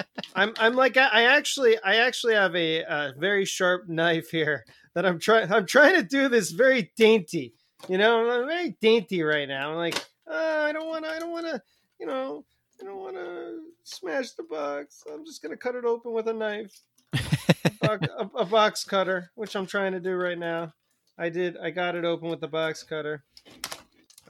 I'm 0.34 0.54
I'm 0.58 0.74
like 0.74 0.96
I 0.96 1.08
I 1.08 1.22
actually 1.36 1.76
I 1.82 1.96
actually 1.96 2.34
have 2.34 2.54
a, 2.54 2.82
a 2.82 3.12
very 3.18 3.44
sharp 3.44 3.88
knife 3.88 4.30
here 4.30 4.64
that 4.94 5.04
I'm 5.04 5.18
trying 5.18 5.52
I'm 5.52 5.66
trying 5.66 5.96
to 5.96 6.02
do 6.02 6.28
this 6.28 6.50
very 6.50 6.92
dainty. 6.96 7.54
You 7.88 7.98
know, 7.98 8.30
I'm 8.30 8.46
very 8.46 8.76
dainty 8.80 9.22
right 9.22 9.48
now. 9.48 9.70
I'm 9.70 9.76
like, 9.76 9.96
uh, 10.30 10.64
I 10.68 10.72
don't 10.72 10.88
want 10.88 11.04
to 11.04 11.10
I 11.10 11.18
don't 11.18 11.32
want 11.32 11.46
to, 11.46 11.60
you 11.98 12.06
know, 12.06 12.44
I 12.80 12.84
don't 12.84 12.98
want 12.98 13.16
to 13.16 13.58
smash 13.84 14.32
the 14.32 14.44
box. 14.44 15.02
I'm 15.12 15.24
just 15.24 15.42
gonna 15.42 15.56
cut 15.56 15.74
it 15.74 15.84
open 15.84 16.12
with 16.12 16.28
a 16.28 16.32
knife, 16.32 16.72
Box- 17.82 18.06
a, 18.18 18.30
a 18.36 18.44
box 18.44 18.84
cutter, 18.84 19.30
which 19.34 19.56
I'm 19.56 19.66
trying 19.66 19.92
to 19.92 20.00
do 20.00 20.14
right 20.14 20.38
now. 20.38 20.72
I 21.18 21.28
did. 21.28 21.56
I 21.58 21.70
got 21.70 21.96
it 21.96 22.04
open 22.04 22.30
with 22.30 22.40
the 22.40 22.48
box 22.48 22.82
cutter. 22.82 23.24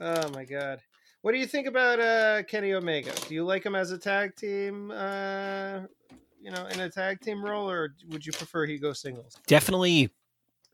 Oh 0.01 0.29
my 0.31 0.45
god. 0.45 0.81
What 1.21 1.33
do 1.33 1.37
you 1.37 1.45
think 1.45 1.67
about 1.67 1.99
uh, 1.99 2.41
Kenny 2.43 2.73
Omega? 2.73 3.11
Do 3.27 3.35
you 3.35 3.43
like 3.45 3.63
him 3.63 3.75
as 3.75 3.91
a 3.91 3.97
tag 3.99 4.35
team, 4.35 4.89
uh, 4.89 5.81
you 6.41 6.49
know, 6.49 6.65
in 6.65 6.79
a 6.79 6.89
tag 6.89 7.21
team 7.21 7.45
role, 7.45 7.69
or 7.69 7.93
would 8.09 8.25
you 8.25 8.31
prefer 8.31 8.65
he 8.65 8.79
go 8.79 8.93
singles? 8.93 9.35
Definitely, 9.45 10.09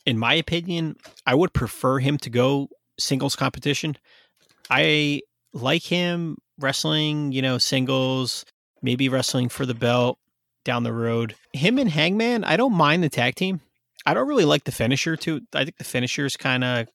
in 0.06 0.18
my 0.18 0.34
opinion, 0.34 0.95
I 1.26 1.36
would 1.36 1.54
prefer 1.54 1.99
him 1.99 2.18
to 2.20 2.30
go 2.30 2.70
singles 2.98 3.36
competition. 3.36 3.98
I 4.70 5.24
like 5.52 5.84
him 5.84 6.38
wrestling, 6.58 7.34
you 7.34 7.41
know, 7.41 7.58
singles, 7.58 8.45
maybe 8.82 9.10
wrestling 9.10 9.49
for 9.49 9.66
the 9.66 9.74
belt 9.74 10.20
down 10.64 10.84
the 10.84 10.94
road. 10.94 11.36
Him 11.52 11.78
and 11.78 11.90
Hangman, 11.90 12.45
I 12.45 12.56
don't 12.56 12.74
mind 12.74 13.04
the 13.04 13.10
tag 13.10 13.36
team. 13.36 13.60
I 14.06 14.14
don't 14.14 14.28
really 14.28 14.45
like 14.45 14.64
the 14.64 14.72
finisher 14.72 15.18
too. 15.18 15.41
I 15.54 15.66
think 15.66 15.78
the 15.78 15.84
finisher 15.84 16.26
is 16.26 16.38
kind 16.38 16.64
of 16.64 16.88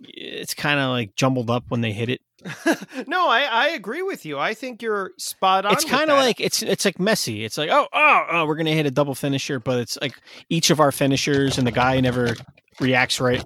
it's 0.00 0.54
kind 0.54 0.80
of 0.80 0.90
like 0.90 1.14
jumbled 1.16 1.50
up 1.50 1.64
when 1.68 1.80
they 1.80 1.92
hit 1.92 2.08
it. 2.08 2.20
no, 3.06 3.28
I, 3.28 3.42
I 3.42 3.68
agree 3.68 4.02
with 4.02 4.24
you. 4.24 4.38
I 4.38 4.54
think 4.54 4.82
you're 4.82 5.12
spot 5.18 5.64
on. 5.64 5.72
it's 5.72 5.84
kind 5.84 6.10
of 6.10 6.18
like 6.18 6.40
it's 6.40 6.62
it's 6.62 6.84
like 6.84 7.00
messy. 7.00 7.44
It's 7.44 7.58
like 7.58 7.70
oh 7.70 7.88
oh 7.92 8.26
oh 8.30 8.46
we're 8.46 8.56
gonna 8.56 8.72
hit 8.72 8.86
a 8.86 8.90
double 8.90 9.14
finisher, 9.14 9.58
but 9.58 9.78
it's 9.78 9.98
like 10.00 10.14
each 10.48 10.70
of 10.70 10.80
our 10.80 10.92
finishers 10.92 11.58
and 11.58 11.66
the 11.66 11.72
guy 11.72 12.00
never 12.00 12.36
reacts 12.80 13.20
right. 13.20 13.42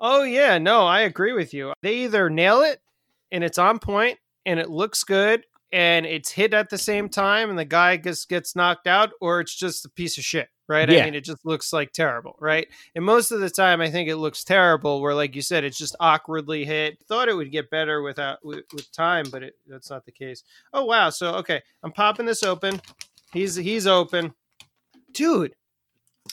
Oh 0.00 0.22
yeah, 0.22 0.58
no, 0.58 0.86
I 0.86 1.00
agree 1.00 1.32
with 1.32 1.54
you. 1.54 1.72
They 1.82 1.96
either 2.04 2.28
nail 2.30 2.60
it 2.60 2.80
and 3.32 3.42
it's 3.42 3.58
on 3.58 3.78
point 3.78 4.18
and 4.44 4.60
it 4.60 4.70
looks 4.70 5.02
good 5.04 5.44
and 5.72 6.06
it's 6.06 6.30
hit 6.30 6.54
at 6.54 6.70
the 6.70 6.78
same 6.78 7.08
time 7.08 7.50
and 7.50 7.58
the 7.58 7.64
guy 7.64 7.96
just 7.96 8.28
gets 8.28 8.54
knocked 8.54 8.86
out, 8.86 9.10
or 9.20 9.40
it's 9.40 9.54
just 9.54 9.84
a 9.84 9.90
piece 9.90 10.18
of 10.18 10.24
shit. 10.24 10.48
Right? 10.68 10.88
Yeah. 10.88 11.02
I 11.02 11.04
mean, 11.04 11.14
it 11.14 11.24
just 11.24 11.44
looks 11.44 11.72
like 11.72 11.92
terrible, 11.92 12.36
right? 12.40 12.68
And 12.94 13.04
most 13.04 13.30
of 13.30 13.40
the 13.40 13.50
time, 13.50 13.80
I 13.80 13.90
think 13.90 14.08
it 14.08 14.16
looks 14.16 14.44
terrible. 14.44 15.00
Where, 15.00 15.14
like 15.14 15.36
you 15.36 15.42
said, 15.42 15.64
it's 15.64 15.78
just 15.78 15.96
awkwardly 16.00 16.64
hit. 16.64 16.98
Thought 17.06 17.28
it 17.28 17.34
would 17.34 17.52
get 17.52 17.70
better 17.70 18.02
without 18.02 18.44
with, 18.44 18.64
with 18.72 18.90
time, 18.92 19.26
but 19.30 19.42
it, 19.42 19.54
that's 19.66 19.90
not 19.90 20.04
the 20.04 20.12
case. 20.12 20.42
Oh 20.72 20.84
wow! 20.84 21.10
So 21.10 21.34
okay, 21.36 21.62
I'm 21.82 21.92
popping 21.92 22.26
this 22.26 22.42
open. 22.42 22.80
He's 23.32 23.56
he's 23.56 23.86
open, 23.86 24.34
dude. 25.12 25.54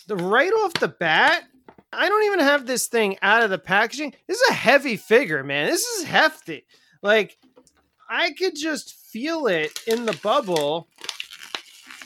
The 0.07 0.15
right 0.15 0.51
off 0.51 0.73
the 0.73 0.87
bat, 0.87 1.43
I 1.91 2.09
don't 2.09 2.25
even 2.25 2.39
have 2.39 2.65
this 2.65 2.87
thing 2.87 3.17
out 3.21 3.43
of 3.43 3.49
the 3.49 3.59
packaging. 3.59 4.13
This 4.27 4.39
is 4.39 4.49
a 4.49 4.53
heavy 4.53 4.97
figure, 4.97 5.43
man. 5.43 5.67
This 5.67 5.83
is 5.83 6.05
hefty. 6.05 6.65
Like 7.01 7.37
I 8.09 8.31
could 8.31 8.55
just 8.55 8.93
feel 8.93 9.47
it 9.47 9.71
in 9.87 10.05
the 10.05 10.19
bubble 10.23 10.87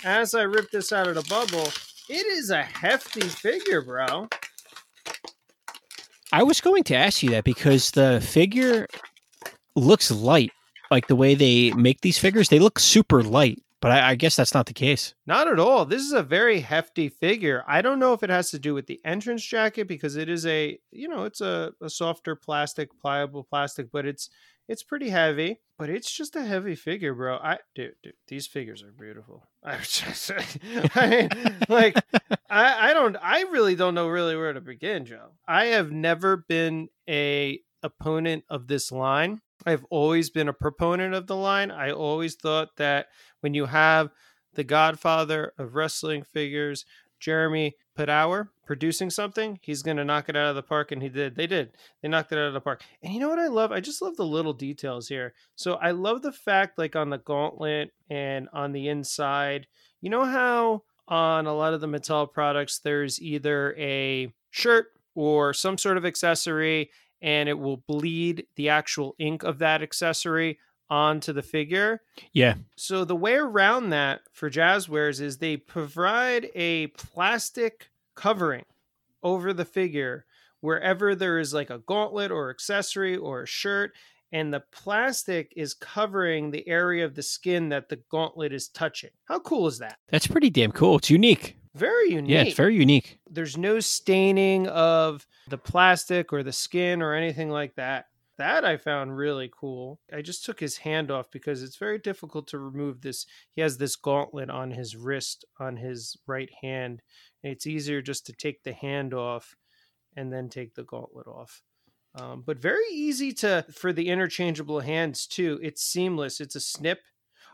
as 0.03 0.33
I 0.33 0.43
rip 0.43 0.71
this 0.71 0.91
out 0.91 1.07
of 1.07 1.15
the 1.15 1.23
bubble. 1.29 1.69
It 2.09 2.25
is 2.25 2.51
a 2.51 2.63
hefty 2.63 3.27
figure, 3.27 3.81
bro. 3.81 4.29
I 6.31 6.43
was 6.43 6.61
going 6.61 6.84
to 6.85 6.95
ask 6.95 7.21
you 7.21 7.29
that 7.31 7.43
because 7.43 7.91
the 7.91 8.21
figure 8.25 8.88
looks 9.75 10.09
light. 10.11 10.51
Like 10.89 11.07
the 11.07 11.17
way 11.17 11.35
they 11.35 11.71
make 11.71 11.99
these 12.01 12.17
figures, 12.17 12.47
they 12.47 12.59
look 12.59 12.79
super 12.79 13.21
light. 13.21 13.61
But 13.81 13.91
I, 13.91 14.11
I 14.11 14.15
guess 14.15 14.35
that's 14.35 14.53
not 14.53 14.65
the 14.65 14.73
case. 14.73 15.13
Not 15.27 15.47
at 15.47 15.59
all. 15.59 15.85
This 15.85 16.01
is 16.01 16.13
a 16.13 16.23
very 16.23 16.61
hefty 16.61 17.09
figure. 17.09 17.63
I 17.67 17.81
don't 17.81 17.99
know 17.99 18.13
if 18.13 18.23
it 18.23 18.29
has 18.29 18.49
to 18.51 18.59
do 18.59 18.73
with 18.73 18.88
the 18.88 18.99
entrance 19.05 19.43
jacket 19.43 19.88
because 19.88 20.15
it 20.15 20.29
is 20.29 20.45
a, 20.45 20.79
you 20.91 21.07
know, 21.07 21.25
it's 21.25 21.41
a, 21.41 21.73
a 21.81 21.89
softer 21.89 22.35
plastic, 22.35 22.89
pliable 22.99 23.43
plastic, 23.43 23.91
but 23.91 24.05
it's 24.05 24.29
it's 24.68 24.84
pretty 24.84 25.10
heavy. 25.10 25.60
But 25.77 25.89
it's 25.91 26.11
just 26.11 26.35
a 26.35 26.44
heavy 26.44 26.73
figure, 26.73 27.14
bro. 27.14 27.38
I 27.38 27.60
dude, 27.76 27.94
dude 28.02 28.14
these 28.27 28.48
figures 28.48 28.81
are 28.81 28.91
beautiful. 28.91 29.48
I 29.64 29.77
just, 29.77 30.31
I 30.95 31.07
mean, 31.07 31.30
like, 31.69 31.95
I 32.49 32.89
I 32.89 32.94
don't, 32.94 33.15
I 33.22 33.41
really 33.44 33.76
don't 33.76 33.94
know 33.94 34.07
really 34.07 34.35
where 34.35 34.53
to 34.53 34.61
begin, 34.61 35.06
Joe. 35.06 35.34
I 35.48 35.65
have 35.68 35.91
never 35.91 36.38
been 36.38 36.89
a 37.07 37.60
opponent 37.84 38.44
of 38.49 38.68
this 38.68 38.91
line. 38.91 39.41
I've 39.65 39.85
always 39.89 40.30
been 40.30 40.48
a 40.48 40.53
proponent 40.53 41.14
of 41.14 41.27
the 41.27 41.35
line. 41.35 41.72
I 41.72 41.91
always 41.91 42.35
thought 42.35 42.77
that 42.77 43.07
when 43.41 43.53
you 43.53 43.65
have 43.65 44.10
the 44.53 44.64
godfather 44.64 45.53
of 45.57 45.76
wrestling 45.76 46.23
figures, 46.23 46.85
Jeremy 47.19 47.76
Padawer, 47.98 48.49
producing 48.68 49.10
something, 49.10 49.57
he's 49.61 49.81
going 49.81 49.98
to 49.98 50.06
knock 50.06 50.30
it 50.30 50.35
out 50.35 50.49
of 50.49 50.56
the 50.56 50.61
park. 50.61 50.91
And 50.91 51.02
he 51.02 51.10
did. 51.10 51.35
They 51.35 51.48
did. 51.48 51.72
They 52.02 52.10
knocked 52.10 52.31
it 52.31 52.38
out 52.38 52.48
of 52.48 52.53
the 52.53 52.61
park. 52.61 52.84
And 53.02 53.14
you 53.14 53.19
know 53.19 53.30
what 53.30 53.39
I 53.39 53.48
love? 53.48 53.72
I 53.72 53.80
just 53.80 54.02
love 54.02 54.18
the 54.18 54.26
little 54.26 54.53
details 54.53 55.07
here. 55.07 55.34
So 55.56 55.76
I 55.76 55.91
love 55.91 56.22
the 56.22 56.31
fact, 56.31 56.77
like 56.77 56.95
on 56.95 57.10
the 57.10 57.18
gauntlet 57.18 57.91
and 58.10 58.49
on 58.53 58.73
the 58.73 58.88
inside, 58.89 59.68
you 60.02 60.10
know 60.10 60.26
how 60.26 60.84
on 61.07 61.48
a 61.48 61.56
lot 61.56 61.73
of 61.73 61.81
the 61.81 61.88
Mattel 61.88 62.31
products, 62.31 62.80
there's 62.80 63.22
either 63.22 63.73
a 63.77 64.31
shirt 64.52 64.88
or 65.15 65.53
some 65.53 65.77
sort 65.77 65.98
of 65.98 66.06
accessory 66.06 66.91
and 67.22 67.49
it 67.49 67.57
will 67.57 67.77
bleed 67.77 68.45
the 68.56 68.69
actual 68.69 69.15
ink 69.18 69.44
of 69.44 69.60
that 69.60 69.81
accessory 69.81 70.60
onto 70.89 71.34
the 71.34 71.41
figure. 71.41 72.02
Yeah. 72.34 72.56
So 72.76 73.03
the 73.03 73.15
way 73.15 73.34
around 73.34 73.89
that 73.89 74.22
for 74.31 74.49
Jazwares 74.49 75.19
is 75.19 75.38
they 75.38 75.57
provide 75.57 76.49
a 76.56 76.88
plastic 76.88 77.89
covering 78.18 78.65
over 79.23 79.53
the 79.53 79.64
figure 79.64 80.26
wherever 80.60 81.15
there 81.15 81.39
is 81.39 81.53
like 81.53 81.69
a 81.69 81.80
gauntlet 81.80 82.31
or 82.31 82.49
accessory 82.49 83.15
or 83.15 83.44
a 83.44 83.48
shirt 83.48 83.94
and 84.34 84.53
the 84.53 84.64
plastic 84.72 85.53
is 85.56 85.73
covering 85.73 86.52
the 86.52 86.68
area 86.68 87.06
of 87.06 87.15
the 87.15 87.23
skin 87.23 87.69
that 87.69 87.88
the 87.88 87.99
gauntlet 88.10 88.52
is 88.52 88.68
touching. 88.68 89.11
How 89.26 89.39
cool 89.39 89.68
is 89.68 89.77
that? 89.80 89.98
That's 90.10 90.27
pretty 90.27 90.49
damn 90.49 90.72
cool. 90.72 90.98
It's 90.98 91.10
unique. 91.10 91.56
Very 91.76 92.11
unique. 92.11 92.31
Yeah, 92.31 92.41
it's 92.41 92.57
very 92.57 92.76
unique. 92.76 93.19
There's 93.30 93.57
no 93.57 93.80
staining 93.80 94.68
of 94.68 95.26
the 95.48 95.57
plastic 95.57 96.34
or 96.34 96.44
the 96.44 96.52
skin 96.52 97.02
or 97.02 97.14
anything 97.14 97.49
like 97.49 97.76
that. 97.76 98.07
That 98.38 98.65
I 98.65 98.77
found 98.77 99.18
really 99.18 99.49
cool. 99.52 99.99
I 100.14 100.22
just 100.22 100.45
took 100.45 100.60
his 100.60 100.77
hand 100.77 101.10
off 101.10 101.31
because 101.31 101.64
it's 101.64 101.77
very 101.77 101.98
difficult 101.98 102.48
to 102.49 102.60
remove 102.60 103.02
this. 103.02 103.26
He 103.56 103.61
has 103.61 103.77
this 103.77 103.95
gauntlet 103.95 104.49
on 104.49 104.69
his 104.72 104.95
wrist 104.95 105.45
on 105.60 105.77
his 105.77 106.18
right 106.27 106.49
hand. 106.61 107.02
It's 107.47 107.67
easier 107.67 108.01
just 108.01 108.25
to 108.27 108.33
take 108.33 108.63
the 108.63 108.73
hand 108.73 109.13
off 109.13 109.55
and 110.15 110.31
then 110.31 110.49
take 110.49 110.73
the 110.75 110.83
gauntlet 110.83 111.27
off. 111.27 111.61
Um, 112.15 112.41
but 112.45 112.57
very 112.57 112.87
easy 112.91 113.31
to 113.33 113.65
for 113.71 113.93
the 113.93 114.09
interchangeable 114.09 114.79
hands 114.79 115.27
too. 115.27 115.59
It's 115.61 115.83
seamless. 115.83 116.39
It's 116.41 116.55
a 116.55 116.59
snip. 116.59 116.99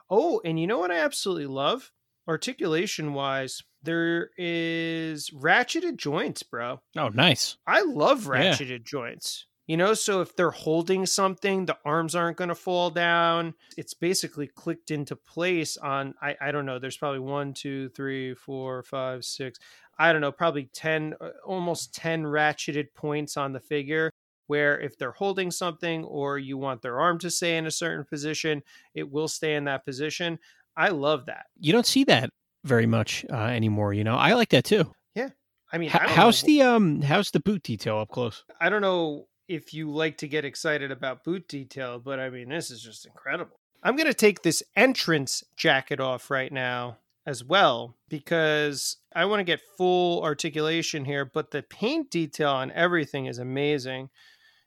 Oh, 0.09 0.41
and 0.45 0.59
you 0.59 0.67
know 0.67 0.77
what 0.79 0.91
I 0.91 0.99
absolutely 0.99 1.47
love? 1.47 1.91
Articulation 2.27 3.13
wise, 3.13 3.61
there 3.81 4.29
is 4.37 5.29
ratcheted 5.31 5.97
joints, 5.97 6.41
bro. 6.43 6.81
Oh, 6.97 7.09
nice. 7.09 7.57
I 7.67 7.81
love 7.81 8.25
Yeah. 8.25 8.53
ratcheted 8.53 8.85
joints. 8.85 9.47
You 9.65 9.77
know, 9.77 9.93
so 9.93 10.19
if 10.19 10.35
they're 10.35 10.51
holding 10.51 11.05
something, 11.05 11.65
the 11.65 11.77
arms 11.85 12.15
aren't 12.15 12.35
going 12.35 12.49
to 12.49 12.55
fall 12.55 12.89
down. 12.89 13.53
It's 13.77 13.93
basically 13.93 14.47
clicked 14.47 14.91
into 14.91 15.15
place 15.15 15.77
on, 15.77 16.15
I, 16.21 16.35
I 16.41 16.51
don't 16.51 16.65
know, 16.65 16.79
there's 16.79 16.97
probably 16.97 17.19
one, 17.19 17.53
two, 17.53 17.87
three, 17.89 18.33
four, 18.33 18.83
five, 18.83 19.23
six, 19.23 19.59
I 19.97 20.11
don't 20.11 20.21
know, 20.21 20.31
probably 20.31 20.69
10, 20.73 21.15
uh, 21.21 21.29
almost 21.45 21.93
10 21.95 22.23
ratcheted 22.23 22.87
points 22.95 23.37
on 23.37 23.53
the 23.53 23.59
figure 23.59 24.09
where 24.47 24.79
if 24.79 24.97
they're 24.97 25.11
holding 25.11 25.49
something 25.51 26.03
or 26.03 26.37
you 26.37 26.57
want 26.57 26.81
their 26.81 26.99
arm 26.99 27.17
to 27.19 27.29
stay 27.31 27.57
in 27.57 27.65
a 27.65 27.71
certain 27.71 28.03
position, 28.05 28.61
it 28.93 29.09
will 29.09 29.27
stay 29.27 29.55
in 29.55 29.63
that 29.65 29.85
position. 29.85 30.37
I 30.75 30.89
love 30.89 31.27
that. 31.27 31.45
You 31.59 31.71
don't 31.71 31.85
see 31.85 32.03
that 32.05 32.29
very 32.65 32.85
much 32.85 33.25
uh, 33.31 33.35
anymore. 33.35 33.93
You 33.93 34.03
know, 34.03 34.15
I 34.15 34.33
like 34.33 34.49
that 34.49 34.65
too. 34.65 34.91
Yeah, 35.15 35.29
I 35.71 35.77
mean, 35.77 35.89
H- 35.89 35.95
I 36.01 36.09
how's 36.09 36.43
know- 36.43 36.47
the 36.47 36.61
um? 36.63 37.01
How's 37.03 37.31
the 37.31 37.39
boot 37.39 37.63
detail 37.63 37.99
up 37.99 38.09
close? 38.09 38.43
I 38.59 38.69
don't 38.69 38.81
know 38.81 39.27
if 39.47 39.73
you 39.73 39.89
like 39.91 40.17
to 40.17 40.27
get 40.27 40.43
excited 40.45 40.91
about 40.91 41.23
boot 41.23 41.47
detail, 41.47 41.99
but 41.99 42.19
I 42.19 42.29
mean, 42.29 42.49
this 42.49 42.69
is 42.71 42.81
just 42.81 43.05
incredible. 43.05 43.55
I'm 43.83 43.95
going 43.95 44.07
to 44.07 44.13
take 44.13 44.41
this 44.43 44.63
entrance 44.75 45.43
jacket 45.57 45.99
off 45.99 46.29
right 46.31 46.51
now 46.51 46.97
as 47.25 47.43
well 47.43 47.95
because 48.09 48.97
I 49.15 49.25
want 49.25 49.39
to 49.39 49.45
get 49.45 49.61
full 49.77 50.23
articulation 50.23 51.05
here, 51.05 51.25
but 51.25 51.51
the 51.51 51.63
paint 51.63 52.11
detail 52.11 52.49
on 52.49 52.71
everything 52.71 53.27
is 53.27 53.39
amazing. 53.39 54.09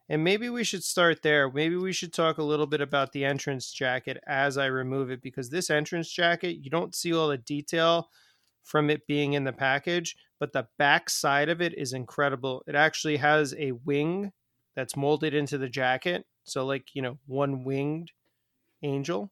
And 0.09 0.23
maybe 0.23 0.49
we 0.49 0.63
should 0.63 0.85
start 0.85 1.23
there. 1.23 1.51
Maybe 1.51 1.77
we 1.77 1.93
should 1.93 2.13
talk 2.13 2.39
a 2.39 2.43
little 2.43 2.67
bit 2.67 2.81
about 2.81 3.13
the 3.13 3.25
entrance 3.25 3.73
jacket 3.73 4.19
as 4.27 4.57
I 4.57 4.67
remove 4.67 5.11
it 5.11 5.21
because 5.21 5.51
this 5.51 5.69
entrance 5.69 6.11
jacket, 6.11 6.59
you 6.63 6.71
don't 6.71 6.95
see 6.95 7.13
all 7.13 7.29
the 7.29 7.39
detail 7.39 8.09
from 8.63 8.89
it 8.89 9.07
being 9.07 9.33
in 9.33 9.45
the 9.45 9.53
package, 9.53 10.17
but 10.39 10.53
the 10.53 10.69
back 10.79 11.11
side 11.11 11.49
of 11.49 11.61
it 11.61 11.75
is 11.77 11.93
incredible. 11.93 12.63
It 12.67 12.75
actually 12.75 13.17
has 13.17 13.55
a 13.59 13.73
wing 13.73 14.33
that's 14.75 14.97
molded 14.97 15.35
into 15.35 15.59
the 15.59 15.69
jacket. 15.69 16.25
So, 16.45 16.65
like, 16.65 16.95
you 16.95 17.03
know, 17.03 17.19
one 17.27 17.65
winged 17.65 18.13
angel. 18.83 19.31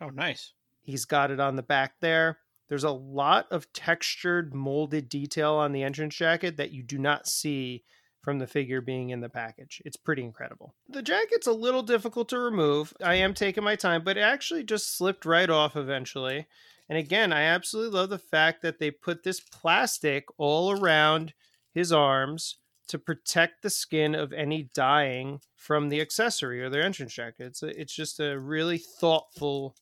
Oh, 0.00 0.08
nice. 0.08 0.52
He's 0.82 1.04
got 1.04 1.30
it 1.30 1.38
on 1.38 1.56
the 1.56 1.62
back 1.62 1.94
there. 2.00 2.38
There's 2.70 2.84
a 2.84 2.90
lot 2.90 3.48
of 3.50 3.70
textured, 3.72 4.54
molded 4.54 5.08
detail 5.08 5.54
on 5.54 5.72
the 5.72 5.82
entrance 5.82 6.14
jacket 6.14 6.56
that 6.56 6.70
you 6.70 6.84
do 6.84 6.98
not 6.98 7.26
see 7.26 7.82
from 8.22 8.38
the 8.38 8.46
figure 8.46 8.80
being 8.80 9.10
in 9.10 9.20
the 9.20 9.28
package. 9.28 9.82
It's 9.84 9.96
pretty 9.96 10.22
incredible. 10.22 10.76
The 10.88 11.02
jacket's 11.02 11.48
a 11.48 11.52
little 11.52 11.82
difficult 11.82 12.28
to 12.28 12.38
remove. 12.38 12.94
I 13.02 13.16
am 13.16 13.34
taking 13.34 13.64
my 13.64 13.74
time, 13.74 14.04
but 14.04 14.16
it 14.16 14.20
actually 14.20 14.62
just 14.62 14.96
slipped 14.96 15.24
right 15.24 15.50
off 15.50 15.74
eventually. 15.74 16.46
And 16.88 16.96
again, 16.96 17.32
I 17.32 17.42
absolutely 17.42 17.98
love 17.98 18.08
the 18.08 18.18
fact 18.18 18.62
that 18.62 18.78
they 18.78 18.92
put 18.92 19.24
this 19.24 19.40
plastic 19.40 20.26
all 20.38 20.70
around 20.70 21.34
his 21.74 21.92
arms 21.92 22.58
to 22.86 23.00
protect 23.00 23.62
the 23.62 23.70
skin 23.70 24.14
of 24.14 24.32
any 24.32 24.70
dyeing 24.74 25.40
from 25.56 25.88
the 25.88 26.00
accessory 26.00 26.62
or 26.62 26.70
their 26.70 26.82
entrance 26.82 27.14
jacket. 27.14 27.46
It's, 27.46 27.62
a, 27.64 27.80
it's 27.80 27.94
just 27.94 28.20
a 28.20 28.38
really 28.38 28.78
thoughtful 28.78 29.74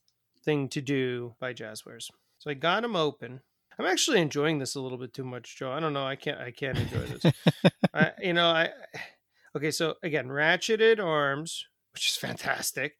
thing 0.43 0.69
to 0.69 0.81
do 0.81 1.35
by 1.39 1.53
Jazwares. 1.53 2.09
So 2.39 2.49
I 2.49 2.55
got 2.55 2.81
them 2.81 2.95
open. 2.95 3.41
I'm 3.77 3.85
actually 3.85 4.19
enjoying 4.19 4.59
this 4.59 4.75
a 4.75 4.81
little 4.81 4.97
bit 4.97 5.13
too 5.13 5.23
much, 5.23 5.57
Joe. 5.57 5.71
I 5.71 5.79
don't 5.79 5.93
know. 5.93 6.05
I 6.05 6.15
can't. 6.15 6.39
I 6.39 6.51
can't 6.51 6.77
enjoy 6.77 7.05
this. 7.05 7.33
I, 7.93 8.11
you 8.21 8.33
know, 8.33 8.47
I. 8.47 8.69
Okay, 9.55 9.71
so 9.71 9.95
again, 10.03 10.27
ratcheted 10.27 10.99
arms, 10.99 11.65
which 11.93 12.09
is 12.09 12.15
fantastic. 12.15 12.97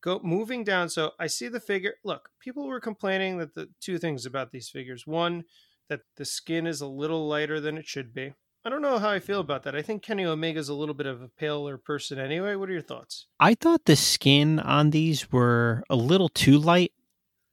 Go 0.00 0.20
moving 0.22 0.64
down. 0.64 0.88
So 0.90 1.12
I 1.18 1.26
see 1.28 1.48
the 1.48 1.60
figure. 1.60 1.94
Look, 2.04 2.30
people 2.40 2.66
were 2.66 2.80
complaining 2.80 3.38
that 3.38 3.54
the 3.54 3.68
two 3.80 3.98
things 3.98 4.26
about 4.26 4.52
these 4.52 4.68
figures. 4.68 5.06
One, 5.06 5.44
that 5.88 6.00
the 6.16 6.24
skin 6.24 6.66
is 6.66 6.80
a 6.80 6.86
little 6.86 7.26
lighter 7.26 7.60
than 7.60 7.78
it 7.78 7.86
should 7.86 8.14
be. 8.14 8.34
I 8.64 8.70
don't 8.70 8.82
know 8.82 8.98
how 8.98 9.10
I 9.10 9.20
feel 9.20 9.40
about 9.40 9.62
that. 9.62 9.74
I 9.74 9.82
think 9.82 10.02
Kenny 10.02 10.24
Omega's 10.24 10.68
a 10.68 10.74
little 10.74 10.94
bit 10.94 11.06
of 11.06 11.22
a 11.22 11.28
paler 11.28 11.78
person 11.78 12.18
anyway. 12.18 12.54
What 12.54 12.68
are 12.68 12.72
your 12.72 12.82
thoughts? 12.82 13.26
I 13.40 13.54
thought 13.54 13.86
the 13.86 13.96
skin 13.96 14.58
on 14.58 14.90
these 14.90 15.32
were 15.32 15.84
a 15.88 15.96
little 15.96 16.28
too 16.28 16.58
light, 16.58 16.92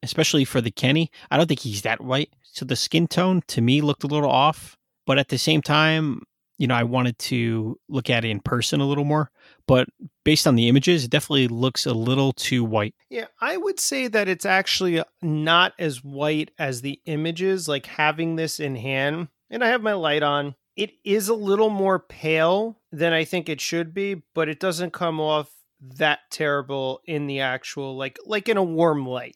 especially 0.06 0.45
for 0.45 0.61
the 0.61 0.72
Kenny. 0.72 1.11
I 1.30 1.38
don't 1.38 1.48
think 1.48 1.60
he's 1.60 1.82
that 1.82 2.02
white. 2.02 2.30
So 2.44 2.64
the 2.64 2.76
skin 2.76 3.07
tone 3.07 3.41
to 3.48 3.61
me 3.61 3.82
looked 3.82 4.03
a 4.03 4.07
little 4.07 4.30
off. 4.30 4.77
But 5.06 5.19
at 5.19 5.27
the 5.27 5.38
same 5.38 5.61
time, 5.61 6.22
you 6.57 6.68
know, 6.68 6.76
I 6.76 6.84
wanted 6.84 7.19
to 7.19 7.77
look 7.90 8.10
at 8.10 8.23
it 8.23 8.30
in 8.30 8.40
person 8.40 8.80
a 8.80 8.88
little 8.88 9.03
more. 9.03 9.30
But 9.68 9.90
based 10.23 10.48
on 10.48 10.56
the 10.56 10.69
images, 10.69 11.03
it 11.03 11.11
definitely 11.11 11.48
looks 11.48 11.86
a 11.86 11.94
little 11.94 12.32
too 12.32 12.64
white. 12.64 12.95
Yeah, 13.10 13.26
I 13.41 13.57
would 13.57 13.80
say 13.80 14.07
that 14.07 14.27
it's 14.27 14.45
actually 14.45 15.03
not 15.22 15.73
as 15.77 16.03
white 16.03 16.52
as 16.57 16.82
the 16.82 17.02
images. 17.06 17.68
Like 17.68 17.86
having 17.86 18.36
this 18.36 18.60
in 18.60 18.76
hand, 18.76 19.27
and 19.49 19.64
I 19.64 19.68
have 19.68 19.82
my 19.82 19.94
light 19.94 20.23
on, 20.23 20.56
it 20.76 20.94
is 21.03 21.30
a 21.30 21.36
little 21.36 21.69
more 21.69 21.99
pale 21.99 22.80
than 22.91 23.14
I 23.14 23.26
think 23.26 23.49
it 23.49 23.61
should 23.61 23.94
be, 23.94 24.23
but 24.34 24.49
it 24.49 24.60
doesn't 24.60 24.94
come 24.94 25.19
off 25.19 25.49
that 25.82 26.19
terrible 26.32 27.02
in 27.06 27.27
the 27.27 27.41
actual 27.41 27.95
like 27.95 28.18
like 28.26 28.49
in 28.49 28.57
a 28.57 28.64
warm 28.64 29.06
light 29.06 29.36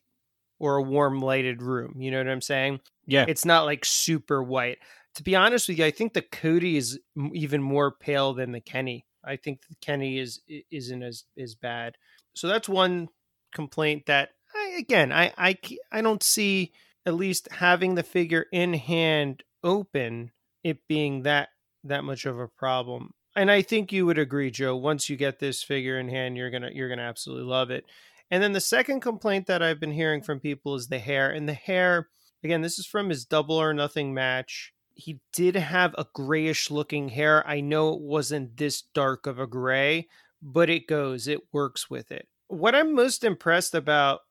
or 0.59 0.75
a 0.75 0.83
warm 0.83 1.21
lighted 1.21 1.61
room. 1.61 1.95
You 1.97 2.11
know 2.11 2.17
what 2.17 2.27
I'm 2.27 2.41
saying? 2.41 2.81
Yeah. 3.05 3.25
It's 3.27 3.45
not 3.45 3.65
like 3.65 3.85
super 3.85 4.43
white. 4.43 4.77
To 5.15 5.23
be 5.23 5.35
honest 5.35 5.67
with 5.67 5.79
you, 5.79 5.85
I 5.85 5.91
think 5.91 6.13
the 6.13 6.21
Cody 6.21 6.77
is 6.77 6.99
even 7.33 7.61
more 7.63 7.91
pale 7.91 8.33
than 8.33 8.51
the 8.51 8.61
Kenny. 8.61 9.05
I 9.23 9.35
think 9.35 9.61
the 9.67 9.75
Kenny 9.81 10.19
is 10.19 10.41
isn't 10.71 11.03
as 11.03 11.25
as 11.37 11.55
bad. 11.55 11.95
So 12.35 12.47
that's 12.47 12.69
one 12.69 13.09
complaint 13.53 14.05
that 14.05 14.29
I, 14.55 14.75
again 14.77 15.11
I 15.11 16.01
don't 16.01 16.23
see 16.23 16.71
at 17.05 17.15
least 17.15 17.47
having 17.51 17.95
the 17.95 18.03
figure 18.03 18.45
in 18.51 18.73
hand 18.75 19.43
open 19.63 20.31
it 20.63 20.87
being 20.87 21.23
that 21.23 21.49
that 21.83 22.03
much 22.03 22.25
of 22.25 22.39
a 22.39 22.47
problem. 22.47 23.11
And 23.35 23.49
I 23.49 23.61
think 23.61 23.91
you 23.91 24.05
would 24.05 24.19
agree, 24.19 24.51
Joe. 24.51 24.75
Once 24.75 25.09
you 25.09 25.15
get 25.15 25.39
this 25.39 25.63
figure 25.63 25.99
in 25.99 26.09
hand, 26.09 26.37
you're 26.37 26.51
gonna 26.51 26.71
you're 26.73 26.89
gonna 26.89 27.03
absolutely 27.03 27.45
love 27.45 27.71
it. 27.71 27.85
And 28.31 28.43
then 28.43 28.53
the 28.53 28.61
second 28.61 28.99
complaint 29.01 29.47
that 29.47 29.63
I've 29.63 29.79
been 29.79 29.91
hearing 29.91 30.21
mm-hmm. 30.21 30.25
from 30.25 30.39
people 30.39 30.75
is 30.75 30.87
the 30.87 30.99
hair. 30.99 31.31
And 31.31 31.47
the 31.47 31.53
hair, 31.53 32.09
again, 32.43 32.61
this 32.61 32.79
is 32.79 32.85
from 32.85 33.09
his 33.09 33.25
double 33.25 33.55
or 33.55 33.73
nothing 33.73 34.13
match. 34.13 34.73
He 34.93 35.19
did 35.33 35.55
have 35.55 35.95
a 35.97 36.05
grayish 36.13 36.69
looking 36.69 37.09
hair. 37.09 37.47
I 37.47 37.61
know 37.61 37.93
it 37.93 38.01
wasn't 38.01 38.57
this 38.57 38.81
dark 38.81 39.27
of 39.27 39.39
a 39.39 39.47
gray, 39.47 40.07
but 40.41 40.69
it 40.69 40.87
goes, 40.87 41.27
it 41.27 41.41
works 41.53 41.89
with 41.89 42.11
it. 42.11 42.27
What 42.47 42.75
I'm 42.75 42.93
most 42.93 43.23
impressed 43.23 43.75
about 43.75 44.21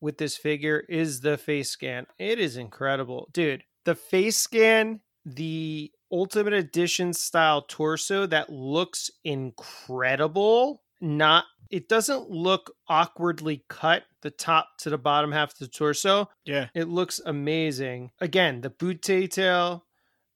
with 0.00 0.18
this 0.18 0.36
figure 0.36 0.84
is 0.88 1.20
the 1.20 1.38
face 1.38 1.70
scan. 1.70 2.06
It 2.18 2.38
is 2.38 2.56
incredible. 2.56 3.28
Dude, 3.32 3.62
the 3.84 3.94
face 3.94 4.36
scan, 4.36 5.00
the 5.24 5.92
Ultimate 6.10 6.52
Edition 6.52 7.12
style 7.12 7.62
torso 7.62 8.26
that 8.26 8.50
looks 8.50 9.10
incredible. 9.24 10.82
Not 11.00 11.44
it 11.70 11.88
doesn't 11.88 12.30
look 12.30 12.72
awkwardly 12.88 13.64
cut 13.68 14.04
the 14.22 14.30
top 14.30 14.68
to 14.78 14.90
the 14.90 14.98
bottom 14.98 15.32
half 15.32 15.52
of 15.52 15.58
the 15.58 15.68
torso. 15.68 16.28
Yeah. 16.44 16.68
It 16.74 16.88
looks 16.88 17.20
amazing. 17.24 18.10
Again, 18.20 18.60
the 18.60 18.70
boot 18.70 19.02
detail, 19.02 19.84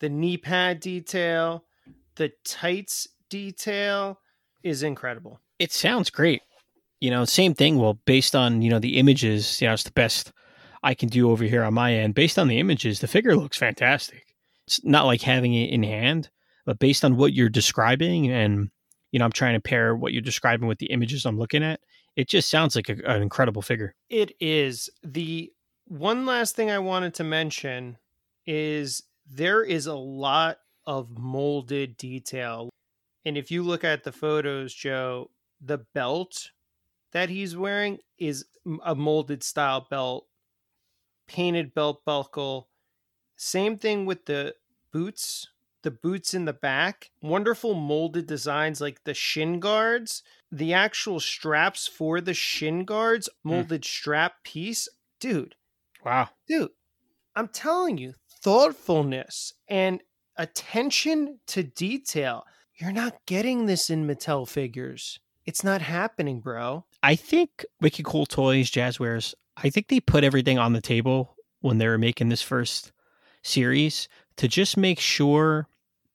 the 0.00 0.08
knee 0.08 0.36
pad 0.36 0.80
detail, 0.80 1.64
the 2.16 2.32
tights 2.44 3.08
detail 3.28 4.18
is 4.62 4.82
incredible. 4.82 5.40
It 5.58 5.72
sounds 5.72 6.10
great. 6.10 6.42
You 7.00 7.10
know, 7.10 7.24
same 7.24 7.54
thing. 7.54 7.78
Well, 7.78 7.94
based 8.04 8.34
on, 8.34 8.62
you 8.62 8.70
know, 8.70 8.78
the 8.78 8.98
images, 8.98 9.60
you 9.60 9.68
know, 9.68 9.74
it's 9.74 9.84
the 9.84 9.92
best 9.92 10.32
I 10.82 10.94
can 10.94 11.08
do 11.08 11.30
over 11.30 11.44
here 11.44 11.62
on 11.62 11.74
my 11.74 11.94
end. 11.94 12.14
Based 12.14 12.38
on 12.38 12.48
the 12.48 12.58
images, 12.58 13.00
the 13.00 13.08
figure 13.08 13.36
looks 13.36 13.56
fantastic. 13.56 14.24
It's 14.66 14.84
not 14.84 15.06
like 15.06 15.22
having 15.22 15.54
it 15.54 15.70
in 15.70 15.82
hand, 15.82 16.28
but 16.66 16.78
based 16.78 17.04
on 17.04 17.16
what 17.16 17.32
you're 17.32 17.48
describing 17.48 18.30
and, 18.30 18.70
you 19.12 19.18
know, 19.18 19.24
I'm 19.24 19.32
trying 19.32 19.54
to 19.54 19.60
pair 19.60 19.94
what 19.94 20.12
you're 20.12 20.22
describing 20.22 20.68
with 20.68 20.78
the 20.78 20.86
images 20.86 21.24
I'm 21.26 21.38
looking 21.38 21.62
at, 21.62 21.80
it 22.16 22.28
just 22.28 22.50
sounds 22.50 22.76
like 22.76 22.88
a, 22.88 22.96
an 23.06 23.22
incredible 23.22 23.62
figure. 23.62 23.94
It 24.08 24.32
is. 24.40 24.90
The 25.02 25.52
one 25.86 26.26
last 26.26 26.56
thing 26.56 26.70
I 26.70 26.78
wanted 26.78 27.14
to 27.14 27.24
mention 27.24 27.98
is 28.46 29.02
there 29.28 29.62
is 29.62 29.86
a 29.86 29.94
lot 29.94 30.58
of 30.86 31.18
molded 31.18 31.96
detail. 31.96 32.70
And 33.24 33.36
if 33.36 33.50
you 33.50 33.62
look 33.62 33.84
at 33.84 34.04
the 34.04 34.12
photos, 34.12 34.74
Joe, 34.74 35.30
the 35.60 35.78
belt 35.94 36.50
that 37.12 37.28
he's 37.28 37.56
wearing 37.56 37.98
is 38.18 38.44
a 38.84 38.94
molded 38.94 39.42
style 39.42 39.86
belt, 39.90 40.26
painted 41.26 41.74
belt 41.74 42.04
buckle. 42.04 42.68
Same 43.36 43.76
thing 43.76 44.06
with 44.06 44.26
the 44.26 44.54
boots, 44.92 45.48
the 45.82 45.90
boots 45.90 46.34
in 46.34 46.44
the 46.44 46.52
back. 46.52 47.10
Wonderful 47.22 47.74
molded 47.74 48.26
designs 48.26 48.80
like 48.80 49.04
the 49.04 49.14
shin 49.14 49.60
guards, 49.60 50.22
the 50.50 50.72
actual 50.72 51.20
straps 51.20 51.86
for 51.86 52.20
the 52.20 52.34
shin 52.34 52.84
guards, 52.84 53.28
hmm. 53.42 53.50
molded 53.50 53.84
strap 53.84 54.42
piece. 54.44 54.88
Dude, 55.20 55.54
Wow. 56.04 56.30
dude, 56.48 56.70
I'm 57.36 57.48
telling 57.48 57.98
you, 57.98 58.14
thoughtfulness 58.42 59.52
and 59.68 60.00
attention 60.36 61.40
to 61.48 61.62
detail. 61.62 62.44
You're 62.74 62.92
not 62.92 63.18
getting 63.26 63.66
this 63.66 63.90
in 63.90 64.06
Mattel 64.06 64.48
figures. 64.48 65.20
It's 65.44 65.62
not 65.64 65.82
happening, 65.82 66.40
bro. 66.40 66.84
I 67.02 67.16
think 67.16 67.64
Wicked 67.80 68.04
Cool 68.04 68.26
Toys, 68.26 68.70
Jazwares, 68.70 69.34
I 69.56 69.70
think 69.70 69.88
they 69.88 70.00
put 70.00 70.24
everything 70.24 70.58
on 70.58 70.72
the 70.72 70.80
table 70.80 71.36
when 71.60 71.78
they 71.78 71.86
were 71.88 71.98
making 71.98 72.28
this 72.28 72.42
first 72.42 72.92
series 73.42 74.08
to 74.36 74.48
just 74.48 74.76
make 74.76 75.00
sure 75.00 75.66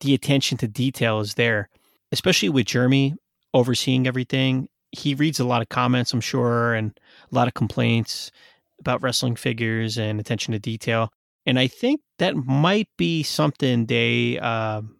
the 0.05 0.13
attention 0.13 0.57
to 0.59 0.67
detail 0.67 1.19
is 1.19 1.33
there, 1.33 1.69
especially 2.11 2.49
with 2.49 2.67
Jeremy 2.67 3.15
overseeing 3.53 4.07
everything. 4.07 4.69
He 4.91 5.15
reads 5.15 5.39
a 5.39 5.45
lot 5.45 5.61
of 5.61 5.69
comments, 5.69 6.13
I'm 6.13 6.21
sure, 6.21 6.73
and 6.73 6.97
a 7.31 7.35
lot 7.35 7.47
of 7.47 7.53
complaints 7.53 8.31
about 8.79 9.01
wrestling 9.01 9.35
figures 9.35 9.97
and 9.97 10.19
attention 10.19 10.51
to 10.53 10.59
detail. 10.59 11.09
And 11.45 11.59
I 11.59 11.67
think 11.67 12.01
that 12.19 12.35
might 12.35 12.87
be 12.97 13.23
something 13.23 13.85
they, 13.85 14.39
um, 14.39 14.97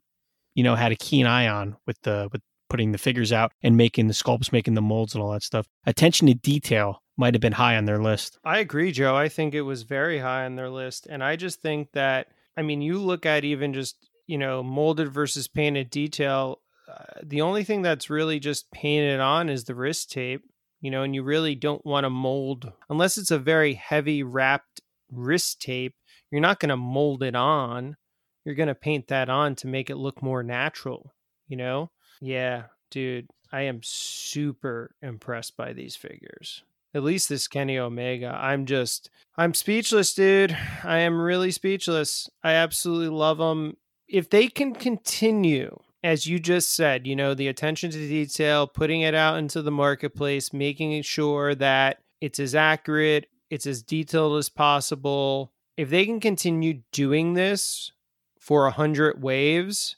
you 0.53 0.63
know, 0.63 0.75
had 0.75 0.91
a 0.91 0.95
keen 0.95 1.25
eye 1.25 1.47
on 1.47 1.75
with 1.85 2.01
the 2.01 2.29
with 2.31 2.41
putting 2.69 2.91
the 2.91 2.97
figures 2.97 3.31
out 3.31 3.51
and 3.61 3.77
making 3.77 4.07
the 4.07 4.13
sculpts, 4.13 4.51
making 4.51 4.73
the 4.73 4.81
molds 4.81 5.13
and 5.13 5.23
all 5.23 5.31
that 5.31 5.43
stuff. 5.43 5.67
Attention 5.85 6.27
to 6.27 6.33
detail 6.33 7.01
might 7.17 7.33
have 7.33 7.41
been 7.41 7.53
high 7.53 7.77
on 7.77 7.85
their 7.85 7.99
list. 7.99 8.39
I 8.43 8.59
agree, 8.59 8.91
Joe. 8.91 9.15
I 9.15 9.29
think 9.29 9.53
it 9.53 9.61
was 9.61 9.83
very 9.83 10.19
high 10.19 10.45
on 10.45 10.55
their 10.55 10.69
list. 10.69 11.07
And 11.09 11.23
I 11.23 11.35
just 11.35 11.61
think 11.61 11.91
that, 11.93 12.27
I 12.57 12.63
mean, 12.63 12.81
you 12.81 12.99
look 12.99 13.25
at 13.25 13.43
even 13.43 13.73
just, 13.73 14.09
you 14.27 14.37
know, 14.37 14.63
molded 14.63 15.11
versus 15.11 15.47
painted 15.47 15.89
detail. 15.89 16.61
Uh, 16.91 17.19
the 17.23 17.41
only 17.41 17.63
thing 17.63 17.81
that's 17.81 18.09
really 18.09 18.39
just 18.39 18.69
painted 18.71 19.19
on 19.19 19.49
is 19.49 19.63
the 19.63 19.75
wrist 19.75 20.11
tape, 20.11 20.43
you 20.81 20.91
know, 20.91 21.03
and 21.03 21.15
you 21.15 21.23
really 21.23 21.55
don't 21.55 21.85
want 21.85 22.03
to 22.03 22.09
mold 22.09 22.71
unless 22.89 23.17
it's 23.17 23.31
a 23.31 23.39
very 23.39 23.73
heavy 23.73 24.23
wrapped 24.23 24.81
wrist 25.11 25.61
tape. 25.61 25.95
You're 26.31 26.41
not 26.41 26.59
going 26.59 26.69
to 26.69 26.77
mold 26.77 27.23
it 27.23 27.35
on. 27.35 27.97
You're 28.43 28.55
going 28.55 28.67
to 28.67 28.75
paint 28.75 29.07
that 29.07 29.29
on 29.29 29.55
to 29.55 29.67
make 29.67 29.89
it 29.89 29.97
look 29.97 30.21
more 30.21 30.43
natural, 30.43 31.13
you 31.47 31.57
know? 31.57 31.91
Yeah, 32.21 32.65
dude, 32.91 33.27
I 33.51 33.63
am 33.63 33.79
super 33.83 34.95
impressed 35.01 35.57
by 35.57 35.73
these 35.73 35.95
figures 35.95 36.63
at 36.95 37.03
least 37.03 37.27
this 37.27 37.47
Kenny 37.47 37.77
Omega. 37.77 38.35
I'm 38.39 38.65
just, 38.65 39.09
I'm 39.37 39.53
speechless, 39.53 40.13
dude. 40.13 40.57
I 40.83 40.99
am 40.99 41.19
really 41.19 41.51
speechless. 41.51 42.29
I 42.41 42.53
absolutely 42.53 43.09
love 43.09 43.37
them. 43.37 43.75
If 44.07 44.29
they 44.29 44.47
can 44.47 44.73
continue, 44.73 45.79
as 46.03 46.27
you 46.27 46.39
just 46.39 46.73
said, 46.73 47.07
you 47.07 47.15
know, 47.15 47.33
the 47.33 47.47
attention 47.47 47.91
to 47.91 47.97
detail, 47.97 48.67
putting 48.67 49.01
it 49.01 49.15
out 49.15 49.37
into 49.37 49.61
the 49.61 49.71
marketplace, 49.71 50.53
making 50.53 51.01
sure 51.01 51.55
that 51.55 51.99
it's 52.21 52.39
as 52.39 52.53
accurate, 52.55 53.27
it's 53.49 53.65
as 53.65 53.81
detailed 53.81 54.37
as 54.37 54.49
possible. 54.49 55.51
If 55.77 55.89
they 55.89 56.05
can 56.05 56.19
continue 56.19 56.81
doing 56.91 57.33
this 57.33 57.91
for 58.39 58.67
a 58.67 58.71
hundred 58.71 59.21
waves, 59.21 59.95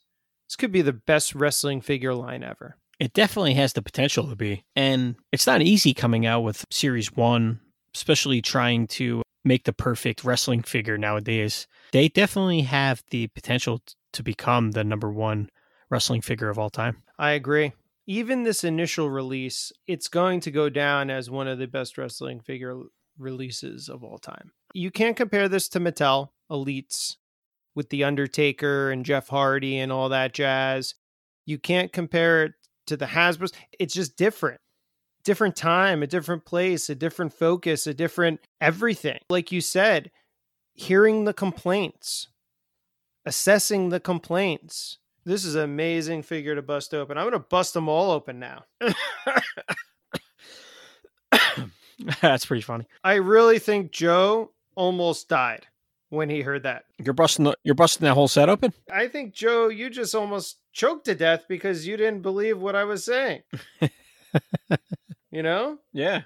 this 0.48 0.56
could 0.56 0.72
be 0.72 0.82
the 0.82 0.94
best 0.94 1.36
wrestling 1.36 1.82
figure 1.82 2.14
line 2.14 2.44
ever. 2.44 2.78
It 3.00 3.14
definitely 3.14 3.54
has 3.56 3.74
the 3.74 3.82
potential 3.82 4.28
to 4.30 4.36
be. 4.36 4.64
And 4.76 5.16
it's 5.32 5.46
not 5.46 5.62
easy 5.62 5.94
coming 5.94 6.26
out 6.26 6.42
with 6.42 6.66
Series 6.72 7.14
1, 7.16 7.60
especially 7.94 8.42
trying 8.42 8.88
to 8.88 9.22
make 9.44 9.66
the 9.66 9.74
perfect 9.74 10.24
wrestling 10.24 10.64
figure 10.64 10.98
nowadays. 10.98 11.68
They 11.92 12.10
definitely 12.10 12.62
have 12.62 13.04
the 13.12 13.28
potential 13.28 13.82
to 14.18 14.23
become 14.23 14.72
the 14.72 14.84
number 14.84 15.11
one 15.11 15.49
wrestling 15.89 16.22
figure 16.22 16.49
of 16.49 16.60
all 16.60 16.69
time. 16.69 17.03
I 17.18 17.31
agree. 17.31 17.73
Even 18.07 18.44
this 18.44 18.64
initial 18.64 19.10
release, 19.10 19.72
it's 19.85 20.07
going 20.07 20.39
to 20.41 20.52
go 20.52 20.69
down 20.69 21.10
as 21.10 21.30
one 21.30 21.48
of 21.48 21.60
the 21.60 21.68
best 21.68 21.98
wrestling 21.98 22.39
figure 22.39 22.81
releases 23.18 23.89
of 23.89 24.03
all 24.03 24.18
time. 24.18 24.52
You 24.73 24.91
can't 24.91 25.15
compare 25.15 25.48
this 25.48 25.69
to 25.69 25.80
Mattel 25.80 26.30
Elites 26.49 27.18
with 27.76 27.89
The 27.89 28.03
Undertaker 28.03 28.91
and 28.91 29.06
Jeff 29.06 29.27
Hardy 29.27 29.77
and 29.77 29.91
all 29.91 30.10
that 30.10 30.34
jazz. 30.34 30.95
You 31.45 31.60
can't 31.60 31.94
compare 31.94 32.45
it 32.45 32.53
to 32.88 32.98
the 32.98 33.06
Hasbro's. 33.06 33.53
It's 33.80 33.94
just 33.94 34.18
different. 34.18 34.61
Different 35.23 35.56
time, 35.56 36.02
a 36.02 36.07
different 36.07 36.45
place, 36.45 36.89
a 36.89 36.95
different 36.95 37.34
focus, 37.34 37.85
a 37.85 37.94
different 37.94 38.39
everything. 38.61 39.19
Like 39.30 39.52
you 39.52 39.61
said, 39.61 40.10
hearing 40.73 41.26
the 41.26 41.34
complaints, 41.34 42.30
assessing 43.28 43.90
the 43.90 43.99
complaints. 43.99 44.98
This 45.26 45.44
is 45.44 45.56
an 45.56 45.64
amazing 45.64 46.24
figure 46.24 46.56
to 46.56 46.62
bust 46.62 46.94
open. 46.94 47.18
I'm 47.18 47.26
going 47.26 47.34
to 47.34 47.40
bust 47.40 47.74
them 47.74 47.90
all 47.90 48.12
open 48.12 48.40
now. 48.40 48.64
That's 52.22 52.45
pretty 52.45 52.62
funny. 52.62 52.86
I 53.04 53.16
really 53.16 53.60
think 53.60 53.91
Joe 53.91 54.52
almost 54.76 55.28
died. 55.28 55.68
when 56.10 56.30
he 56.30 56.40
heard 56.41 56.64
that. 56.64 56.86
You're 57.04 57.14
busting 57.14 57.44
the, 57.45 57.58
you're 57.64 57.76
busting 57.76 58.06
that 58.06 58.14
whole 58.14 58.30
set 58.30 58.48
open. 58.48 58.74
I 58.90 59.10
think 59.10 59.34
Joe, 59.34 59.68
you 59.68 59.90
just 59.90 60.16
almost 60.16 60.58
choked 60.72 61.06
to 61.06 61.16
death 61.16 61.44
because 61.49 61.86
you 61.86 61.98
didn't 61.98 62.22
believe 62.22 62.60
what 62.60 62.76
I 62.78 62.86
was 62.86 63.04
saying. 63.04 63.41
you 65.32 65.44
know? 65.44 65.80
Yeah. 65.91 66.22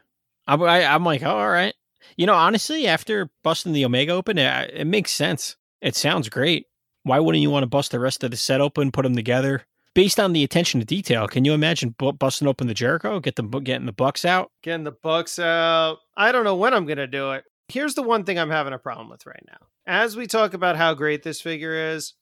I'm 0.47 0.61
I, 0.61 0.85
I'm 0.85 1.03
like, 1.03 1.23
oh, 1.23 1.31
all 1.31 1.49
right. 1.49 1.73
You 2.15 2.27
know, 2.27 2.35
honestly, 2.35 2.85
after 2.85 3.31
busting 3.43 3.73
the 3.73 3.85
Omega 3.85 4.11
open, 4.11 4.37
it, 4.37 4.71
it 4.71 4.85
makes 4.85 5.11
sense. 5.11 5.55
It 5.81 5.95
sounds 5.95 6.29
great. 6.29 6.67
Why 7.03 7.19
wouldn't 7.19 7.41
you 7.41 7.49
want 7.49 7.63
to 7.63 7.67
bust 7.67 7.91
the 7.91 7.99
rest 7.99 8.23
of 8.23 8.31
the 8.31 8.37
set 8.37 8.61
open, 8.61 8.91
put 8.91 9.03
them 9.03 9.15
together? 9.15 9.63
Based 9.93 10.19
on 10.19 10.33
the 10.33 10.43
attention 10.43 10.79
to 10.79 10.85
detail, 10.85 11.27
can 11.27 11.43
you 11.43 11.53
imagine 11.53 11.95
bu- 11.97 12.13
busting 12.13 12.47
open 12.47 12.67
the 12.67 12.73
Jericho, 12.73 13.19
get 13.19 13.35
the 13.35 13.43
getting 13.43 13.85
the 13.85 13.91
Bucks 13.91 14.23
out? 14.23 14.51
Getting 14.61 14.85
the 14.85 14.91
Bucks 14.91 15.37
out. 15.37 15.97
I 16.15 16.31
don't 16.31 16.45
know 16.45 16.55
when 16.55 16.73
I'm 16.73 16.85
gonna 16.85 17.07
do 17.07 17.31
it. 17.31 17.43
Here's 17.67 17.95
the 17.95 18.03
one 18.03 18.23
thing 18.23 18.39
I'm 18.39 18.49
having 18.49 18.73
a 18.73 18.79
problem 18.79 19.09
with 19.09 19.25
right 19.25 19.43
now. 19.47 19.57
As 19.85 20.15
we 20.15 20.27
talk 20.27 20.53
about 20.53 20.77
how 20.77 20.93
great 20.93 21.23
this 21.23 21.41
figure 21.41 21.93
is, 21.93 22.13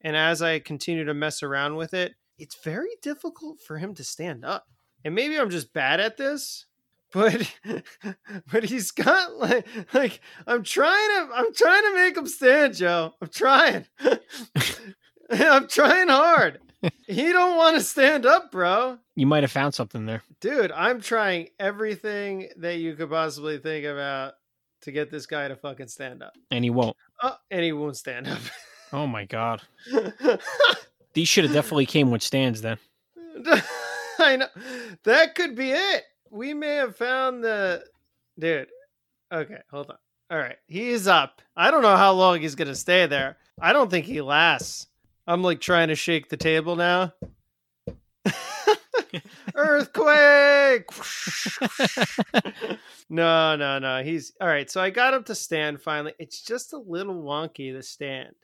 and 0.00 0.16
as 0.16 0.42
I 0.42 0.58
continue 0.58 1.04
to 1.04 1.14
mess 1.14 1.42
around 1.42 1.76
with 1.76 1.94
it, 1.94 2.14
it's 2.38 2.56
very 2.56 2.90
difficult 3.00 3.60
for 3.60 3.78
him 3.78 3.94
to 3.94 4.04
stand 4.04 4.44
up. 4.44 4.66
And 5.04 5.14
maybe 5.14 5.38
I'm 5.38 5.50
just 5.50 5.72
bad 5.72 6.00
at 6.00 6.16
this, 6.16 6.66
but 7.14 7.54
but 8.52 8.64
he's 8.64 8.90
got 8.90 9.36
like 9.36 9.66
like 9.94 10.20
I'm 10.46 10.64
trying 10.64 11.08
to 11.08 11.28
I'm 11.34 11.54
trying 11.54 11.82
to 11.84 11.94
make 11.94 12.16
him 12.16 12.26
stand, 12.26 12.74
Joe. 12.74 13.14
I'm 13.22 13.28
trying. 13.28 13.86
I'm 15.30 15.68
trying 15.68 16.08
hard. 16.08 16.60
He 17.06 17.32
don't 17.32 17.56
want 17.56 17.78
to 17.78 17.82
stand 17.82 18.26
up, 18.26 18.52
bro. 18.52 18.98
You 19.16 19.24
might 19.26 19.42
have 19.42 19.50
found 19.50 19.72
something 19.72 20.04
there. 20.04 20.22
Dude, 20.42 20.70
I'm 20.70 21.00
trying 21.00 21.48
everything 21.58 22.50
that 22.58 22.76
you 22.76 22.94
could 22.94 23.08
possibly 23.08 23.56
think 23.56 23.86
about 23.86 24.34
to 24.82 24.92
get 24.92 25.10
this 25.10 25.24
guy 25.24 25.48
to 25.48 25.56
fucking 25.56 25.88
stand 25.88 26.22
up. 26.22 26.34
And 26.50 26.62
he 26.62 26.68
won't. 26.68 26.94
Oh, 27.22 27.36
and 27.50 27.62
he 27.62 27.72
won't 27.72 27.96
stand 27.96 28.28
up. 28.28 28.40
Oh 28.92 29.06
my 29.06 29.24
god. 29.24 29.62
These 31.14 31.28
should 31.30 31.44
have 31.44 31.54
definitely 31.54 31.86
came 31.86 32.10
with 32.10 32.22
stands 32.22 32.60
then. 32.60 32.76
I 34.18 34.36
know. 34.36 34.48
That 35.04 35.34
could 35.34 35.56
be 35.56 35.70
it. 35.70 36.02
We 36.34 36.52
may 36.52 36.74
have 36.74 36.96
found 36.96 37.44
the 37.44 37.84
dude. 38.36 38.66
Okay, 39.32 39.58
hold 39.70 39.90
on. 39.90 39.98
All 40.32 40.38
right, 40.38 40.56
he's 40.66 41.06
up. 41.06 41.40
I 41.56 41.70
don't 41.70 41.82
know 41.82 41.96
how 41.96 42.12
long 42.12 42.40
he's 42.40 42.56
gonna 42.56 42.74
stay 42.74 43.06
there. 43.06 43.36
I 43.60 43.72
don't 43.72 43.88
think 43.88 44.04
he 44.04 44.20
lasts. 44.20 44.88
I'm 45.28 45.44
like 45.44 45.60
trying 45.60 45.88
to 45.88 45.94
shake 45.94 46.28
the 46.28 46.36
table 46.36 46.74
now. 46.74 47.12
Earthquake! 49.54 50.88
no, 53.08 53.54
no, 53.54 53.78
no. 53.78 54.02
He's 54.02 54.32
all 54.40 54.48
right. 54.48 54.68
So 54.68 54.80
I 54.80 54.90
got 54.90 55.14
him 55.14 55.22
to 55.24 55.36
stand 55.36 55.80
finally. 55.82 56.14
It's 56.18 56.42
just 56.42 56.72
a 56.72 56.78
little 56.78 57.22
wonky 57.22 57.72
to 57.72 57.82
stand. 57.84 58.34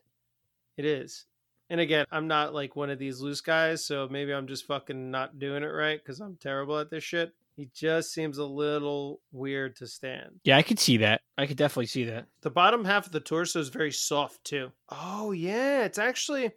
It 0.76 0.84
is. 0.84 1.24
And 1.70 1.80
again, 1.80 2.04
I'm 2.12 2.28
not 2.28 2.54
like 2.54 2.76
one 2.76 2.90
of 2.90 3.00
these 3.00 3.20
loose 3.20 3.40
guys, 3.40 3.84
so 3.84 4.06
maybe 4.08 4.32
I'm 4.32 4.46
just 4.46 4.68
fucking 4.68 5.10
not 5.10 5.40
doing 5.40 5.64
it 5.64 5.66
right 5.66 6.00
because 6.00 6.20
I'm 6.20 6.36
terrible 6.36 6.78
at 6.78 6.88
this 6.88 7.02
shit. 7.02 7.32
He 7.60 7.68
just 7.74 8.14
seems 8.14 8.38
a 8.38 8.44
little 8.44 9.20
weird 9.32 9.76
to 9.76 9.86
stand. 9.86 10.40
Yeah, 10.44 10.56
I 10.56 10.62
could 10.62 10.78
see 10.78 10.96
that. 10.96 11.20
I 11.36 11.44
could 11.44 11.58
definitely 11.58 11.88
see 11.88 12.04
that. 12.04 12.24
The 12.40 12.48
bottom 12.48 12.86
half 12.86 13.04
of 13.04 13.12
the 13.12 13.20
torso 13.20 13.60
is 13.60 13.68
very 13.68 13.92
soft 13.92 14.42
too. 14.44 14.72
Oh 14.88 15.32
yeah, 15.32 15.84
it's 15.84 15.98
actually 15.98 16.52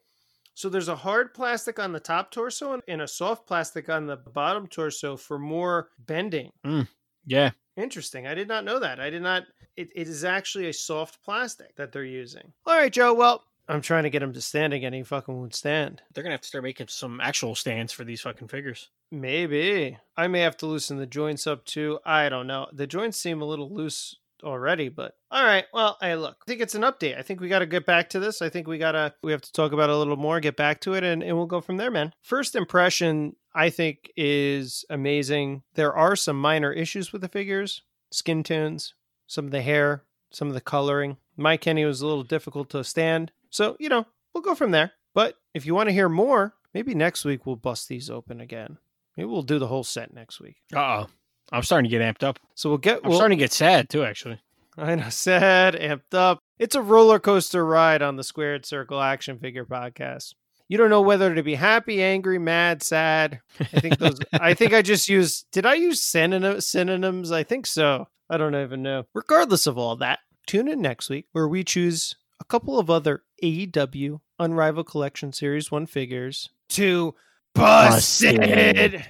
so 0.54 0.70
there's 0.70 0.88
a 0.88 0.96
hard 0.96 1.34
plastic 1.34 1.78
on 1.78 1.92
the 1.92 2.00
top 2.00 2.32
torso 2.32 2.80
and 2.88 3.02
a 3.02 3.08
soft 3.10 3.46
plastic 3.46 3.90
on 3.90 4.08
the 4.08 4.16
bottom 4.16 4.66
torso 4.66 5.18
for 5.18 5.38
more 5.38 5.90
bending. 6.00 6.54
Hmm, 6.64 6.84
yeah. 7.26 7.52
Interesting. 7.76 8.26
I 8.26 8.34
did 8.34 8.48
not 8.48 8.64
know 8.64 8.80
that. 8.80 9.02
I 9.02 9.10
did 9.10 9.24
not. 9.24 9.44
It, 9.76 9.90
it 9.94 10.08
is 10.08 10.24
actually 10.24 10.70
a 10.70 10.74
soft 10.74 11.22
plastic 11.22 11.76
that 11.76 11.92
they're 11.92 12.06
using. 12.06 12.54
All 12.66 12.78
right, 12.78 12.94
Joe. 12.94 13.14
Well, 13.14 13.44
I'm 13.68 13.82
trying 13.82 14.04
to 14.04 14.10
get 14.10 14.24
him 14.24 14.34
to 14.34 14.42
stand 14.42 14.74
again. 14.74 14.94
He 14.94 15.04
fucking 15.04 15.36
won't 15.36 15.56
stand. 15.56 16.02
They're 16.14 16.24
gonna 16.24 16.34
have 16.34 16.42
to 16.42 16.48
start 16.48 16.64
making 16.64 16.88
some 16.90 17.22
actual 17.22 17.56
stands 17.56 17.94
for 17.94 18.04
these 18.04 18.22
fucking 18.22 18.50
figures. 18.50 18.90
Maybe. 19.12 19.98
I 20.18 20.28
may 20.28 20.42
have 20.42 20.58
to 20.58 20.66
loosen 20.66 20.98
the 20.98 21.06
joints 21.06 21.48
up 21.48 21.66
too. 21.66 22.00
I 22.06 22.30
don't 22.30 22.48
know. 22.48 22.68
The 22.74 22.88
joints 22.88 23.18
seem 23.18 23.42
a 23.42 23.46
little 23.46 23.74
loose 23.74 24.18
already, 24.44 24.90
but 24.90 25.16
all 25.32 25.46
right. 25.46 25.66
Well, 25.74 25.98
hey, 26.02 26.16
look, 26.16 26.38
I 26.42 26.46
think 26.46 26.62
it's 26.62 26.76
an 26.76 26.82
update. 26.82 27.18
I 27.18 27.22
think 27.22 27.40
we 27.40 27.48
got 27.48 27.60
to 27.60 27.66
get 27.66 27.86
back 27.86 28.10
to 28.10 28.20
this. 28.20 28.42
I 28.42 28.50
think 28.50 28.68
we 28.68 28.78
got 28.78 28.92
to, 28.92 29.14
we 29.24 29.32
have 29.32 29.42
to 29.42 29.52
talk 29.54 29.72
about 29.72 29.90
it 29.90 29.96
a 29.96 29.98
little 29.98 30.18
more, 30.18 30.40
get 30.40 30.56
back 30.56 30.82
to 30.82 30.94
it, 30.94 31.04
and, 31.04 31.24
and 31.24 31.38
we'll 31.38 31.46
go 31.46 31.62
from 31.62 31.78
there, 31.78 31.92
man. 31.92 32.14
First 32.22 32.56
impression, 32.56 33.36
I 33.54 33.70
think, 33.70 34.12
is 34.16 34.86
amazing. 34.90 35.64
There 35.76 35.94
are 35.94 36.16
some 36.16 36.40
minor 36.40 36.72
issues 36.72 37.12
with 37.14 37.22
the 37.22 37.30
figures, 37.30 37.82
skin 38.12 38.44
tones, 38.44 38.94
some 39.28 39.46
of 39.46 39.52
the 39.52 39.62
hair, 39.62 40.04
some 40.32 40.48
of 40.48 40.54
the 40.54 40.62
coloring. 40.62 41.18
My 41.38 41.58
Kenny 41.58 41.86
was 41.86 42.02
a 42.02 42.08
little 42.08 42.24
difficult 42.24 42.70
to 42.72 42.84
stand. 42.84 43.32
So, 43.54 43.78
you 43.80 43.88
know, 43.88 44.06
we'll 44.34 44.42
go 44.42 44.56
from 44.56 44.72
there. 44.72 44.94
But 45.14 45.36
if 45.54 45.66
you 45.66 45.76
want 45.76 45.88
to 45.88 45.94
hear 45.94 46.10
more, 46.10 46.56
maybe 46.74 46.96
next 46.96 47.24
week 47.24 47.46
we'll 47.46 47.56
bust 47.56 47.88
these 47.88 48.10
open 48.10 48.42
again. 48.42 48.80
Maybe 49.16 49.28
we'll 49.28 49.44
do 49.44 49.60
the 49.60 49.68
whole 49.68 49.84
set 49.84 50.12
next 50.12 50.42
week. 50.42 50.56
Uh 50.76 51.04
oh. 51.04 51.08
I'm 51.52 51.62
starting 51.62 51.90
to 51.90 51.96
get 51.98 52.02
amped 52.02 52.24
up. 52.28 52.40
So 52.56 52.70
we'll 52.70 52.80
get. 52.80 53.02
I'm 53.04 53.10
We'll, 53.10 53.20
starting 53.20 53.38
to 53.38 53.44
get 53.44 53.54
sad 53.54 53.90
too, 53.90 54.04
actually. 54.04 54.40
I 54.78 54.96
know, 54.96 55.10
sad, 55.10 55.76
amped 55.76 56.16
up. 56.16 56.40
It's 56.58 56.74
a 56.74 56.82
roller 56.82 57.20
coaster 57.20 57.64
ride 57.64 58.02
on 58.02 58.16
the 58.16 58.24
Squared 58.24 58.66
Circle 58.66 59.00
Action 59.00 59.38
Figure 59.38 59.66
Podcast. 59.66 60.34
You 60.68 60.80
don't 60.80 60.90
know 60.90 61.02
whether 61.02 61.36
to 61.36 61.44
be 61.44 61.54
happy, 61.54 62.02
angry, 62.02 62.40
mad, 62.40 62.82
sad. 62.82 63.42
I 63.60 63.80
think 63.80 64.00
those. 64.00 64.18
I 64.34 64.56
think 64.56 64.74
I 64.74 64.82
just 64.82 65.08
used. 65.08 65.46
Did 65.52 65.68
I 65.68 65.76
use 65.76 66.02
synonym, 66.02 66.60
synonyms? 66.60 67.32
I 67.32 67.44
think 67.44 67.68
so. 67.68 68.08
I 68.32 68.38
don't 68.38 68.56
even 68.56 68.82
know. 68.82 69.04
Regardless 69.14 69.68
of 69.68 69.78
all 69.78 69.96
that, 69.98 70.20
tune 70.48 70.68
in 70.68 70.82
next 70.82 71.08
week 71.12 71.28
where 71.34 71.48
we 71.48 71.64
choose 71.64 72.16
a 72.40 72.46
couple 72.46 72.80
of 72.80 72.90
other 72.90 73.24
AEW 73.44 74.22
Unrivaled 74.40 74.88
Collection 74.88 75.34
Series 75.34 75.70
One 75.70 75.86
figures 75.86 76.50
to 76.70 77.14
bust 77.54 78.22
Busted. 78.22 78.40
it 78.42 79.02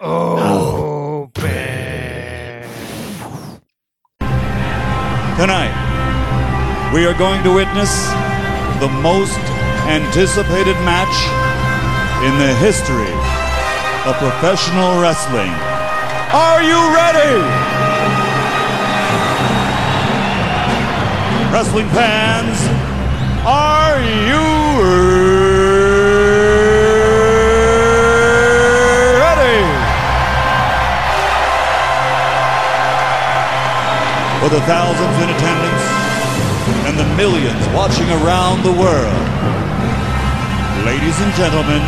open. 0.00 1.40
Tonight, 5.34 5.74
we 6.94 7.04
are 7.06 7.14
going 7.14 7.42
to 7.42 7.52
witness 7.52 7.90
the 8.78 8.88
most 9.02 9.36
anticipated 9.90 10.78
match 10.86 11.16
in 12.22 12.38
the 12.38 12.54
history 12.62 13.10
of 14.06 14.14
professional 14.22 15.00
wrestling. 15.02 15.50
Are 16.30 16.62
you 16.62 16.78
ready? 16.94 17.42
Wrestling 21.50 21.88
fans, 21.88 22.56
are 23.44 24.00
you 24.00 24.44
ready? 29.16 29.64
For 34.40 34.48
the 34.48 34.60
thousands 34.66 35.16
in 35.22 35.30
attendance 35.30 35.84
and 36.86 36.98
the 36.98 37.08
millions 37.16 37.66
watching 37.74 38.08
around 38.10 38.62
the 38.62 38.72
world, 38.72 39.26
ladies 40.84 41.18
and 41.20 41.32
gentlemen, 41.34 41.82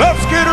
let's 0.00 0.24
get 0.26 0.49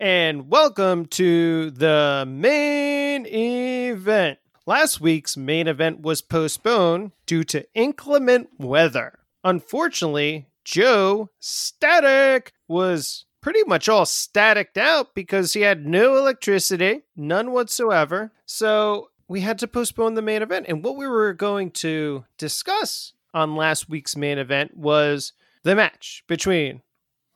and 0.00 0.48
welcome 0.48 1.04
to 1.04 1.70
the 1.72 2.24
main 2.26 3.26
event. 3.26 4.38
Last 4.64 4.98
week's 4.98 5.36
main 5.36 5.68
event 5.68 6.00
was 6.00 6.22
postponed 6.22 7.12
due 7.26 7.44
to 7.44 7.66
inclement 7.74 8.48
weather. 8.58 9.18
Unfortunately, 9.44 10.48
Joe 10.64 11.28
Static 11.38 12.54
was 12.66 13.26
pretty 13.42 13.62
much 13.66 13.90
all 13.90 14.06
staticked 14.06 14.78
out 14.78 15.14
because 15.14 15.52
he 15.52 15.60
had 15.60 15.86
no 15.86 16.16
electricity, 16.16 17.02
none 17.14 17.52
whatsoever. 17.52 18.32
So 18.46 19.10
we 19.28 19.42
had 19.42 19.58
to 19.58 19.68
postpone 19.68 20.14
the 20.14 20.22
main 20.22 20.40
event. 20.40 20.64
And 20.66 20.82
what 20.82 20.96
we 20.96 21.06
were 21.06 21.34
going 21.34 21.72
to 21.72 22.24
discuss 22.38 23.12
on 23.34 23.54
last 23.54 23.90
week's 23.90 24.16
main 24.16 24.38
event 24.38 24.78
was 24.78 25.34
the 25.62 25.74
match 25.74 26.24
between 26.26 26.80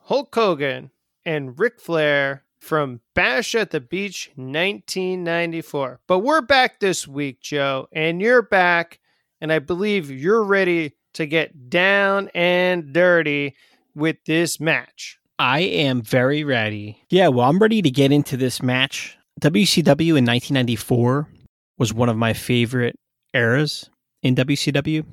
Hulk 0.05 0.35
Hogan 0.35 0.91
and 1.27 1.59
Ric 1.59 1.81
Flair 1.81 2.44
from 2.65 3.01
Bash 3.15 3.55
at 3.55 3.71
the 3.71 3.81
Beach 3.81 4.31
1994. 4.37 6.01
But 6.07 6.21
we're 6.21 6.41
back 6.41 6.81
this 6.81 7.07
week, 7.07 7.41
Joe, 7.41 7.89
and 7.93 8.23
you're 8.23 8.43
back, 8.43 9.01
and 9.41 9.53
I 9.53 9.59
believe 9.59 10.11
you're 10.11 10.43
ready 10.43 10.97
to 11.13 11.27
get 11.27 11.69
down 11.69 12.31
and 12.35 12.93
dirty 12.93 13.55
with 13.95 14.17
this 14.25 14.59
match. 14.59 15.19
I 15.39 15.61
am 15.61 16.01
very 16.01 16.43
ready. 16.43 17.03
Yeah, 17.11 17.29
well, 17.29 17.49
I'm 17.49 17.59
ready 17.59 17.83
to 17.83 17.91
get 17.91 18.11
into 18.11 18.37
this 18.37 18.63
match. 18.63 19.19
WCW 19.43 20.17
in 20.17 20.25
1994 20.25 21.29
was 21.77 21.93
one 21.93 22.09
of 22.09 22.17
my 22.17 22.33
favorite 22.33 22.97
eras 23.35 23.91
in 24.23 24.35
WCW 24.37 25.05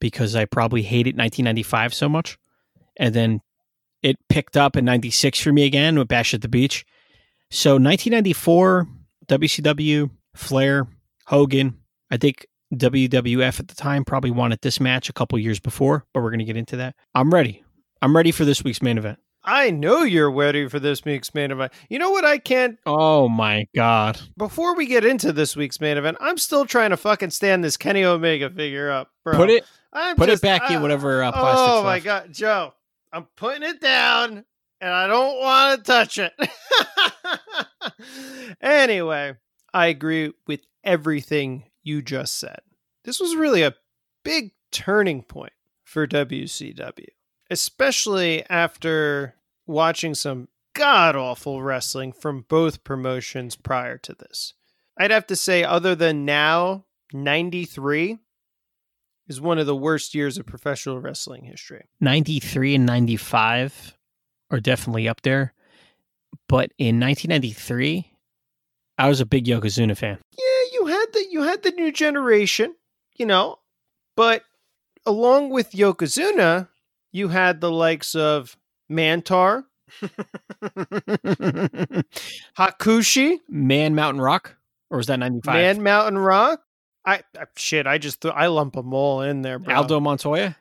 because 0.00 0.34
I 0.34 0.46
probably 0.46 0.82
hated 0.82 1.16
1995 1.16 1.92
so 1.92 2.08
much. 2.08 2.38
And 2.96 3.14
then 3.14 3.40
it 4.02 4.16
picked 4.28 4.56
up 4.56 4.76
in 4.76 4.84
96 4.84 5.40
for 5.40 5.52
me 5.52 5.64
again 5.64 5.98
with 5.98 6.08
Bash 6.08 6.34
at 6.34 6.42
the 6.42 6.48
Beach. 6.48 6.84
So 7.50 7.72
1994, 7.72 8.86
WCW, 9.26 10.10
Flair, 10.34 10.86
Hogan. 11.26 11.78
I 12.10 12.16
think 12.16 12.46
WWF 12.74 13.60
at 13.60 13.68
the 13.68 13.74
time 13.74 14.04
probably 14.04 14.30
wanted 14.30 14.60
this 14.62 14.80
match 14.80 15.08
a 15.08 15.12
couple 15.12 15.38
years 15.38 15.60
before, 15.60 16.04
but 16.12 16.22
we're 16.22 16.30
going 16.30 16.40
to 16.40 16.44
get 16.44 16.56
into 16.56 16.76
that. 16.76 16.94
I'm 17.14 17.30
ready. 17.32 17.64
I'm 18.02 18.14
ready 18.16 18.32
for 18.32 18.44
this 18.44 18.62
week's 18.64 18.82
main 18.82 18.98
event. 18.98 19.18
I 19.48 19.70
know 19.70 20.02
you're 20.02 20.30
ready 20.30 20.68
for 20.68 20.80
this 20.80 21.04
week's 21.04 21.32
main 21.32 21.52
event. 21.52 21.72
You 21.88 22.00
know 22.00 22.10
what? 22.10 22.24
I 22.24 22.38
can't. 22.38 22.78
Oh 22.84 23.28
my 23.28 23.66
God. 23.76 24.20
Before 24.36 24.74
we 24.74 24.86
get 24.86 25.04
into 25.04 25.32
this 25.32 25.54
week's 25.54 25.80
main 25.80 25.96
event, 25.96 26.16
I'm 26.20 26.36
still 26.36 26.66
trying 26.66 26.90
to 26.90 26.96
fucking 26.96 27.30
stand 27.30 27.62
this 27.62 27.76
Kenny 27.76 28.04
Omega 28.04 28.50
figure 28.50 28.90
up, 28.90 29.10
bro. 29.24 29.36
Put 29.36 29.50
it 29.50 29.64
I'm 29.92 30.16
put 30.16 30.28
just- 30.28 30.42
it 30.42 30.46
back 30.46 30.68
uh, 30.68 30.74
in 30.74 30.82
whatever 30.82 31.22
uh, 31.22 31.30
plastic. 31.30 31.58
Oh 31.68 31.84
my 31.84 32.00
god, 32.00 32.32
Joe! 32.32 32.74
I'm 33.16 33.26
putting 33.34 33.62
it 33.62 33.80
down, 33.80 34.44
and 34.78 34.90
I 34.90 35.06
don't 35.06 35.40
want 35.40 35.82
to 35.82 35.90
touch 35.90 36.18
it. 36.18 36.34
anyway, 38.60 39.36
I 39.72 39.86
agree 39.86 40.34
with 40.46 40.60
everything 40.84 41.70
you 41.82 42.02
just 42.02 42.38
said. 42.38 42.58
This 43.06 43.18
was 43.18 43.34
really 43.34 43.62
a 43.62 43.74
big 44.22 44.50
turning 44.70 45.22
point 45.22 45.54
for 45.82 46.06
WCW, 46.06 47.06
especially 47.50 48.44
after 48.50 49.36
watching 49.66 50.14
some 50.14 50.48
god 50.74 51.16
awful 51.16 51.62
wrestling 51.62 52.12
from 52.12 52.44
both 52.46 52.84
promotions 52.84 53.56
prior 53.56 53.96
to 53.96 54.12
this. 54.12 54.52
I'd 54.98 55.10
have 55.10 55.26
to 55.28 55.36
say, 55.36 55.64
other 55.64 55.94
than 55.94 56.26
now, 56.26 56.84
93 57.14 58.18
is 59.28 59.40
one 59.40 59.58
of 59.58 59.66
the 59.66 59.76
worst 59.76 60.14
years 60.14 60.38
of 60.38 60.46
professional 60.46 61.00
wrestling 61.00 61.44
history. 61.44 61.84
93 62.00 62.76
and 62.76 62.86
95 62.86 63.96
are 64.50 64.60
definitely 64.60 65.08
up 65.08 65.22
there. 65.22 65.52
But 66.48 66.72
in 66.78 67.00
1993, 67.00 68.12
I 68.98 69.08
was 69.08 69.20
a 69.20 69.26
big 69.26 69.44
Yokozuna 69.46 69.96
fan. 69.96 70.18
Yeah, 70.38 70.44
you 70.72 70.86
had 70.86 71.06
the 71.12 71.26
you 71.30 71.42
had 71.42 71.62
the 71.62 71.70
new 71.72 71.92
generation, 71.92 72.74
you 73.16 73.26
know, 73.26 73.58
but 74.16 74.42
along 75.04 75.50
with 75.50 75.72
Yokozuna, 75.72 76.68
you 77.12 77.28
had 77.28 77.60
the 77.60 77.70
likes 77.70 78.14
of 78.14 78.56
Mantaur, 78.90 79.64
Hakushi, 82.58 83.38
Man 83.48 83.94
Mountain 83.94 84.20
Rock? 84.20 84.56
Or 84.90 84.98
was 84.98 85.06
that 85.08 85.18
95? 85.18 85.54
Man 85.54 85.82
Mountain 85.82 86.18
Rock. 86.18 86.62
I, 87.06 87.22
I 87.38 87.44
shit, 87.56 87.86
I 87.86 87.98
just 87.98 88.20
th- 88.20 88.34
I 88.36 88.48
lump 88.48 88.74
them 88.74 88.92
all 88.92 89.22
in 89.22 89.42
there, 89.42 89.58
bro. 89.60 89.74
Aldo 89.74 90.00
Montoya? 90.00 90.56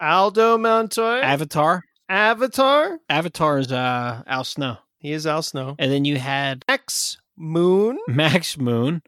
Aldo 0.00 0.58
Montoya, 0.58 1.22
Avatar? 1.22 1.84
Avatar. 2.08 2.98
Avatar 3.08 3.58
is 3.58 3.70
uh, 3.70 4.22
Al 4.26 4.44
Snow. 4.44 4.78
He 4.98 5.12
is 5.12 5.26
Al 5.26 5.42
Snow. 5.42 5.76
And 5.78 5.92
then 5.92 6.04
you 6.04 6.18
had 6.18 6.64
X 6.68 7.18
Moon, 7.36 7.98
Max 8.08 8.58
Moon. 8.58 9.02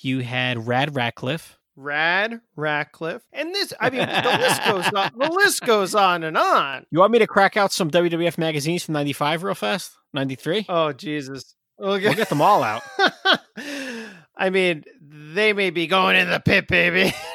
You 0.00 0.20
had 0.20 0.66
Rad 0.68 0.94
Ratcliffe. 0.94 1.58
Rad 1.74 2.40
Ratcliffe, 2.54 3.22
and 3.32 3.54
this. 3.54 3.72
I 3.78 3.90
mean, 3.90 4.00
the 4.00 4.38
list 4.40 4.64
goes 4.64 4.88
on. 4.94 5.10
The 5.18 5.30
list 5.30 5.60
goes 5.62 5.94
on 5.94 6.22
and 6.22 6.38
on. 6.38 6.86
You 6.90 7.00
want 7.00 7.12
me 7.12 7.18
to 7.18 7.26
crack 7.26 7.56
out 7.56 7.72
some 7.72 7.90
WWF 7.90 8.38
magazines 8.38 8.84
from 8.84 8.94
95 8.94 9.42
real 9.42 9.54
fast? 9.54 9.92
93? 10.14 10.66
Oh 10.68 10.92
Jesus! 10.92 11.54
We'll 11.78 11.98
get 11.98 12.28
them 12.28 12.40
all 12.40 12.62
out. 12.62 12.82
I 14.36 14.50
mean, 14.50 14.84
they 15.00 15.52
may 15.52 15.70
be 15.70 15.86
going 15.86 16.16
in 16.16 16.28
the 16.30 16.40
pit, 16.40 16.68
baby. 16.68 17.12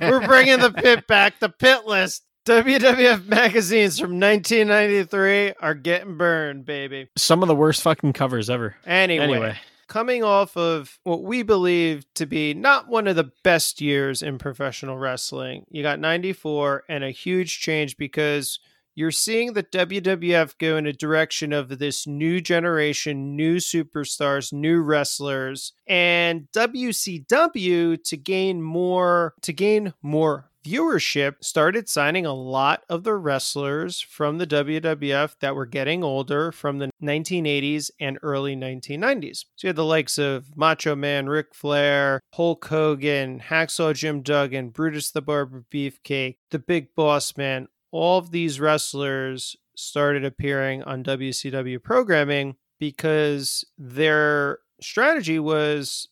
We're 0.00 0.26
bringing 0.26 0.58
the 0.60 0.72
pit 0.72 1.06
back. 1.08 1.38
The 1.40 1.48
pit 1.48 1.86
list. 1.86 2.24
WWF 2.46 3.26
magazines 3.26 3.98
from 4.00 4.18
1993 4.18 5.52
are 5.60 5.74
getting 5.74 6.16
burned, 6.16 6.64
baby. 6.64 7.08
Some 7.16 7.42
of 7.42 7.48
the 7.48 7.54
worst 7.54 7.82
fucking 7.82 8.14
covers 8.14 8.48
ever. 8.48 8.76
Anyway, 8.86 9.24
Anyway. 9.24 9.58
coming 9.88 10.24
off 10.24 10.56
of 10.56 10.98
what 11.04 11.22
we 11.22 11.42
believe 11.42 12.06
to 12.14 12.24
be 12.24 12.54
not 12.54 12.88
one 12.88 13.06
of 13.06 13.14
the 13.16 13.30
best 13.44 13.82
years 13.82 14.22
in 14.22 14.38
professional 14.38 14.96
wrestling, 14.96 15.64
you 15.68 15.82
got 15.82 16.00
94 16.00 16.84
and 16.88 17.04
a 17.04 17.10
huge 17.10 17.60
change 17.60 17.98
because 17.98 18.58
you're 18.94 19.10
seeing 19.10 19.52
the 19.52 19.62
WWF 19.62 20.58
go 20.58 20.76
in 20.76 20.86
a 20.86 20.92
direction 20.92 21.52
of 21.52 21.78
this 21.78 22.06
new 22.06 22.40
generation, 22.40 23.36
new 23.36 23.56
superstars, 23.56 24.52
new 24.52 24.80
wrestlers, 24.80 25.72
and 25.86 26.48
WCW 26.54 28.02
to 28.02 28.16
gain 28.16 28.62
more 28.62 29.34
to 29.42 29.52
gain 29.52 29.94
more 30.02 30.50
viewership 30.64 31.36
started 31.42 31.88
signing 31.88 32.26
a 32.26 32.34
lot 32.34 32.82
of 32.88 33.04
the 33.04 33.14
wrestlers 33.14 34.00
from 34.00 34.38
the 34.38 34.46
WWF 34.46 35.36
that 35.40 35.54
were 35.54 35.66
getting 35.66 36.04
older 36.04 36.52
from 36.52 36.78
the 36.78 36.90
1980s 37.02 37.90
and 37.98 38.18
early 38.22 38.56
1990s. 38.56 39.44
So 39.56 39.66
you 39.66 39.68
had 39.68 39.76
the 39.76 39.84
likes 39.84 40.18
of 40.18 40.56
Macho 40.56 40.94
Man 40.94 41.28
Ric 41.28 41.54
Flair, 41.54 42.20
Hulk 42.34 42.64
Hogan, 42.66 43.40
Hacksaw 43.40 43.94
Jim 43.94 44.22
Duggan, 44.22 44.70
Brutus 44.70 45.10
the 45.10 45.22
Barber 45.22 45.64
Beefcake, 45.72 46.36
the 46.50 46.58
Big 46.58 46.94
Boss 46.94 47.36
Man. 47.36 47.68
All 47.90 48.18
of 48.18 48.30
these 48.30 48.60
wrestlers 48.60 49.56
started 49.76 50.24
appearing 50.24 50.82
on 50.82 51.02
WCW 51.02 51.82
programming 51.82 52.56
because 52.78 53.64
their 53.78 54.58
strategy 54.80 55.38
was 55.38 56.08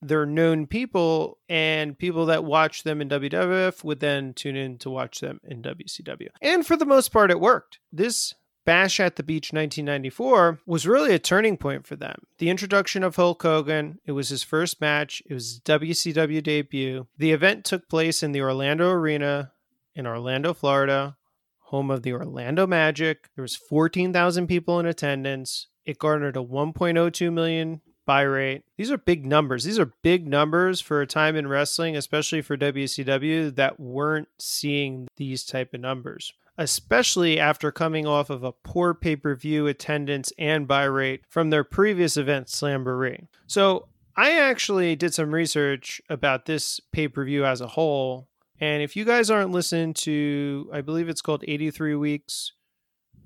they're 0.00 0.26
known 0.26 0.66
people 0.66 1.38
and 1.48 1.98
people 1.98 2.26
that 2.26 2.44
watch 2.44 2.84
them 2.84 3.00
in 3.00 3.08
WWF 3.08 3.82
would 3.82 4.00
then 4.00 4.32
tune 4.32 4.56
in 4.56 4.78
to 4.78 4.90
watch 4.90 5.20
them 5.20 5.40
in 5.44 5.62
WCW. 5.62 6.28
And 6.40 6.64
for 6.64 6.76
the 6.76 6.86
most 6.86 7.08
part, 7.08 7.30
it 7.30 7.40
worked. 7.40 7.80
This 7.92 8.34
Bash 8.64 9.00
at 9.00 9.16
the 9.16 9.22
Beach 9.22 9.50
1994 9.50 10.60
was 10.66 10.86
really 10.86 11.14
a 11.14 11.18
turning 11.18 11.56
point 11.56 11.86
for 11.86 11.96
them. 11.96 12.24
The 12.36 12.50
introduction 12.50 13.02
of 13.02 13.16
Hulk 13.16 13.42
Hogan, 13.42 13.98
it 14.04 14.12
was 14.12 14.28
his 14.28 14.42
first 14.42 14.78
match, 14.78 15.22
it 15.24 15.32
was 15.32 15.58
WCW 15.60 16.42
debut. 16.42 17.06
The 17.16 17.32
event 17.32 17.64
took 17.64 17.88
place 17.88 18.22
in 18.22 18.32
the 18.32 18.42
Orlando 18.42 18.90
Arena 18.90 19.52
in 19.98 20.06
Orlando, 20.06 20.54
Florida, 20.54 21.16
home 21.58 21.90
of 21.90 22.02
the 22.02 22.12
Orlando 22.12 22.66
Magic. 22.66 23.28
There 23.34 23.42
was 23.42 23.56
14,000 23.56 24.46
people 24.46 24.78
in 24.78 24.86
attendance. 24.86 25.66
It 25.84 25.98
garnered 25.98 26.36
a 26.36 26.40
1.02 26.40 27.32
million 27.32 27.80
buy 28.06 28.22
rate. 28.22 28.62
These 28.76 28.92
are 28.92 28.96
big 28.96 29.26
numbers. 29.26 29.64
These 29.64 29.78
are 29.78 29.92
big 30.02 30.26
numbers 30.26 30.80
for 30.80 31.02
a 31.02 31.06
time 31.06 31.34
in 31.34 31.48
wrestling, 31.48 31.96
especially 31.96 32.40
for 32.40 32.56
WCW 32.56 33.54
that 33.56 33.80
weren't 33.80 34.28
seeing 34.38 35.08
these 35.16 35.44
type 35.44 35.74
of 35.74 35.80
numbers. 35.80 36.32
Especially 36.56 37.38
after 37.38 37.70
coming 37.70 38.06
off 38.06 38.30
of 38.30 38.44
a 38.44 38.52
poor 38.52 38.94
pay-per-view 38.94 39.66
attendance 39.66 40.32
and 40.38 40.66
buy 40.66 40.84
rate 40.84 41.22
from 41.28 41.50
their 41.50 41.64
previous 41.64 42.16
event, 42.16 42.46
Slamboree. 42.46 43.26
So 43.46 43.88
I 44.16 44.38
actually 44.38 44.96
did 44.96 45.12
some 45.12 45.34
research 45.34 46.00
about 46.08 46.46
this 46.46 46.80
pay-per-view 46.92 47.44
as 47.44 47.60
a 47.60 47.68
whole. 47.68 48.28
And 48.60 48.82
if 48.82 48.96
you 48.96 49.04
guys 49.04 49.30
aren't 49.30 49.52
listening 49.52 49.94
to, 49.94 50.68
I 50.72 50.80
believe 50.80 51.08
it's 51.08 51.22
called 51.22 51.44
83 51.46 51.94
Weeks, 51.94 52.52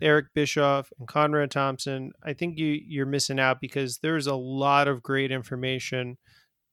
Eric 0.03 0.27
Bischoff 0.35 0.93
and 0.99 1.09
Conrad 1.09 1.51
Thompson, 1.51 2.13
I 2.23 2.33
think 2.33 2.59
you 2.59 2.79
you're 2.87 3.07
missing 3.07 3.39
out 3.39 3.61
because 3.61 3.99
there's 3.99 4.27
a 4.27 4.35
lot 4.35 4.89
of 4.89 5.03
great 5.03 5.31
information 5.31 6.19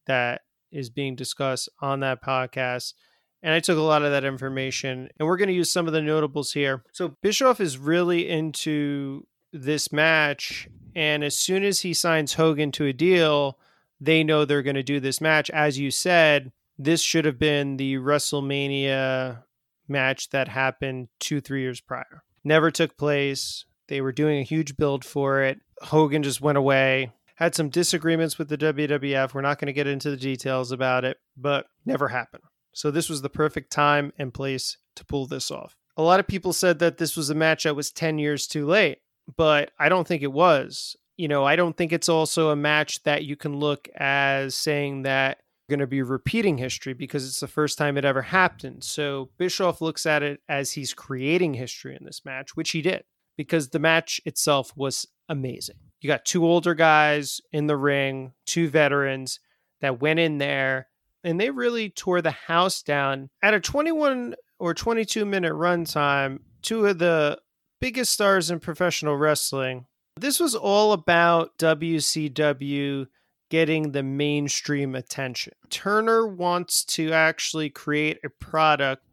that 0.07 0.41
is 0.71 0.89
being 0.89 1.15
discussed 1.15 1.69
on 1.79 1.99
that 2.01 2.23
podcast. 2.23 2.93
And 3.41 3.53
I 3.53 3.59
took 3.59 3.77
a 3.77 3.81
lot 3.81 4.03
of 4.03 4.11
that 4.11 4.25
information 4.25 5.09
and 5.17 5.27
we're 5.27 5.37
going 5.37 5.47
to 5.47 5.53
use 5.53 5.71
some 5.71 5.87
of 5.87 5.93
the 5.93 6.01
notables 6.01 6.51
here. 6.51 6.83
So 6.91 7.15
Bischoff 7.21 7.61
is 7.61 7.77
really 7.77 8.27
into 8.27 9.27
this 9.53 9.91
match 9.91 10.67
and 10.95 11.23
as 11.23 11.37
soon 11.37 11.63
as 11.63 11.81
he 11.81 11.93
signs 11.93 12.33
Hogan 12.33 12.71
to 12.73 12.85
a 12.85 12.93
deal, 12.93 13.57
they 14.01 14.23
know 14.23 14.43
they're 14.43 14.63
going 14.63 14.75
to 14.75 14.83
do 14.83 14.99
this 14.99 15.21
match 15.21 15.49
as 15.51 15.79
you 15.79 15.91
said, 15.91 16.51
this 16.79 17.01
should 17.01 17.25
have 17.25 17.37
been 17.37 17.77
the 17.77 17.97
WrestleMania 17.97 19.43
match 19.87 20.29
that 20.29 20.47
happened 20.47 21.09
2-3 21.19 21.59
years 21.59 21.81
prior 21.81 22.23
never 22.43 22.71
took 22.71 22.97
place. 22.97 23.65
They 23.87 24.01
were 24.01 24.11
doing 24.11 24.39
a 24.39 24.43
huge 24.43 24.77
build 24.77 25.03
for 25.03 25.43
it. 25.43 25.59
Hogan 25.81 26.23
just 26.23 26.41
went 26.41 26.57
away. 26.57 27.13
Had 27.35 27.55
some 27.55 27.69
disagreements 27.69 28.37
with 28.37 28.49
the 28.49 28.57
WWF. 28.57 29.33
We're 29.33 29.41
not 29.41 29.59
going 29.59 29.67
to 29.67 29.73
get 29.73 29.87
into 29.87 30.09
the 30.09 30.17
details 30.17 30.71
about 30.71 31.05
it, 31.05 31.17
but 31.37 31.67
never 31.85 32.09
happened. 32.09 32.43
So 32.73 32.91
this 32.91 33.09
was 33.09 33.21
the 33.21 33.29
perfect 33.29 33.71
time 33.71 34.13
and 34.17 34.33
place 34.33 34.77
to 34.95 35.05
pull 35.05 35.25
this 35.25 35.49
off. 35.49 35.75
A 35.97 36.03
lot 36.03 36.19
of 36.19 36.27
people 36.27 36.53
said 36.53 36.79
that 36.79 36.97
this 36.97 37.17
was 37.17 37.29
a 37.29 37.35
match 37.35 37.63
that 37.63 37.75
was 37.75 37.91
10 37.91 38.19
years 38.19 38.45
too 38.47 38.65
late, 38.65 38.99
but 39.35 39.71
I 39.79 39.89
don't 39.89 40.07
think 40.07 40.21
it 40.21 40.31
was. 40.31 40.95
You 41.17 41.27
know, 41.27 41.45
I 41.45 41.55
don't 41.55 41.75
think 41.75 41.91
it's 41.91 42.09
also 42.09 42.49
a 42.49 42.55
match 42.55 43.03
that 43.03 43.25
you 43.25 43.35
can 43.35 43.57
look 43.57 43.89
as 43.95 44.55
saying 44.55 45.03
that 45.03 45.39
going 45.69 45.79
to 45.79 45.87
be 45.87 46.01
repeating 46.01 46.57
history 46.57 46.93
because 46.93 47.25
it's 47.25 47.39
the 47.39 47.47
first 47.47 47.77
time 47.77 47.97
it 47.97 48.03
ever 48.03 48.21
happened. 48.21 48.83
So 48.83 49.29
Bischoff 49.37 49.79
looks 49.81 50.05
at 50.05 50.23
it 50.23 50.41
as 50.49 50.73
he's 50.73 50.93
creating 50.93 51.53
history 51.53 51.95
in 51.95 52.05
this 52.05 52.25
match, 52.25 52.57
which 52.57 52.71
he 52.71 52.81
did 52.81 53.03
because 53.37 53.69
the 53.69 53.79
match 53.79 54.19
itself 54.25 54.73
was 54.75 55.07
amazing. 55.29 55.77
You 56.01 56.07
got 56.07 56.25
two 56.25 56.45
older 56.45 56.73
guys 56.73 57.39
in 57.53 57.67
the 57.67 57.77
ring, 57.77 58.33
two 58.45 58.67
veterans 58.67 59.39
that 59.79 60.01
went 60.01 60.19
in 60.19 60.39
there 60.39 60.87
and 61.23 61.39
they 61.39 61.49
really 61.49 61.89
tore 61.89 62.21
the 62.21 62.31
house 62.31 62.81
down 62.81 63.29
at 63.41 63.53
a 63.53 63.59
21 63.59 64.35
or 64.59 64.73
22 64.73 65.25
minute 65.25 65.53
runtime. 65.53 66.39
two 66.61 66.85
of 66.85 66.99
the 66.99 67.39
biggest 67.79 68.11
stars 68.11 68.51
in 68.51 68.59
professional 68.59 69.15
wrestling. 69.15 69.85
This 70.17 70.39
was 70.39 70.53
all 70.53 70.91
about 70.91 71.57
WCW 71.57 73.07
getting 73.49 73.91
the 73.91 74.03
mainstream 74.03 74.95
attention. 74.95 75.53
Turner 75.69 76.27
wants 76.27 76.83
to 76.85 77.11
actually 77.11 77.69
create 77.69 78.19
a 78.23 78.29
product 78.29 79.03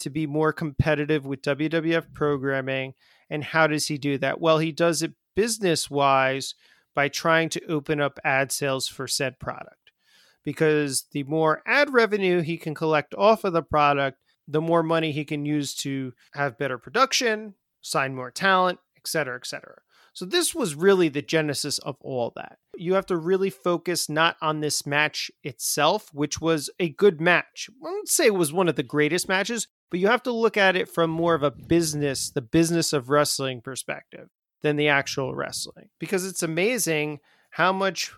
to 0.00 0.10
be 0.10 0.26
more 0.26 0.52
competitive 0.52 1.24
with 1.24 1.42
WWF 1.42 2.12
programming. 2.12 2.94
And 3.30 3.44
how 3.44 3.66
does 3.66 3.86
he 3.86 3.96
do 3.96 4.18
that? 4.18 4.40
Well, 4.40 4.58
he 4.58 4.72
does 4.72 5.02
it 5.02 5.14
business 5.34 5.88
wise 5.88 6.54
by 6.94 7.08
trying 7.08 7.48
to 7.50 7.64
open 7.66 8.00
up 8.00 8.18
ad 8.24 8.52
sales 8.52 8.88
for 8.88 9.06
said 9.06 9.38
product. 9.38 9.90
Because 10.44 11.06
the 11.12 11.22
more 11.24 11.62
ad 11.64 11.92
revenue 11.92 12.42
he 12.42 12.58
can 12.58 12.74
collect 12.74 13.14
off 13.14 13.44
of 13.44 13.52
the 13.52 13.62
product, 13.62 14.18
the 14.46 14.60
more 14.60 14.82
money 14.82 15.10
he 15.10 15.24
can 15.24 15.46
use 15.46 15.74
to 15.76 16.12
have 16.34 16.58
better 16.58 16.76
production, 16.76 17.54
sign 17.80 18.14
more 18.14 18.30
talent, 18.30 18.78
et 18.96 19.08
cetera, 19.08 19.36
et 19.36 19.46
cetera. 19.46 19.78
So 20.12 20.26
this 20.26 20.54
was 20.54 20.74
really 20.74 21.08
the 21.08 21.22
genesis 21.22 21.78
of 21.78 21.96
all 22.00 22.32
that. 22.36 22.58
You 22.76 22.94
have 22.94 23.06
to 23.06 23.16
really 23.16 23.50
focus 23.50 24.08
not 24.08 24.36
on 24.40 24.60
this 24.60 24.86
match 24.86 25.30
itself, 25.42 26.12
which 26.12 26.40
was 26.40 26.70
a 26.78 26.88
good 26.88 27.20
match. 27.20 27.68
I 27.70 27.74
wouldn't 27.80 28.08
say 28.08 28.26
it 28.26 28.34
was 28.34 28.52
one 28.52 28.68
of 28.68 28.76
the 28.76 28.82
greatest 28.82 29.28
matches, 29.28 29.68
but 29.90 30.00
you 30.00 30.08
have 30.08 30.22
to 30.24 30.32
look 30.32 30.56
at 30.56 30.76
it 30.76 30.88
from 30.88 31.10
more 31.10 31.34
of 31.34 31.42
a 31.42 31.50
business, 31.50 32.30
the 32.30 32.42
business 32.42 32.92
of 32.92 33.08
wrestling 33.08 33.60
perspective 33.60 34.28
than 34.62 34.76
the 34.76 34.88
actual 34.88 35.34
wrestling. 35.34 35.90
Because 35.98 36.26
it's 36.26 36.42
amazing 36.42 37.20
how 37.50 37.72
much 37.72 38.12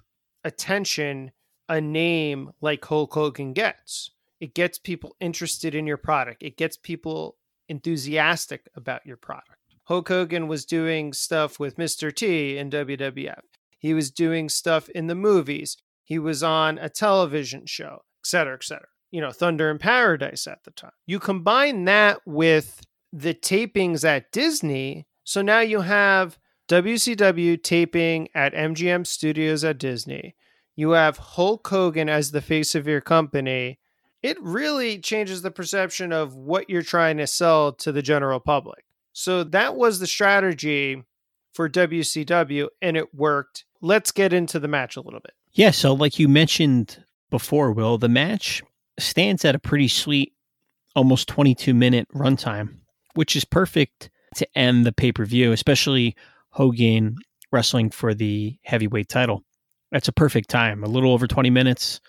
attention 0.44 1.32
a 1.68 1.80
name 1.80 2.52
like 2.60 2.84
Hulk 2.84 3.12
Hogan 3.12 3.52
gets. 3.52 4.10
It 4.40 4.54
gets 4.54 4.78
people 4.78 5.16
interested 5.20 5.74
in 5.74 5.86
your 5.86 5.96
product. 5.96 6.42
It 6.42 6.56
gets 6.56 6.76
people 6.76 7.36
enthusiastic 7.68 8.68
about 8.74 9.04
your 9.04 9.16
product. 9.16 9.50
Hulk 9.84 10.08
Hogan 10.08 10.48
was 10.48 10.64
doing 10.64 11.12
stuff 11.12 11.58
with 11.58 11.76
Mr. 11.76 12.14
T 12.14 12.58
in 12.58 12.70
WWF. 12.70 13.40
He 13.86 13.94
was 13.94 14.10
doing 14.10 14.48
stuff 14.48 14.88
in 14.88 15.06
the 15.06 15.14
movies. 15.14 15.76
He 16.02 16.18
was 16.18 16.42
on 16.42 16.76
a 16.78 16.88
television 16.88 17.66
show, 17.66 18.02
et 18.20 18.26
cetera, 18.26 18.54
et 18.54 18.64
cetera. 18.64 18.88
You 19.12 19.20
know, 19.20 19.30
Thunder 19.30 19.70
in 19.70 19.78
Paradise 19.78 20.48
at 20.48 20.64
the 20.64 20.72
time. 20.72 20.90
You 21.06 21.20
combine 21.20 21.84
that 21.84 22.18
with 22.26 22.82
the 23.12 23.32
tapings 23.32 24.04
at 24.04 24.32
Disney. 24.32 25.06
So 25.22 25.40
now 25.40 25.60
you 25.60 25.82
have 25.82 26.36
WCW 26.68 27.62
taping 27.62 28.28
at 28.34 28.54
MGM 28.54 29.06
Studios 29.06 29.62
at 29.62 29.78
Disney. 29.78 30.34
You 30.74 30.90
have 30.90 31.18
Hulk 31.18 31.66
Hogan 31.68 32.08
as 32.08 32.32
the 32.32 32.42
face 32.42 32.74
of 32.74 32.88
your 32.88 33.00
company. 33.00 33.78
It 34.20 34.36
really 34.42 34.98
changes 34.98 35.42
the 35.42 35.52
perception 35.52 36.12
of 36.12 36.34
what 36.34 36.68
you're 36.68 36.82
trying 36.82 37.18
to 37.18 37.26
sell 37.28 37.72
to 37.74 37.92
the 37.92 38.02
general 38.02 38.40
public. 38.40 38.84
So 39.12 39.44
that 39.44 39.76
was 39.76 40.00
the 40.00 40.08
strategy 40.08 41.04
for 41.52 41.68
WCW, 41.68 42.66
and 42.82 42.96
it 42.96 43.14
worked. 43.14 43.64
Let's 43.80 44.12
get 44.12 44.32
into 44.32 44.58
the 44.58 44.68
match 44.68 44.96
a 44.96 45.00
little 45.00 45.20
bit. 45.20 45.34
Yeah, 45.52 45.70
so 45.70 45.94
like 45.94 46.18
you 46.18 46.28
mentioned 46.28 47.04
before, 47.30 47.72
Will, 47.72 47.98
the 47.98 48.08
match 48.08 48.62
stands 48.98 49.44
at 49.44 49.54
a 49.54 49.58
pretty 49.58 49.88
sweet, 49.88 50.32
almost 50.94 51.28
22 51.28 51.74
minute 51.74 52.08
runtime, 52.14 52.76
which 53.14 53.36
is 53.36 53.44
perfect 53.44 54.10
to 54.36 54.46
end 54.56 54.84
the 54.84 54.92
pay 54.92 55.12
per 55.12 55.24
view, 55.24 55.52
especially 55.52 56.14
Hogan 56.50 57.16
wrestling 57.52 57.90
for 57.90 58.14
the 58.14 58.58
heavyweight 58.64 59.08
title. 59.08 59.42
That's 59.92 60.08
a 60.08 60.12
perfect 60.12 60.50
time. 60.50 60.82
A 60.82 60.88
little 60.88 61.12
over 61.12 61.26
20 61.26 61.50
minutes. 61.50 62.00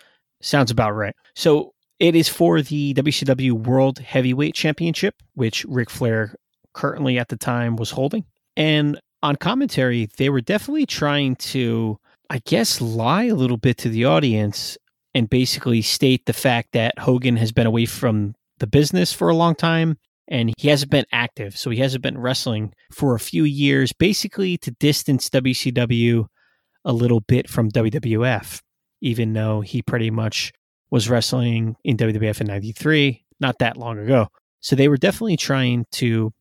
Sounds 0.41 0.71
about 0.71 0.91
right. 0.91 1.15
So 1.35 1.73
it 1.99 2.15
is 2.15 2.27
for 2.27 2.61
the 2.61 2.93
WCW 2.93 3.51
World 3.51 3.99
Heavyweight 3.99 4.55
Championship, 4.55 5.15
which 5.35 5.65
Ric 5.65 5.89
Flair 5.89 6.35
currently 6.73 7.17
at 7.17 7.29
the 7.29 7.37
time 7.37 7.75
was 7.75 7.91
holding. 7.91 8.25
And 8.55 8.99
on 9.23 9.35
commentary, 9.35 10.07
they 10.17 10.29
were 10.29 10.41
definitely 10.41 10.85
trying 10.85 11.35
to, 11.37 11.99
I 12.29 12.39
guess, 12.45 12.81
lie 12.81 13.25
a 13.25 13.35
little 13.35 13.57
bit 13.57 13.77
to 13.79 13.89
the 13.89 14.05
audience 14.05 14.77
and 15.13 15.29
basically 15.29 15.81
state 15.81 16.25
the 16.25 16.33
fact 16.33 16.73
that 16.73 16.99
Hogan 16.99 17.37
has 17.37 17.51
been 17.51 17.67
away 17.67 17.85
from 17.85 18.35
the 18.59 18.67
business 18.67 19.13
for 19.13 19.29
a 19.29 19.35
long 19.35 19.55
time 19.55 19.97
and 20.27 20.53
he 20.57 20.67
hasn't 20.67 20.91
been 20.91 21.05
active. 21.11 21.57
So 21.57 21.69
he 21.69 21.79
hasn't 21.79 22.03
been 22.03 22.17
wrestling 22.17 22.73
for 22.91 23.15
a 23.15 23.19
few 23.19 23.43
years, 23.43 23.93
basically 23.93 24.57
to 24.59 24.71
distance 24.71 25.29
WCW 25.29 26.25
a 26.85 26.93
little 26.93 27.21
bit 27.21 27.49
from 27.49 27.71
WWF, 27.71 28.61
even 29.01 29.33
though 29.33 29.61
he 29.61 29.81
pretty 29.81 30.11
much 30.11 30.51
was 30.89 31.09
wrestling 31.09 31.75
in 31.83 31.97
WWF 31.97 32.41
in 32.41 32.47
93, 32.47 33.25
not 33.39 33.59
that 33.59 33.77
long 33.77 33.97
ago. 33.99 34.27
So 34.59 34.75
they 34.75 34.87
were 34.87 34.97
definitely 34.97 35.37
trying 35.37 35.85
to 35.93 36.31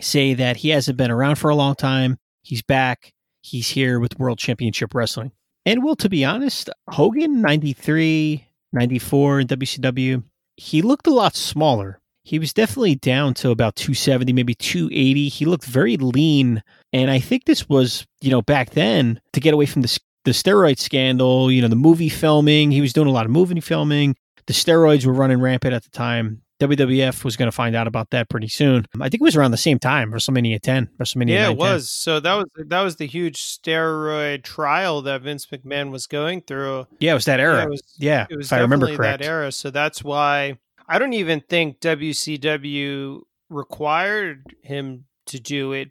say 0.00 0.34
that 0.34 0.58
he 0.58 0.70
hasn't 0.70 0.98
been 0.98 1.10
around 1.10 1.36
for 1.36 1.50
a 1.50 1.54
long 1.54 1.74
time. 1.74 2.18
He's 2.46 2.62
back. 2.62 3.12
He's 3.42 3.70
here 3.70 3.98
with 3.98 4.20
World 4.20 4.38
Championship 4.38 4.94
Wrestling. 4.94 5.32
And 5.64 5.82
well, 5.82 5.96
to 5.96 6.08
be 6.08 6.24
honest, 6.24 6.70
Hogan 6.88 7.42
93, 7.42 8.46
94 8.72 9.40
in 9.40 9.46
WCW, 9.48 10.22
he 10.56 10.80
looked 10.80 11.08
a 11.08 11.12
lot 11.12 11.34
smaller. 11.34 11.98
He 12.22 12.38
was 12.38 12.52
definitely 12.52 12.94
down 12.94 13.34
to 13.34 13.50
about 13.50 13.74
270, 13.74 14.32
maybe 14.32 14.54
280. 14.54 15.28
He 15.28 15.44
looked 15.44 15.64
very 15.64 15.96
lean. 15.96 16.62
And 16.92 17.10
I 17.10 17.18
think 17.18 17.46
this 17.46 17.68
was, 17.68 18.06
you 18.20 18.30
know, 18.30 18.42
back 18.42 18.70
then 18.70 19.20
to 19.32 19.40
get 19.40 19.52
away 19.52 19.66
from 19.66 19.82
the, 19.82 19.98
the 20.24 20.30
steroid 20.30 20.78
scandal, 20.78 21.50
you 21.50 21.62
know, 21.62 21.68
the 21.68 21.74
movie 21.74 22.08
filming. 22.08 22.70
He 22.70 22.80
was 22.80 22.92
doing 22.92 23.08
a 23.08 23.12
lot 23.12 23.26
of 23.26 23.32
movie 23.32 23.60
filming. 23.60 24.14
The 24.46 24.52
steroids 24.52 25.04
were 25.04 25.12
running 25.12 25.40
rampant 25.40 25.74
at 25.74 25.82
the 25.82 25.90
time. 25.90 26.42
WWF 26.60 27.22
was 27.22 27.36
going 27.36 27.48
to 27.48 27.52
find 27.52 27.76
out 27.76 27.86
about 27.86 28.10
that 28.10 28.28
pretty 28.28 28.48
soon. 28.48 28.86
I 29.00 29.08
think 29.08 29.20
it 29.20 29.24
was 29.24 29.36
around 29.36 29.50
the 29.50 29.56
same 29.56 29.78
time, 29.78 30.10
WrestleMania 30.10 30.60
10, 30.60 30.88
WrestleMania. 30.98 31.28
Yeah, 31.28 31.42
9, 31.44 31.52
it 31.52 31.58
was. 31.58 31.88
So 31.88 32.18
that 32.20 32.34
was 32.34 32.46
that 32.56 32.82
was 32.82 32.96
the 32.96 33.06
huge 33.06 33.42
steroid 33.42 34.42
trial 34.42 35.02
that 35.02 35.22
Vince 35.22 35.46
McMahon 35.46 35.90
was 35.90 36.06
going 36.06 36.42
through. 36.42 36.86
Yeah, 36.98 37.12
it 37.12 37.14
was 37.14 37.26
that 37.26 37.40
era. 37.40 37.58
Yeah, 37.58 37.64
it 37.64 37.70
was, 37.70 37.82
yeah 37.98 38.26
it 38.30 38.36
was 38.36 38.46
if 38.46 38.52
I 38.52 38.60
remember 38.60 38.94
correct. 38.94 39.20
that 39.20 39.26
era. 39.26 39.52
So 39.52 39.70
that's 39.70 40.02
why 40.02 40.58
I 40.88 40.98
don't 40.98 41.12
even 41.12 41.40
think 41.40 41.80
WCW 41.80 43.20
required 43.50 44.56
him 44.62 45.04
to 45.26 45.40
do 45.40 45.72
it. 45.72 45.90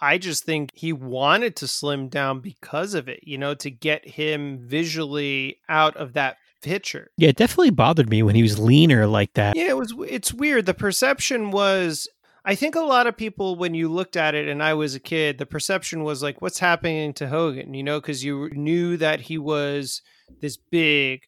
I 0.00 0.18
just 0.18 0.44
think 0.44 0.70
he 0.74 0.92
wanted 0.92 1.56
to 1.56 1.68
slim 1.68 2.08
down 2.08 2.40
because 2.40 2.94
of 2.94 3.08
it, 3.08 3.20
you 3.22 3.38
know, 3.38 3.54
to 3.54 3.70
get 3.70 4.06
him 4.06 4.58
visually 4.60 5.60
out 5.68 5.96
of 5.96 6.12
that 6.12 6.36
picture. 6.64 7.10
Yeah, 7.16 7.28
it 7.28 7.36
definitely 7.36 7.70
bothered 7.70 8.10
me 8.10 8.22
when 8.22 8.34
he 8.34 8.42
was 8.42 8.58
leaner 8.58 9.06
like 9.06 9.34
that. 9.34 9.56
Yeah, 9.56 9.68
it 9.68 9.76
was 9.76 9.94
it's 10.08 10.32
weird. 10.32 10.66
The 10.66 10.74
perception 10.74 11.50
was 11.50 12.08
I 12.44 12.54
think 12.54 12.74
a 12.74 12.80
lot 12.80 13.06
of 13.06 13.16
people 13.16 13.56
when 13.56 13.74
you 13.74 13.88
looked 13.88 14.16
at 14.16 14.34
it 14.34 14.48
and 14.48 14.62
I 14.62 14.74
was 14.74 14.94
a 14.94 15.00
kid, 15.00 15.38
the 15.38 15.46
perception 15.46 16.02
was 16.04 16.22
like 16.22 16.42
what's 16.42 16.58
happening 16.58 17.12
to 17.14 17.28
Hogan, 17.28 17.74
you 17.74 17.82
know, 17.82 18.00
cuz 18.00 18.24
you 18.24 18.50
knew 18.50 18.96
that 18.96 19.22
he 19.22 19.38
was 19.38 20.02
this 20.40 20.56
big 20.56 21.20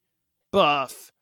buff 0.52 1.12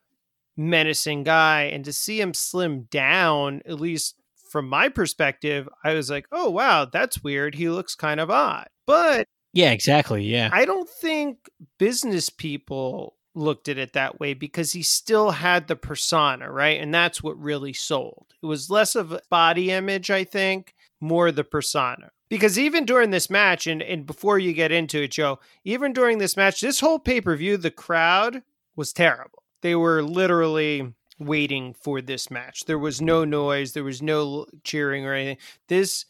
menacing 0.57 1.25
guy 1.25 1.63
and 1.63 1.85
to 1.85 1.93
see 1.93 2.21
him 2.21 2.33
slim 2.33 2.83
down 2.91 3.61
at 3.67 3.81
least 3.81 4.15
from 4.51 4.69
my 4.69 4.89
perspective, 4.89 5.69
I 5.83 5.95
was 5.95 6.09
like, 6.09 6.27
"Oh 6.31 6.49
wow, 6.49 6.85
that's 6.85 7.25
weird. 7.25 7.57
He 7.57 7.69
looks 7.69 7.97
kind 7.97 8.21
of 8.21 8.31
odd." 8.31 8.69
But 8.87 9.27
Yeah, 9.53 9.73
exactly. 9.73 10.25
Yeah. 10.25 10.51
I 10.53 10.65
don't 10.65 10.89
think 10.89 11.39
business 11.79 12.29
people 12.29 13.17
looked 13.35 13.69
at 13.69 13.79
it 13.79 13.93
that 13.93 14.21
way 14.21 14.35
because 14.35 14.73
he 14.73 14.83
still 14.83 15.33
had 15.33 15.67
the 15.67 15.77
persona, 15.77 16.51
right? 16.51 16.81
And 16.81 16.95
that's 16.95 17.23
what 17.23 17.39
really 17.39 17.73
sold. 17.73 18.27
It 18.43 18.47
was 18.47 18.71
less 18.71 18.95
of 18.95 19.13
a 19.13 19.21
body 19.29 19.71
image, 19.71 20.11
I 20.11 20.25
think, 20.25 20.75
more 21.01 21.33
the 21.33 21.45
persona. 21.45 22.11
Because 22.29 22.59
even 22.59 22.85
during 22.85 23.11
this 23.11 23.29
match, 23.29 23.67
and, 23.67 23.83
and 23.83 24.07
before 24.07 24.39
you 24.39 24.53
get 24.53 24.73
into 24.73 25.03
it, 25.03 25.11
Joe, 25.11 25.39
even 25.65 25.93
during 25.93 26.19
this 26.19 26.37
match, 26.37 26.61
this 26.61 26.81
whole 26.81 26.99
pay 26.99 27.21
per 27.21 27.37
view, 27.37 27.57
the 27.57 27.71
crowd 27.71 28.43
was 28.77 28.93
terrible. 28.93 29.43
They 29.63 29.75
were 29.75 30.03
literally 30.03 30.95
waiting 31.19 31.75
for 31.75 32.01
this 32.01 32.31
match. 32.31 32.65
There 32.65 32.79
was 32.79 33.01
no 33.01 33.25
noise, 33.25 33.73
there 33.73 33.85
was 33.85 34.03
no 34.03 34.47
cheering 34.65 35.05
or 35.05 35.15
anything. 35.15 35.39
This 35.69 36.07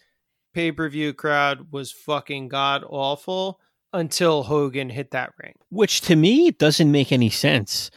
pay 0.53 0.73
per 0.73 0.89
view 0.89 1.13
crowd 1.13 1.73
was 1.73 1.93
fucking 1.93 2.49
god 2.49 2.85
awful 2.89 3.61
until 3.95 4.43
Hogan 4.43 4.91
hit 4.91 5.13
that 5.13 5.33
ring. 5.43 5.55
Which 5.71 6.03
to 6.03 6.17
me 6.17 6.51
doesn't 6.51 6.91
make 6.91 7.13
any 7.13 7.31
sense. 7.31 7.91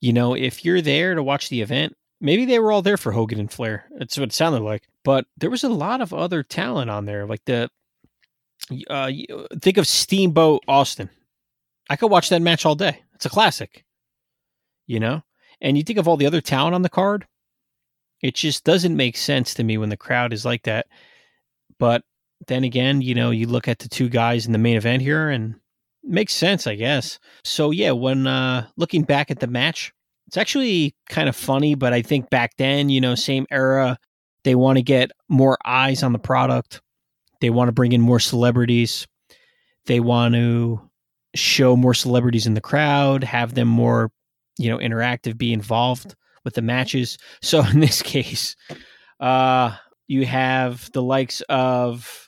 You 0.00 0.12
know, 0.12 0.34
if 0.34 0.64
you're 0.64 0.82
there 0.82 1.14
to 1.14 1.22
watch 1.22 1.48
the 1.48 1.62
event, 1.62 1.96
maybe 2.20 2.44
they 2.44 2.60
were 2.60 2.70
all 2.70 2.82
there 2.82 2.96
for 2.96 3.10
Hogan 3.10 3.40
and 3.40 3.50
Flair. 3.50 3.86
That's 3.98 4.16
what 4.16 4.28
it 4.28 4.32
sounded 4.32 4.62
like. 4.62 4.84
But 5.04 5.26
there 5.36 5.50
was 5.50 5.64
a 5.64 5.68
lot 5.68 6.00
of 6.00 6.14
other 6.14 6.42
talent 6.42 6.90
on 6.90 7.06
there. 7.06 7.26
Like 7.26 7.44
the, 7.46 7.70
uh, 8.88 9.10
think 9.60 9.78
of 9.78 9.88
Steamboat 9.88 10.62
Austin. 10.68 11.10
I 11.90 11.96
could 11.96 12.10
watch 12.10 12.28
that 12.28 12.42
match 12.42 12.66
all 12.66 12.74
day. 12.74 13.02
It's 13.14 13.26
a 13.26 13.30
classic. 13.30 13.84
You 14.86 15.00
know? 15.00 15.22
And 15.60 15.76
you 15.76 15.82
think 15.82 15.98
of 15.98 16.06
all 16.06 16.16
the 16.16 16.26
other 16.26 16.40
talent 16.40 16.74
on 16.74 16.82
the 16.82 16.88
card, 16.88 17.26
it 18.22 18.34
just 18.34 18.64
doesn't 18.64 18.96
make 18.96 19.16
sense 19.16 19.54
to 19.54 19.64
me 19.64 19.78
when 19.78 19.88
the 19.88 19.96
crowd 19.96 20.32
is 20.32 20.44
like 20.44 20.64
that. 20.64 20.86
But 21.78 22.02
then 22.46 22.64
again, 22.64 23.00
you 23.02 23.14
know, 23.14 23.30
you 23.30 23.46
look 23.46 23.68
at 23.68 23.80
the 23.80 23.88
two 23.88 24.08
guys 24.08 24.46
in 24.46 24.52
the 24.52 24.58
main 24.58 24.76
event 24.76 25.02
here 25.02 25.28
and 25.28 25.56
makes 26.02 26.34
sense, 26.34 26.66
I 26.66 26.74
guess. 26.76 27.18
So 27.44 27.70
yeah, 27.70 27.92
when 27.92 28.26
uh 28.26 28.66
looking 28.76 29.02
back 29.02 29.30
at 29.30 29.40
the 29.40 29.46
match, 29.46 29.92
it's 30.26 30.36
actually 30.36 30.94
kind 31.08 31.28
of 31.28 31.34
funny, 31.36 31.74
but 31.74 31.92
I 31.92 32.02
think 32.02 32.30
back 32.30 32.56
then, 32.58 32.90
you 32.90 33.00
know, 33.00 33.14
same 33.14 33.46
era, 33.50 33.98
They 34.44 34.54
want 34.54 34.76
to 34.78 34.82
get 34.82 35.10
more 35.28 35.58
eyes 35.64 36.02
on 36.02 36.12
the 36.12 36.18
product. 36.18 36.80
They 37.40 37.50
want 37.50 37.68
to 37.68 37.72
bring 37.72 37.92
in 37.92 38.00
more 38.00 38.20
celebrities. 38.20 39.06
They 39.86 40.00
want 40.00 40.34
to 40.34 40.80
show 41.34 41.76
more 41.76 41.94
celebrities 41.94 42.46
in 42.46 42.54
the 42.54 42.60
crowd, 42.60 43.24
have 43.24 43.54
them 43.54 43.68
more, 43.68 44.10
you 44.58 44.68
know, 44.68 44.78
interactive, 44.78 45.36
be 45.38 45.52
involved 45.52 46.14
with 46.44 46.54
the 46.54 46.62
matches. 46.62 47.18
So 47.42 47.64
in 47.72 47.80
this 47.80 48.02
case, 48.02 48.56
uh, 49.20 49.76
you 50.08 50.26
have 50.26 50.90
the 50.92 51.02
likes 51.02 51.40
of 51.48 52.27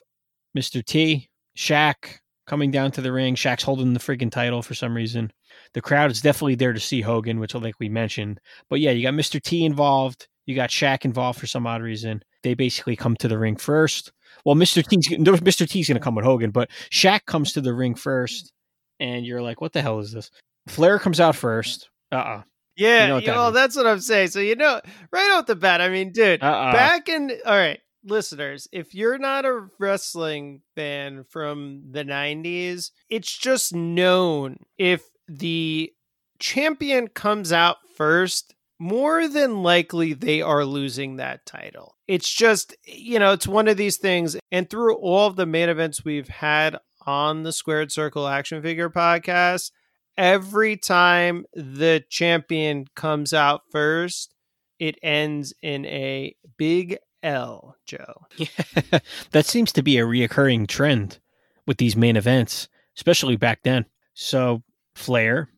Mr. 0.57 0.83
T, 0.83 1.29
Shaq 1.57 2.19
coming 2.47 2.71
down 2.71 2.91
to 2.91 3.01
the 3.01 3.11
ring. 3.11 3.35
Shaq's 3.35 3.63
holding 3.63 3.93
the 3.93 3.99
freaking 3.99 4.31
title 4.31 4.61
for 4.61 4.73
some 4.73 4.95
reason. 4.95 5.31
The 5.73 5.81
crowd 5.81 6.11
is 6.11 6.21
definitely 6.21 6.55
there 6.55 6.73
to 6.73 6.79
see 6.79 7.01
Hogan, 7.01 7.39
which 7.39 7.55
I 7.55 7.59
think 7.59 7.75
we 7.79 7.89
mentioned. 7.89 8.39
But 8.69 8.79
yeah, 8.79 8.91
you 8.91 9.03
got 9.03 9.13
Mr. 9.13 9.41
T 9.41 9.63
involved. 9.65 10.27
You 10.45 10.55
got 10.55 10.69
Shaq 10.69 11.05
involved 11.05 11.39
for 11.39 11.47
some 11.47 11.67
odd 11.67 11.81
reason. 11.81 12.23
They 12.43 12.53
basically 12.55 12.95
come 12.95 13.15
to 13.17 13.27
the 13.27 13.37
ring 13.37 13.55
first. 13.55 14.11
Well, 14.45 14.55
Mr. 14.55 14.85
T's 14.85 15.07
Mr. 15.09 15.69
T's 15.69 15.87
going 15.87 15.97
to 15.99 16.03
come 16.03 16.15
with 16.15 16.25
Hogan, 16.25 16.51
but 16.51 16.69
Shaq 16.91 17.25
comes 17.25 17.53
to 17.53 17.61
the 17.61 17.73
ring 17.73 17.95
first, 17.95 18.51
and 18.99 19.25
you're 19.25 19.41
like, 19.41 19.61
"What 19.61 19.73
the 19.73 19.81
hell 19.81 19.99
is 19.99 20.11
this?" 20.11 20.31
Flair 20.67 20.97
comes 20.99 21.19
out 21.19 21.35
first. 21.35 21.89
Uh 22.11 22.15
uh 22.15 22.41
Yeah, 22.75 23.03
You 23.03 23.07
know 23.09 23.13
what 23.15 23.25
that 23.25 23.35
means. 23.37 23.53
that's 23.53 23.75
what 23.75 23.87
I'm 23.87 23.99
saying. 23.99 24.29
So 24.29 24.39
you 24.39 24.55
know, 24.55 24.81
right 25.11 25.31
off 25.37 25.45
the 25.45 25.55
bat, 25.55 25.79
I 25.81 25.89
mean, 25.89 26.11
dude, 26.11 26.41
Uh-uh. 26.41 26.71
back 26.73 27.07
in 27.07 27.31
all 27.45 27.55
right, 27.55 27.79
listeners, 28.03 28.67
if 28.71 28.93
you're 28.93 29.17
not 29.17 29.45
a 29.45 29.67
wrestling 29.79 30.61
fan 30.75 31.25
from 31.29 31.83
the 31.91 32.03
90s, 32.03 32.91
it's 33.09 33.35
just 33.37 33.73
known 33.73 34.57
if 34.77 35.03
the 35.27 35.93
champion 36.39 37.07
comes 37.07 37.53
out 37.53 37.77
first, 37.95 38.53
more 38.79 39.27
than 39.27 39.61
likely 39.61 40.13
they 40.13 40.41
are 40.41 40.65
losing 40.65 41.17
that 41.17 41.45
title. 41.45 41.95
It's 42.07 42.29
just, 42.29 42.75
you 42.85 43.19
know, 43.19 43.31
it's 43.31 43.47
one 43.47 43.67
of 43.67 43.77
these 43.77 43.97
things. 43.97 44.35
And 44.51 44.69
through 44.69 44.95
all 44.95 45.27
of 45.27 45.35
the 45.35 45.45
main 45.45 45.69
events 45.69 46.03
we've 46.03 46.27
had 46.27 46.77
on 47.05 47.43
the 47.43 47.51
Squared 47.51 47.91
Circle 47.91 48.27
Action 48.27 48.61
Figure 48.61 48.89
podcast, 48.89 49.71
every 50.17 50.77
time 50.77 51.45
the 51.53 52.03
champion 52.09 52.85
comes 52.95 53.33
out 53.33 53.61
first, 53.71 54.33
it 54.79 54.97
ends 55.03 55.53
in 55.61 55.85
a 55.85 56.35
big 56.57 56.97
L, 57.23 57.75
Joe. 57.85 58.13
Yeah, 58.37 58.99
that 59.31 59.45
seems 59.45 59.71
to 59.73 59.83
be 59.83 59.97
a 59.97 60.05
reoccurring 60.05 60.67
trend 60.67 61.19
with 61.67 61.77
these 61.77 61.95
main 61.95 62.17
events, 62.17 62.67
especially 62.97 63.35
back 63.37 63.59
then. 63.63 63.85
So 64.13 64.63
Flair 64.95 65.49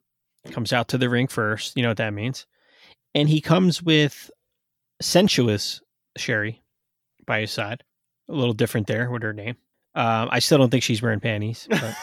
comes 0.52 0.74
out 0.74 0.90
to 0.90 0.98
the 0.98 1.10
ring 1.10 1.28
first. 1.28 1.76
You 1.76 1.84
know 1.84 1.90
what 1.90 1.98
that 1.98 2.14
means. 2.14 2.46
And 3.16 3.30
he 3.30 3.42
comes 3.42 3.82
with 3.82 4.30
sensuous 5.02 5.82
Sherri 6.18 6.62
by 7.26 7.42
his 7.42 7.52
side. 7.52 7.84
A 8.30 8.34
little 8.34 8.54
different 8.54 8.88
there 8.88 9.10
with 9.12 9.24
her 9.24 9.34
name. 9.34 9.56
Um, 9.96 10.30
I 10.32 10.40
still 10.40 10.58
don't 10.58 10.70
think 10.70 10.84
she's 10.84 11.02
wearing 11.02 11.20
panties. 11.20 11.68
But 11.70 11.96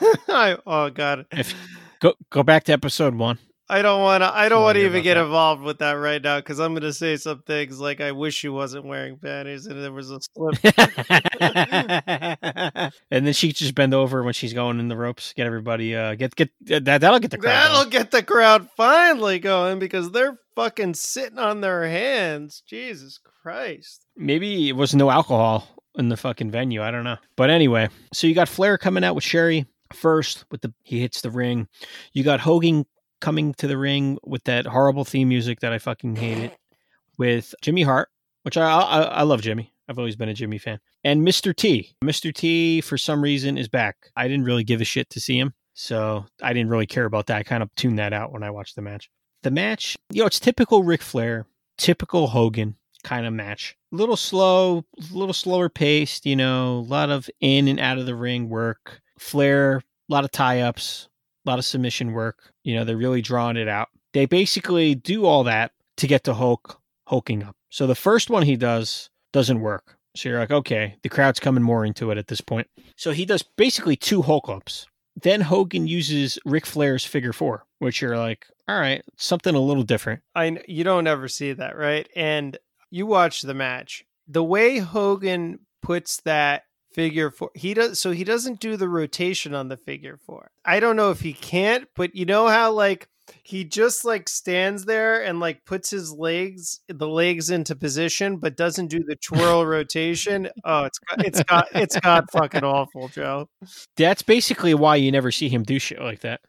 I, 0.28 0.56
oh 0.66 0.90
god. 0.90 1.26
If- 1.32 1.54
go 2.00 2.14
go 2.30 2.42
back 2.42 2.64
to 2.64 2.72
episode 2.72 3.14
one. 3.14 3.38
I 3.70 3.82
don't 3.82 4.00
want 4.00 4.22
to. 4.22 4.34
I 4.34 4.48
don't 4.48 4.62
want 4.62 4.76
to 4.76 4.84
even 4.84 5.02
get 5.02 5.14
that. 5.14 5.24
involved 5.24 5.62
with 5.62 5.78
that 5.80 5.92
right 5.92 6.22
now 6.22 6.38
because 6.38 6.58
I'm 6.58 6.72
going 6.72 6.82
to 6.82 6.92
say 6.92 7.16
some 7.16 7.42
things 7.42 7.78
like 7.78 8.00
I 8.00 8.12
wish 8.12 8.34
she 8.34 8.48
wasn't 8.48 8.86
wearing 8.86 9.18
panties 9.18 9.66
and 9.66 9.82
there 9.82 9.92
was 9.92 10.10
a 10.10 10.18
slip. 10.20 10.58
and 13.10 13.26
then 13.26 13.34
she 13.34 13.52
just 13.52 13.74
bend 13.74 13.92
over 13.92 14.22
when 14.22 14.32
she's 14.32 14.54
going 14.54 14.80
in 14.80 14.88
the 14.88 14.96
ropes. 14.96 15.34
Get 15.34 15.46
everybody. 15.46 15.94
Uh, 15.94 16.14
get 16.14 16.34
get 16.34 16.50
that. 16.66 17.02
That'll 17.02 17.18
get 17.18 17.30
the 17.30 17.36
crowd. 17.36 17.50
That'll 17.50 17.80
going. 17.80 17.90
get 17.90 18.10
the 18.10 18.22
crowd 18.22 18.68
finally 18.74 19.38
going 19.38 19.78
because 19.78 20.12
they're 20.12 20.38
fucking 20.56 20.94
sitting 20.94 21.38
on 21.38 21.60
their 21.60 21.86
hands. 21.86 22.62
Jesus 22.66 23.20
Christ. 23.42 24.06
Maybe 24.16 24.70
it 24.70 24.76
was 24.76 24.94
no 24.94 25.10
alcohol 25.10 25.68
in 25.96 26.08
the 26.08 26.16
fucking 26.16 26.50
venue. 26.50 26.82
I 26.82 26.90
don't 26.90 27.04
know. 27.04 27.18
But 27.36 27.50
anyway, 27.50 27.90
so 28.14 28.26
you 28.26 28.34
got 28.34 28.48
Flair 28.48 28.78
coming 28.78 29.04
out 29.04 29.14
with 29.14 29.24
Sherri 29.24 29.66
first 29.92 30.44
with 30.50 30.62
the 30.62 30.72
he 30.84 31.00
hits 31.00 31.20
the 31.20 31.30
ring. 31.30 31.68
You 32.12 32.24
got 32.24 32.40
Hogan 32.40 32.86
coming 33.20 33.54
to 33.54 33.66
the 33.66 33.78
ring 33.78 34.18
with 34.24 34.44
that 34.44 34.66
horrible 34.66 35.04
theme 35.04 35.28
music 35.28 35.60
that 35.60 35.72
I 35.72 35.78
fucking 35.78 36.16
hated 36.16 36.52
with 37.18 37.54
Jimmy 37.62 37.82
Hart, 37.82 38.08
which 38.42 38.56
I 38.56 38.70
I, 38.70 39.00
I 39.02 39.22
love 39.22 39.42
Jimmy. 39.42 39.72
I've 39.88 39.98
always 39.98 40.16
been 40.16 40.28
a 40.28 40.34
Jimmy 40.34 40.58
fan. 40.58 40.80
And 41.02 41.26
Mr. 41.26 41.56
T. 41.56 41.94
Mr. 42.04 42.32
T 42.32 42.80
for 42.80 42.98
some 42.98 43.22
reason 43.22 43.56
is 43.56 43.68
back. 43.68 43.96
I 44.16 44.28
didn't 44.28 44.44
really 44.44 44.64
give 44.64 44.80
a 44.80 44.84
shit 44.84 45.08
to 45.10 45.20
see 45.20 45.38
him. 45.38 45.54
So 45.74 46.26
I 46.42 46.52
didn't 46.52 46.70
really 46.70 46.86
care 46.86 47.04
about 47.04 47.26
that. 47.26 47.38
I 47.38 47.42
kind 47.42 47.62
of 47.62 47.74
tuned 47.76 47.98
that 47.98 48.12
out 48.12 48.32
when 48.32 48.42
I 48.42 48.50
watched 48.50 48.76
the 48.76 48.82
match. 48.82 49.08
The 49.42 49.50
match, 49.50 49.96
you 50.10 50.20
know, 50.20 50.26
it's 50.26 50.40
typical 50.40 50.82
Ric 50.82 51.00
Flair, 51.00 51.46
typical 51.78 52.26
Hogan 52.26 52.74
kind 53.04 53.26
of 53.26 53.32
match. 53.32 53.76
A 53.92 53.96
little 53.96 54.16
slow, 54.16 54.84
a 54.98 55.16
little 55.16 55.32
slower 55.32 55.68
paced, 55.68 56.26
you 56.26 56.36
know, 56.36 56.78
a 56.78 56.88
lot 56.88 57.10
of 57.10 57.30
in 57.40 57.68
and 57.68 57.78
out 57.78 57.98
of 57.98 58.06
the 58.06 58.16
ring 58.16 58.48
work. 58.48 59.00
Flair, 59.18 59.76
a 59.76 59.82
lot 60.12 60.24
of 60.24 60.32
tie 60.32 60.62
ups, 60.62 61.07
lot 61.48 61.58
of 61.58 61.64
submission 61.64 62.12
work. 62.12 62.52
You 62.62 62.76
know, 62.76 62.84
they're 62.84 62.96
really 62.96 63.22
drawing 63.22 63.56
it 63.56 63.68
out. 63.68 63.88
They 64.12 64.26
basically 64.26 64.94
do 64.94 65.26
all 65.26 65.44
that 65.44 65.72
to 65.98 66.06
get 66.06 66.24
to 66.24 66.34
Hulk 66.34 66.80
hulking 67.06 67.42
up. 67.42 67.56
So 67.70 67.86
the 67.86 67.94
first 67.94 68.30
one 68.30 68.42
he 68.42 68.56
does 68.56 69.10
doesn't 69.32 69.60
work. 69.60 69.96
So 70.16 70.28
you're 70.28 70.38
like, 70.38 70.50
okay, 70.50 70.96
the 71.02 71.08
crowd's 71.08 71.40
coming 71.40 71.62
more 71.62 71.84
into 71.84 72.10
it 72.10 72.18
at 72.18 72.26
this 72.28 72.40
point. 72.40 72.66
So 72.96 73.12
he 73.12 73.24
does 73.24 73.42
basically 73.42 73.96
two 73.96 74.22
Hulk 74.22 74.48
ups. 74.48 74.86
Then 75.20 75.40
Hogan 75.40 75.86
uses 75.86 76.38
Ric 76.44 76.64
Flair's 76.64 77.04
figure 77.04 77.32
four, 77.32 77.64
which 77.78 78.00
you're 78.00 78.16
like, 78.16 78.46
all 78.68 78.78
right, 78.78 79.02
something 79.16 79.54
a 79.54 79.60
little 79.60 79.82
different. 79.82 80.22
I 80.34 80.60
you 80.68 80.84
don't 80.84 81.06
ever 81.06 81.28
see 81.28 81.52
that, 81.52 81.76
right? 81.76 82.08
And 82.14 82.56
you 82.90 83.06
watch 83.06 83.42
the 83.42 83.54
match. 83.54 84.04
The 84.26 84.44
way 84.44 84.78
Hogan 84.78 85.60
puts 85.82 86.20
that 86.22 86.64
figure 86.98 87.30
four, 87.30 87.50
he 87.54 87.74
does 87.74 88.00
so 88.00 88.10
he 88.10 88.24
doesn't 88.24 88.58
do 88.58 88.76
the 88.76 88.88
rotation 88.88 89.54
on 89.54 89.68
the 89.68 89.76
figure 89.76 90.16
four. 90.16 90.50
I 90.64 90.80
don't 90.80 90.96
know 90.96 91.12
if 91.12 91.20
he 91.20 91.32
can't, 91.32 91.86
but 91.94 92.16
you 92.16 92.24
know 92.24 92.48
how 92.48 92.72
like 92.72 93.08
he 93.44 93.62
just 93.62 94.04
like 94.04 94.28
stands 94.28 94.84
there 94.84 95.22
and 95.22 95.38
like 95.38 95.64
puts 95.64 95.90
his 95.90 96.12
legs 96.12 96.80
the 96.88 97.06
legs 97.06 97.50
into 97.50 97.76
position 97.76 98.38
but 98.38 98.56
doesn't 98.56 98.88
do 98.88 99.04
the 99.06 99.14
twirl 99.14 99.64
rotation. 99.66 100.48
Oh, 100.64 100.84
it's 100.84 100.98
got 100.98 101.24
it's 101.24 101.42
got 101.44 101.68
it's 101.72 102.00
got 102.00 102.32
fucking 102.32 102.64
awful, 102.64 103.06
Joe. 103.06 103.48
That's 103.96 104.22
basically 104.22 104.74
why 104.74 104.96
you 104.96 105.12
never 105.12 105.30
see 105.30 105.48
him 105.48 105.62
do 105.62 105.78
shit 105.78 106.00
like 106.00 106.20
that. 106.20 106.40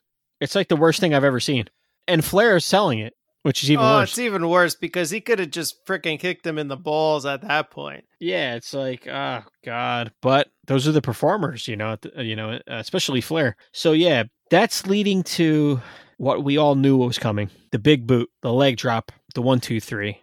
It's 0.42 0.56
like 0.56 0.68
the 0.68 0.76
worst 0.76 1.00
thing 1.00 1.14
I've 1.14 1.24
ever 1.24 1.40
seen. 1.40 1.66
And 2.08 2.26
Flair 2.26 2.56
is 2.56 2.66
selling 2.66 2.98
it, 2.98 3.14
which 3.44 3.64
is 3.64 3.72
even 3.72 3.86
oh, 3.86 3.98
worse. 4.00 4.12
it's 4.12 4.20
even 4.20 4.48
worse 4.50 4.76
because 4.76 5.10
he 5.10 5.22
could 5.22 5.40
have 5.40 5.52
just 5.52 5.86
freaking 5.86 6.20
kicked 6.20 6.46
him 6.46 6.58
in 6.58 6.68
the 6.68 6.78
balls 6.78 7.26
at 7.26 7.42
that 7.42 7.72
point. 7.72 8.04
Yeah, 8.20 8.56
it's 8.56 8.74
like, 8.74 9.08
oh 9.08 9.44
god. 9.64 10.12
But 10.22 10.50
those 10.68 10.88
are 10.88 10.92
the 10.92 11.02
performers, 11.02 11.68
you 11.68 11.76
know, 11.76 11.98
you 12.18 12.36
know, 12.36 12.60
especially 12.68 13.22
Flair. 13.22 13.56
So 13.72 13.94
yeah, 13.94 14.24
that's 14.50 14.88
leading 14.88 15.24
to 15.24 15.82
what 16.18 16.44
we 16.44 16.58
all 16.58 16.76
knew 16.76 16.98
was 16.98 17.18
coming: 17.18 17.50
the 17.72 17.80
big 17.80 18.06
boot, 18.06 18.30
the 18.42 18.54
leg 18.54 18.78
drop, 18.78 19.12
the 19.36 19.42
one, 19.42 19.60
two, 19.60 19.80
three, 19.80 20.22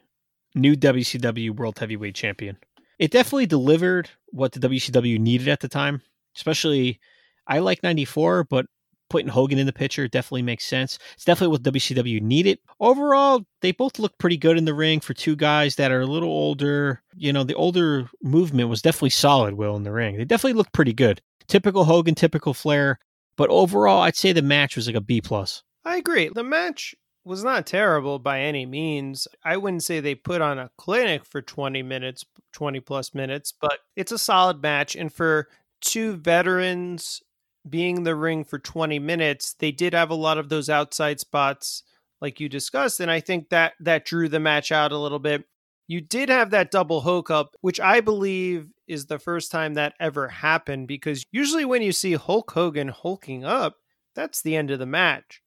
new 0.54 0.76
WCW 0.76 1.56
World 1.56 1.78
Heavyweight 1.78 2.14
Champion. 2.14 2.58
It 2.98 3.10
definitely 3.10 3.46
delivered 3.46 4.10
what 4.28 4.52
the 4.52 4.60
WCW 4.60 5.18
needed 5.18 5.48
at 5.48 5.60
the 5.60 5.68
time. 5.68 6.02
Especially, 6.34 7.00
I 7.46 7.60
like 7.60 7.82
'94, 7.82 8.44
but 8.44 8.66
putting 9.08 9.28
Hogan 9.28 9.58
in 9.58 9.66
the 9.66 9.72
picture 9.72 10.08
definitely 10.08 10.42
makes 10.42 10.64
sense. 10.64 10.98
It's 11.14 11.24
definitely 11.24 11.52
what 11.52 11.62
WCW 11.62 12.20
needed. 12.20 12.58
Overall, 12.80 13.44
they 13.62 13.72
both 13.72 13.98
look 13.98 14.16
pretty 14.18 14.36
good 14.36 14.58
in 14.58 14.64
the 14.64 14.74
ring 14.74 15.00
for 15.00 15.14
two 15.14 15.36
guys 15.36 15.76
that 15.76 15.92
are 15.92 16.00
a 16.00 16.06
little 16.06 16.28
older. 16.28 17.02
You 17.16 17.32
know, 17.32 17.44
the 17.44 17.54
older 17.54 18.08
movement 18.22 18.68
was 18.68 18.82
definitely 18.82 19.10
solid, 19.10 19.54
Will, 19.54 19.76
in 19.76 19.82
the 19.82 19.92
ring. 19.92 20.16
They 20.16 20.24
definitely 20.24 20.54
looked 20.54 20.72
pretty 20.72 20.92
good. 20.92 21.20
Typical 21.48 21.84
Hogan, 21.84 22.14
typical 22.14 22.54
Flair. 22.54 22.98
But 23.36 23.50
overall, 23.50 24.02
I'd 24.02 24.16
say 24.16 24.32
the 24.32 24.42
match 24.42 24.76
was 24.76 24.86
like 24.86 24.96
a 24.96 25.00
B 25.00 25.20
plus. 25.20 25.62
I 25.84 25.96
agree. 25.96 26.30
The 26.34 26.42
match 26.42 26.94
was 27.24 27.44
not 27.44 27.66
terrible 27.66 28.18
by 28.18 28.40
any 28.40 28.64
means. 28.64 29.28
I 29.44 29.56
wouldn't 29.56 29.82
say 29.82 30.00
they 30.00 30.14
put 30.14 30.40
on 30.40 30.58
a 30.58 30.70
clinic 30.78 31.24
for 31.24 31.42
20 31.42 31.82
minutes, 31.82 32.24
20 32.52 32.80
plus 32.80 33.14
minutes, 33.14 33.52
but 33.52 33.78
it's 33.96 34.12
a 34.12 34.18
solid 34.18 34.62
match. 34.62 34.96
And 34.96 35.12
for 35.12 35.48
two 35.80 36.16
veterans 36.16 37.20
being 37.68 37.98
in 37.98 38.02
the 38.04 38.14
ring 38.14 38.44
for 38.44 38.58
20 38.58 38.98
minutes, 38.98 39.54
they 39.58 39.72
did 39.72 39.94
have 39.94 40.10
a 40.10 40.14
lot 40.14 40.38
of 40.38 40.48
those 40.48 40.70
outside 40.70 41.20
spots 41.20 41.82
like 42.20 42.40
you 42.40 42.48
discussed. 42.48 43.00
And 43.00 43.10
I 43.10 43.20
think 43.20 43.50
that 43.50 43.74
that 43.80 44.04
drew 44.04 44.28
the 44.28 44.40
match 44.40 44.72
out 44.72 44.92
a 44.92 44.98
little 44.98 45.18
bit. 45.18 45.44
You 45.88 46.00
did 46.00 46.28
have 46.28 46.50
that 46.50 46.70
double 46.70 47.02
Hulk 47.02 47.30
up, 47.30 47.56
which 47.60 47.78
I 47.78 48.00
believe 48.00 48.68
is 48.88 49.06
the 49.06 49.18
first 49.18 49.50
time 49.50 49.74
that 49.74 49.94
ever 50.00 50.28
happened 50.28 50.88
because 50.88 51.24
usually 51.30 51.64
when 51.64 51.82
you 51.82 51.92
see 51.92 52.14
Hulk 52.14 52.50
Hogan 52.52 52.88
hulking 52.88 53.44
up, 53.44 53.76
that's 54.14 54.42
the 54.42 54.56
end 54.56 54.70
of 54.70 54.78
the 54.78 54.86
match. 54.86 55.42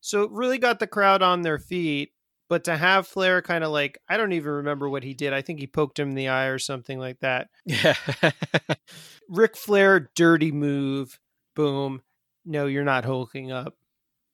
So 0.00 0.22
it 0.22 0.30
really 0.30 0.58
got 0.58 0.78
the 0.78 0.86
crowd 0.86 1.22
on 1.22 1.42
their 1.42 1.58
feet. 1.58 2.12
But 2.48 2.64
to 2.64 2.76
have 2.76 3.06
Flair 3.06 3.42
kind 3.42 3.62
of 3.62 3.70
like, 3.70 3.98
I 4.08 4.16
don't 4.16 4.32
even 4.32 4.50
remember 4.50 4.88
what 4.88 5.04
he 5.04 5.14
did. 5.14 5.32
I 5.32 5.40
think 5.40 5.60
he 5.60 5.68
poked 5.68 6.00
him 6.00 6.10
in 6.10 6.14
the 6.16 6.28
eye 6.28 6.46
or 6.46 6.58
something 6.58 6.98
like 6.98 7.20
that. 7.20 7.48
Yeah. 7.64 7.94
Ric 9.28 9.56
Flair, 9.56 10.10
dirty 10.16 10.50
move. 10.50 11.20
Boom. 11.54 12.02
No, 12.44 12.66
you're 12.66 12.84
not 12.84 13.04
hulking 13.04 13.52
up. 13.52 13.76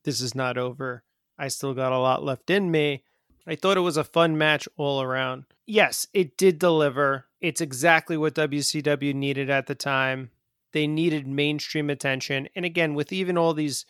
This 0.05 0.20
is 0.20 0.34
not 0.34 0.56
over. 0.56 1.02
I 1.38 1.48
still 1.48 1.74
got 1.74 1.93
a 1.93 1.98
lot 1.98 2.24
left 2.24 2.51
in 2.51 2.70
me. 2.70 3.02
I 3.47 3.55
thought 3.55 3.76
it 3.76 3.80
was 3.80 3.97
a 3.97 4.05
fun 4.05 4.38
match 4.38 4.68
all 4.76 5.02
around. 5.02 5.44
Yes, 5.66 6.06
it 6.12 6.36
did 6.36 6.59
deliver. 6.59 7.26
It's 7.40 7.60
exactly 7.60 8.16
what 8.16 8.34
WCW 8.34 9.14
needed 9.14 9.51
at 9.51 9.66
the 9.66 9.74
time. 9.74 10.30
They 10.72 10.86
needed 10.86 11.26
mainstream 11.26 11.90
attention. 11.90 12.48
And 12.55 12.64
again, 12.64 12.94
with 12.94 13.12
even 13.12 13.38
all 13.38 13.55
these 13.55 13.86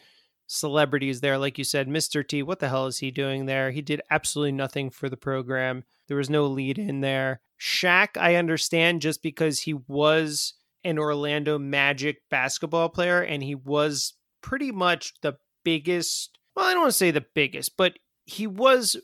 celebrities 0.47 1.21
there, 1.21 1.39
like 1.39 1.59
you 1.59 1.65
said, 1.65 1.89
Mr. 1.89 2.27
T, 2.27 2.43
what 2.43 2.59
the 2.59 2.69
hell 2.69 2.87
is 2.87 2.99
he 2.99 3.11
doing 3.11 3.47
there? 3.47 3.71
He 3.71 3.83
did 3.83 4.03
absolutely 4.11 4.53
nothing 4.53 4.91
for 4.91 5.09
the 5.09 5.17
program. 5.17 5.85
There 6.09 6.17
was 6.17 6.31
no 6.31 6.47
lead 6.47 6.79
in 6.79 7.01
there. 7.01 7.41
Shaq, 7.59 8.17
I 8.17 8.37
understand 8.37 9.03
just 9.03 9.23
because 9.23 9.61
he 9.61 9.75
was 9.75 10.55
an 10.87 10.99
Orlando 10.99 11.59
Magic 11.59 12.23
basketball 12.31 12.89
player 12.89 13.21
and 13.21 13.43
he 13.43 13.55
was 13.55 14.15
pretty 14.41 14.71
much 14.71 15.15
the 15.23 15.37
biggest. 15.65 16.39
Well, 16.55 16.67
I 16.67 16.73
don't 16.73 16.83
want 16.83 16.93
to 16.93 16.97
say 16.97 17.11
the 17.11 17.27
biggest, 17.35 17.77
but 17.77 17.99
he 18.25 18.47
was 18.47 18.97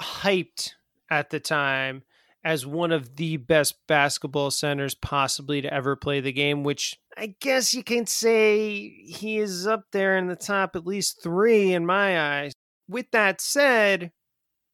hyped 0.00 0.72
at 1.10 1.30
the 1.30 1.40
time 1.40 2.02
as 2.44 2.66
one 2.66 2.92
of 2.92 3.16
the 3.16 3.36
best 3.36 3.76
basketball 3.86 4.50
centers 4.50 4.94
possibly 4.94 5.62
to 5.62 5.72
ever 5.72 5.96
play 5.96 6.20
the 6.20 6.32
game, 6.32 6.64
which 6.64 6.98
I 7.16 7.34
guess 7.40 7.72
you 7.72 7.82
can 7.82 8.06
say 8.06 8.88
he 8.88 9.38
is 9.38 9.66
up 9.66 9.84
there 9.92 10.18
in 10.18 10.26
the 10.26 10.36
top 10.36 10.76
at 10.76 10.86
least 10.86 11.22
three 11.22 11.72
in 11.72 11.86
my 11.86 12.40
eyes. 12.40 12.52
With 12.88 13.10
that 13.12 13.40
said, 13.40 14.12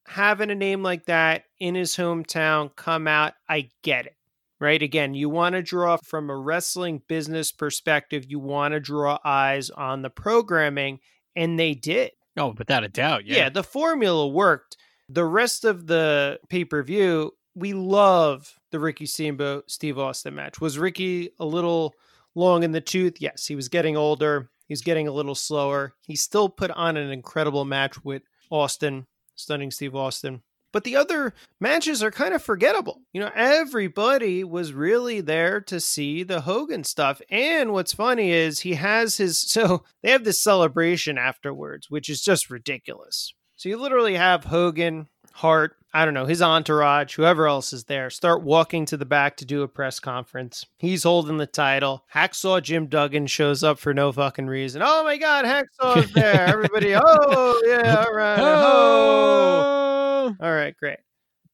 having 0.06 0.50
a 0.50 0.54
name 0.54 0.82
like 0.82 1.06
that 1.06 1.44
in 1.60 1.74
his 1.74 1.94
hometown 1.96 2.74
come 2.74 3.06
out, 3.06 3.34
I 3.48 3.68
get 3.82 4.06
it. 4.06 4.16
Right? 4.60 4.82
Again, 4.82 5.14
you 5.14 5.28
want 5.28 5.54
to 5.54 5.62
draw 5.62 5.96
from 5.98 6.30
a 6.30 6.36
wrestling 6.36 7.02
business 7.08 7.52
perspective, 7.52 8.26
you 8.28 8.40
want 8.40 8.72
to 8.72 8.80
draw 8.80 9.18
eyes 9.24 9.70
on 9.70 10.02
the 10.02 10.10
programming, 10.10 10.98
and 11.36 11.58
they 11.58 11.74
did. 11.74 12.10
Oh, 12.36 12.54
without 12.58 12.84
a 12.84 12.88
doubt. 12.88 13.24
Yeah. 13.24 13.36
Yeah, 13.36 13.48
the 13.50 13.62
formula 13.62 14.26
worked. 14.26 14.76
The 15.08 15.24
rest 15.24 15.64
of 15.64 15.86
the 15.86 16.40
pay 16.48 16.64
per 16.64 16.82
view, 16.82 17.32
we 17.54 17.72
love 17.72 18.58
the 18.70 18.80
Ricky 18.80 19.06
Steamboat 19.06 19.70
Steve 19.70 19.98
Austin 19.98 20.34
match. 20.34 20.60
Was 20.60 20.78
Ricky 20.78 21.30
a 21.38 21.46
little 21.46 21.94
long 22.34 22.62
in 22.62 22.72
the 22.72 22.80
tooth? 22.80 23.20
Yes, 23.20 23.46
he 23.46 23.56
was 23.56 23.68
getting 23.68 23.96
older. 23.96 24.50
He's 24.66 24.82
getting 24.82 25.08
a 25.08 25.12
little 25.12 25.34
slower. 25.34 25.94
He 26.06 26.14
still 26.14 26.48
put 26.48 26.70
on 26.72 26.96
an 26.96 27.10
incredible 27.10 27.64
match 27.64 28.04
with 28.04 28.22
Austin, 28.50 29.06
stunning 29.34 29.70
Steve 29.70 29.94
Austin. 29.94 30.42
But 30.72 30.84
the 30.84 30.96
other 30.96 31.32
matches 31.60 32.02
are 32.02 32.10
kind 32.10 32.34
of 32.34 32.42
forgettable. 32.42 33.00
You 33.12 33.22
know, 33.22 33.30
everybody 33.34 34.44
was 34.44 34.72
really 34.72 35.20
there 35.20 35.60
to 35.62 35.80
see 35.80 36.22
the 36.22 36.42
Hogan 36.42 36.84
stuff. 36.84 37.22
And 37.30 37.72
what's 37.72 37.94
funny 37.94 38.30
is 38.30 38.60
he 38.60 38.74
has 38.74 39.16
his 39.16 39.40
so 39.50 39.84
they 40.02 40.10
have 40.10 40.24
this 40.24 40.40
celebration 40.40 41.18
afterwards, 41.18 41.90
which 41.90 42.08
is 42.08 42.22
just 42.22 42.50
ridiculous. 42.50 43.32
So 43.56 43.68
you 43.68 43.76
literally 43.76 44.14
have 44.14 44.44
Hogan, 44.44 45.08
Hart, 45.32 45.76
I 45.92 46.04
don't 46.04 46.14
know, 46.14 46.26
his 46.26 46.42
entourage, 46.42 47.16
whoever 47.16 47.48
else 47.48 47.72
is 47.72 47.84
there, 47.84 48.10
start 48.10 48.42
walking 48.42 48.84
to 48.86 48.96
the 48.96 49.06
back 49.06 49.36
to 49.38 49.44
do 49.44 49.62
a 49.62 49.68
press 49.68 49.98
conference. 49.98 50.64
He's 50.78 51.02
holding 51.02 51.38
the 51.38 51.46
title. 51.46 52.04
Hacksaw 52.14 52.62
Jim 52.62 52.86
Duggan 52.86 53.26
shows 53.26 53.64
up 53.64 53.78
for 53.78 53.94
no 53.94 54.12
fucking 54.12 54.46
reason. 54.46 54.82
Oh 54.84 55.02
my 55.02 55.16
God, 55.16 55.44
Hacksaw's 55.44 56.12
there. 56.12 56.46
Everybody, 56.48 56.94
oh, 56.94 57.62
yeah, 57.66 58.04
all 58.06 58.14
right. 58.14 58.38
Oh. 58.38 58.44
oh. 58.44 59.97
All 60.40 60.52
right, 60.54 60.76
great. 60.76 60.98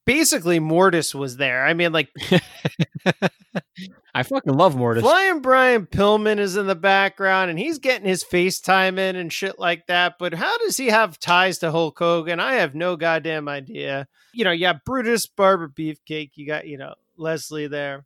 Basically, 0.06 0.58
Mortis 0.58 1.14
was 1.14 1.38
there. 1.38 1.64
I 1.64 1.72
mean, 1.72 1.92
like, 1.92 2.10
I 4.14 4.22
fucking 4.22 4.52
love 4.52 4.76
Mortis. 4.76 5.02
Flying 5.02 5.40
Brian 5.40 5.86
Pillman 5.86 6.38
is 6.38 6.56
in 6.56 6.66
the 6.66 6.76
background 6.76 7.50
and 7.50 7.58
he's 7.58 7.78
getting 7.78 8.06
his 8.06 8.22
FaceTime 8.22 8.98
in 8.98 9.16
and 9.16 9.32
shit 9.32 9.58
like 9.58 9.86
that. 9.88 10.14
But 10.18 10.34
how 10.34 10.56
does 10.58 10.76
he 10.76 10.88
have 10.88 11.18
ties 11.18 11.58
to 11.58 11.72
Hulk 11.72 11.98
Hogan? 11.98 12.38
I 12.38 12.54
have 12.54 12.74
no 12.74 12.96
goddamn 12.96 13.48
idea. 13.48 14.06
You 14.32 14.44
know, 14.44 14.52
you 14.52 14.60
got 14.60 14.84
Brutus 14.84 15.26
Barber 15.26 15.68
Beefcake, 15.68 16.32
you 16.34 16.46
got, 16.46 16.66
you 16.66 16.78
know, 16.78 16.94
Leslie 17.16 17.66
there. 17.66 18.04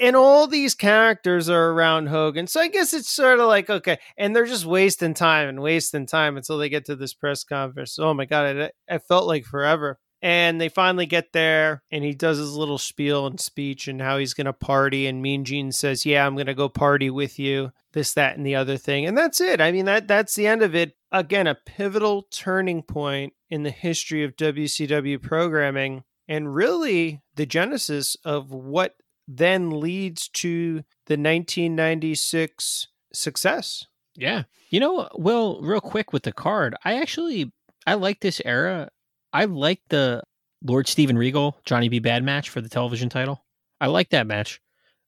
And 0.00 0.16
all 0.16 0.46
these 0.46 0.74
characters 0.74 1.48
are 1.48 1.70
around 1.70 2.06
Hogan. 2.06 2.46
So 2.46 2.60
I 2.60 2.68
guess 2.68 2.94
it's 2.94 3.10
sort 3.10 3.38
of 3.38 3.48
like, 3.48 3.68
okay. 3.68 3.98
And 4.16 4.34
they're 4.34 4.46
just 4.46 4.64
wasting 4.64 5.12
time 5.12 5.48
and 5.48 5.60
wasting 5.60 6.06
time 6.06 6.36
until 6.36 6.58
they 6.58 6.68
get 6.68 6.86
to 6.86 6.96
this 6.96 7.14
press 7.14 7.42
conference. 7.42 7.98
Oh 7.98 8.14
my 8.14 8.24
God, 8.24 8.56
it, 8.56 8.74
it 8.86 9.02
felt 9.08 9.26
like 9.26 9.44
forever. 9.44 9.98
And 10.20 10.60
they 10.60 10.68
finally 10.68 11.06
get 11.06 11.32
there, 11.32 11.82
and 11.92 12.02
he 12.02 12.12
does 12.12 12.38
his 12.38 12.56
little 12.56 12.78
spiel 12.78 13.26
and 13.26 13.38
speech 13.38 13.86
and 13.86 14.02
how 14.02 14.18
he's 14.18 14.34
going 14.34 14.46
to 14.46 14.52
party. 14.52 15.06
And 15.06 15.22
Mean 15.22 15.44
Gene 15.44 15.70
says, 15.70 16.04
"Yeah, 16.04 16.26
I'm 16.26 16.34
going 16.34 16.46
to 16.46 16.54
go 16.54 16.68
party 16.68 17.08
with 17.08 17.38
you." 17.38 17.72
This, 17.92 18.12
that, 18.14 18.36
and 18.36 18.44
the 18.44 18.56
other 18.56 18.76
thing, 18.76 19.06
and 19.06 19.16
that's 19.16 19.40
it. 19.40 19.60
I 19.60 19.70
mean 19.70 19.84
that 19.84 20.08
that's 20.08 20.34
the 20.34 20.46
end 20.46 20.62
of 20.62 20.74
it. 20.74 20.96
Again, 21.12 21.46
a 21.46 21.54
pivotal 21.54 22.22
turning 22.30 22.82
point 22.82 23.32
in 23.48 23.62
the 23.62 23.70
history 23.70 24.24
of 24.24 24.36
WCW 24.36 25.22
programming, 25.22 26.02
and 26.26 26.54
really 26.54 27.22
the 27.36 27.46
genesis 27.46 28.16
of 28.24 28.50
what 28.50 28.96
then 29.28 29.70
leads 29.78 30.28
to 30.28 30.84
the 31.06 31.14
1996 31.14 32.88
success. 33.12 33.86
Yeah. 34.16 34.44
You 34.70 34.80
know, 34.80 35.08
well, 35.14 35.60
real 35.60 35.80
quick 35.80 36.12
with 36.12 36.24
the 36.24 36.32
card, 36.32 36.74
I 36.84 37.00
actually 37.00 37.52
I 37.86 37.94
like 37.94 38.20
this 38.20 38.42
era 38.44 38.90
I 39.32 39.44
like 39.44 39.80
the 39.88 40.22
Lord 40.62 40.88
Steven 40.88 41.16
Regal 41.18 41.56
Johnny 41.64 41.88
B. 41.88 41.98
Bad 41.98 42.24
match 42.24 42.50
for 42.50 42.60
the 42.60 42.68
television 42.68 43.08
title. 43.08 43.44
I 43.80 43.86
like 43.86 44.10
that 44.10 44.26
match 44.26 44.60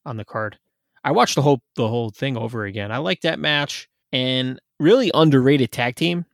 on 0.04 0.16
the 0.16 0.24
card. 0.24 0.58
I 1.02 1.12
watched 1.12 1.34
the 1.34 1.42
whole 1.42 1.62
the 1.76 1.88
whole 1.88 2.10
thing 2.10 2.36
over 2.36 2.64
again. 2.64 2.92
I 2.92 2.98
like 2.98 3.22
that 3.22 3.38
match 3.38 3.88
and 4.12 4.60
really 4.78 5.10
underrated 5.14 5.72
tag 5.72 5.96
team 5.96 6.26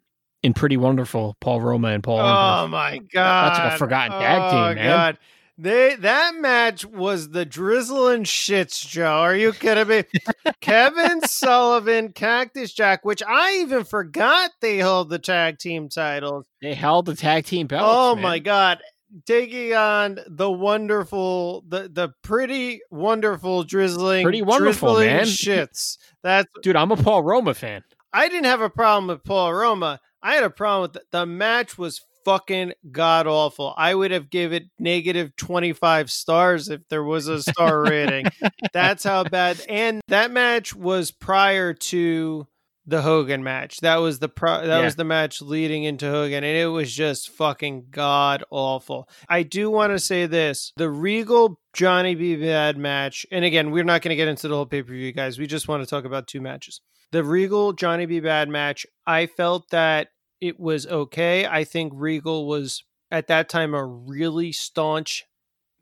in 0.43 0.55
Pretty 0.55 0.77
Wonderful 0.77 1.37
Paul 1.41 1.61
Roma 1.61 1.89
and 1.89 2.03
Paul. 2.03 2.21
Oh 2.21 2.69
my 2.69 2.99
god, 2.99 3.51
That's 3.51 3.59
like 3.59 3.75
a 3.75 3.79
forgotten 3.79 4.13
tag 4.19 4.41
oh, 4.43 4.51
team, 4.51 4.77
man. 4.77 4.87
God. 4.87 5.19
They 5.59 5.95
that 5.97 6.35
match 6.37 6.85
was 6.85 7.31
the 7.31 7.47
drizzling 7.47 8.24
shits, 8.24 8.87
Joe. 8.87 9.07
Are 9.20 9.35
you 9.35 9.53
kidding 9.55 9.89
me? 9.89 10.05
Kevin 10.61 11.23
Sullivan, 11.23 12.12
Cactus 12.12 12.74
Jack, 12.74 13.07
which 13.07 13.23
I 13.27 13.59
even 13.62 13.85
forgot 13.85 14.51
they 14.61 14.77
held 14.77 15.09
the 15.09 15.19
tag 15.19 15.59
team 15.59 15.89
titles. 15.89 16.45
They 16.61 16.74
held 16.74 17.07
the 17.07 17.15
tag 17.15 17.47
team 17.47 17.66
belts. 17.69 17.85
oh 17.89 18.15
man. 18.15 18.23
my 18.23 18.39
god. 18.39 18.81
Taking 19.24 19.73
on 19.73 20.19
the 20.27 20.51
wonderful, 20.51 21.65
the 21.69 21.89
the 21.91 22.11
pretty 22.23 22.81
wonderful 22.91 23.62
drizzling, 23.62 24.24
Pretty 24.24 24.43
wonderful, 24.43 24.97
drizzling 24.97 25.16
man. 25.16 25.24
shits. 25.27 25.97
That's 26.23 26.49
dude! 26.62 26.77
I'm 26.77 26.91
a 26.91 26.97
Paul 26.97 27.23
Roma 27.23 27.55
fan. 27.55 27.83
I 28.12 28.28
didn't 28.28 28.45
have 28.45 28.61
a 28.61 28.69
problem 28.69 29.07
with 29.07 29.24
Paul 29.24 29.55
Roma. 29.55 30.01
I 30.23 30.35
had 30.35 30.43
a 30.45 30.51
problem 30.51 30.83
with 30.83 30.93
the, 30.95 31.03
the 31.12 31.24
match 31.24 31.78
was 31.78 32.03
fucking 32.27 32.73
god 32.90 33.28
awful. 33.28 33.73
I 33.77 33.94
would 33.94 34.11
have 34.11 34.28
given 34.31 34.69
negative 34.81 35.35
25 35.36 36.11
stars 36.11 36.69
if 36.69 36.81
there 36.90 37.05
was 37.05 37.28
a 37.28 37.40
star 37.40 37.82
rating. 37.85 38.27
That's 38.73 39.05
how 39.05 39.23
bad. 39.24 39.61
And 39.69 40.01
that 40.09 40.32
match 40.32 40.74
was 40.74 41.12
prior 41.12 41.73
to 41.73 42.47
the 42.89 43.03
Hogan 43.03 43.43
match. 43.44 43.78
That 43.78 43.97
was 43.97 44.19
the 44.19 44.28
pro- 44.28 44.66
that 44.66 44.78
Yeah. 44.78 44.85
was 44.85 44.97
the 44.97 45.05
match 45.05 45.40
leading 45.40 45.85
into 45.85 46.07
Hogan 46.11 46.43
and 46.44 46.57
it 46.57 46.66
was 46.66 46.93
just 46.93 47.31
fucking 47.31 47.86
god 47.90 48.43
awful. 48.51 49.09
I 49.28 49.43
do 49.44 49.70
want 49.70 49.93
to 49.93 49.98
say 50.01 50.27
this. 50.27 50.73
The 50.77 50.90
Regal 50.90 51.61
Johnny 51.74 52.15
B 52.16 52.35
Bad 52.36 52.77
match. 52.77 53.24
And 53.32 53.44
again, 53.44 53.70
we're 53.70 53.85
not 53.85 54.03
going 54.03 54.11
to 54.11 54.16
get 54.16 54.28
into 54.28 54.48
the 54.48 54.55
whole 54.57 54.66
pay-per-view 54.66 55.12
guys. 55.12 55.39
We 55.39 55.47
just 55.47 55.69
want 55.69 55.82
to 55.85 55.89
talk 55.89 56.05
about 56.05 56.27
two 56.27 56.40
matches. 56.40 56.81
The 57.12 57.23
Regal 57.24 57.73
Johnny 57.73 58.07
B 58.07 58.19
Bad 58.20 58.48
match, 58.48 58.85
I 59.07 59.27
felt 59.27 59.70
that 59.70 60.09
it 60.41 60.59
was 60.61 60.87
okay. 60.87 61.47
I 61.47 61.65
think 61.65 61.93
Regal 61.95 62.47
was 62.47 62.85
at 63.11 63.29
that 63.29 63.49
time 63.49 63.75
a 63.75 63.85
really 63.85 64.53
staunch 64.53 65.25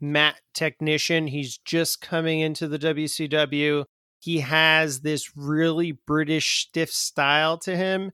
mat 0.00 0.40
technician. 0.52 1.26
He's 1.26 1.58
just 1.58 2.00
coming 2.00 2.40
into 2.40 2.68
the 2.68 2.78
WCW. 2.78 3.84
He 4.20 4.40
has 4.40 5.00
this 5.00 5.36
really 5.36 5.92
British 5.92 6.66
stiff 6.66 6.90
style 6.90 7.58
to 7.58 7.76
him. 7.76 8.12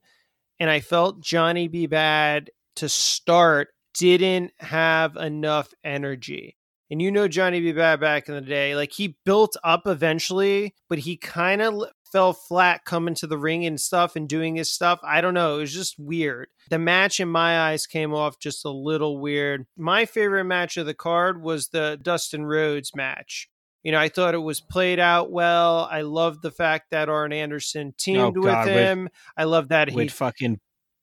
And 0.59 0.69
I 0.69 0.79
felt 0.79 1.21
Johnny 1.21 1.67
B. 1.67 1.87
Bad 1.87 2.49
to 2.75 2.89
start 2.89 3.69
didn't 3.97 4.51
have 4.59 5.15
enough 5.15 5.73
energy. 5.83 6.55
And 6.89 7.01
you 7.01 7.11
know 7.11 7.27
Johnny 7.27 7.59
B. 7.61 7.71
Bad 7.71 7.99
back 7.99 8.27
in 8.27 8.35
the 8.35 8.41
day, 8.41 8.75
like 8.75 8.91
he 8.91 9.17
built 9.25 9.55
up 9.63 9.83
eventually, 9.85 10.75
but 10.89 10.99
he 10.99 11.17
kind 11.17 11.61
of 11.61 11.85
fell 12.11 12.33
flat 12.33 12.83
coming 12.85 13.15
to 13.15 13.27
the 13.27 13.37
ring 13.37 13.65
and 13.65 13.79
stuff 13.79 14.15
and 14.15 14.27
doing 14.27 14.55
his 14.55 14.71
stuff. 14.71 14.99
I 15.03 15.21
don't 15.21 15.33
know. 15.33 15.57
It 15.57 15.61
was 15.61 15.73
just 15.73 15.97
weird. 15.97 16.47
The 16.69 16.79
match 16.79 17.19
in 17.19 17.29
my 17.29 17.69
eyes 17.69 17.87
came 17.87 18.13
off 18.13 18.39
just 18.39 18.65
a 18.65 18.69
little 18.69 19.19
weird. 19.19 19.65
My 19.77 20.05
favorite 20.05 20.45
match 20.45 20.77
of 20.77 20.85
the 20.85 20.93
card 20.93 21.41
was 21.41 21.69
the 21.69 21.99
Dustin 22.01 22.45
Rhodes 22.45 22.95
match. 22.95 23.49
You 23.83 23.91
know, 23.91 23.99
I 23.99 24.09
thought 24.09 24.35
it 24.35 24.39
was 24.39 24.61
played 24.61 24.99
out 24.99 25.31
well. 25.31 25.87
I 25.91 26.01
loved 26.01 26.43
the 26.43 26.51
fact 26.51 26.91
that 26.91 27.09
Arn 27.09 27.33
Anderson 27.33 27.87
oh, 27.89 27.95
teamed 27.97 28.37
Oh, 28.37 28.41
with 28.41 28.43
God, 28.43 28.67
with- 28.67 28.75
him. 28.75 29.09
I 29.35 29.45
love 29.45 29.69
that 29.69 29.89
he 29.89 29.95
With 29.95 30.11
fucking 30.11 30.59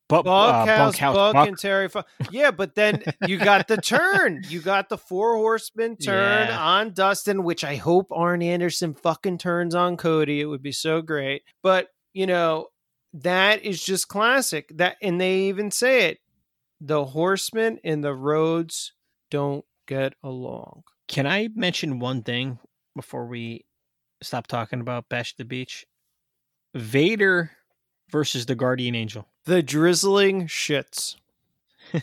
bu- 0.08 0.16
uh, 0.16 0.22
Bunkhouse, 0.22 0.78
bunkhouse 0.78 1.14
Buck, 1.32 1.48
and 1.48 1.58
Terry. 1.58 1.88
Funk. 1.88 2.06
Yeah, 2.30 2.50
but 2.50 2.74
then 2.74 3.02
you 3.26 3.38
got 3.38 3.68
the 3.68 3.76
turn. 3.76 4.42
You 4.48 4.60
got 4.60 4.88
the 4.88 4.98
four 4.98 5.34
horsemen 5.36 5.96
turn 5.96 6.48
Yeah. 6.48 6.58
on 6.60 6.92
Dustin, 6.92 7.44
which 7.44 7.62
I 7.64 7.76
hope 7.76 8.08
Arn 8.10 8.42
Anderson 8.42 8.94
fucking 8.94 9.38
turns 9.38 9.74
on 9.74 9.96
Cody. 9.96 10.40
It 10.40 10.46
would 10.46 10.62
be 10.62 10.72
so 10.72 11.02
great. 11.02 11.42
But 11.62 11.88
you 12.14 12.26
know 12.26 12.68
that 13.12 13.62
is 13.64 13.82
just 13.82 14.08
classic. 14.08 14.70
That 14.76 14.96
and 15.02 15.20
they 15.20 15.40
even 15.42 15.70
say 15.70 16.08
it. 16.10 16.18
the 16.80 17.04
horsemen 17.04 17.78
and 17.84 18.02
the 18.04 18.14
Rhodes 18.14 18.92
don't 19.30 19.64
get 19.86 20.14
along. 20.22 20.84
Can 21.08 21.26
I 21.26 21.48
mention 21.54 21.98
one 21.98 22.22
thing 22.22 22.58
before 22.94 23.26
we 23.26 23.64
stop 24.22 24.46
talking 24.46 24.80
about 24.80 25.08
Bash 25.08 25.34
the 25.36 25.44
Beach? 25.44 25.86
Vader 26.74 27.50
versus 28.10 28.46
the 28.46 28.54
Guardian 28.54 28.94
Angel. 28.94 29.26
The 29.48 29.62
drizzling 29.62 30.46
shits. 30.46 31.16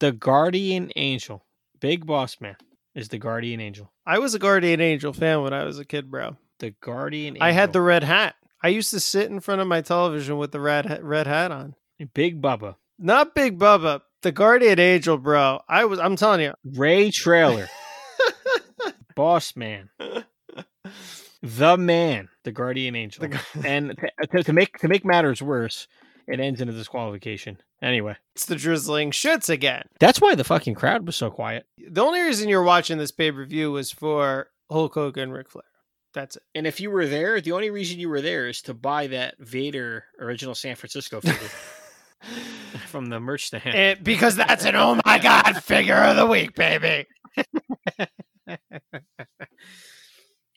The 0.00 0.10
Guardian 0.10 0.90
Angel, 0.96 1.44
Big 1.78 2.04
Boss 2.04 2.40
Man, 2.40 2.56
is 2.96 3.08
the 3.08 3.18
Guardian 3.18 3.60
Angel. 3.60 3.92
I 4.04 4.18
was 4.18 4.34
a 4.34 4.40
Guardian 4.40 4.80
Angel 4.80 5.12
fan 5.12 5.42
when 5.42 5.52
I 5.54 5.64
was 5.64 5.78
a 5.78 5.84
kid, 5.84 6.10
bro. 6.10 6.36
The 6.58 6.74
Guardian 6.80 7.36
Angel. 7.36 7.44
I 7.44 7.52
had 7.52 7.72
the 7.72 7.80
red 7.80 8.02
hat. 8.02 8.34
I 8.62 8.68
used 8.68 8.90
to 8.90 8.98
sit 8.98 9.30
in 9.30 9.38
front 9.38 9.60
of 9.60 9.68
my 9.68 9.80
television 9.80 10.36
with 10.36 10.50
the 10.50 10.58
red 10.60 10.98
red 11.02 11.28
hat 11.28 11.52
on. 11.52 11.76
Big 12.12 12.42
Bubba, 12.42 12.74
Not 12.98 13.36
Big 13.36 13.56
Bubba, 13.58 14.00
the 14.22 14.32
Guardian 14.32 14.80
Angel, 14.80 15.16
bro. 15.16 15.60
I 15.68 15.84
was. 15.84 16.00
I'm 16.00 16.16
telling 16.16 16.40
you. 16.40 16.54
Ray 16.64 17.12
Traylor, 17.12 17.68
Boss 19.14 19.54
Man, 19.54 19.88
the 21.40 21.76
Man, 21.78 22.28
the 22.42 22.52
Guardian 22.52 22.96
Angel. 22.96 23.22
The 23.22 23.28
gu- 23.28 23.60
and 23.64 23.96
to, 23.96 24.26
to, 24.36 24.42
to 24.42 24.52
make 24.52 24.76
to 24.78 24.88
make 24.88 25.04
matters 25.04 25.40
worse, 25.40 25.86
it 26.26 26.40
ends 26.40 26.60
in 26.60 26.68
a 26.68 26.72
disqualification. 26.72 27.58
Anyway, 27.82 28.16
It's 28.34 28.46
the 28.46 28.56
drizzling 28.56 29.10
shits 29.10 29.48
again. 29.48 29.84
that's 30.00 30.20
why 30.20 30.34
the 30.34 30.44
fucking 30.44 30.74
crowd 30.74 31.06
was 31.06 31.16
so 31.16 31.30
quiet. 31.30 31.66
The 31.90 32.02
only 32.02 32.20
reason 32.22 32.48
you're 32.48 32.62
watching 32.62 32.98
this 32.98 33.10
pay 33.10 33.30
per 33.30 33.44
view 33.44 33.72
was 33.72 33.90
for 33.92 34.48
Hulk 34.70 34.94
Hogan, 34.94 35.24
and 35.24 35.32
Ric 35.32 35.50
Flair. 35.50 35.64
That's 36.14 36.36
it. 36.36 36.42
And 36.54 36.66
if 36.66 36.80
you 36.80 36.90
were 36.90 37.06
there, 37.06 37.40
the 37.40 37.52
only 37.52 37.70
reason 37.70 37.98
you 37.98 38.08
were 38.08 38.20
there 38.20 38.48
is 38.48 38.62
to 38.62 38.74
buy 38.74 39.08
that 39.08 39.34
Vader 39.38 40.04
original 40.20 40.54
San 40.54 40.76
Francisco 40.76 41.20
figure 41.20 41.48
from 42.86 43.06
the 43.06 43.20
merch 43.20 43.46
stand. 43.46 43.66
And 43.74 44.02
because 44.04 44.36
that's 44.36 44.64
an 44.64 44.76
oh 44.76 45.00
my 45.04 45.18
god 45.18 45.62
figure 45.62 45.96
of 45.96 46.16
the 46.16 46.26
week, 46.26 46.54
baby. 46.54 47.06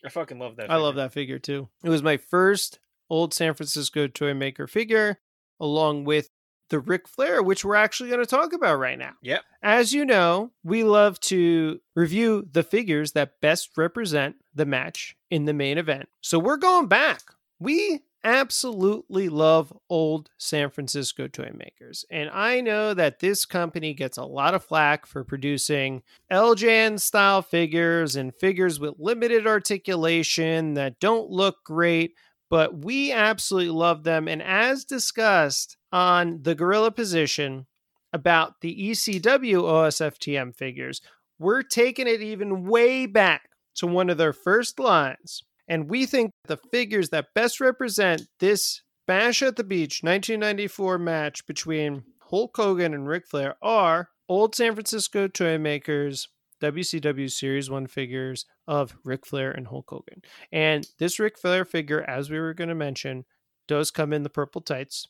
I 0.04 0.10
fucking 0.10 0.38
love 0.38 0.56
that. 0.56 0.70
I 0.70 0.76
love 0.76 0.94
that 0.94 1.12
figure 1.12 1.38
too. 1.38 1.68
It 1.82 1.90
was 1.90 2.02
my 2.02 2.16
first 2.16 2.78
old 3.10 3.34
San 3.34 3.54
Francisco 3.54 4.06
toy 4.06 4.34
maker 4.34 4.66
figure, 4.66 5.18
along 5.60 6.04
with 6.04 6.30
the 6.70 6.78
Ric 6.78 7.08
Flair, 7.08 7.42
which 7.42 7.64
we're 7.64 7.74
actually 7.74 8.10
going 8.10 8.22
to 8.22 8.26
talk 8.26 8.52
about 8.52 8.78
right 8.78 8.98
now. 8.98 9.12
Yep. 9.22 9.42
As 9.62 9.92
you 9.92 10.04
know, 10.04 10.52
we 10.62 10.84
love 10.84 11.18
to 11.20 11.80
review 11.96 12.46
the 12.50 12.62
figures 12.62 13.12
that 13.12 13.40
best 13.40 13.70
represent 13.76 14.36
the 14.54 14.66
match 14.66 15.16
in 15.30 15.46
the 15.46 15.54
main 15.54 15.78
event. 15.78 16.08
So 16.20 16.38
we're 16.38 16.56
going 16.56 16.86
back. 16.86 17.22
We 17.58 18.02
absolutely 18.24 19.28
love 19.28 19.72
old 19.88 20.28
San 20.38 20.70
Francisco 20.70 21.28
toy 21.28 21.50
makers. 21.54 22.04
And 22.10 22.28
I 22.30 22.60
know 22.60 22.92
that 22.94 23.20
this 23.20 23.44
company 23.44 23.94
gets 23.94 24.18
a 24.18 24.24
lot 24.24 24.54
of 24.54 24.64
flack 24.64 25.06
for 25.06 25.24
producing 25.24 26.02
LJN 26.30 27.00
style 27.00 27.42
figures 27.42 28.16
and 28.16 28.34
figures 28.34 28.80
with 28.80 28.94
limited 28.98 29.46
articulation 29.46 30.74
that 30.74 30.98
don't 31.00 31.30
look 31.30 31.64
great, 31.64 32.14
but 32.50 32.84
we 32.84 33.12
absolutely 33.12 33.70
love 33.70 34.04
them. 34.04 34.28
And 34.28 34.42
as 34.42 34.84
discussed 34.84 35.76
on 35.92 36.40
the 36.42 36.54
Gorilla 36.54 36.90
Position 36.90 37.66
about 38.12 38.60
the 38.60 38.74
ECW 38.90 39.62
OSFTM 39.62 40.56
figures, 40.56 41.00
we're 41.38 41.62
taking 41.62 42.06
it 42.06 42.22
even 42.22 42.66
way 42.66 43.06
back 43.06 43.50
to 43.76 43.86
one 43.86 44.10
of 44.10 44.18
their 44.18 44.32
first 44.32 44.78
lines. 44.78 45.42
And 45.68 45.88
we 45.88 46.06
think 46.06 46.30
the 46.46 46.58
figures 46.72 47.10
that 47.10 47.34
best 47.34 47.60
represent 47.60 48.22
this 48.40 48.82
Bash 49.06 49.42
at 49.42 49.56
the 49.56 49.64
Beach 49.64 50.02
1994 50.02 50.98
match 50.98 51.46
between 51.46 52.04
Hulk 52.20 52.54
Hogan 52.54 52.92
and 52.92 53.08
Ric 53.08 53.26
Flair 53.26 53.56
are 53.62 54.10
old 54.28 54.54
San 54.54 54.74
Francisco 54.74 55.28
toy 55.28 55.56
makers 55.56 56.28
WCW 56.60 57.30
Series 57.30 57.70
1 57.70 57.86
figures 57.86 58.46
of 58.66 58.96
Ric 59.04 59.26
Flair 59.26 59.50
and 59.50 59.68
Hulk 59.68 59.90
Hogan. 59.90 60.22
And 60.52 60.88
this 60.98 61.18
Ric 61.18 61.38
Flair 61.38 61.64
figure, 61.64 62.02
as 62.02 62.30
we 62.30 62.38
were 62.38 62.54
going 62.54 62.68
to 62.68 62.74
mention, 62.74 63.24
does 63.66 63.90
come 63.90 64.12
in 64.12 64.22
the 64.22 64.30
purple 64.30 64.60
tights. 64.60 65.06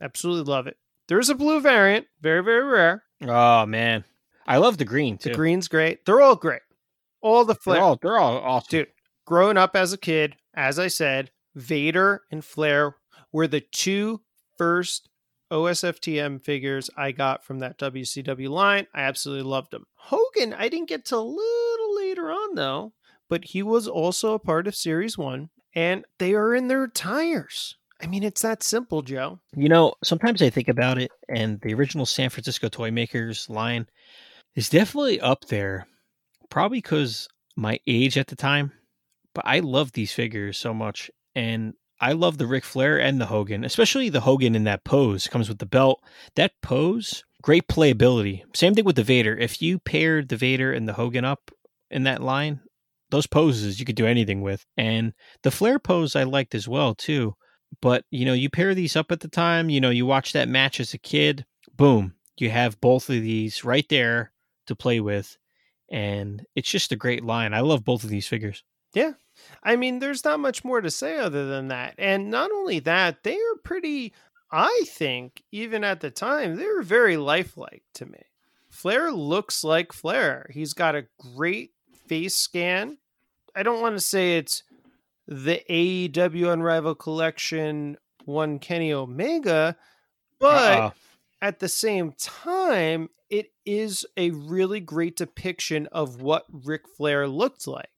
Absolutely 0.00 0.50
love 0.50 0.66
it. 0.66 0.76
There's 1.08 1.30
a 1.30 1.34
blue 1.34 1.60
variant, 1.60 2.06
very, 2.20 2.42
very 2.42 2.64
rare. 2.64 3.04
Oh 3.22 3.64
man, 3.66 4.04
I 4.46 4.56
love 4.58 4.78
the 4.78 4.84
green 4.84 5.18
too. 5.18 5.30
The 5.30 5.34
green's 5.34 5.68
great. 5.68 6.04
They're 6.04 6.20
all 6.20 6.36
great. 6.36 6.62
All 7.20 7.44
the 7.44 7.54
Flair. 7.54 7.76
They're 7.76 7.84
all 7.84 7.98
they're 8.00 8.18
all 8.18 8.38
awesome. 8.38 8.66
Dude, 8.70 8.88
growing 9.24 9.56
up 9.56 9.76
as 9.76 9.92
a 9.92 9.98
kid, 9.98 10.36
as 10.54 10.78
I 10.78 10.88
said, 10.88 11.30
Vader 11.54 12.22
and 12.30 12.44
Flair 12.44 12.96
were 13.32 13.46
the 13.46 13.60
two 13.60 14.22
first 14.58 15.08
OSFTM 15.50 16.42
figures 16.42 16.90
I 16.96 17.12
got 17.12 17.44
from 17.44 17.60
that 17.60 17.78
WCW 17.78 18.48
line. 18.48 18.86
I 18.94 19.02
absolutely 19.02 19.48
loved 19.48 19.70
them. 19.70 19.84
Hogan, 19.94 20.54
I 20.54 20.68
didn't 20.68 20.88
get 20.88 21.04
to 21.06 21.16
a 21.16 21.18
little 21.18 21.96
later 21.96 22.30
on 22.30 22.54
though, 22.54 22.92
but 23.28 23.44
he 23.44 23.62
was 23.62 23.86
also 23.86 24.34
a 24.34 24.38
part 24.38 24.66
of 24.66 24.74
Series 24.74 25.16
1 25.16 25.50
and 25.74 26.04
they 26.18 26.34
are 26.34 26.54
in 26.54 26.68
their 26.68 26.88
tires. 26.88 27.76
I 28.02 28.06
mean, 28.06 28.22
it's 28.22 28.42
that 28.42 28.62
simple, 28.62 29.02
Joe. 29.02 29.38
You 29.54 29.68
know, 29.68 29.94
sometimes 30.02 30.42
I 30.42 30.50
think 30.50 30.68
about 30.68 30.98
it, 30.98 31.10
and 31.28 31.60
the 31.60 31.72
original 31.74 32.04
San 32.04 32.28
Francisco 32.28 32.68
Toy 32.68 32.90
Makers 32.90 33.48
line 33.48 33.86
is 34.54 34.68
definitely 34.68 35.20
up 35.20 35.46
there, 35.46 35.86
probably 36.50 36.78
because 36.78 37.28
my 37.56 37.78
age 37.86 38.18
at 38.18 38.26
the 38.26 38.36
time. 38.36 38.72
But 39.34 39.46
I 39.46 39.60
love 39.60 39.92
these 39.92 40.12
figures 40.12 40.58
so 40.58 40.74
much, 40.74 41.10
and 41.34 41.74
I 42.00 42.12
love 42.12 42.38
the 42.38 42.46
Ric 42.46 42.64
Flair 42.64 43.00
and 43.00 43.20
the 43.20 43.26
Hogan, 43.26 43.64
especially 43.64 44.08
the 44.08 44.20
Hogan 44.20 44.54
in 44.54 44.64
that 44.64 44.84
pose. 44.84 45.28
Comes 45.28 45.48
with 45.48 45.58
the 45.58 45.66
belt. 45.66 46.02
That 46.34 46.52
pose, 46.62 47.24
great 47.42 47.68
playability. 47.68 48.42
Same 48.54 48.74
thing 48.74 48.84
with 48.84 48.96
the 48.96 49.02
Vader. 49.02 49.36
If 49.36 49.62
you 49.62 49.78
paired 49.78 50.28
the 50.28 50.36
Vader 50.36 50.72
and 50.72 50.88
the 50.88 50.92
Hogan 50.94 51.24
up 51.24 51.50
in 51.90 52.02
that 52.02 52.22
line, 52.22 52.60
those 53.10 53.26
poses 53.26 53.78
you 53.78 53.86
could 53.86 53.96
do 53.96 54.06
anything 54.06 54.42
with. 54.42 54.66
And 54.76 55.14
the 55.42 55.50
Flair 55.50 55.78
pose 55.78 56.14
I 56.14 56.24
liked 56.24 56.54
as 56.54 56.68
well 56.68 56.94
too 56.94 57.36
but 57.80 58.04
you 58.10 58.24
know 58.24 58.32
you 58.32 58.48
pair 58.48 58.74
these 58.74 58.96
up 58.96 59.10
at 59.10 59.20
the 59.20 59.28
time 59.28 59.70
you 59.70 59.80
know 59.80 59.90
you 59.90 60.06
watch 60.06 60.32
that 60.32 60.48
match 60.48 60.80
as 60.80 60.94
a 60.94 60.98
kid 60.98 61.44
boom 61.74 62.14
you 62.38 62.50
have 62.50 62.80
both 62.80 63.08
of 63.08 63.22
these 63.22 63.64
right 63.64 63.88
there 63.88 64.32
to 64.66 64.76
play 64.76 65.00
with 65.00 65.36
and 65.90 66.44
it's 66.54 66.70
just 66.70 66.92
a 66.92 66.96
great 66.96 67.24
line 67.24 67.54
i 67.54 67.60
love 67.60 67.84
both 67.84 68.04
of 68.04 68.10
these 68.10 68.28
figures 68.28 68.62
Yeah. 68.96 69.12
I 69.62 69.76
mean, 69.76 69.98
there's 69.98 70.24
not 70.24 70.40
much 70.40 70.64
more 70.64 70.80
to 70.80 70.90
say 70.90 71.18
other 71.18 71.46
than 71.46 71.68
that. 71.68 71.94
And 71.98 72.30
not 72.30 72.50
only 72.50 72.78
that, 72.80 73.24
they 73.24 73.34
are 73.34 73.56
pretty, 73.62 74.14
I 74.50 74.84
think, 74.88 75.42
even 75.52 75.84
at 75.84 76.00
the 76.00 76.10
time, 76.10 76.56
they 76.56 76.66
were 76.66 76.82
very 76.82 77.18
lifelike 77.18 77.82
to 77.94 78.06
me. 78.06 78.22
Flair 78.70 79.12
looks 79.12 79.62
like 79.62 79.92
Flair. 79.92 80.50
He's 80.50 80.72
got 80.72 80.94
a 80.94 81.06
great 81.34 81.72
face 82.06 82.36
scan. 82.36 82.96
I 83.54 83.62
don't 83.62 83.82
want 83.82 83.96
to 83.96 84.00
say 84.00 84.38
it's 84.38 84.62
the 85.28 85.60
AEW 85.68 86.50
Unrivaled 86.52 86.98
Collection 86.98 87.98
one 88.24 88.58
Kenny 88.58 88.94
Omega, 88.94 89.76
but 90.40 90.78
Uh-uh. 90.78 90.90
at 91.42 91.58
the 91.58 91.68
same 91.68 92.12
time, 92.18 93.10
it 93.28 93.52
is 93.66 94.06
a 94.16 94.30
really 94.30 94.80
great 94.80 95.16
depiction 95.16 95.86
of 95.92 96.22
what 96.22 96.46
Ric 96.50 96.82
Flair 96.96 97.28
looked 97.28 97.66
like. 97.66 97.88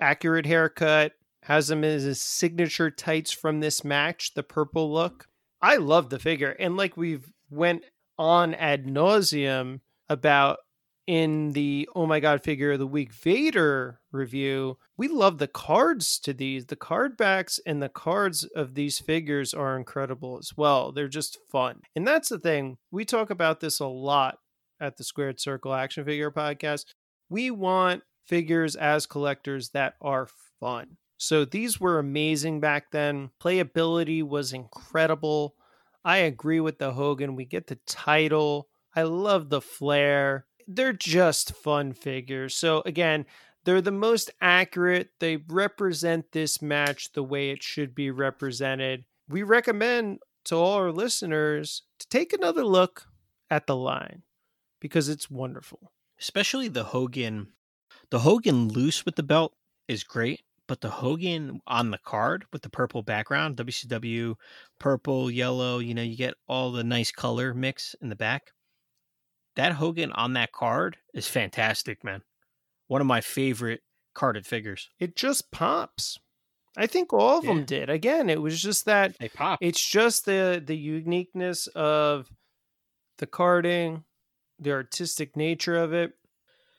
Accurate 0.00 0.46
haircut, 0.46 1.12
has 1.42 1.70
him 1.70 1.84
as 1.84 2.04
his 2.04 2.20
signature 2.20 2.90
tights 2.90 3.32
from 3.32 3.60
this 3.60 3.84
match, 3.84 4.34
the 4.34 4.42
purple 4.42 4.92
look. 4.92 5.26
I 5.60 5.76
love 5.76 6.10
the 6.10 6.18
figure, 6.18 6.56
and 6.58 6.76
like 6.76 6.96
we've 6.96 7.32
went 7.50 7.84
on 8.18 8.54
ad 8.54 8.86
nauseum 8.86 9.80
about 10.08 10.58
in 11.06 11.52
the 11.52 11.88
oh 11.94 12.06
my 12.06 12.18
god 12.18 12.42
figure 12.42 12.72
of 12.72 12.78
the 12.78 12.86
week 12.86 13.12
Vader 13.12 14.00
review, 14.10 14.78
we 14.96 15.08
love 15.08 15.38
the 15.38 15.48
cards 15.48 16.18
to 16.20 16.32
these. 16.32 16.66
The 16.66 16.76
card 16.76 17.16
backs 17.16 17.60
and 17.66 17.82
the 17.82 17.88
cards 17.88 18.44
of 18.56 18.74
these 18.74 18.98
figures 18.98 19.52
are 19.52 19.76
incredible 19.76 20.38
as 20.38 20.52
well. 20.56 20.92
They're 20.92 21.08
just 21.08 21.38
fun. 21.50 21.80
And 21.94 22.06
that's 22.06 22.28
the 22.28 22.38
thing. 22.38 22.78
We 22.90 23.04
talk 23.04 23.30
about 23.30 23.60
this 23.60 23.80
a 23.80 23.86
lot 23.86 24.38
at 24.80 24.96
the 24.96 25.04
Squared 25.04 25.40
Circle 25.40 25.74
Action 25.74 26.04
Figure 26.04 26.30
Podcast. 26.30 26.94
We 27.28 27.50
want 27.50 28.02
figures 28.26 28.76
as 28.76 29.06
collectors 29.06 29.70
that 29.70 29.94
are 30.00 30.28
fun. 30.60 30.96
So 31.16 31.44
these 31.44 31.80
were 31.80 31.98
amazing 31.98 32.60
back 32.60 32.90
then. 32.90 33.30
Playability 33.40 34.22
was 34.22 34.52
incredible. 34.52 35.54
I 36.04 36.18
agree 36.18 36.60
with 36.60 36.78
the 36.78 36.92
Hogan. 36.92 37.36
We 37.36 37.44
get 37.44 37.66
the 37.68 37.78
title. 37.86 38.68
I 38.94 39.02
love 39.02 39.48
the 39.48 39.60
flair. 39.60 40.46
They're 40.66 40.92
just 40.92 41.54
fun 41.54 41.92
figures. 41.92 42.54
So 42.56 42.82
again, 42.84 43.26
they're 43.64 43.80
the 43.80 43.90
most 43.90 44.30
accurate. 44.40 45.10
They 45.20 45.36
represent 45.48 46.32
this 46.32 46.60
match 46.60 47.12
the 47.12 47.22
way 47.22 47.50
it 47.50 47.62
should 47.62 47.94
be 47.94 48.10
represented. 48.10 49.04
We 49.28 49.42
recommend 49.42 50.18
to 50.44 50.56
all 50.56 50.74
our 50.74 50.92
listeners 50.92 51.82
to 51.98 52.08
take 52.08 52.32
another 52.34 52.64
look 52.64 53.06
at 53.50 53.66
the 53.66 53.76
line 53.76 54.22
because 54.80 55.08
it's 55.08 55.30
wonderful. 55.30 55.92
especially 56.20 56.68
the 56.68 56.84
hogan 56.84 57.48
the 58.10 58.20
hogan 58.20 58.68
loose 58.68 59.04
with 59.04 59.16
the 59.16 59.22
belt 59.22 59.54
is 59.88 60.04
great 60.04 60.42
but 60.66 60.80
the 60.80 60.90
hogan 60.90 61.60
on 61.66 61.90
the 61.90 61.98
card 61.98 62.44
with 62.52 62.62
the 62.62 62.70
purple 62.70 63.02
background 63.02 63.56
wcw 63.56 64.34
purple 64.78 65.30
yellow 65.30 65.78
you 65.78 65.94
know 65.94 66.02
you 66.02 66.16
get 66.16 66.34
all 66.48 66.72
the 66.72 66.84
nice 66.84 67.10
color 67.12 67.52
mix 67.54 67.94
in 68.00 68.08
the 68.08 68.16
back 68.16 68.52
that 69.56 69.72
Hogan 69.72 70.10
on 70.12 70.32
that 70.32 70.50
card 70.50 70.96
is 71.14 71.28
fantastic, 71.28 72.02
man. 72.02 72.22
One 72.88 73.00
of 73.00 73.06
my 73.06 73.20
favorite 73.20 73.82
carded 74.12 74.46
figures. 74.48 74.90
It 74.98 75.14
just 75.14 75.52
pops. 75.52 76.18
I 76.76 76.88
think 76.88 77.12
all 77.12 77.38
of 77.38 77.44
Yeah. 77.44 77.54
them 77.54 77.64
did. 77.64 77.88
Again, 77.88 78.28
it 78.28 78.42
was 78.42 78.60
just 78.60 78.84
that 78.86 79.16
They 79.20 79.28
pop. 79.28 79.60
it's 79.62 79.80
just 79.88 80.24
the 80.24 80.60
the 80.64 80.76
uniqueness 80.76 81.68
of 81.68 82.32
the 83.18 83.28
carding, 83.28 84.02
the 84.58 84.72
artistic 84.72 85.36
nature 85.36 85.76
of 85.76 85.92
it. 85.92 86.14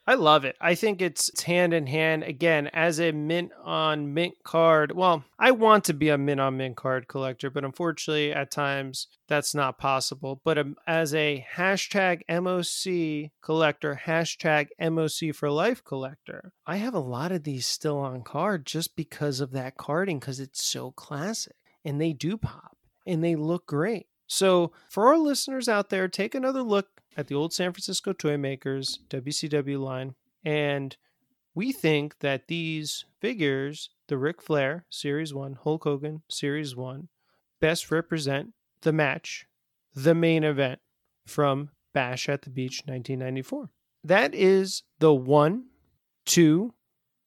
I 0.08 0.14
love 0.14 0.44
it. 0.44 0.56
I 0.60 0.76
think 0.76 1.02
it's, 1.02 1.28
it's 1.30 1.42
hand 1.42 1.74
in 1.74 1.88
hand 1.88 2.22
again 2.22 2.68
as 2.68 3.00
a 3.00 3.10
mint 3.10 3.50
on 3.64 4.14
mint 4.14 4.34
card. 4.44 4.92
Well, 4.92 5.24
I 5.36 5.50
want 5.50 5.84
to 5.84 5.94
be 5.94 6.10
a 6.10 6.18
mint 6.18 6.40
on 6.40 6.56
mint 6.56 6.76
card 6.76 7.08
collector, 7.08 7.50
but 7.50 7.64
unfortunately, 7.64 8.32
at 8.32 8.52
times 8.52 9.08
that's 9.26 9.52
not 9.52 9.78
possible. 9.78 10.40
But 10.44 10.58
um, 10.58 10.76
as 10.86 11.12
a 11.12 11.44
hashtag 11.56 12.20
MOC 12.28 13.32
collector, 13.42 14.00
hashtag 14.04 14.68
MOC 14.80 15.34
for 15.34 15.50
life 15.50 15.82
collector, 15.82 16.52
I 16.66 16.76
have 16.76 16.94
a 16.94 17.00
lot 17.00 17.32
of 17.32 17.42
these 17.42 17.66
still 17.66 17.98
on 17.98 18.22
card 18.22 18.64
just 18.64 18.94
because 18.94 19.40
of 19.40 19.50
that 19.52 19.76
carding, 19.76 20.20
because 20.20 20.38
it's 20.38 20.64
so 20.64 20.92
classic 20.92 21.56
and 21.84 22.00
they 22.00 22.12
do 22.12 22.36
pop 22.36 22.76
and 23.06 23.24
they 23.24 23.34
look 23.34 23.66
great. 23.66 24.06
So, 24.28 24.72
for 24.88 25.08
our 25.08 25.18
listeners 25.18 25.68
out 25.68 25.88
there, 25.88 26.08
take 26.08 26.34
another 26.34 26.62
look 26.62 26.88
at 27.16 27.28
the 27.28 27.34
old 27.34 27.52
San 27.52 27.72
Francisco 27.72 28.12
Toy 28.12 28.36
Makers 28.36 29.00
WCW 29.08 29.80
line. 29.80 30.14
And 30.44 30.96
we 31.54 31.72
think 31.72 32.18
that 32.20 32.48
these 32.48 33.06
figures, 33.20 33.90
the 34.08 34.18
Ric 34.18 34.42
Flair 34.42 34.84
Series 34.90 35.32
1, 35.32 35.58
Hulk 35.64 35.84
Hogan 35.84 36.22
Series 36.28 36.76
1, 36.76 37.08
best 37.60 37.90
represent 37.90 38.52
the 38.82 38.92
match, 38.92 39.46
the 39.94 40.14
main 40.14 40.44
event 40.44 40.80
from 41.26 41.70
Bash 41.94 42.28
at 42.28 42.42
the 42.42 42.50
Beach 42.50 42.82
1994. 42.84 43.70
That 44.04 44.34
is 44.34 44.82
the 44.98 45.14
one, 45.14 45.64
two, 46.26 46.74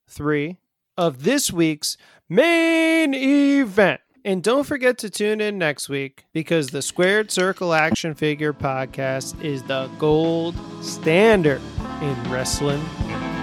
three 0.08 0.60
of 0.96 1.24
this 1.24 1.52
week's 1.52 1.98
main 2.30 3.14
event. 3.14 4.02
And 4.26 4.44
don't 4.44 4.66
forget 4.66 4.98
to 5.00 5.10
tune 5.10 5.40
in 5.40 5.58
next 5.58 5.88
week 5.88 6.26
because 6.34 6.68
the 6.68 6.82
Squared 6.82 7.32
Circle 7.32 7.74
Action 7.74 8.16
Figure 8.16 8.54
Podcast 8.54 9.42
is 9.44 9.64
the 9.64 9.90
gold 9.98 10.56
standard 10.82 11.62
in 12.02 12.32
wrestling 12.32 12.82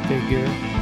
figure 0.06 0.75